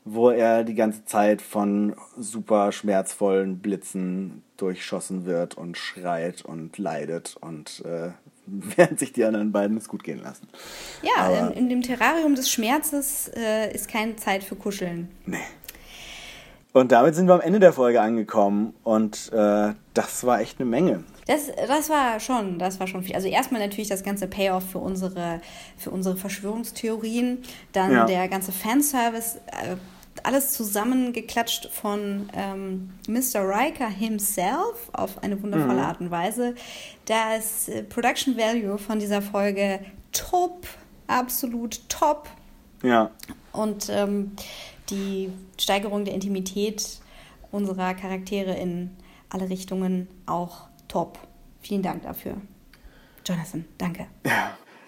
wo 0.04 0.30
er 0.30 0.66
die 0.66 0.76
ganze 0.76 1.06
Zeit 1.06 1.42
von 1.42 1.96
super 2.18 2.74
schmerzvollen 2.74 3.60
Blitzen 3.60 4.44
durchschossen 4.58 5.26
wird 5.26 5.56
und 5.56 5.78
schreit 5.78 6.44
und 6.44 6.78
leidet 6.78 7.38
und 7.40 7.82
äh, 7.86 8.10
während 8.46 9.00
sich 9.00 9.14
die 9.14 9.24
anderen 9.24 9.54
beiden 9.54 9.78
es 9.78 9.88
gut 9.88 10.04
gehen 10.04 10.22
lassen. 10.22 10.50
Ja, 11.02 11.48
in, 11.48 11.54
in 11.54 11.70
dem 11.70 11.82
Terrarium 11.82 12.36
des 12.36 12.52
Schmerzes 12.52 13.32
äh, 13.38 13.74
ist 13.74 13.88
keine 13.88 14.18
Zeit 14.18 14.44
für 14.44 14.58
Kuscheln. 14.58 15.08
Nee. 15.26 15.38
Und 16.74 16.92
damit 16.92 17.16
sind 17.16 17.28
wir 17.28 17.36
am 17.36 17.42
Ende 17.42 17.62
der 17.62 17.72
Folge 17.72 18.02
angekommen 18.02 18.74
und 18.84 19.32
äh, 19.32 19.74
das 19.94 20.26
war 20.26 20.42
echt 20.42 20.60
eine 20.60 20.70
Menge. 20.70 21.06
Das, 21.28 21.48
das 21.68 21.90
war 21.90 22.20
schon, 22.20 22.60
das 22.60 22.80
war 22.80 22.86
schon 22.88 23.04
viel. 23.04 23.16
Also 23.16 23.28
erstmal 23.28 23.60
natürlich 23.62 23.90
das 23.90 24.04
ganze 24.04 24.28
Payoff 24.28 24.70
für 24.70 24.78
unsere, 24.80 25.42
für 25.78 25.90
unsere 25.90 26.16
Verschwörungstheorien, 26.16 27.40
dann 27.72 27.92
Ja. 27.92 28.06
der 28.06 28.28
ganze 28.28 28.52
Fanservice, 28.52 29.38
äh, 29.48 29.76
alles 30.24 30.54
zusammengeklatscht 30.54 31.70
von 31.72 32.30
ähm, 32.34 32.92
Mr. 33.08 33.42
Riker 33.42 33.90
himself 33.90 34.90
auf 34.94 35.22
eine 35.24 35.42
wundervolle 35.42 35.82
Art 35.82 36.00
und 36.00 36.10
Weise. 36.12 36.56
Das 37.06 37.68
äh, 37.68 37.84
Production 37.84 38.38
Value 38.38 38.78
von 38.78 39.00
dieser 39.00 39.22
Folge 39.22 39.80
top, 40.12 40.68
absolut 41.08 41.82
top. 41.90 42.30
Ja, 42.84 43.12
Und 43.52 43.90
ähm, 43.90 44.32
die 44.90 45.30
Steigerung 45.60 46.06
der 46.06 46.14
Intimität 46.14 47.00
unserer 47.52 47.94
Charaktere 47.96 48.54
in 48.56 48.92
alle 49.30 49.50
Richtungen 49.50 50.08
auch 50.28 50.65
top. 50.88 51.20
Vielen 51.62 51.82
Dank 51.82 52.04
dafür. 52.04 52.36
Jonathan, 53.26 53.66
danke. 53.78 54.06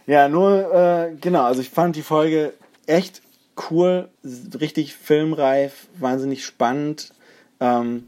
Ja, 0.06 0.30
nur, 0.30 0.74
äh, 0.74 1.16
genau, 1.20 1.44
also 1.44 1.62
ich 1.62 1.70
fand 1.70 1.96
die 1.96 2.02
Folge 2.02 2.54
echt 2.86 3.22
cool, 3.70 4.10
richtig 4.24 4.94
filmreif, 4.94 5.88
wahnsinnig 5.98 6.46
spannend. 6.46 7.14
Ähm, 7.60 8.08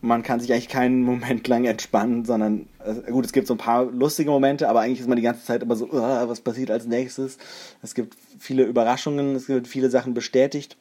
man 0.00 0.22
kann 0.22 0.38
sich 0.38 0.52
eigentlich 0.52 0.68
keinen 0.68 1.02
Moment 1.04 1.48
lang 1.48 1.64
entspannen, 1.64 2.24
sondern, 2.24 2.68
äh, 2.84 3.10
gut, 3.10 3.24
es 3.24 3.32
gibt 3.32 3.46
so 3.46 3.54
ein 3.54 3.58
paar 3.58 3.86
lustige 3.86 4.30
Momente, 4.30 4.68
aber 4.68 4.80
eigentlich 4.80 5.00
ist 5.00 5.08
man 5.08 5.16
die 5.16 5.22
ganze 5.22 5.44
Zeit 5.44 5.62
immer 5.62 5.76
so, 5.76 5.86
"Uh, 5.86 6.28
was 6.28 6.40
passiert 6.40 6.70
als 6.70 6.86
nächstes? 6.86 7.38
Es 7.82 7.94
gibt 7.94 8.16
viele 8.38 8.64
Überraschungen, 8.64 9.34
es 9.34 9.48
wird 9.48 9.66
viele 9.66 9.90
Sachen 9.90 10.14
bestätigt. 10.14 10.76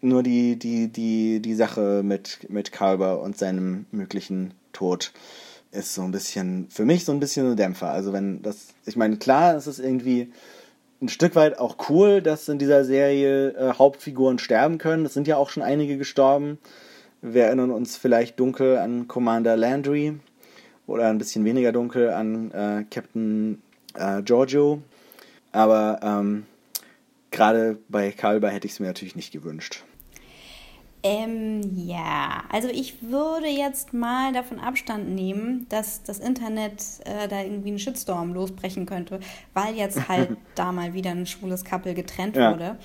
Nur 0.00 0.22
die, 0.22 0.58
die, 0.58 0.88
die, 0.88 1.40
die 1.40 1.54
Sache 1.54 2.02
mit, 2.04 2.48
mit 2.48 2.72
Kalber 2.72 3.20
und 3.20 3.36
seinem 3.36 3.86
möglichen 3.90 4.54
Tod 4.72 5.12
ist 5.70 5.94
so 5.94 6.02
ein 6.02 6.10
bisschen, 6.10 6.68
für 6.70 6.84
mich 6.84 7.04
so 7.04 7.12
ein 7.12 7.20
bisschen 7.20 7.50
ein 7.50 7.56
Dämpfer. 7.56 7.90
Also 7.90 8.12
wenn 8.12 8.42
das, 8.42 8.68
ich 8.86 8.96
meine, 8.96 9.16
klar, 9.16 9.54
es 9.54 9.66
ist 9.66 9.78
irgendwie 9.78 10.32
ein 11.00 11.08
Stück 11.08 11.34
weit 11.36 11.58
auch 11.58 11.76
cool, 11.88 12.22
dass 12.22 12.48
in 12.48 12.58
dieser 12.58 12.84
Serie 12.84 13.50
äh, 13.50 13.74
Hauptfiguren 13.74 14.38
sterben 14.38 14.78
können. 14.78 15.06
Es 15.06 15.14
sind 15.14 15.28
ja 15.28 15.36
auch 15.36 15.50
schon 15.50 15.62
einige 15.62 15.96
gestorben. 15.96 16.58
Wir 17.22 17.44
erinnern 17.44 17.70
uns 17.70 17.96
vielleicht 17.96 18.38
dunkel 18.40 18.78
an 18.78 19.08
Commander 19.08 19.56
Landry 19.56 20.18
oder 20.86 21.08
ein 21.08 21.18
bisschen 21.18 21.44
weniger 21.44 21.72
dunkel 21.72 22.10
an 22.10 22.50
äh, 22.52 22.84
Captain 22.90 23.62
äh, 23.94 24.22
Giorgio. 24.22 24.82
Aber 25.52 26.00
ähm, 26.02 26.46
gerade 27.30 27.78
bei 27.88 28.10
Kalber 28.10 28.50
hätte 28.50 28.66
ich 28.66 28.74
es 28.74 28.80
mir 28.80 28.86
natürlich 28.86 29.16
nicht 29.16 29.32
gewünscht. 29.32 29.84
Ähm, 31.02 31.60
ja, 31.76 32.42
also 32.50 32.68
ich 32.68 33.02
würde 33.02 33.46
jetzt 33.46 33.92
mal 33.92 34.32
davon 34.32 34.58
Abstand 34.58 35.10
nehmen, 35.10 35.66
dass 35.68 36.02
das 36.02 36.18
Internet 36.18 36.82
äh, 37.04 37.28
da 37.28 37.42
irgendwie 37.42 37.68
einen 37.68 37.78
Shitstorm 37.78 38.34
losbrechen 38.34 38.84
könnte, 38.84 39.20
weil 39.54 39.76
jetzt 39.76 40.08
halt 40.08 40.36
da 40.56 40.72
mal 40.72 40.94
wieder 40.94 41.10
ein 41.10 41.26
schwules 41.26 41.64
Couple 41.64 41.94
getrennt 41.94 42.36
ja. 42.36 42.50
wurde. 42.50 42.78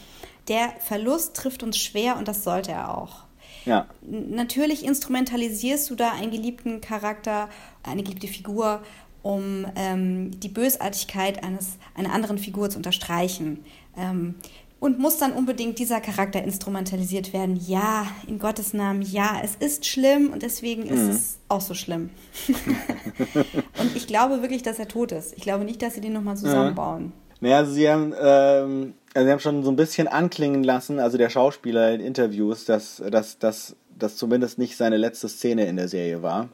Der 0.47 0.73
Verlust 0.79 1.35
trifft 1.35 1.63
uns 1.63 1.77
schwer 1.77 2.17
und 2.17 2.27
das 2.27 2.43
sollte 2.43 2.71
er 2.71 2.95
auch. 2.95 3.23
Ja. 3.65 3.87
Natürlich 4.01 4.85
instrumentalisierst 4.85 5.89
du 5.89 5.95
da 5.95 6.11
einen 6.11 6.31
geliebten 6.31 6.81
Charakter, 6.81 7.49
eine 7.81 8.03
geliebte 8.03 8.27
Figur, 8.27 8.81
um 9.21 9.65
ähm, 9.75 10.37
die 10.39 10.49
Bösartigkeit 10.49 11.43
eines, 11.43 11.77
einer 11.95 12.11
anderen 12.13 12.37
Figur 12.37 12.69
zu 12.69 12.77
unterstreichen. 12.77 13.63
Ähm, 13.97 14.35
und 14.83 14.99
muss 14.99 15.17
dann 15.17 15.31
unbedingt 15.31 15.79
dieser 15.79 16.01
Charakter 16.01 16.43
instrumentalisiert 16.43 17.31
werden. 17.31 17.55
Ja, 17.55 18.05
in 18.27 18.37
Gottes 18.37 18.73
Namen, 18.73 19.01
ja, 19.01 19.39
es 19.41 19.55
ist 19.55 19.85
schlimm 19.85 20.33
und 20.33 20.43
deswegen 20.43 20.83
ist 20.83 21.03
mhm. 21.03 21.09
es 21.11 21.37
auch 21.47 21.61
so 21.61 21.73
schlimm. 21.73 22.09
und 23.79 23.95
ich 23.95 24.07
glaube 24.07 24.41
wirklich, 24.41 24.61
dass 24.61 24.79
er 24.79 24.89
tot 24.89 25.13
ist. 25.13 25.37
Ich 25.37 25.43
glaube 25.43 25.63
nicht, 25.63 25.81
dass 25.81 25.93
sie 25.93 26.01
den 26.01 26.11
nochmal 26.11 26.35
zusammenbauen. 26.35 27.13
Naja, 27.39 27.59
also 27.59 27.71
sie 27.71 27.89
haben, 27.89 28.13
ähm, 28.21 28.93
also 29.13 29.25
sie 29.25 29.31
haben 29.31 29.39
schon 29.39 29.63
so 29.63 29.71
ein 29.71 29.77
bisschen 29.77 30.09
anklingen 30.09 30.65
lassen, 30.65 30.99
also 30.99 31.17
der 31.17 31.29
Schauspieler 31.29 31.93
in 31.93 32.01
Interviews, 32.01 32.65
dass 32.65 33.01
das 33.09 33.39
dass, 33.39 33.77
dass 33.97 34.17
zumindest 34.17 34.57
nicht 34.57 34.75
seine 34.75 34.97
letzte 34.97 35.29
Szene 35.29 35.65
in 35.65 35.77
der 35.77 35.87
Serie 35.87 36.23
war. 36.23 36.49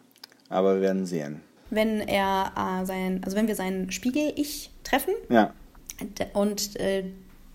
Aber 0.49 0.75
wir 0.75 0.81
werden 0.81 1.07
sehen. 1.07 1.41
Wenn 1.71 1.99
er 2.01 2.51
äh, 2.55 2.85
sein, 2.85 3.21
also 3.25 3.35
wenn 3.35 3.47
wir 3.47 3.55
seinen 3.55 3.91
Spiegel-Ich 3.91 4.69
treffen 4.83 5.15
ja. 5.29 5.51
und 6.33 6.79
äh, 6.79 7.05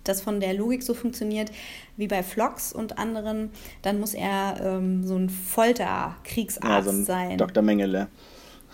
das 0.04 0.20
von 0.20 0.40
der 0.40 0.54
Logik 0.54 0.82
so 0.82 0.94
funktioniert 0.94 1.50
wie 1.96 2.06
bei 2.06 2.22
Flox 2.22 2.72
und 2.72 2.98
anderen, 2.98 3.50
dann 3.82 4.00
muss 4.00 4.14
er 4.14 4.60
ähm, 4.62 5.06
so 5.06 5.16
ein 5.16 5.28
Folter-Kriegsarzt 5.28 6.86
ja, 6.86 6.92
so 6.92 7.04
sein. 7.04 7.38
Dr. 7.38 7.62
Mengele. 7.62 8.08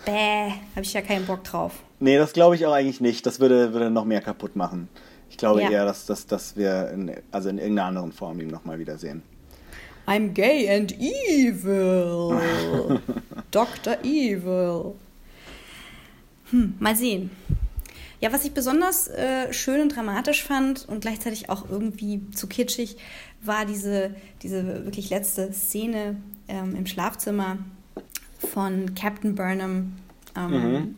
Bäh, 0.05 0.51
habe 0.75 0.81
ich 0.81 0.93
ja 0.93 1.01
keinen 1.01 1.25
Bock 1.25 1.43
drauf. 1.43 1.83
Nee, 1.99 2.17
das 2.17 2.33
glaube 2.33 2.55
ich 2.55 2.65
auch 2.65 2.73
eigentlich 2.73 3.01
nicht. 3.01 3.25
Das 3.25 3.39
würde, 3.39 3.73
würde 3.73 3.91
noch 3.91 4.05
mehr 4.05 4.21
kaputt 4.21 4.55
machen. 4.55 4.89
Ich 5.29 5.37
glaube 5.37 5.61
ja. 5.61 5.69
eher, 5.69 5.85
dass, 5.85 6.05
dass, 6.05 6.25
dass 6.25 6.57
wir 6.57 6.89
in, 6.89 7.11
also 7.31 7.49
in 7.49 7.57
irgendeiner 7.57 7.87
anderen 7.87 8.11
Form 8.11 8.41
ihn 8.41 8.49
nochmal 8.49 8.79
wiedersehen. 8.79 9.23
I'm 10.07 10.33
gay 10.33 10.67
and 10.69 10.93
evil. 10.99 12.39
Dr. 13.51 13.97
Evil. 14.03 14.95
Hm, 16.49 16.75
mal 16.79 16.95
sehen. 16.95 17.29
Ja, 18.21 18.31
was 18.31 18.45
ich 18.45 18.53
besonders 18.53 19.07
äh, 19.07 19.51
schön 19.51 19.81
und 19.81 19.95
dramatisch 19.95 20.43
fand 20.43 20.87
und 20.87 21.01
gleichzeitig 21.01 21.49
auch 21.49 21.67
irgendwie 21.69 22.21
zu 22.31 22.47
kitschig, 22.47 22.97
war 23.41 23.65
diese, 23.65 24.15
diese 24.43 24.85
wirklich 24.85 25.09
letzte 25.09 25.51
Szene 25.51 26.17
ähm, 26.47 26.75
im 26.75 26.85
Schlafzimmer 26.85 27.57
von 28.37 28.93
Captain 28.93 29.33
Burnham, 29.33 29.93
ähm, 30.37 30.51
mhm. 30.51 30.95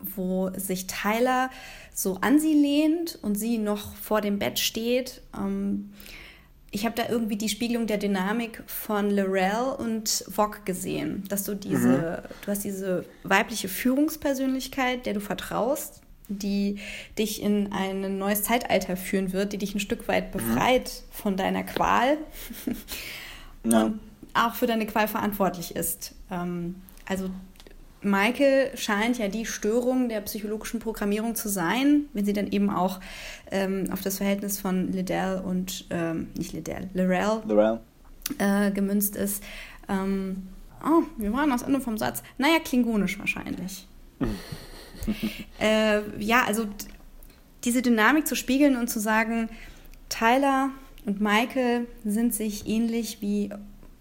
wo 0.00 0.50
sich 0.56 0.86
Tyler 0.86 1.50
so 1.94 2.16
an 2.22 2.38
sie 2.38 2.54
lehnt 2.54 3.18
und 3.20 3.34
sie 3.34 3.58
noch 3.58 3.94
vor 3.94 4.22
dem 4.22 4.38
Bett 4.38 4.58
steht. 4.58 5.20
Ähm, 5.36 5.92
ich 6.70 6.86
habe 6.86 6.94
da 6.96 7.06
irgendwie 7.10 7.36
die 7.36 7.50
Spiegelung 7.50 7.86
der 7.86 7.98
Dynamik 7.98 8.62
von 8.66 9.10
Lorel 9.10 9.74
und 9.76 10.24
Vogue 10.30 10.60
gesehen, 10.64 11.24
dass 11.28 11.44
du 11.44 11.54
diese, 11.54 12.22
mhm. 12.24 12.28
du 12.46 12.50
hast 12.50 12.64
diese 12.64 13.04
weibliche 13.24 13.68
Führungspersönlichkeit, 13.68 15.04
der 15.04 15.12
du 15.12 15.20
vertraust, 15.20 16.00
die 16.38 16.78
dich 17.18 17.42
in 17.42 17.72
ein 17.72 18.18
neues 18.18 18.42
Zeitalter 18.42 18.96
führen 18.96 19.32
wird, 19.32 19.52
die 19.52 19.58
dich 19.58 19.74
ein 19.74 19.80
Stück 19.80 20.08
weit 20.08 20.34
mhm. 20.34 20.38
befreit 20.38 20.84
mhm. 20.84 21.12
von 21.12 21.36
deiner 21.36 21.64
Qual 21.64 22.18
ja. 23.64 23.84
und 23.84 24.00
auch 24.34 24.54
für 24.54 24.66
deine 24.66 24.86
Qual 24.86 25.08
verantwortlich 25.08 25.76
ist. 25.76 26.14
Ähm, 26.30 26.76
also 27.06 27.30
Michael 28.02 28.76
scheint 28.76 29.18
ja 29.18 29.28
die 29.28 29.46
Störung 29.46 30.08
der 30.08 30.20
psychologischen 30.22 30.80
Programmierung 30.80 31.34
zu 31.34 31.48
sein, 31.48 32.06
wenn 32.12 32.24
sie 32.24 32.32
dann 32.32 32.50
eben 32.50 32.68
auch 32.70 33.00
ähm, 33.50 33.84
auf 33.92 34.02
das 34.02 34.18
Verhältnis 34.18 34.60
von 34.60 34.92
Liddell 34.92 35.40
und, 35.40 35.86
ähm, 35.90 36.28
nicht 36.36 36.52
Liddell, 36.52 36.90
Lorel, 36.94 37.42
Lorel. 37.46 37.80
Äh, 38.38 38.70
gemünzt 38.72 39.16
ist. 39.16 39.42
Ähm, 39.88 40.48
oh, 40.84 41.02
wir 41.16 41.32
waren 41.32 41.50
das 41.50 41.62
Ende 41.62 41.80
vom 41.80 41.96
Satz. 41.96 42.22
Naja, 42.38 42.58
klingonisch 42.64 43.18
wahrscheinlich. 43.18 43.86
äh, 45.60 46.00
ja, 46.18 46.44
also 46.46 46.66
diese 47.64 47.82
Dynamik 47.82 48.26
zu 48.26 48.34
spiegeln 48.34 48.76
und 48.76 48.88
zu 48.88 49.00
sagen, 49.00 49.48
Tyler 50.08 50.70
und 51.06 51.20
Michael 51.20 51.86
sind 52.04 52.34
sich 52.34 52.66
ähnlich 52.66 53.18
wie 53.20 53.50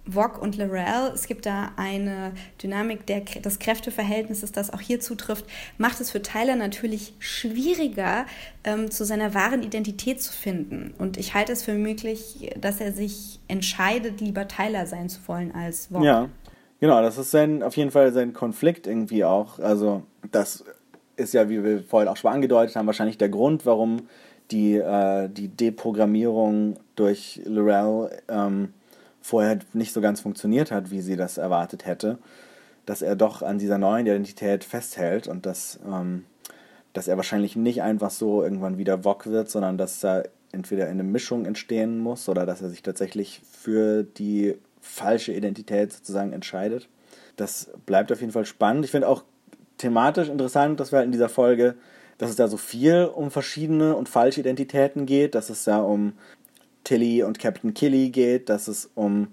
Vogue 0.08 0.40
und 0.40 0.58
Lorel. 0.58 1.12
Es 1.14 1.28
gibt 1.28 1.46
da 1.46 1.72
eine 1.78 2.34
Dynamik 2.62 3.06
der, 3.06 3.22
des 3.22 3.60
Kräfteverhältnisses, 3.60 4.52
das 4.52 4.74
auch 4.74 4.82
hier 4.82 5.00
zutrifft, 5.00 5.46
macht 5.78 6.02
es 6.02 6.12
für 6.12 6.22
Tyler 6.22 6.56
natürlich 6.56 7.14
schwieriger, 7.20 8.26
ähm, 8.64 8.90
zu 8.90 9.06
seiner 9.06 9.34
wahren 9.34 9.64
Identität 9.64 10.22
zu 10.22 10.34
finden. 10.34 10.94
Und 10.98 11.18
ich 11.18 11.34
halte 11.34 11.52
es 11.52 11.64
für 11.64 11.74
möglich, 11.74 12.52
dass 12.60 12.82
er 12.82 12.92
sich 12.92 13.40
entscheidet, 13.48 14.22
lieber 14.22 14.48
Tyler 14.48 14.86
sein 14.86 15.10
zu 15.10 15.20
wollen 15.28 15.54
als 15.54 15.88
Vogue. 15.88 16.06
Ja, 16.06 16.30
genau, 16.80 17.02
das 17.02 17.18
ist 17.18 17.32
sein, 17.32 17.64
auf 17.64 17.78
jeden 17.78 17.92
Fall 17.92 18.12
sein 18.12 18.34
Konflikt 18.34 18.88
irgendwie 18.88 19.24
auch. 19.24 19.60
Also 19.60 20.04
das 20.32 20.66
ist 21.22 21.34
ja, 21.34 21.50
wie 21.50 21.64
wir 21.64 21.84
vorhin 21.84 22.10
auch 22.10 22.18
schon 22.18 22.32
angedeutet 22.32 22.76
haben, 22.76 22.88
wahrscheinlich 22.88 23.18
der 23.18 23.30
Grund, 23.30 23.66
warum 23.66 24.08
die, 24.52 24.76
äh, 24.76 25.30
die 25.30 25.48
Deprogrammierung 25.48 26.78
durch 26.96 27.42
Lorel 27.46 28.12
ähm, 28.28 28.74
vorher 29.22 29.60
nicht 29.74 29.94
so 29.94 30.02
ganz 30.02 30.20
funktioniert 30.22 30.72
hat, 30.72 30.92
wie 30.92 31.02
sie 31.02 31.16
das 31.16 31.38
erwartet 31.38 31.86
hätte. 31.86 32.18
Dass 32.86 33.02
er 33.02 33.16
doch 33.16 33.42
an 33.42 33.60
dieser 33.60 33.78
neuen 33.78 34.06
Identität 34.06 34.64
festhält 34.64 35.28
und 35.28 35.46
dass, 35.46 35.80
ähm, 35.88 36.26
dass 36.94 37.08
er 37.08 37.18
wahrscheinlich 37.18 37.56
nicht 37.56 37.82
einfach 37.82 38.10
so 38.10 38.44
irgendwann 38.44 38.78
wieder 38.78 39.06
Wok 39.06 39.28
wird, 39.28 39.50
sondern 39.50 39.78
dass 39.78 40.00
da 40.00 40.24
entweder 40.52 40.88
eine 40.88 41.04
Mischung 41.04 41.46
entstehen 41.46 42.00
muss 42.00 42.28
oder 42.28 42.46
dass 42.46 42.62
er 42.62 42.70
sich 42.70 42.82
tatsächlich 42.82 43.42
für 43.50 44.04
die 44.04 44.56
falsche 44.82 45.32
Identität 45.32 45.94
sozusagen 45.94 46.34
entscheidet. 46.34 46.90
Das 47.38 47.70
bleibt 47.86 48.12
auf 48.12 48.20
jeden 48.20 48.34
Fall 48.34 48.46
spannend. 48.46 48.84
Ich 48.86 48.92
finde 48.92 49.08
auch 49.08 49.24
thematisch 49.82 50.30
interessant, 50.30 50.80
dass 50.80 50.92
wir 50.92 50.98
halt 50.98 51.08
in 51.08 51.12
dieser 51.12 51.30
Folge, 51.30 51.76
dass 52.18 52.30
es 52.30 52.36
da 52.36 52.48
so 52.48 52.58
viel 52.58 53.06
um 53.14 53.32
verschiedene 53.32 53.96
und 53.96 54.10
falsche 54.10 54.40
Identitäten 54.40 55.06
geht, 55.06 55.36
dass 55.36 55.50
es 55.50 55.64
da 55.64 55.80
um 55.80 56.14
Tilly 56.84 57.24
und 57.24 57.40
Captain 57.40 57.74
Killy 57.74 58.10
geht, 58.10 58.50
dass 58.50 58.68
es 58.68 58.90
um 58.96 59.28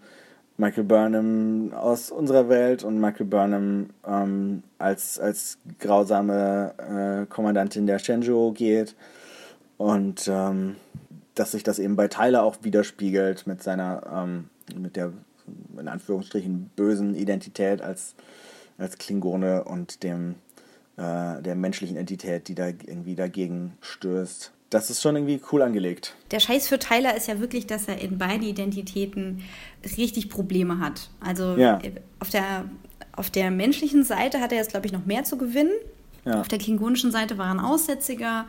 Michael 0.56 0.84
Burnham 0.84 1.72
aus 1.72 2.10
unserer 2.10 2.48
Welt 2.48 2.82
und 2.82 3.00
Michael 3.00 3.26
Burnham 3.26 3.90
ähm, 4.06 4.62
als, 4.78 5.18
als 5.18 5.58
grausame 5.78 6.74
äh, 6.78 7.26
Kommandantin 7.32 7.86
der 7.86 8.00
Shenzhou 8.00 8.52
geht. 8.52 8.96
Und 9.76 10.28
ähm, 10.28 10.76
dass 11.36 11.52
sich 11.52 11.62
das 11.62 11.78
eben 11.78 11.94
bei 11.94 12.08
Tyler 12.08 12.42
auch 12.42 12.56
widerspiegelt 12.62 13.46
mit 13.46 13.62
seiner, 13.62 14.02
ähm, 14.12 14.48
mit 14.76 14.96
der 14.96 15.12
in 15.78 15.86
Anführungsstrichen 15.86 16.70
bösen 16.74 17.14
Identität 17.14 17.80
als 17.80 18.16
als 18.78 18.96
Klingone 18.98 19.64
und 19.64 20.02
dem 20.02 20.36
äh, 20.96 21.42
der 21.42 21.54
menschlichen 21.54 21.96
Entität, 21.96 22.48
die 22.48 22.54
da 22.54 22.68
irgendwie 22.68 23.14
dagegen 23.14 23.76
stößt. 23.80 24.52
Das 24.70 24.90
ist 24.90 25.00
schon 25.00 25.16
irgendwie 25.16 25.40
cool 25.52 25.62
angelegt. 25.62 26.14
Der 26.30 26.40
Scheiß 26.40 26.68
für 26.68 26.78
Tyler 26.78 27.16
ist 27.16 27.26
ja 27.26 27.40
wirklich, 27.40 27.66
dass 27.66 27.88
er 27.88 28.00
in 28.00 28.18
beiden 28.18 28.42
Identitäten 28.42 29.42
richtig 29.96 30.28
Probleme 30.28 30.78
hat. 30.78 31.08
Also 31.20 31.56
ja. 31.56 31.78
auf, 32.20 32.30
der, 32.30 32.64
auf 33.12 33.30
der 33.30 33.50
menschlichen 33.50 34.04
Seite 34.04 34.40
hat 34.40 34.52
er 34.52 34.58
jetzt, 34.58 34.70
glaube 34.70 34.86
ich, 34.86 34.92
noch 34.92 35.06
mehr 35.06 35.24
zu 35.24 35.38
gewinnen. 35.38 35.72
Ja. 36.24 36.40
Auf 36.40 36.48
der 36.48 36.58
klingonischen 36.58 37.10
Seite 37.10 37.38
war 37.38 37.46
er 37.46 37.52
ein 37.52 37.60
Aussätziger. 37.60 38.46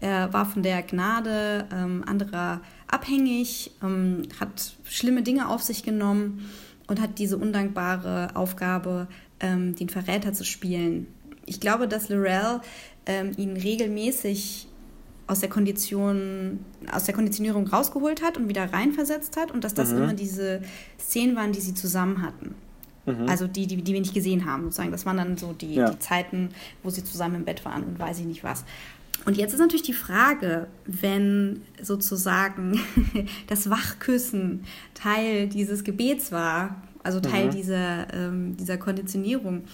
Er 0.00 0.32
war 0.32 0.46
von 0.46 0.62
der 0.62 0.82
Gnade 0.82 1.68
ähm, 1.72 2.02
anderer 2.06 2.62
abhängig, 2.88 3.72
ähm, 3.82 4.22
hat 4.40 4.74
schlimme 4.84 5.22
Dinge 5.22 5.48
auf 5.48 5.62
sich 5.62 5.84
genommen 5.84 6.50
und 6.88 7.00
hat 7.00 7.18
diese 7.18 7.36
undankbare 7.36 8.30
Aufgabe 8.34 9.06
ähm, 9.40 9.74
den 9.74 9.88
Verräter 9.88 10.32
zu 10.32 10.44
spielen. 10.44 11.06
Ich 11.46 11.60
glaube, 11.60 11.88
dass 11.88 12.08
Lorel 12.08 12.60
ähm, 13.06 13.32
ihn 13.36 13.56
regelmäßig 13.56 14.68
aus 15.26 15.40
der 15.40 15.48
Kondition, 15.48 16.58
aus 16.90 17.04
der 17.04 17.14
Konditionierung 17.14 17.66
rausgeholt 17.68 18.22
hat 18.22 18.36
und 18.36 18.48
wieder 18.48 18.72
reinversetzt 18.72 19.36
hat 19.36 19.52
und 19.52 19.62
dass 19.62 19.74
das 19.74 19.92
mhm. 19.92 19.98
immer 19.98 20.14
diese 20.14 20.60
Szenen 20.98 21.36
waren, 21.36 21.52
die 21.52 21.60
sie 21.60 21.74
zusammen 21.74 22.22
hatten. 22.22 22.54
Mhm. 23.06 23.28
Also 23.28 23.46
die, 23.46 23.66
die, 23.66 23.76
die 23.76 23.92
wir 23.92 24.00
nicht 24.00 24.14
gesehen 24.14 24.44
haben, 24.44 24.64
sozusagen. 24.64 24.90
Das 24.90 25.06
waren 25.06 25.16
dann 25.16 25.36
so 25.36 25.52
die, 25.52 25.74
ja. 25.74 25.90
die 25.90 25.98
Zeiten, 26.00 26.50
wo 26.82 26.90
sie 26.90 27.04
zusammen 27.04 27.36
im 27.36 27.44
Bett 27.44 27.64
waren 27.64 27.84
und 27.84 27.98
weiß 27.98 28.18
ich 28.18 28.26
nicht 28.26 28.42
was. 28.42 28.64
Und 29.24 29.36
jetzt 29.36 29.52
ist 29.52 29.60
natürlich 29.60 29.82
die 29.82 29.92
Frage, 29.92 30.66
wenn 30.86 31.62
sozusagen 31.80 32.80
das 33.46 33.70
Wachküssen 33.70 34.64
Teil 34.94 35.48
dieses 35.48 35.84
Gebets 35.84 36.32
war, 36.32 36.82
also 37.02 37.20
Teil 37.20 37.46
Mhm. 37.46 37.50
dieser, 37.50 38.12
ähm, 38.14 38.56
dieser 38.56 38.78
Konditionierung. 38.78 39.64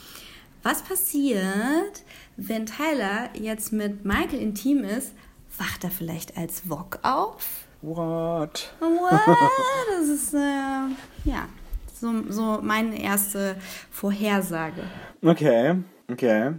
Was 0.62 0.82
passiert, 0.82 2.02
wenn 2.36 2.66
Tyler 2.66 3.30
jetzt 3.34 3.72
mit 3.72 4.04
Michael 4.04 4.40
intim 4.40 4.84
ist? 4.84 5.12
Wacht 5.58 5.84
er 5.84 5.90
vielleicht 5.90 6.36
als 6.36 6.68
Wok 6.68 6.98
auf? 7.02 7.64
What? 7.82 8.72
What? 8.80 9.20
Das 9.98 10.08
ist, 10.08 10.34
äh, 10.34 10.38
ja, 11.24 11.46
so, 11.94 12.12
so 12.28 12.58
meine 12.62 13.00
erste 13.00 13.56
Vorhersage. 13.90 14.82
Okay, 15.22 15.76
okay. 16.10 16.52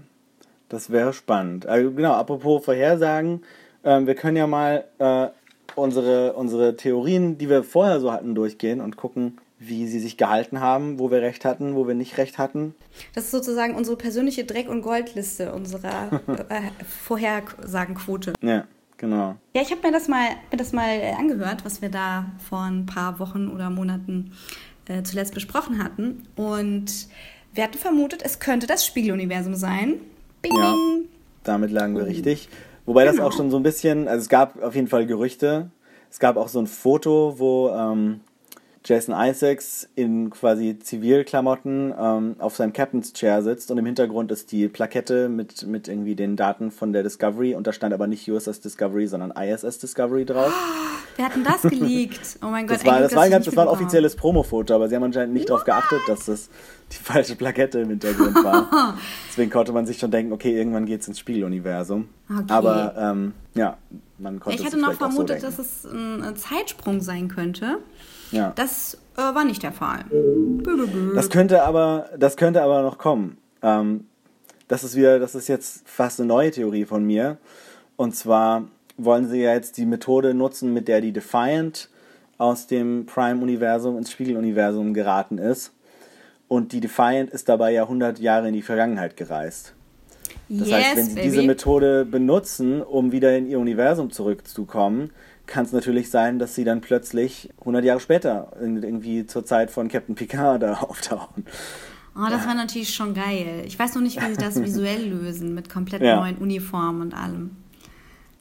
Das 0.69 0.89
wäre 0.89 1.14
spannend. 1.14 1.65
Also 1.65 1.91
genau, 1.91 2.14
apropos 2.14 2.65
Vorhersagen, 2.65 3.41
ähm, 3.84 4.07
wir 4.07 4.15
können 4.15 4.38
ja 4.38 4.48
mal 4.48 4.85
äh, 4.99 5.27
unsere, 5.76 6.34
unsere 6.34 6.76
Theorien, 6.76 7.38
die 7.38 7.49
wir 7.49 7.64
vorher 7.64 7.99
so 7.99 8.11
hatten, 8.11 8.35
durchgehen 8.35 8.81
und 8.81 8.98
gucken, 8.98 9.38
wie 9.59 9.88
sie 9.88 9.99
sich 9.99 10.17
gehalten 10.17 10.59
haben, 10.59 10.99
wo 10.99 11.09
wir 11.09 11.21
recht 11.21 11.43
hatten, 11.45 11.75
wo 11.75 11.88
wir 11.88 11.95
nicht 11.95 12.17
recht 12.17 12.38
hatten. 12.38 12.75
Das 13.15 13.25
ist 13.25 13.31
sozusagen 13.31 13.73
unsere 13.75 13.97
persönliche 13.97 14.43
Dreck- 14.43 14.69
und 14.69 14.81
Goldliste 14.81 15.51
unserer 15.53 16.21
äh, 16.49 16.61
Vorhersagenquote. 16.85 18.34
Ja, 18.41 18.65
genau. 18.97 19.35
Ja, 19.55 19.61
ich 19.61 19.71
habe 19.71 19.81
mir 19.85 19.91
das 19.91 20.07
mal, 20.07 20.27
mir 20.51 20.57
das 20.57 20.73
mal 20.73 21.01
angehört, 21.17 21.65
was 21.65 21.81
wir 21.81 21.89
da 21.89 22.25
vor 22.49 22.59
ein 22.61 22.85
paar 22.85 23.19
Wochen 23.19 23.47
oder 23.49 23.69
Monaten 23.69 24.31
äh, 24.88 25.03
zuletzt 25.03 25.34
besprochen 25.34 25.84
hatten. 25.84 26.23
Und 26.35 27.07
wir 27.53 27.63
hatten 27.63 27.77
vermutet, 27.77 28.21
es 28.23 28.39
könnte 28.39 28.67
das 28.67 28.85
Spiegeluniversum 28.85 29.55
sein. 29.55 29.95
Bing, 30.41 30.55
Ja. 30.55 30.75
Damit 31.43 31.71
lagen 31.71 31.95
wir 31.95 32.05
richtig. 32.05 32.49
Wobei 32.85 33.05
das 33.05 33.15
Genau. 33.15 33.27
auch 33.27 33.34
schon 33.34 33.49
so 33.49 33.57
ein 33.57 33.63
bisschen, 33.63 34.07
also 34.07 34.21
es 34.21 34.29
gab 34.29 34.61
auf 34.61 34.75
jeden 34.75 34.88
Fall 34.88 35.05
Gerüchte. 35.07 35.71
Es 36.11 36.19
gab 36.19 36.38
auch 36.38 36.47
so 36.47 36.59
ein 36.59 36.67
Foto, 36.67 37.35
wo 37.38 37.69
ähm, 37.69 38.21
Jason 38.88 39.14
Isaacs 39.18 39.89
in 39.95 40.30
quasi 40.30 40.80
Zivilklamotten 40.80 41.93
ähm, 41.99 42.35
auf 42.39 42.55
seinem 42.55 42.72
Captain's 42.72 43.11
Chair 43.11 43.43
sitzt 43.43 43.69
und 43.69 43.77
im 43.77 43.85
Hintergrund 43.85 44.31
ist 44.31 44.53
die 44.53 44.69
Plakette 44.69 45.27
mit, 45.27 45.68
mit 45.68 45.89
irgendwie 45.89 46.15
den 46.15 46.38
Daten 46.38 46.72
von 46.72 46.93
der 46.93 47.03
Discovery 47.03 47.53
und 47.53 47.68
da 47.68 47.73
stand 47.73 47.93
aber 47.93 48.07
nicht 48.07 48.31
USS 48.31 48.61
Discovery, 48.61 49.07
sondern 49.07 49.31
ISS 49.31 49.80
Discovery 49.80 50.23
drauf. 50.23 50.53
Wer 51.18 51.26
hat 51.26 51.35
denn 51.35 51.43
das 51.43 51.64
geleakt? 51.64 52.38
Oh 52.41 52.47
mein 52.47 52.65
Gott, 52.65 52.77
Das 52.77 52.85
war, 52.85 52.95
ein 52.95 53.03
das 53.03 53.15
war, 53.15 53.23
ein 53.23 53.31
ganz, 53.31 53.45
das 53.45 53.55
war 53.57 53.65
ein 53.65 53.69
offizielles 53.69 54.15
Promofoto, 54.15 54.76
aber 54.76 54.88
sie 54.88 54.95
haben 54.95 55.03
anscheinend 55.03 55.34
nicht 55.34 55.49
darauf 55.49 55.65
geachtet, 55.65 55.99
dass 56.07 56.26
das 56.26 56.49
die 56.91 57.03
falsche 57.03 57.35
Plakette 57.35 57.80
im 57.80 57.89
Hintergrund 57.89 58.35
war. 58.35 58.97
Deswegen 59.30 59.51
konnte 59.51 59.73
man 59.73 59.85
sich 59.85 59.97
schon 59.97 60.11
denken, 60.11 60.31
okay, 60.31 60.55
irgendwann 60.55 60.85
geht 60.85 61.01
es 61.01 61.07
ins 61.09 61.19
Spiegeluniversum. 61.19 62.07
Okay. 62.30 62.43
Aber 62.47 62.95
ähm, 62.97 63.34
ja, 63.53 63.77
man 64.18 64.39
konnte 64.39 64.59
ich 64.59 64.65
hatte 64.65 64.77
noch 64.77 64.91
so 64.91 64.97
vermutet, 64.97 65.41
denken. 65.41 65.45
dass 65.45 65.59
es 65.59 65.85
ein 65.85 66.35
Zeitsprung 66.38 67.01
sein 67.01 67.27
könnte. 67.27 67.80
Ja. 68.31 68.53
Das 68.55 68.97
äh, 69.15 69.21
war 69.21 69.43
nicht 69.43 69.63
der 69.63 69.71
Fall. 69.71 70.05
Das 71.15 71.29
könnte 71.29 71.63
aber, 71.63 72.09
das 72.17 72.37
könnte 72.37 72.61
aber 72.61 72.81
noch 72.81 72.97
kommen. 72.97 73.37
Ähm, 73.61 74.05
das 74.67 74.83
ist 74.83 74.95
wieder, 74.95 75.19
das 75.19 75.35
ist 75.35 75.47
jetzt 75.47 75.87
fast 75.87 76.19
eine 76.19 76.27
neue 76.27 76.51
Theorie 76.51 76.85
von 76.85 77.03
mir. 77.03 77.37
Und 77.95 78.15
zwar 78.15 78.67
wollen 78.97 79.27
sie 79.29 79.41
ja 79.41 79.53
jetzt 79.53 79.77
die 79.77 79.85
Methode 79.85 80.33
nutzen, 80.33 80.73
mit 80.73 80.87
der 80.87 81.01
die 81.01 81.13
Defiant 81.13 81.89
aus 82.37 82.67
dem 82.67 83.05
Prime-Universum 83.05 83.97
ins 83.97 84.11
Spiegeluniversum 84.11 84.93
geraten 84.93 85.37
ist. 85.37 85.71
Und 86.47 86.71
die 86.71 86.79
Defiant 86.79 87.29
ist 87.31 87.49
dabei 87.49 87.71
ja 87.71 87.83
100 87.83 88.19
Jahre 88.19 88.47
in 88.47 88.53
die 88.53 88.61
Vergangenheit 88.61 89.17
gereist. 89.17 89.73
Das 90.49 90.67
yes, 90.67 90.77
heißt, 90.77 90.97
wenn 90.97 91.05
sie 91.05 91.15
baby. 91.15 91.29
diese 91.29 91.41
Methode 91.43 92.05
benutzen, 92.05 92.81
um 92.81 93.11
wieder 93.11 93.35
in 93.35 93.47
ihr 93.47 93.59
Universum 93.59 94.11
zurückzukommen, 94.11 95.11
kann 95.47 95.65
es 95.65 95.71
natürlich 95.71 96.09
sein, 96.11 96.37
dass 96.39 96.53
sie 96.55 96.63
dann 96.63 96.81
plötzlich 96.81 97.49
100 97.61 97.83
Jahre 97.83 97.99
später 97.99 98.51
irgendwie 98.59 99.25
zur 99.25 99.45
Zeit 99.45 99.71
von 99.71 99.87
Captain 99.87 100.15
Picard 100.15 100.61
da 100.63 100.73
auftauchen. 100.75 101.45
Oh, 102.15 102.27
das 102.29 102.45
war 102.47 102.55
natürlich 102.55 102.93
schon 102.93 103.13
geil. 103.13 103.63
Ich 103.65 103.77
weiß 103.77 103.95
noch 103.95 104.01
nicht, 104.01 104.19
wie 104.21 104.25
sie 104.33 104.37
das 104.37 104.61
visuell 104.63 105.05
lösen, 105.07 105.53
mit 105.53 105.69
komplett 105.69 106.01
Ja. 106.01 106.17
neuen 106.17 106.37
Uniformen 106.37 107.01
und 107.01 107.13
allem. 107.13 107.51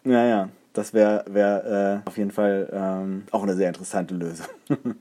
Naja, 0.05 0.49
das 0.73 0.95
wäre 0.95 1.25
wär, 1.29 2.03
äh, 2.05 2.09
auf 2.09 2.17
jeden 2.17 2.31
Fall 2.31 2.69
ähm, 2.73 3.25
auch 3.33 3.43
eine 3.43 3.55
sehr 3.55 3.69
interessante 3.69 4.15
Lösung. 4.15 4.47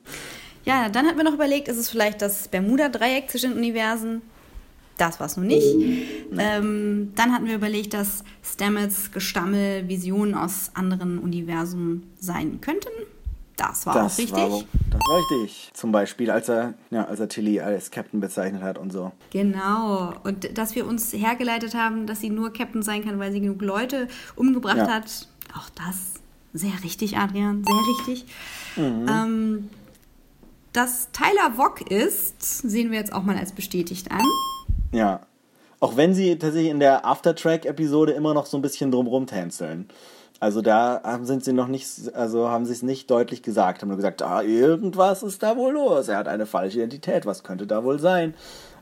Ja, 0.67 0.89
dann 0.89 1.05
hat 1.05 1.15
mir 1.15 1.23
noch 1.23 1.35
überlegt, 1.35 1.67
ist 1.67 1.77
es 1.77 1.91
vielleicht 1.91 2.23
das 2.23 2.47
Bermuda-Dreieck 2.47 3.29
zwischen 3.29 3.51
den 3.51 3.59
Universen? 3.59 4.23
Das 4.97 5.19
war 5.19 5.27
es 5.27 5.35
nun 5.35 5.47
nicht. 5.47 5.75
Ähm, 6.37 7.11
dann 7.15 7.33
hatten 7.33 7.47
wir 7.47 7.55
überlegt, 7.55 7.93
dass 7.93 8.23
Stamets 8.43 9.11
Gestammel 9.11 9.87
Visionen 9.89 10.33
aus 10.35 10.71
anderen 10.73 11.19
Universen 11.19 12.03
sein 12.19 12.61
könnten. 12.61 12.87
Das 13.57 13.85
war 13.85 13.95
auch 14.05 14.17
richtig. 14.17 14.31
War, 14.33 14.49
das 14.49 15.01
war 15.07 15.17
richtig. 15.17 15.69
Zum 15.73 15.91
Beispiel, 15.91 16.29
als 16.29 16.49
er, 16.49 16.73
ja, 16.91 17.05
als 17.05 17.19
er 17.19 17.29
Tilly 17.29 17.61
als 17.61 17.89
Captain 17.91 18.19
bezeichnet 18.19 18.61
hat 18.61 18.77
und 18.77 18.91
so. 18.91 19.11
Genau. 19.31 20.13
Und 20.23 20.57
dass 20.57 20.75
wir 20.75 20.85
uns 20.85 21.13
hergeleitet 21.13 21.73
haben, 21.73 22.05
dass 22.05 22.19
sie 22.21 22.29
nur 22.29 22.51
Captain 22.51 22.83
sein 22.83 23.03
kann, 23.05 23.17
weil 23.19 23.31
sie 23.31 23.39
genug 23.41 23.61
Leute 23.61 24.07
umgebracht 24.35 24.77
Ja. 24.77 24.87
hat. 24.87 25.27
Auch 25.57 25.69
das 25.69 26.15
sehr 26.53 26.73
richtig, 26.83 27.17
Adrian. 27.17 27.63
Sehr 27.65 28.07
richtig. 28.15 28.25
Mhm. 28.75 29.07
Ähm, 29.09 29.69
dass 30.75 31.09
Tyler 31.11 31.57
Wock 31.57 31.89
ist, 31.89 32.41
sehen 32.41 32.91
wir 32.91 32.99
jetzt 32.99 33.13
auch 33.13 33.23
mal 33.23 33.37
als 33.37 33.53
bestätigt 33.53 34.11
an. 34.11 34.25
Ja. 34.91 35.21
Auch 35.79 35.97
wenn 35.97 36.13
sie 36.13 36.37
tatsächlich 36.37 36.71
in 36.71 36.79
der 36.79 37.05
Aftertrack-Episode 37.05 38.13
immer 38.13 38.33
noch 38.33 38.45
so 38.45 38.57
ein 38.57 38.61
bisschen 38.61 38.91
drumrum 38.91 39.27
tänzeln. 39.27 39.87
Also 40.39 40.61
da 40.61 41.01
haben 41.03 41.25
sind 41.25 41.43
sie 41.43 41.53
noch 41.53 41.67
nicht, 41.67 42.13
also 42.13 42.49
haben 42.49 42.65
sie 42.65 42.73
es 42.73 42.83
nicht 42.83 43.09
deutlich 43.09 43.41
gesagt, 43.41 43.81
haben 43.81 43.89
nur 43.89 43.97
gesagt, 43.97 44.21
ah, 44.21 44.41
irgendwas 44.41 45.23
ist 45.23 45.43
da 45.43 45.55
wohl 45.55 45.73
los. 45.73 46.07
Er 46.07 46.17
hat 46.17 46.27
eine 46.27 46.45
falsche 46.45 46.79
Identität, 46.79 47.25
was 47.25 47.43
könnte 47.43 47.67
da 47.67 47.83
wohl 47.83 47.99
sein? 47.99 48.33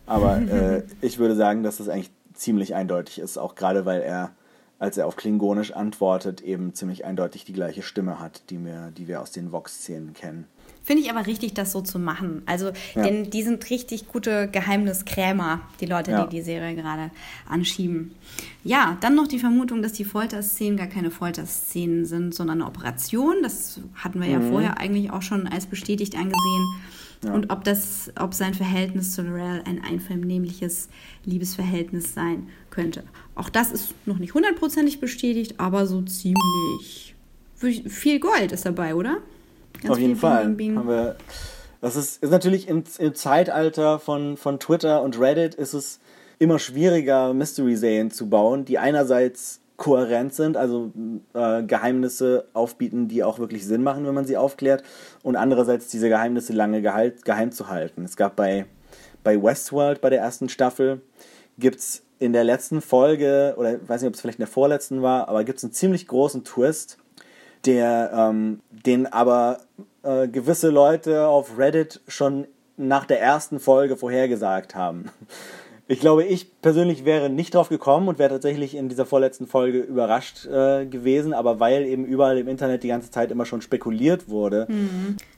Aber 0.05 0.37
äh, 0.37 0.83
ich 1.01 1.19
würde 1.19 1.35
sagen, 1.35 1.61
dass 1.63 1.77
das 1.77 1.89
eigentlich 1.89 2.11
ziemlich 2.33 2.73
eindeutig 2.73 3.19
ist, 3.19 3.37
auch 3.37 3.53
gerade 3.53 3.85
weil 3.85 4.01
er, 4.01 4.31
als 4.79 4.97
er 4.97 5.05
auf 5.05 5.15
Klingonisch 5.15 5.73
antwortet, 5.73 6.41
eben 6.41 6.73
ziemlich 6.73 7.05
eindeutig 7.05 7.45
die 7.45 7.53
gleiche 7.53 7.83
Stimme 7.83 8.19
hat, 8.19 8.49
die 8.49 8.63
wir, 8.63 8.91
die 8.97 9.07
wir 9.07 9.21
aus 9.21 9.31
den 9.31 9.51
Vox-Szenen 9.51 10.13
kennen. 10.13 10.47
Finde 10.83 11.01
ich 11.01 11.09
aber 11.09 11.25
richtig, 11.25 11.53
das 11.53 11.71
so 11.71 11.79
zu 11.81 11.97
machen. 11.97 12.41
Also, 12.45 12.71
Ja. 12.93 13.03
denn 13.03 13.29
die 13.29 13.41
sind 13.43 13.69
richtig 13.69 14.07
gute 14.09 14.49
Geheimniskrämer, 14.49 15.61
die 15.79 15.85
Leute, 15.85 16.11
Ja. 16.11 16.25
die 16.25 16.35
die 16.37 16.41
Serie 16.41 16.75
gerade 16.75 17.09
anschieben. 17.47 18.11
Ja, 18.65 18.97
dann 18.99 19.15
noch 19.15 19.27
die 19.27 19.39
Vermutung, 19.39 19.81
dass 19.81 19.93
die 19.93 20.03
Folterszenen 20.03 20.75
gar 20.77 20.87
keine 20.87 21.09
Folterszenen 21.09 22.05
sind, 22.05 22.35
sondern 22.35 22.61
eine 22.61 22.69
Operation. 22.69 23.35
Das 23.41 23.79
hatten 23.95 24.19
wir 24.21 24.27
ja 24.27 24.39
Mhm. 24.39 24.49
vorher 24.51 24.77
eigentlich 24.77 25.09
auch 25.11 25.21
schon 25.21 25.47
als 25.47 25.65
bestätigt 25.67 26.15
angesehen. 26.15 26.67
Und 27.33 27.51
ob 27.51 27.63
das, 27.63 28.11
ob 28.19 28.33
sein 28.33 28.53
Verhältnis 28.53 29.13
zu 29.13 29.21
Lorel 29.21 29.61
ein 29.65 29.81
einvernehmliches 29.81 30.89
Liebesverhältnis 31.23 32.13
sein 32.13 32.49
könnte. 32.69 33.05
Auch 33.35 33.47
das 33.47 33.71
ist 33.71 33.93
noch 34.05 34.17
nicht 34.19 34.33
hundertprozentig 34.33 34.99
bestätigt, 34.99 35.55
aber 35.57 35.87
so 35.87 36.01
ziemlich. 36.01 37.15
Viel 37.55 38.19
Gold 38.19 38.51
ist 38.51 38.65
dabei, 38.65 38.93
oder? 38.93 39.19
Ganz 39.83 39.93
Auf 39.93 39.99
jeden 39.99 40.15
Fall. 40.15 40.49
Bing, 40.49 40.87
wir, 40.87 41.15
das 41.81 41.95
ist, 41.95 42.23
ist 42.23 42.29
natürlich 42.29 42.67
im, 42.67 42.83
im 42.97 43.15
Zeitalter 43.15 43.99
von, 43.99 44.37
von 44.37 44.59
Twitter 44.59 45.01
und 45.01 45.19
Reddit 45.19 45.55
ist 45.55 45.73
es 45.73 45.99
immer 46.39 46.59
schwieriger, 46.59 47.33
Mystery-Serien 47.33 48.11
zu 48.11 48.29
bauen, 48.29 48.65
die 48.65 48.79
einerseits 48.79 49.61
kohärent 49.77 50.33
sind, 50.33 50.55
also 50.55 50.91
äh, 51.33 51.63
Geheimnisse 51.63 52.47
aufbieten, 52.53 53.07
die 53.07 53.23
auch 53.23 53.39
wirklich 53.39 53.65
Sinn 53.65 53.83
machen, 53.83 54.05
wenn 54.05 54.13
man 54.13 54.25
sie 54.25 54.37
aufklärt, 54.37 54.83
und 55.23 55.35
andererseits 55.35 55.87
diese 55.87 56.09
Geheimnisse 56.09 56.53
lange 56.53 56.81
gehalt, 56.81 57.25
geheim 57.25 57.51
zu 57.51 57.67
halten. 57.69 58.05
Es 58.05 58.15
gab 58.15 58.35
bei, 58.35 58.65
bei 59.23 59.41
Westworld, 59.41 59.99
bei 59.99 60.09
der 60.09 60.21
ersten 60.21 60.47
Staffel, 60.47 61.01
gibt 61.57 61.79
es 61.79 62.03
in 62.19 62.33
der 62.33 62.43
letzten 62.43 62.81
Folge, 62.81 63.55
oder 63.57 63.75
ich 63.75 63.89
weiß 63.89 64.01
nicht, 64.01 64.07
ob 64.07 64.13
es 64.13 64.21
vielleicht 64.21 64.39
in 64.39 64.45
der 64.45 64.53
vorletzten 64.53 65.01
war, 65.01 65.27
aber 65.27 65.43
gibt 65.43 65.57
es 65.57 65.63
einen 65.63 65.73
ziemlich 65.73 66.07
großen 66.07 66.43
Twist, 66.43 66.97
der 67.65 68.11
ähm, 68.13 68.59
den 68.69 69.07
aber 69.07 69.59
äh, 70.03 70.27
gewisse 70.27 70.69
Leute 70.69 71.27
auf 71.27 71.57
Reddit 71.57 72.01
schon 72.07 72.47
nach 72.77 73.05
der 73.05 73.21
ersten 73.21 73.59
Folge 73.59 73.97
vorhergesagt 73.97 74.75
haben. 74.75 75.05
Ich 75.85 75.99
glaube, 75.99 76.23
ich 76.23 76.61
persönlich 76.61 77.03
wäre 77.03 77.29
nicht 77.29 77.53
drauf 77.53 77.67
gekommen 77.67 78.07
und 78.07 78.17
wäre 78.17 78.29
tatsächlich 78.29 78.73
in 78.73 78.87
dieser 78.87 79.05
vorletzten 79.05 79.47
Folge 79.47 79.79
überrascht 79.79 80.45
äh, 80.45 80.85
gewesen, 80.85 81.33
aber 81.33 81.59
weil 81.59 81.83
eben 81.85 82.05
überall 82.05 82.37
im 82.37 82.47
Internet 82.47 82.83
die 82.83 82.87
ganze 82.87 83.11
Zeit 83.11 83.31
immer 83.31 83.45
schon 83.45 83.61
spekuliert 83.61 84.29
wurde 84.29 84.65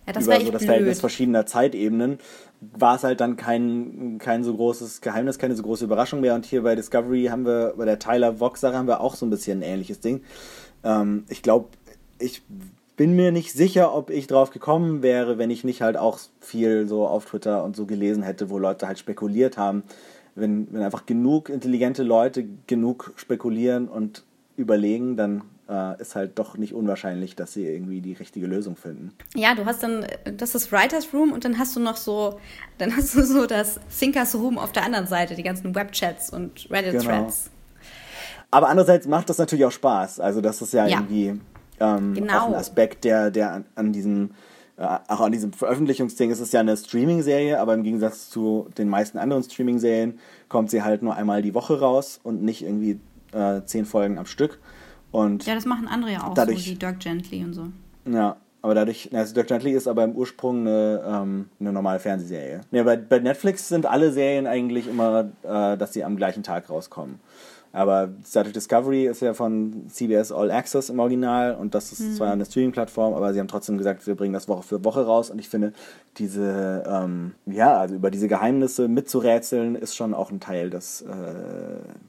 Ja, 0.06 0.14
das 0.14 0.26
über 0.28 0.36
so 0.40 0.52
das 0.52 0.60
blöd. 0.60 0.68
Verhältnis 0.68 1.00
verschiedener 1.00 1.48
Zeitebenen, 1.48 2.20
war 2.62 2.96
es 2.96 3.04
halt 3.04 3.22
dann 3.22 3.38
kein, 3.38 4.18
kein 4.20 4.44
so 4.44 4.56
großes 4.56 5.02
Geheimnis, 5.02 5.40
keine 5.40 5.56
so 5.56 5.64
große 5.64 5.84
Überraschung 5.84 6.22
mehr. 6.22 6.36
Und 6.36 6.46
hier 6.46 6.62
bei 6.62 6.76
Discovery 6.76 7.26
haben 7.26 7.48
wir, 7.48 7.74
bei 7.76 7.86
der 7.86 7.98
Tyler 7.98 8.40
Vox-Sache 8.40 8.78
haben 8.78 8.88
wir 8.88 9.02
auch 9.02 9.16
so 9.16 9.26
ein 9.26 9.32
bisschen 9.32 9.60
ein 9.60 9.64
ähnliches 9.64 10.00
Ding. 10.00 10.22
Ähm, 10.84 11.26
ich 11.28 11.42
glaube, 11.42 11.70
ich 12.20 12.42
bin 12.98 13.16
mir 13.16 13.32
nicht 13.32 13.52
sicher, 13.54 13.94
ob 13.94 14.10
ich 14.10 14.28
drauf 14.28 14.52
gekommen 14.52 15.02
wäre, 15.04 15.38
wenn 15.38 15.50
ich 15.50 15.64
nicht 15.64 15.82
halt 15.82 15.98
auch 15.98 16.18
viel 16.40 16.88
so 16.88 17.06
auf 17.08 17.26
Twitter 17.26 17.64
und 17.64 17.76
so 17.76 17.86
gelesen 17.86 18.24
hätte, 18.24 18.50
wo 18.50 18.58
Leute 18.58 18.88
halt 18.88 19.00
spekuliert 19.00 19.58
haben. 19.58 19.84
Wenn, 20.36 20.68
wenn 20.72 20.82
einfach 20.82 21.06
genug 21.06 21.50
intelligente 21.50 22.04
Leute 22.04 22.46
genug 22.68 23.14
spekulieren 23.16 23.88
und 23.88 24.24
überlegen, 24.58 25.18
dann 25.18 25.44
äh, 25.70 26.00
ist 26.02 26.16
halt 26.16 26.38
doch 26.38 26.58
nicht 26.58 26.74
unwahrscheinlich, 26.74 27.36
dass 27.36 27.54
sie 27.54 27.66
irgendwie 27.66 28.02
die 28.02 28.14
richtige 28.14 28.46
Lösung 28.46 28.76
finden. 28.76 29.12
Ja, 29.34 29.56
du 29.56 29.66
hast 29.66 29.82
dann, 29.84 30.06
das 30.38 30.56
ist 30.56 30.72
Writers 30.72 31.14
Room 31.14 31.32
und 31.32 31.44
dann 31.46 31.58
hast 31.58 31.76
du 31.76 31.80
noch 31.80 31.98
so, 31.98 32.40
dann 32.78 32.96
hast 32.96 33.16
du 33.16 33.24
so 33.24 33.46
das 33.46 33.80
Thinkers 33.98 34.36
Room 34.36 34.58
auf 34.58 34.72
der 34.72 34.84
anderen 34.84 35.08
Seite, 35.08 35.36
die 35.36 35.44
ganzen 35.44 35.74
Webchats 35.76 36.30
und 36.30 36.68
Reddit-Threads. 36.70 37.06
Genau. 37.46 37.56
Aber 38.52 38.70
andererseits 38.70 39.08
macht 39.08 39.30
das 39.30 39.38
natürlich 39.38 39.66
auch 39.66 39.72
Spaß. 39.72 40.20
Also 40.20 40.40
das 40.40 40.62
ist 40.62 40.74
ja, 40.74 40.86
Ja. 40.88 40.98
irgendwie 41.00 41.40
ähm, 41.80 42.14
Genau. 42.14 42.40
auch 42.40 42.48
ein 42.48 42.56
Aspekt, 42.56 43.04
der, 43.04 43.32
der 43.32 43.52
an, 43.54 43.66
an 43.76 43.94
diesem 43.94 44.32
äh, 44.78 44.84
auch 45.08 45.22
an 45.22 45.32
diesem 45.32 45.54
Veröffentlichungsding 45.54 46.32
ist 46.32 46.42
es 46.42 46.52
ja 46.52 46.60
eine 46.60 46.76
Streaming-Serie, 46.76 47.60
aber 47.62 47.74
im 47.76 47.84
Gegensatz 47.84 48.30
zu 48.30 48.68
den 48.78 48.90
meisten 48.90 49.18
anderen 49.18 49.42
Streaming-Serien 49.44 50.20
kommt 50.50 50.70
sie 50.70 50.84
halt 50.84 51.02
nur 51.02 51.16
einmal 51.16 51.42
die 51.42 51.54
Woche 51.54 51.80
raus 51.80 52.20
und 52.24 52.44
nicht 52.44 52.62
irgendwie 52.62 53.00
äh, 53.32 53.62
zehn 53.66 53.86
Folgen 53.86 54.18
am 54.18 54.26
Stück. 54.26 54.60
Und 55.12 55.46
Ja, 55.46 55.56
das 55.56 55.66
machen 55.66 55.88
andere 55.88 56.12
ja 56.12 56.24
auch 56.28 56.34
Dadurch- 56.34 56.66
so, 56.66 56.72
wie 56.72 56.76
Dirk 56.76 57.00
Gently 57.00 57.44
und 57.46 57.54
so. 57.54 57.68
Ja, 58.06 58.36
aber 58.62 58.76
dadurch, 58.76 59.10
also 59.14 59.34
Dirk 59.34 59.48
Gently 59.48 59.72
ist 59.72 59.88
aber 59.88 60.04
im 60.04 60.12
Ursprung 60.14 60.62
eine, 60.68 61.02
ähm, 61.08 61.50
eine 61.60 61.72
normale 61.72 62.00
Fernsehserie. 62.00 62.62
Ja, 62.72 62.84
bei, 62.84 62.98
bei 62.98 63.20
Netflix 63.20 63.70
sind 63.70 63.86
alle 63.86 64.12
Serien 64.12 64.46
eigentlich 64.46 64.88
immer, 64.90 65.30
äh, 65.44 65.78
dass 65.78 65.94
sie 65.94 66.04
am 66.04 66.18
gleichen 66.18 66.44
Tag 66.44 66.70
rauskommen. 66.70 67.20
Aber 67.76 68.10
Star 68.26 68.44
Trek 68.44 68.54
Discovery 68.54 69.06
ist 69.08 69.22
ja 69.22 69.34
von 69.34 69.90
CBS 69.90 70.32
All 70.32 70.50
Access 70.50 70.90
im 70.90 71.00
Original 71.00 71.56
und 71.56 71.76
das 71.76 71.92
ist 71.92 72.16
zwar 72.16 72.32
eine 72.32 72.46
Streaming-Plattform, 72.46 73.14
aber 73.14 73.34
sie 73.34 73.40
haben 73.42 73.50
trotzdem 73.50 73.78
gesagt, 73.78 74.08
wir 74.08 74.16
bringen 74.16 74.34
das 74.34 74.48
Woche 74.48 74.64
für 74.64 74.86
Woche 74.86 75.06
raus 75.06 75.30
und 75.30 75.40
ich 75.40 75.50
finde, 75.50 75.74
diese, 76.18 76.84
ähm, 76.88 77.34
ja, 77.46 77.78
also 77.78 77.96
über 77.96 78.12
diese 78.12 78.30
Geheimnisse 78.30 78.88
mitzurätseln, 78.88 79.76
ist 79.76 79.94
schon 79.94 80.14
auch 80.14 80.32
ein 80.32 80.40
Teil 80.40 80.70
des, 80.70 81.02
äh, 81.02 81.06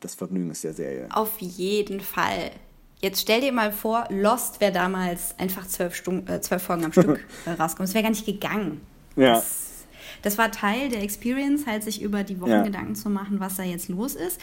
des 0.03 0.15
Vergnügens 0.15 0.61
der 0.61 0.73
Serie. 0.73 1.09
Auf 1.13 1.37
jeden 1.41 1.99
Fall. 1.99 2.53
Jetzt 3.01 3.21
stell 3.21 3.41
dir 3.41 3.53
mal 3.53 3.73
vor, 3.73 4.07
Lost 4.09 4.61
wäre 4.61 4.73
damals 4.73 5.35
einfach 5.37 5.67
zwölf, 5.67 5.97
Stunden, 5.97 6.31
äh, 6.31 6.41
zwölf 6.41 6.63
Folgen 6.63 6.85
am 6.85 6.93
Stück 6.93 7.27
äh, 7.45 7.51
rausgekommen. 7.51 7.89
Es 7.89 7.95
wäre 7.95 8.05
gar 8.05 8.11
nicht 8.11 8.25
gegangen. 8.25 8.81
Ja. 9.17 9.35
Das, 9.35 9.85
das 10.23 10.39
war 10.39 10.51
Teil 10.51 10.89
der 10.89 11.03
Experience, 11.03 11.67
halt 11.67 11.83
sich 11.83 12.01
über 12.01 12.23
die 12.23 12.41
Wochen 12.41 12.51
Ja. 12.51 12.63
Gedanken 12.63 12.95
zu 12.95 13.11
machen, 13.11 13.41
was 13.41 13.57
da 13.57 13.65
jetzt 13.65 13.89
los 13.89 14.15
ist. 14.15 14.41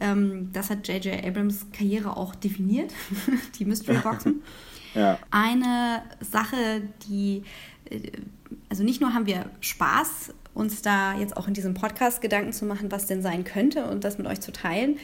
Ähm, 0.00 0.50
das 0.52 0.70
hat 0.70 0.86
J.J. 0.88 1.24
Abrams 1.24 1.66
Karriere 1.72 2.16
auch 2.16 2.34
definiert, 2.34 2.92
die 3.58 3.64
Mystery 3.64 3.98
Boxen. 3.98 4.42
Ja. 4.94 5.18
Eine 5.30 6.00
Sache, 6.20 6.56
die, 7.06 7.42
äh, 7.90 8.00
also 8.70 8.82
nicht 8.82 9.02
nur 9.02 9.12
haben 9.12 9.26
wir 9.26 9.44
Spaß, 9.60 10.32
uns 10.54 10.80
da 10.80 11.18
jetzt 11.18 11.36
auch 11.36 11.46
in 11.48 11.52
diesem 11.52 11.74
Podcast 11.74 12.22
Gedanken 12.22 12.54
zu 12.54 12.64
machen, 12.64 12.90
was 12.90 13.04
denn 13.04 13.20
sein 13.20 13.44
könnte 13.44 13.84
und 13.84 14.04
das 14.04 14.16
mit 14.16 14.26
euch 14.26 14.40
zu 14.40 14.52
teilen. 14.52 14.96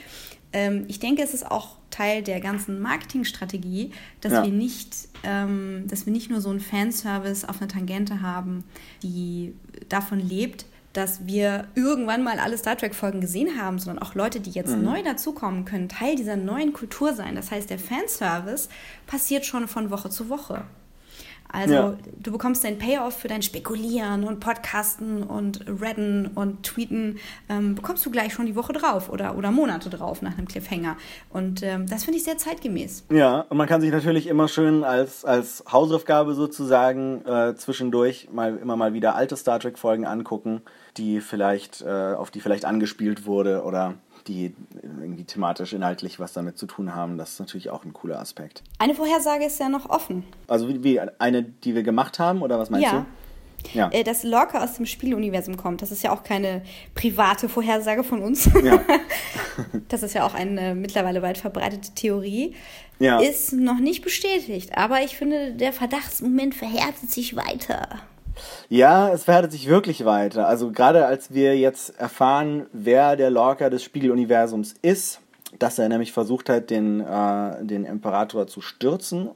Ähm, 0.55 0.87
ich 0.89 0.99
denke, 0.99 1.21
es 1.23 1.35
ist 1.35 1.45
auch 1.51 1.77
Teil 1.91 2.23
der 2.23 2.41
ganzen 2.41 2.81
Marketingstrategie, 2.81 3.91
dass 4.23 4.33
Ja. 4.33 4.45
wir 4.45 4.51
nicht, 4.53 4.97
ähm, 5.25 5.85
dass 5.89 6.07
wir 6.07 6.13
nicht 6.15 6.31
nur 6.31 6.41
so 6.41 6.49
einen 6.49 6.61
Fanservice 6.61 7.45
auf 7.47 7.61
einer 7.61 7.69
Tangente 7.69 8.23
haben, 8.23 8.65
die 9.03 9.53
davon 9.91 10.21
lebt, 10.21 10.65
dass 10.93 11.27
wir 11.27 11.67
irgendwann 11.75 12.23
mal 12.23 12.39
alle 12.39 12.59
Star 12.59 12.77
Trek-Folgen 12.77 13.21
gesehen 13.21 13.61
haben, 13.61 13.79
sondern 13.79 14.03
auch 14.03 14.15
Leute, 14.15 14.41
die 14.41 14.51
jetzt 14.51 14.77
neu 14.77 15.03
dazukommen, 15.03 15.65
können 15.65 15.89
Teil 15.89 16.17
dieser 16.17 16.37
neuen 16.37 16.73
Kultur 16.73 17.15
sein. 17.15 17.35
Das 17.35 17.51
heißt, 17.51 17.71
der 17.71 17.79
Fanservice 17.79 18.69
passiert 19.07 19.45
schon 19.47 19.69
von 19.69 19.91
Woche 19.91 20.11
zu 20.11 20.29
Woche. 20.29 20.63
Also 21.55 21.75
Ja. 21.75 21.95
du 22.19 22.33
bekommst 22.33 22.65
dein 22.65 22.79
Payoff 22.79 23.15
für 23.19 23.29
dein 23.29 23.43
Spekulieren 23.43 24.25
und 24.25 24.41
Podcasten 24.41 25.23
und 25.23 25.67
Redden 25.83 26.29
und 26.35 26.63
Tweeten, 26.63 27.19
ähm, 27.51 27.75
bekommst 27.75 28.07
du 28.07 28.11
gleich 28.11 28.33
schon 28.33 28.47
die 28.47 28.57
Woche 28.57 28.73
drauf 28.73 29.11
oder, 29.11 29.37
oder 29.37 29.51
Monate 29.51 29.91
drauf 29.91 30.23
nach 30.23 30.39
einem 30.39 30.49
Cliffhanger. 30.49 30.97
Und 31.29 31.63
ähm, 31.63 31.87
das 31.87 32.05
finde 32.05 32.17
ich 32.17 32.25
sehr 32.25 32.39
zeitgemäß. 32.39 33.05
Ja, 33.11 33.45
und 33.51 33.59
man 33.59 33.69
kann 33.69 33.83
sich 33.83 33.93
natürlich 33.93 34.29
immer 34.29 34.49
schön 34.49 34.83
als, 34.83 35.27
als 35.27 35.63
Hausaufgabe 35.71 36.33
sozusagen 36.33 37.23
äh, 37.27 37.55
zwischendurch 37.55 38.31
mal 38.33 38.57
immer 38.57 38.77
mal 38.77 38.95
wieder 38.95 39.15
alte 39.15 39.37
Star 39.37 39.61
Trek 39.61 39.79
Folgen 39.79 40.07
angucken, 40.07 40.63
die 40.97 41.21
vielleicht 41.21 41.83
äh, 41.83 42.15
auf 42.15 42.31
die 42.31 42.41
vielleicht 42.41 42.65
angespielt 42.65 43.27
wurde 43.27 43.63
oder 43.65 43.95
die 44.29 44.55
irgendwie 44.83 45.25
thematisch 45.25 45.73
inhaltlich 45.73 46.21
was 46.21 46.33
damit 46.33 46.57
zu 46.59 46.67
tun 46.67 46.95
haben. 46.95 47.19
Das 47.19 47.33
ist 47.33 47.41
natürlich 47.41 47.71
auch 47.71 47.85
ein 47.85 47.93
cooler 47.93 48.21
Aspekt. 48.21 48.63
Eine 48.79 48.95
Vorhersage 48.95 49.45
ist 49.45 49.59
ja 49.59 49.69
noch 49.69 49.91
offen. 49.91 50.25
Also 50.47 50.69
wie, 50.69 50.85
wie 50.85 51.01
eine, 51.01 51.43
die 51.43 51.75
wir 51.75 51.83
gemacht 51.83 52.19
haben 52.19 52.43
oder 52.43 52.59
was 52.59 52.71
meinst 52.71 52.87
Ja. 52.87 53.01
du? 53.01 53.07
Ja. 53.75 53.91
Äh, 53.93 54.03
dass 54.03 54.25
Lorca 54.25 54.63
aus 54.63 54.75
dem 54.75 54.87
Spieluniversum 54.87 55.57
kommt, 55.57 55.83
das 55.83 55.93
ist 55.93 56.03
ja 56.03 56.13
auch 56.13 56.25
keine 56.25 56.63
private 56.95 57.49
Vorhersage 57.49 58.05
von 58.05 58.23
uns. 58.23 58.49
Ja. 58.63 58.81
Das 59.89 60.03
ist 60.03 60.15
ja 60.15 60.25
auch 60.25 60.33
eine 60.33 60.75
mittlerweile 60.75 61.21
weit 61.21 61.37
verbreitete 61.37 61.93
Theorie. 61.95 62.55
Ja. 62.99 63.21
Ist 63.21 63.53
noch 63.53 63.79
nicht 63.79 64.03
bestätigt, 64.03 64.79
aber 64.79 65.03
ich 65.03 65.15
finde, 65.17 65.53
der 65.53 65.75
Verdachtsmoment 65.75 66.55
verhärtet 66.55 67.11
sich 67.11 67.37
weiter. 67.37 68.01
Ja, 68.69 69.11
es 69.11 69.25
verhärtet 69.25 69.53
sich 69.53 69.69
wirklich 69.69 70.05
weiter. 70.05 70.47
Also 70.47 70.71
gerade 70.71 71.07
als 71.07 71.33
wir 71.33 71.59
jetzt 71.59 71.99
erfahren, 71.99 72.67
wer 72.73 73.17
der 73.17 73.31
Lorca 73.31 73.71
des 73.71 73.83
Spiegeluniversums 73.83 74.75
ist, 74.83 75.21
dass 75.59 75.79
er 75.79 75.89
nämlich 75.89 76.13
versucht 76.13 76.49
hat, 76.49 76.71
den, 76.71 77.01
äh, 77.01 77.65
den 77.65 77.85
Imperator 77.85 78.47
zu 78.47 78.61
stürzen 78.61 79.31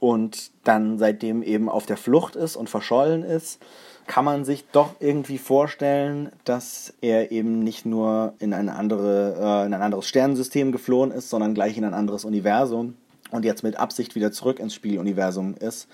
und 0.00 0.50
dann 0.64 0.98
seitdem 0.98 1.42
eben 1.42 1.68
auf 1.68 1.86
der 1.86 1.96
Flucht 1.96 2.36
ist 2.36 2.56
und 2.56 2.68
verschollen 2.68 3.22
ist, 3.22 3.60
kann 4.06 4.24
man 4.24 4.44
sich 4.44 4.64
doch 4.70 4.94
irgendwie 5.00 5.38
vorstellen, 5.38 6.30
dass 6.44 6.94
er 7.00 7.32
eben 7.32 7.60
nicht 7.60 7.86
nur 7.86 8.34
in, 8.38 8.54
eine 8.54 8.74
andere, 8.74 9.34
äh, 9.34 9.66
in 9.66 9.74
ein 9.74 9.82
anderes 9.82 10.06
Sternensystem 10.06 10.72
geflohen 10.72 11.10
ist, 11.10 11.30
sondern 11.30 11.54
gleich 11.54 11.76
in 11.76 11.84
ein 11.84 11.94
anderes 11.94 12.24
Universum 12.24 12.94
und 13.30 13.44
jetzt 13.44 13.62
mit 13.62 13.78
Absicht 13.78 14.14
wieder 14.14 14.30
zurück 14.30 14.60
ins 14.60 14.74
Spieluniversum 14.74 15.54
ist 15.58 15.88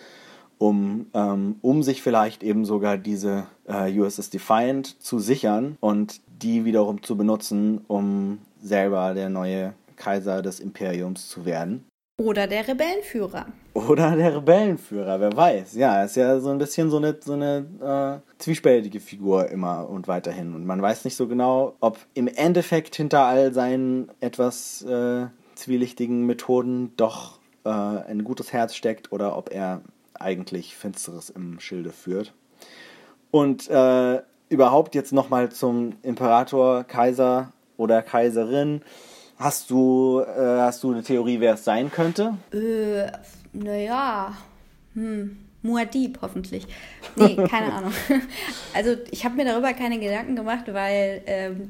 um, 0.63 1.07
ähm, 1.13 1.57
um 1.61 1.83
sich 1.83 2.03
vielleicht 2.03 2.45
eben 2.45 2.65
sogar 2.65 2.97
diese 2.97 3.49
äh, 3.67 3.99
USS 3.99 4.31
Defiant 4.31 5.03
zu 5.03 5.19
sichern 5.19 5.77
und 5.81 6.21
die 6.41 6.65
wiederum 6.65 7.03
zu 7.03 7.17
benutzen, 7.17 7.81
um 7.89 8.39
selber 8.63 9.13
der 9.15 9.29
neue 9.29 9.75
Kaiser 9.97 10.41
des 10.41 10.61
Imperiums 10.61 11.29
zu 11.29 11.45
werden. 11.45 11.85
Oder 12.17 12.47
der 12.47 12.69
Rebellenführer. 12.69 13.47
Oder 13.75 14.15
der 14.15 14.37
Rebellenführer, 14.37 15.19
wer 15.19 15.37
weiß. 15.37 15.75
Ja, 15.75 15.97
er 15.97 16.05
ist 16.05 16.15
ja 16.15 16.39
so 16.39 16.51
ein 16.51 16.59
bisschen 16.59 16.91
so 16.91 16.99
eine, 16.99 17.17
so 17.21 17.33
eine 17.33 18.23
äh, 18.25 18.33
zwiespältige 18.39 19.01
Figur 19.01 19.49
immer 19.49 19.89
und 19.91 20.07
weiterhin. 20.07 20.55
Und 20.55 20.65
man 20.65 20.81
weiß 20.81 21.05
nicht 21.05 21.17
so 21.17 21.27
genau, 21.27 21.75
ob 21.81 21.99
im 22.15 22.29
Endeffekt 22.29 22.95
hinter 22.95 23.25
all 23.25 23.53
seinen 23.53 24.11
etwas 24.21 24.83
äh, 24.83 25.27
zwielichtigen 25.57 26.25
Methoden 26.25 26.93
doch 26.97 27.41
äh, 27.65 27.71
ein 27.71 28.23
gutes 28.23 28.53
Herz 28.53 28.77
steckt 28.77 29.11
oder 29.11 29.37
ob 29.37 29.53
er 29.53 29.83
eigentlich 30.23 30.77
Finsteres 30.77 31.31
im 31.31 31.61
Schilde 31.61 31.91
führt. 31.91 32.33
Und 33.31 33.69
äh, 33.69 34.23
überhaupt 34.49 34.95
jetzt 34.95 35.13
nochmal 35.13 35.51
zum 35.51 35.95
Imperator, 36.03 36.85
Kaiser 36.85 37.53
oder 37.77 38.03
Kaiserin. 38.03 38.83
Hast 39.39 39.71
du, 39.71 40.21
äh, 40.21 40.61
hast 40.61 40.85
du 40.85 40.93
eine 40.93 41.03
Theorie, 41.03 41.41
wer 41.41 41.55
es 41.55 41.65
sein 41.65 41.91
könnte? 41.91 42.37
Äh, 42.53 43.11
naja, 43.53 44.37
hm, 44.95 45.39
Muad'Dib 45.65 46.19
hoffentlich. 46.21 46.67
Nee, 47.17 47.37
keine 47.37 47.73
Ahnung. 47.73 47.93
Also 48.75 48.97
ich 49.11 49.25
habe 49.25 49.37
mir 49.37 49.45
darüber 49.45 49.73
keine 49.73 49.99
Gedanken 49.99 50.37
gemacht, 50.37 50.65
weil, 50.73 51.23
ähm, 51.27 51.69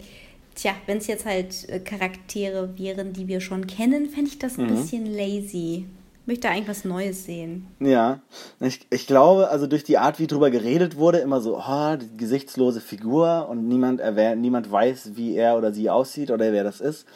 tja, 0.54 0.74
wenn 0.86 0.98
es 0.98 1.06
jetzt 1.06 1.24
halt 1.24 1.68
äh, 1.68 1.78
Charaktere 1.80 2.76
wären, 2.78 3.12
die 3.12 3.28
wir 3.28 3.40
schon 3.40 3.66
kennen, 3.66 4.10
fände 4.10 4.30
ich 4.30 4.38
das 4.38 4.58
ein 4.58 4.66
bisschen 4.66 5.06
lazy. 5.06 5.86
Möchte 6.24 6.48
eigentlich 6.48 6.68
was 6.68 6.84
Neues 6.84 7.24
sehen. 7.24 7.66
Ja, 7.80 8.20
ich, 8.60 8.86
ich 8.90 9.08
glaube, 9.08 9.48
also 9.48 9.66
durch 9.66 9.82
die 9.82 9.98
Art, 9.98 10.20
wie 10.20 10.28
drüber 10.28 10.50
geredet 10.50 10.96
wurde, 10.96 11.18
immer 11.18 11.40
so, 11.40 11.58
oh, 11.58 11.96
die 11.96 12.16
gesichtslose 12.16 12.80
Figur 12.80 13.48
und 13.48 13.66
niemand, 13.66 14.00
erwähnt, 14.00 14.40
niemand 14.40 14.70
weiß, 14.70 15.16
wie 15.16 15.34
er 15.34 15.56
oder 15.58 15.72
sie 15.72 15.90
aussieht 15.90 16.30
oder 16.30 16.52
wer 16.52 16.62
das 16.62 16.80
ist, 16.80 17.06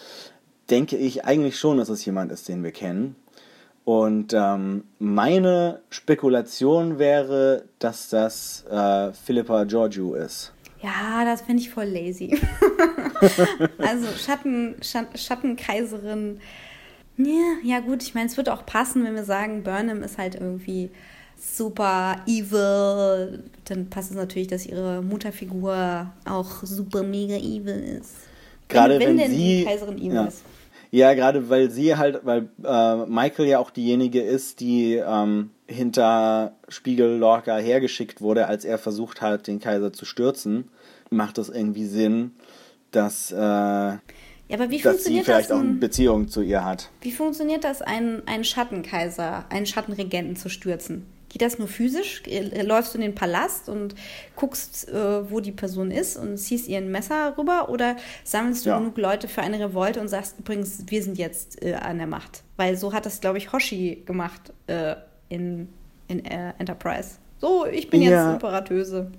denke 0.70 0.96
ich 0.96 1.24
eigentlich 1.24 1.56
schon, 1.56 1.78
dass 1.78 1.88
es 1.88 2.04
jemand 2.04 2.32
ist, 2.32 2.48
den 2.48 2.64
wir 2.64 2.72
kennen. 2.72 3.14
Und 3.84 4.32
ähm, 4.34 4.82
meine 4.98 5.80
Spekulation 5.90 6.98
wäre, 6.98 7.66
dass 7.78 8.08
das 8.08 8.64
äh, 8.68 9.12
Philippa 9.12 9.62
Georgiou 9.62 10.14
ist. 10.14 10.52
Ja, 10.82 11.24
das 11.24 11.42
finde 11.42 11.62
ich 11.62 11.70
voll 11.70 11.84
lazy. 11.84 12.36
also 13.78 14.08
Schatten, 14.18 14.74
Schattenkaiserin. 14.82 16.40
Ja, 17.18 17.56
ja 17.62 17.80
gut, 17.80 18.02
ich 18.02 18.14
meine, 18.14 18.26
es 18.26 18.36
wird 18.36 18.48
auch 18.48 18.66
passen, 18.66 19.04
wenn 19.04 19.14
wir 19.14 19.24
sagen, 19.24 19.62
Burnham 19.62 20.02
ist 20.02 20.18
halt 20.18 20.34
irgendwie 20.34 20.90
super 21.38 22.16
evil. 22.26 23.44
Dann 23.64 23.88
passt 23.88 24.10
es 24.10 24.16
natürlich, 24.16 24.48
dass 24.48 24.66
ihre 24.66 25.02
Mutterfigur 25.02 26.12
auch 26.24 26.62
super 26.62 27.02
mega 27.02 27.36
evil 27.36 27.98
ist. 28.00 28.14
Gerade 28.68 28.98
wenn, 28.98 29.16
denn 29.16 29.30
sie 29.30 29.58
die 29.58 29.64
Kaiserin 29.64 29.98
evil 29.98 30.14
ja. 30.14 30.24
ist. 30.26 30.42
Ja, 30.90 31.14
gerade 31.14 31.50
weil 31.50 31.70
sie 31.70 31.96
halt, 31.96 32.20
weil 32.24 32.48
äh, 32.64 33.06
Michael 33.06 33.48
ja 33.48 33.58
auch 33.58 33.70
diejenige 33.70 34.22
ist, 34.22 34.60
die 34.60 34.94
ähm, 34.94 35.50
hinter 35.66 36.56
Spiegel 36.68 37.18
Lorca 37.18 37.56
hergeschickt 37.56 38.20
wurde, 38.20 38.46
als 38.46 38.64
er 38.64 38.78
versucht 38.78 39.20
hat, 39.20 39.46
den 39.46 39.58
Kaiser 39.58 39.92
zu 39.92 40.04
stürzen, 40.04 40.70
macht 41.10 41.38
das 41.38 41.48
irgendwie 41.48 41.86
Sinn, 41.86 42.32
dass 42.92 43.32
äh, 43.32 43.96
Ja, 44.48 44.56
aber 44.58 44.70
wie 44.70 44.76
dass 44.78 44.82
sie 44.82 44.88
funktioniert 44.90 45.24
vielleicht 45.26 45.50
das 45.50 45.56
auch 45.56 45.60
eine? 45.60 45.72
Beziehung 45.74 46.28
zu 46.28 46.40
ihr 46.42 46.64
hat. 46.64 46.90
Wie 47.00 47.10
funktioniert 47.12 47.64
das, 47.64 47.82
einen, 47.82 48.26
einen 48.26 48.44
Schattenkaiser, 48.44 49.44
einen 49.50 49.66
Schattenregenten 49.66 50.36
zu 50.36 50.48
stürzen? 50.48 51.06
Geht 51.28 51.42
das 51.42 51.58
nur 51.58 51.66
physisch? 51.68 52.22
Äh, 52.26 52.62
Läufst 52.62 52.94
du 52.94 52.98
in 52.98 53.02
den 53.02 53.14
Palast 53.14 53.68
und 53.68 53.94
guckst, 54.36 54.88
äh, 54.88 55.30
wo 55.30 55.40
die 55.40 55.50
Person 55.52 55.90
ist 55.90 56.16
und 56.16 56.38
ziehst 56.38 56.68
ihr 56.68 56.78
ein 56.78 56.90
Messer 56.90 57.34
rüber? 57.36 57.68
Oder 57.68 57.96
sammelst 58.24 58.64
du 58.64 58.70
Ja. 58.70 58.78
genug 58.78 58.96
Leute 58.96 59.26
für 59.28 59.42
eine 59.42 59.58
Revolte 59.58 60.00
und 60.00 60.08
sagst 60.08 60.36
übrigens, 60.38 60.84
wir 60.86 61.02
sind 61.02 61.18
jetzt 61.18 61.62
äh, 61.64 61.74
an 61.74 61.98
der 61.98 62.06
Macht? 62.06 62.42
Weil 62.56 62.76
so 62.76 62.92
hat 62.92 63.04
das, 63.04 63.20
glaube 63.20 63.38
ich, 63.38 63.52
Hoshi 63.52 64.02
gemacht 64.06 64.52
äh, 64.68 64.94
in, 65.28 65.68
in 66.08 66.24
äh, 66.24 66.52
Enterprise. 66.58 67.16
So, 67.38 67.66
ich 67.66 67.90
bin 67.90 68.00
Ja. 68.02 68.10
jetzt 68.28 68.34
Imperatöse. 68.34 69.10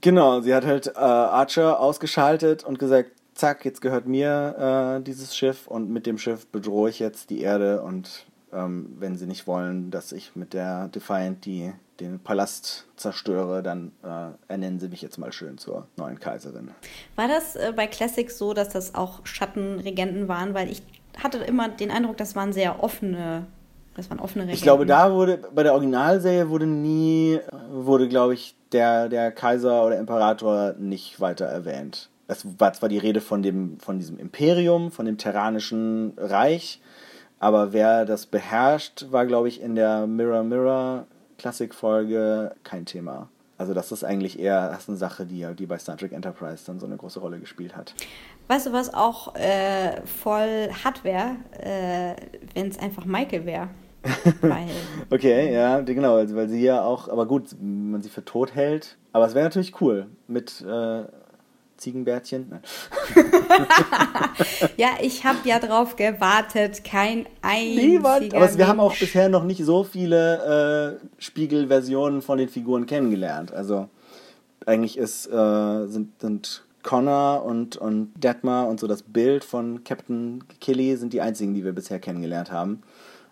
Genau, 0.00 0.40
sie 0.40 0.54
hat 0.54 0.64
halt 0.64 0.86
äh, 0.86 0.90
Archer 0.98 1.80
ausgeschaltet 1.80 2.62
und 2.64 2.78
gesagt, 2.78 3.10
zack, 3.36 3.64
jetzt 3.64 3.80
gehört 3.80 4.06
mir 4.06 4.98
äh, 4.98 5.02
dieses 5.02 5.36
Schiff 5.36 5.66
und 5.66 5.90
mit 5.90 6.06
dem 6.06 6.18
Schiff 6.18 6.46
bedrohe 6.46 6.90
ich 6.90 6.98
jetzt 6.98 7.30
die 7.30 7.42
Erde 7.42 7.82
und 7.82 8.26
ähm, 8.52 8.96
wenn 8.98 9.16
sie 9.16 9.26
nicht 9.26 9.46
wollen, 9.46 9.90
dass 9.90 10.12
ich 10.12 10.34
mit 10.34 10.54
der 10.54 10.88
Defiant 10.88 11.44
die, 11.44 11.72
den 12.00 12.18
Palast 12.18 12.86
zerstöre, 12.96 13.62
dann 13.62 13.92
äh, 14.02 14.52
ernennen 14.52 14.80
sie 14.80 14.88
mich 14.88 15.02
jetzt 15.02 15.18
mal 15.18 15.32
schön 15.32 15.58
zur 15.58 15.86
neuen 15.96 16.18
Kaiserin. 16.18 16.70
War 17.16 17.28
das 17.28 17.56
äh, 17.56 17.72
bei 17.74 17.86
Classics 17.86 18.38
so, 18.38 18.54
dass 18.54 18.70
das 18.70 18.94
auch 18.94 19.24
Schattenregenten 19.24 20.28
waren? 20.28 20.54
Weil 20.54 20.70
ich 20.70 20.82
hatte 21.22 21.38
immer 21.38 21.68
den 21.68 21.90
Eindruck, 21.90 22.16
das 22.16 22.36
waren 22.36 22.52
sehr 22.52 22.82
offene, 22.82 23.46
das 23.94 24.10
waren 24.10 24.20
offene 24.20 24.44
Regenten. 24.44 24.56
Ich 24.56 24.62
glaube, 24.62 24.86
da 24.86 25.12
wurde, 25.12 25.38
bei 25.54 25.62
der 25.62 25.72
Originalserie 25.72 26.48
wurde 26.48 26.66
nie, 26.66 27.40
wurde, 27.70 28.08
glaube 28.08 28.34
ich, 28.34 28.56
der, 28.72 29.08
der 29.08 29.32
Kaiser 29.32 29.84
oder 29.84 29.98
Imperator 29.98 30.74
nicht 30.78 31.20
weiter 31.20 31.46
erwähnt. 31.46 32.10
Es 32.28 32.46
war 32.58 32.72
zwar 32.72 32.88
die 32.88 32.98
Rede 32.98 33.20
von, 33.20 33.42
dem, 33.42 33.78
von 33.78 33.98
diesem 33.98 34.18
Imperium, 34.18 34.90
von 34.90 35.06
dem 35.06 35.18
Terranischen 35.18 36.14
Reich, 36.16 36.80
aber 37.38 37.72
wer 37.72 38.04
das 38.04 38.26
beherrscht, 38.26 39.06
war, 39.10 39.26
glaube 39.26 39.48
ich, 39.48 39.60
in 39.60 39.74
der 39.74 40.06
Mirror 40.06 40.42
Mirror 40.42 41.06
Klassikfolge 41.38 42.54
kein 42.64 42.86
Thema. 42.86 43.28
Also 43.58 43.72
das 43.72 43.92
ist 43.92 44.04
eigentlich 44.04 44.38
eher 44.38 44.68
das 44.68 44.80
ist 44.80 44.88
eine 44.88 44.98
Sache, 44.98 45.24
die, 45.26 45.46
die 45.54 45.66
bei 45.66 45.78
Star 45.78 45.96
Trek 45.96 46.12
Enterprise 46.12 46.64
dann 46.66 46.78
so 46.78 46.86
eine 46.86 46.96
große 46.96 47.20
Rolle 47.20 47.38
gespielt 47.38 47.76
hat. 47.76 47.94
Weißt 48.48 48.66
du, 48.66 48.72
was 48.72 48.92
auch 48.92 49.34
äh, 49.34 50.02
voll 50.04 50.70
hart 50.84 51.04
wäre, 51.04 51.36
äh, 51.58 52.14
wenn 52.54 52.68
es 52.68 52.78
einfach 52.78 53.04
Michael 53.04 53.46
wäre? 53.46 53.68
Okay, 55.10 55.52
ja, 55.52 55.80
genau, 55.80 56.16
weil 56.16 56.48
sie 56.48 56.62
ja 56.62 56.84
auch, 56.84 57.08
aber 57.08 57.26
gut, 57.26 57.56
man 57.60 58.02
sie 58.02 58.08
für 58.08 58.24
tot 58.24 58.54
hält. 58.54 58.96
Aber 59.12 59.26
es 59.26 59.34
wäre 59.34 59.44
natürlich 59.44 59.80
cool 59.80 60.06
mit 60.28 60.60
äh, 60.60 61.04
Ziegenbärtchen. 61.76 62.46
Nein. 62.50 62.60
ja, 64.76 64.88
ich 65.00 65.24
habe 65.24 65.38
ja 65.44 65.58
drauf 65.58 65.96
gewartet, 65.96 66.84
kein 66.84 67.26
Niemand. 67.42 68.16
einziger 68.16 68.36
Aber 68.36 68.58
wir 68.58 68.68
haben 68.68 68.80
auch 68.80 68.96
bisher 68.96 69.28
noch 69.28 69.44
nicht 69.44 69.64
so 69.64 69.84
viele 69.84 70.98
äh, 71.00 71.22
Spiegelversionen 71.22 72.22
von 72.22 72.38
den 72.38 72.48
Figuren 72.48 72.86
kennengelernt. 72.86 73.52
Also 73.52 73.88
eigentlich 74.64 74.98
ist, 74.98 75.26
äh, 75.26 75.86
sind, 75.86 76.20
sind 76.20 76.64
Connor 76.82 77.44
und, 77.44 77.76
und 77.76 78.12
Detmar 78.16 78.68
und 78.68 78.80
so 78.80 78.86
das 78.86 79.02
Bild 79.02 79.44
von 79.44 79.84
Captain 79.84 80.44
Killy 80.60 80.96
sind 80.96 81.12
die 81.12 81.20
einzigen, 81.20 81.54
die 81.54 81.64
wir 81.64 81.72
bisher 81.72 81.98
kennengelernt 81.98 82.50
haben. 82.50 82.82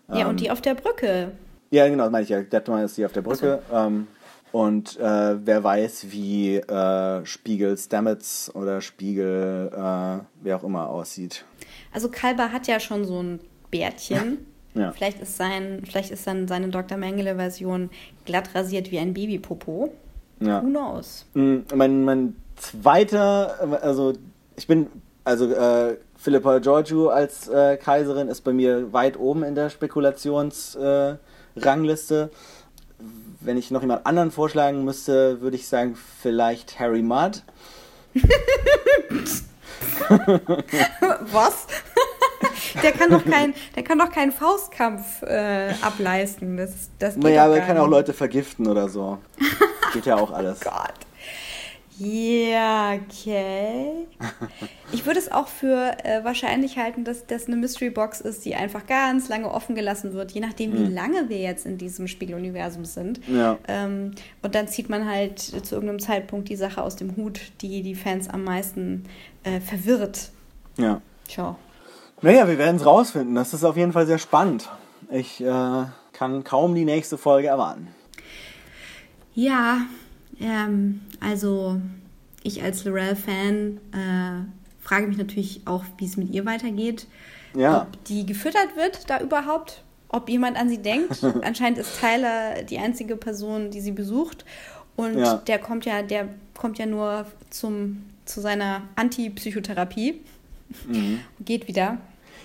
Ja, 0.09 0.21
Ähm, 0.21 0.27
und 0.27 0.39
die 0.39 0.51
auf 0.51 0.61
der 0.61 0.75
Brücke. 0.75 1.31
Ja, 1.71 1.87
genau, 1.87 2.03
das 2.03 2.11
meine 2.11 2.23
ich 2.23 2.29
ja. 2.29 2.41
Detmar 2.41 2.83
ist 2.83 2.95
hier 2.95 3.07
auf 3.07 3.13
der 3.13 3.21
Brücke. 3.21 3.61
Ähm, 3.73 4.07
und 4.55 4.97
äh, 5.01 5.45
wer 5.45 5.65
weiß, 5.65 6.11
wie 6.11 6.55
äh, 6.55 7.25
Spiegel 7.25 7.77
Stamets 7.77 8.49
oder 8.55 8.79
Spiegel, 8.79 9.69
äh, 9.69 10.23
wer 10.43 10.55
auch 10.55 10.63
immer 10.63 10.87
aussieht. 10.87 11.43
Also 11.91 12.07
Kalber 12.07 12.53
hat 12.53 12.65
ja 12.67 12.79
schon 12.79 13.03
so 13.03 13.21
ein 13.21 13.41
Bärtchen. 13.69 14.45
Ja. 14.73 14.93
Vielleicht 14.93 15.19
ist 15.19 15.35
sein, 15.35 15.81
vielleicht 15.85 16.09
ist 16.09 16.25
dann 16.25 16.47
seine 16.47 16.69
Dr. 16.69 16.97
Mengele-Version 16.97 17.89
glatt 18.23 18.55
rasiert 18.55 18.91
wie 18.91 18.99
ein 18.99 19.13
Babypopo. 19.13 19.93
Ja. 20.39 20.63
Who 20.63 20.67
knows? 20.67 21.25
Mm, 21.33 21.57
Mein, 21.75 22.05
mein 22.05 22.35
zweiter, 22.55 23.81
also 23.81 24.13
ich 24.55 24.67
bin, 24.67 24.87
also 25.25 25.51
äh, 25.51 25.97
Philippa 26.15 26.59
Georgiou 26.59 27.09
als 27.09 27.49
äh, 27.49 27.75
Kaiserin 27.75 28.29
ist 28.29 28.39
bei 28.45 28.53
mir 28.53 28.93
weit 28.93 29.19
oben 29.19 29.43
in 29.43 29.53
der 29.53 29.69
Spekulationsrangliste. 29.69 31.19
Äh, 31.19 31.59
Rangliste. 31.59 32.29
Wenn 33.45 33.57
ich 33.57 33.71
noch 33.71 33.81
jemand 33.81 34.05
anderen 34.05 34.31
vorschlagen 34.31 34.83
müsste, 34.83 35.41
würde 35.41 35.55
ich 35.55 35.67
sagen, 35.67 35.97
vielleicht 36.21 36.79
Harry 36.79 37.01
Mudd. 37.01 37.43
Was? 41.31 41.67
der 42.83 42.91
kann 42.91 43.09
doch 43.11 43.23
kein, 43.23 43.53
der 43.75 43.83
kann 43.83 43.99
doch 43.99 44.11
keinen 44.11 44.31
Faustkampf 44.31 45.21
äh, 45.23 45.73
ableisten. 45.81 46.57
Das, 46.57 46.89
das 46.99 47.15
geht 47.15 47.23
Naja, 47.23 47.45
aber 47.45 47.57
er 47.57 47.65
kann 47.65 47.77
auch. 47.77 47.87
Leute 47.87 48.13
vergiften 48.13 48.67
oder 48.67 48.89
so. 48.89 49.19
Geht 49.93 50.05
ja 50.05 50.15
auch 50.15 50.31
alles. 50.31 50.59
Gott. 50.63 51.04
Ja, 51.97 52.93
okay. 52.93 54.07
Ich 54.91 55.05
würde 55.05 55.19
es 55.19 55.31
auch 55.31 55.47
für 55.47 55.95
äh, 56.03 56.23
wahrscheinlich 56.23 56.77
halten, 56.77 57.05
dass 57.05 57.25
das 57.25 57.47
eine 57.47 57.55
Mystery 57.55 57.89
Box 57.89 58.19
ist, 58.19 58.43
die 58.43 58.55
einfach 58.55 58.85
ganz 58.85 59.29
lange 59.29 59.49
offen 59.49 59.75
gelassen 59.75 60.13
wird, 60.13 60.31
je 60.31 60.41
nachdem, 60.41 60.73
wie 60.73 60.91
lange 60.91 61.29
wir 61.29 61.37
jetzt 61.37 61.65
in 61.65 61.77
diesem 61.77 62.07
Spiegeluniversum 62.07 62.83
sind. 62.83 63.21
Ja. 63.27 63.57
Ähm, 63.67 64.11
und 64.41 64.55
dann 64.55 64.67
zieht 64.67 64.89
man 64.89 65.09
halt 65.09 65.39
zu 65.39 65.75
irgendeinem 65.75 65.99
Zeitpunkt 65.99 66.49
die 66.49 66.57
Sache 66.57 66.81
aus 66.81 66.97
dem 66.97 67.15
Hut, 67.15 67.39
die 67.61 67.81
die 67.81 67.95
Fans 67.95 68.29
am 68.29 68.43
meisten 68.43 69.05
äh, 69.43 69.61
verwirrt. 69.61 70.31
Ja. 70.77 71.01
Tja. 71.27 71.55
Naja, 72.21 72.47
wir 72.47 72.57
werden 72.57 72.75
es 72.75 72.85
rausfinden. 72.85 73.35
Das 73.35 73.53
ist 73.53 73.63
auf 73.63 73.77
jeden 73.77 73.93
Fall 73.93 74.05
sehr 74.05 74.17
spannend. 74.17 74.69
Ich 75.09 75.41
äh, 75.41 75.85
kann 76.11 76.43
kaum 76.43 76.75
die 76.75 76.85
nächste 76.85 77.17
Folge 77.17 77.47
erwarten. 77.47 77.87
Ja, 79.33 79.81
ähm, 80.39 81.01
also 81.19 81.79
ich 82.43 82.61
als 82.63 82.83
Lorel-Fan 82.85 83.77
äh, 83.93 84.45
frage 84.81 85.07
mich 85.07 85.17
natürlich 85.17 85.61
auch, 85.65 85.83
wie 85.97 86.05
es 86.05 86.17
mit 86.17 86.29
ihr 86.31 86.45
weitergeht. 86.45 87.07
Ja. 87.55 87.83
Ob 87.83 88.03
die 88.05 88.25
gefüttert 88.25 88.75
wird 88.75 89.09
da 89.09 89.19
überhaupt, 89.21 89.83
ob 90.09 90.29
jemand 90.29 90.57
an 90.57 90.69
sie 90.69 90.77
denkt. 90.81 91.23
Anscheinend 91.43 91.79
ist 91.79 91.99
Tyler 91.99 92.63
die 92.63 92.77
einzige 92.77 93.15
Person, 93.15 93.71
die 93.71 93.81
sie 93.81 93.91
besucht. 93.93 94.45
Und 94.95 95.17
Ja. 95.17 95.35
der 95.37 95.59
kommt 95.59 95.85
ja, 95.85 96.01
der 96.03 96.29
kommt 96.57 96.77
ja 96.77 96.85
nur 96.85 97.25
zum, 97.49 98.03
zu 98.25 98.41
seiner 98.41 98.83
Antipsychotherapie. 98.95 100.21
Mhm. 100.87 101.19
Geht 101.43 101.67
wieder. 101.67 101.97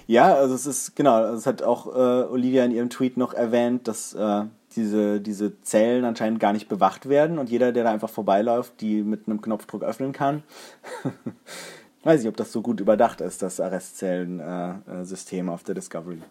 Ja, 0.07 0.35
also 0.35 0.55
es 0.55 0.67
ist, 0.67 0.97
genau, 0.97 1.25
es 1.35 1.47
hat 1.47 1.63
auch 1.63 1.87
äh, 1.87 2.25
Olivia 2.29 2.65
in 2.65 2.73
ihrem 2.73 2.91
Tweet 2.91 3.17
noch 3.17 3.33
erwähnt, 3.33 3.87
dass 3.87 4.13
äh, 4.15 4.45
diese, 4.77 5.21
diese 5.21 5.61
Zellen 5.63 6.05
anscheinend 6.05 6.41
gar 6.41 6.53
nicht 6.53 6.69
bewacht 6.69 7.09
werden 7.09 7.39
und 7.39 7.51
jeder, 7.51 7.73
der 7.73 7.85
da 7.85 7.91
einfach 7.91 8.11
vorbeiläuft, 8.11 8.81
die 8.81 9.03
mit 9.03 9.27
einem 9.27 9.41
Knopfdruck 9.41 9.83
öffnen 9.83 10.13
kann. 10.13 10.43
Weiß 12.03 12.21
nicht, 12.21 12.29
ob 12.31 12.37
das 12.39 12.51
so 12.51 12.63
gut 12.63 12.81
überdacht 12.81 13.21
ist, 13.21 13.43
das 13.43 13.61
Arrestzellen-System 13.61 15.51
auf 15.51 15.65
der 15.65 15.75
Discovery. 15.75 16.23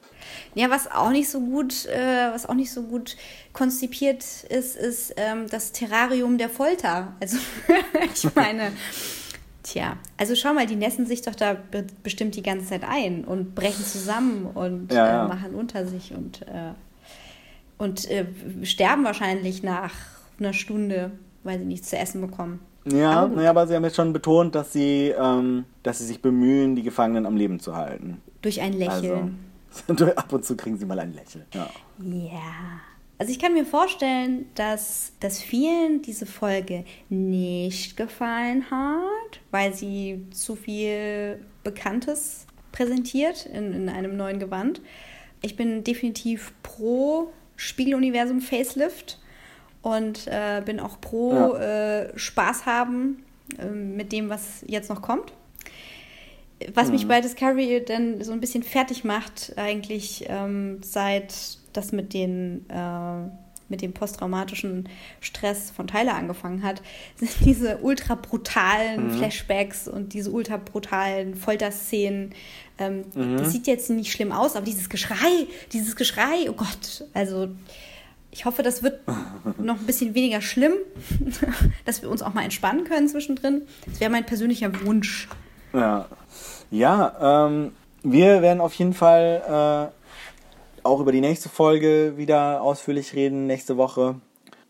Ja, 0.55 0.71
was 0.71 0.89
auch 0.89 1.11
nicht 1.11 1.29
so 1.29 1.41
gut, 1.41 1.85
äh, 1.85 2.31
was 2.31 2.49
auch 2.49 2.55
nicht 2.55 2.71
so 2.71 2.81
gut 2.83 3.17
konzipiert 3.53 4.23
ist, 4.49 4.75
ist 4.75 5.13
ähm, 5.17 5.45
das 5.47 5.71
Terrarium 5.71 6.39
der 6.39 6.49
Folter. 6.49 7.13
Also 7.21 7.37
ich 8.15 8.33
meine, 8.33 8.71
tja, 9.61 9.97
also 10.17 10.33
schau 10.33 10.55
mal, 10.55 10.65
die 10.65 10.75
nässen 10.75 11.05
sich 11.05 11.21
doch 11.21 11.35
da 11.35 11.53
be 11.53 11.85
bestimmt 12.01 12.35
die 12.35 12.41
ganze 12.41 12.65
Zeit 12.65 12.83
ein 12.83 13.23
und 13.23 13.53
brechen 13.53 13.85
zusammen 13.85 14.47
und 14.47 14.91
Ja, 14.91 15.05
äh, 15.05 15.09
ja. 15.09 15.27
machen 15.27 15.53
unter 15.53 15.85
sich 15.85 16.13
und 16.15 16.41
äh, 16.47 16.71
und 17.79 18.09
äh, 18.11 18.25
sterben 18.63 19.03
wahrscheinlich 19.03 19.63
nach 19.63 19.93
einer 20.39 20.53
Stunde, 20.53 21.11
weil 21.43 21.57
sie 21.57 21.65
nichts 21.65 21.89
zu 21.89 21.97
essen 21.97 22.21
bekommen. 22.21 22.59
Ja, 22.85 23.23
Aber 23.23 23.35
naja, 23.35 23.49
aber 23.49 23.67
sie 23.67 23.75
haben 23.75 23.83
jetzt 23.83 23.95
schon 23.95 24.13
betont, 24.13 24.53
dass 24.55 24.73
sie, 24.73 25.13
ähm, 25.17 25.65
dass 25.83 25.99
sie 25.99 26.05
sich 26.05 26.21
bemühen, 26.21 26.75
die 26.75 26.83
Gefangenen 26.83 27.25
am 27.25 27.35
Leben 27.35 27.59
zu 27.59 27.75
halten. 27.75 28.21
Durch 28.41 28.61
ein 28.61 28.73
Lächeln. 28.73 29.39
Also, 29.87 30.05
ab 30.15 30.31
und 30.31 30.45
zu 30.45 30.55
kriegen 30.55 30.77
sie 30.77 30.85
mal 30.85 30.99
ein 30.99 31.13
Lächeln. 31.13 31.45
Ja. 31.53 31.69
Ja. 31.99 32.81
Also 33.17 33.33
ich 33.33 33.39
kann 33.39 33.53
mir 33.53 33.65
vorstellen, 33.65 34.45
dass, 34.55 35.11
dass 35.19 35.41
vielen 35.41 36.01
diese 36.01 36.25
Folge 36.25 36.85
nicht 37.09 37.97
gefallen 37.97 38.71
hat, 38.71 39.41
weil 39.51 39.73
sie 39.73 40.25
zu 40.31 40.55
viel 40.55 41.43
Bekanntes 41.63 42.45
präsentiert 42.71 43.45
in, 43.45 43.73
in 43.73 43.89
einem 43.89 44.15
neuen 44.15 44.39
Gewand. 44.39 44.81
Ich 45.41 45.57
bin 45.57 45.83
definitiv 45.83 46.53
pro 46.63 47.29
Spiegeluniversum 47.59 48.39
Facelift 48.39 49.19
und 49.81 50.27
äh, 50.27 50.61
bin 50.63 50.79
auch 50.79 51.01
pro 51.01 51.55
äh, 51.55 52.17
Spaß 52.17 52.65
haben 52.65 53.23
äh, 53.57 53.65
mit 53.65 54.13
dem, 54.13 54.29
was 54.29 54.63
jetzt 54.65 54.89
noch 54.89 55.01
kommt. 55.01 55.33
Was 56.73 56.89
mich 56.89 57.07
bei 57.07 57.21
Discovery 57.21 57.83
dann 57.85 58.21
so 58.21 58.31
ein 58.31 58.41
bisschen 58.41 58.63
fertig 58.63 59.03
macht, 59.03 59.53
eigentlich 59.57 60.25
ähm, 60.27 60.79
seit 60.83 61.33
das 61.73 61.91
mit 61.91 62.13
den 62.13 62.65
äh, 62.69 63.29
mit 63.69 63.81
dem 63.81 63.93
posttraumatischen 63.93 64.89
Stress 65.21 65.71
von 65.71 65.87
Tyler 65.87 66.15
angefangen 66.15 66.63
hat, 66.63 66.81
sind 67.15 67.31
diese 67.41 67.77
ultra 67.77 68.15
brutalen 68.15 69.07
mhm. 69.07 69.11
Flashbacks 69.17 69.87
und 69.87 70.13
diese 70.13 70.31
ultra 70.31 70.57
brutalen 70.57 71.35
Folterszenen. 71.35 72.33
Ähm, 72.77 73.05
mhm. 73.13 73.37
Das 73.37 73.51
sieht 73.51 73.67
jetzt 73.67 73.89
nicht 73.89 74.11
schlimm 74.11 74.31
aus, 74.31 74.55
aber 74.55 74.65
dieses 74.65 74.89
Geschrei, 74.89 75.47
dieses 75.71 75.95
Geschrei, 75.95 76.49
oh 76.49 76.53
Gott, 76.53 77.05
also 77.13 77.49
ich 78.31 78.45
hoffe, 78.45 78.63
das 78.63 78.83
wird 78.83 79.01
noch 79.57 79.79
ein 79.79 79.85
bisschen 79.85 80.15
weniger 80.15 80.41
schlimm, 80.41 80.73
dass 81.85 82.01
wir 82.01 82.09
uns 82.09 82.21
auch 82.21 82.33
mal 82.33 82.43
entspannen 82.43 82.83
können 82.85 83.07
zwischendrin. 83.07 83.63
Das 83.85 83.99
wäre 83.99 84.11
mein 84.11 84.25
persönlicher 84.25 84.85
Wunsch. 84.85 85.27
Ja, 85.73 86.07
ja 86.71 87.47
ähm, 87.47 87.71
wir 88.03 88.41
werden 88.41 88.61
auf 88.61 88.73
jeden 88.75 88.93
Fall 88.93 89.91
äh, 89.93 89.98
auch 90.85 90.99
über 90.99 91.11
die 91.11 91.21
nächste 91.21 91.49
Folge 91.49 92.13
wieder 92.17 92.61
ausführlich 92.61 93.13
reden, 93.13 93.47
nächste 93.47 93.77
Woche. 93.77 94.15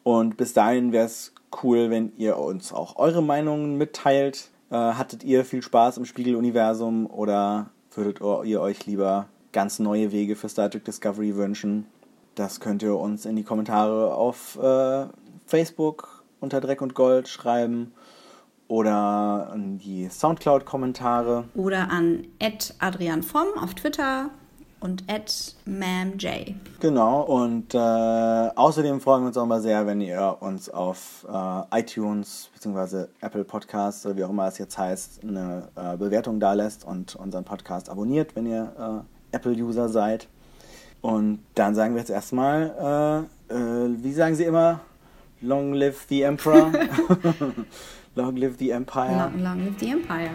Und 0.04 0.38
bis 0.38 0.54
dahin 0.54 0.92
wäre 0.92 1.06
es 1.06 1.34
cool, 1.64 1.90
wenn 1.90 2.14
ihr 2.18 2.38
uns 2.38 2.74
auch 2.74 2.98
eure 2.98 3.22
Meinungen 3.22 3.78
mitteilt. 3.78 4.50
Äh, 4.72 4.76
hattet 4.76 5.24
ihr 5.24 5.46
viel 5.46 5.62
Spaß 5.62 5.98
im 5.98 6.06
Spiegeluniversum 6.06 7.08
oder 7.08 7.70
würdet 7.94 8.20
ihr 8.46 8.62
euch 8.62 8.86
lieber 8.86 9.28
ganz 9.52 9.80
neue 9.80 10.12
Wege 10.12 10.36
für 10.36 10.50
Star 10.50 10.70
Trek 10.70 10.86
Discovery 10.86 11.36
wünschen? 11.36 11.88
Das 12.36 12.60
könnt 12.60 12.84
ihr 12.84 12.96
uns 12.96 13.26
in 13.26 13.36
die 13.36 13.44
Kommentare 13.44 14.14
auf 14.14 14.58
äh, 14.62 15.08
Facebook 15.48 16.24
unter 16.40 16.62
Dreck 16.62 16.82
und 16.82 16.94
Gold 16.94 17.28
schreiben 17.28 17.92
oder 18.70 19.50
an 19.52 19.80
die 19.80 20.08
Soundcloud-Kommentare. 20.08 21.46
Oder 21.56 21.90
an 21.92 22.28
Adrian 22.80 23.24
Vom 23.24 23.48
auf 23.60 23.74
Twitter 23.74 24.30
und 24.80 25.04
MamJ. 25.66 26.54
Genau, 26.80 27.22
und 27.22 27.74
äh, 27.74 27.78
außerdem 27.78 29.02
freuen 29.02 29.24
wir 29.24 29.28
uns 29.28 29.38
auch 29.38 29.46
mal 29.46 29.62
sehr, 29.62 29.86
wenn 29.86 30.02
ihr 30.02 30.38
uns 30.40 30.70
auf 30.70 31.26
äh, 31.32 31.80
iTunes 31.80 32.50
bzw. 32.54 33.06
Apple 33.22 33.44
Podcasts 33.44 34.06
oder 34.06 34.16
wie 34.18 34.24
auch 34.24 34.30
immer 34.30 34.48
es 34.48 34.58
jetzt 34.58 34.78
heißt, 34.78 35.24
eine 35.24 35.70
äh, 35.76 35.98
Bewertung 35.98 36.40
da 36.40 36.54
lässt 36.54 36.86
und 36.86 37.16
unseren 37.16 37.44
Podcast 37.44 37.90
abonniert, 37.90 38.36
wenn 38.36 38.46
ihr 38.46 39.04
äh, 39.32 39.36
Apple-User 39.36 39.90
seid. 39.90 40.28
Und 41.02 41.40
dann 41.56 41.76
sagen 41.76 41.94
wir 41.94 42.00
jetzt 42.00 42.12
erstmal, 42.12 43.28
äh, 43.50 43.54
äh, 43.54 43.90
wie 44.04 44.14
sagen 44.14 44.36
Sie 44.36 44.44
immer? 44.44 44.82
Long 45.42 45.74
live 45.74 46.06
the 46.10 46.24
Emperor. 46.24 46.72
long 48.16 48.36
live 48.36 48.58
the 48.60 48.72
Empire. 48.72 49.16
Long, 49.18 49.42
long 49.42 49.66
live 49.66 49.80
the 49.80 49.92
Empire. 49.92 50.32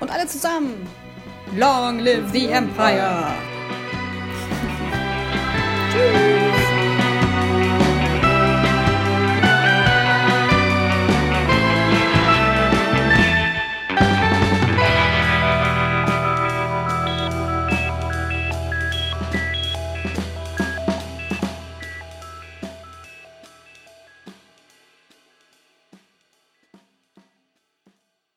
Und 0.00 0.10
alle 0.10 0.26
zusammen. 0.26 0.86
Long 1.56 2.00
live 2.00 2.30
the 2.32 2.46
Empire. 2.46 3.57
you. 5.98 6.47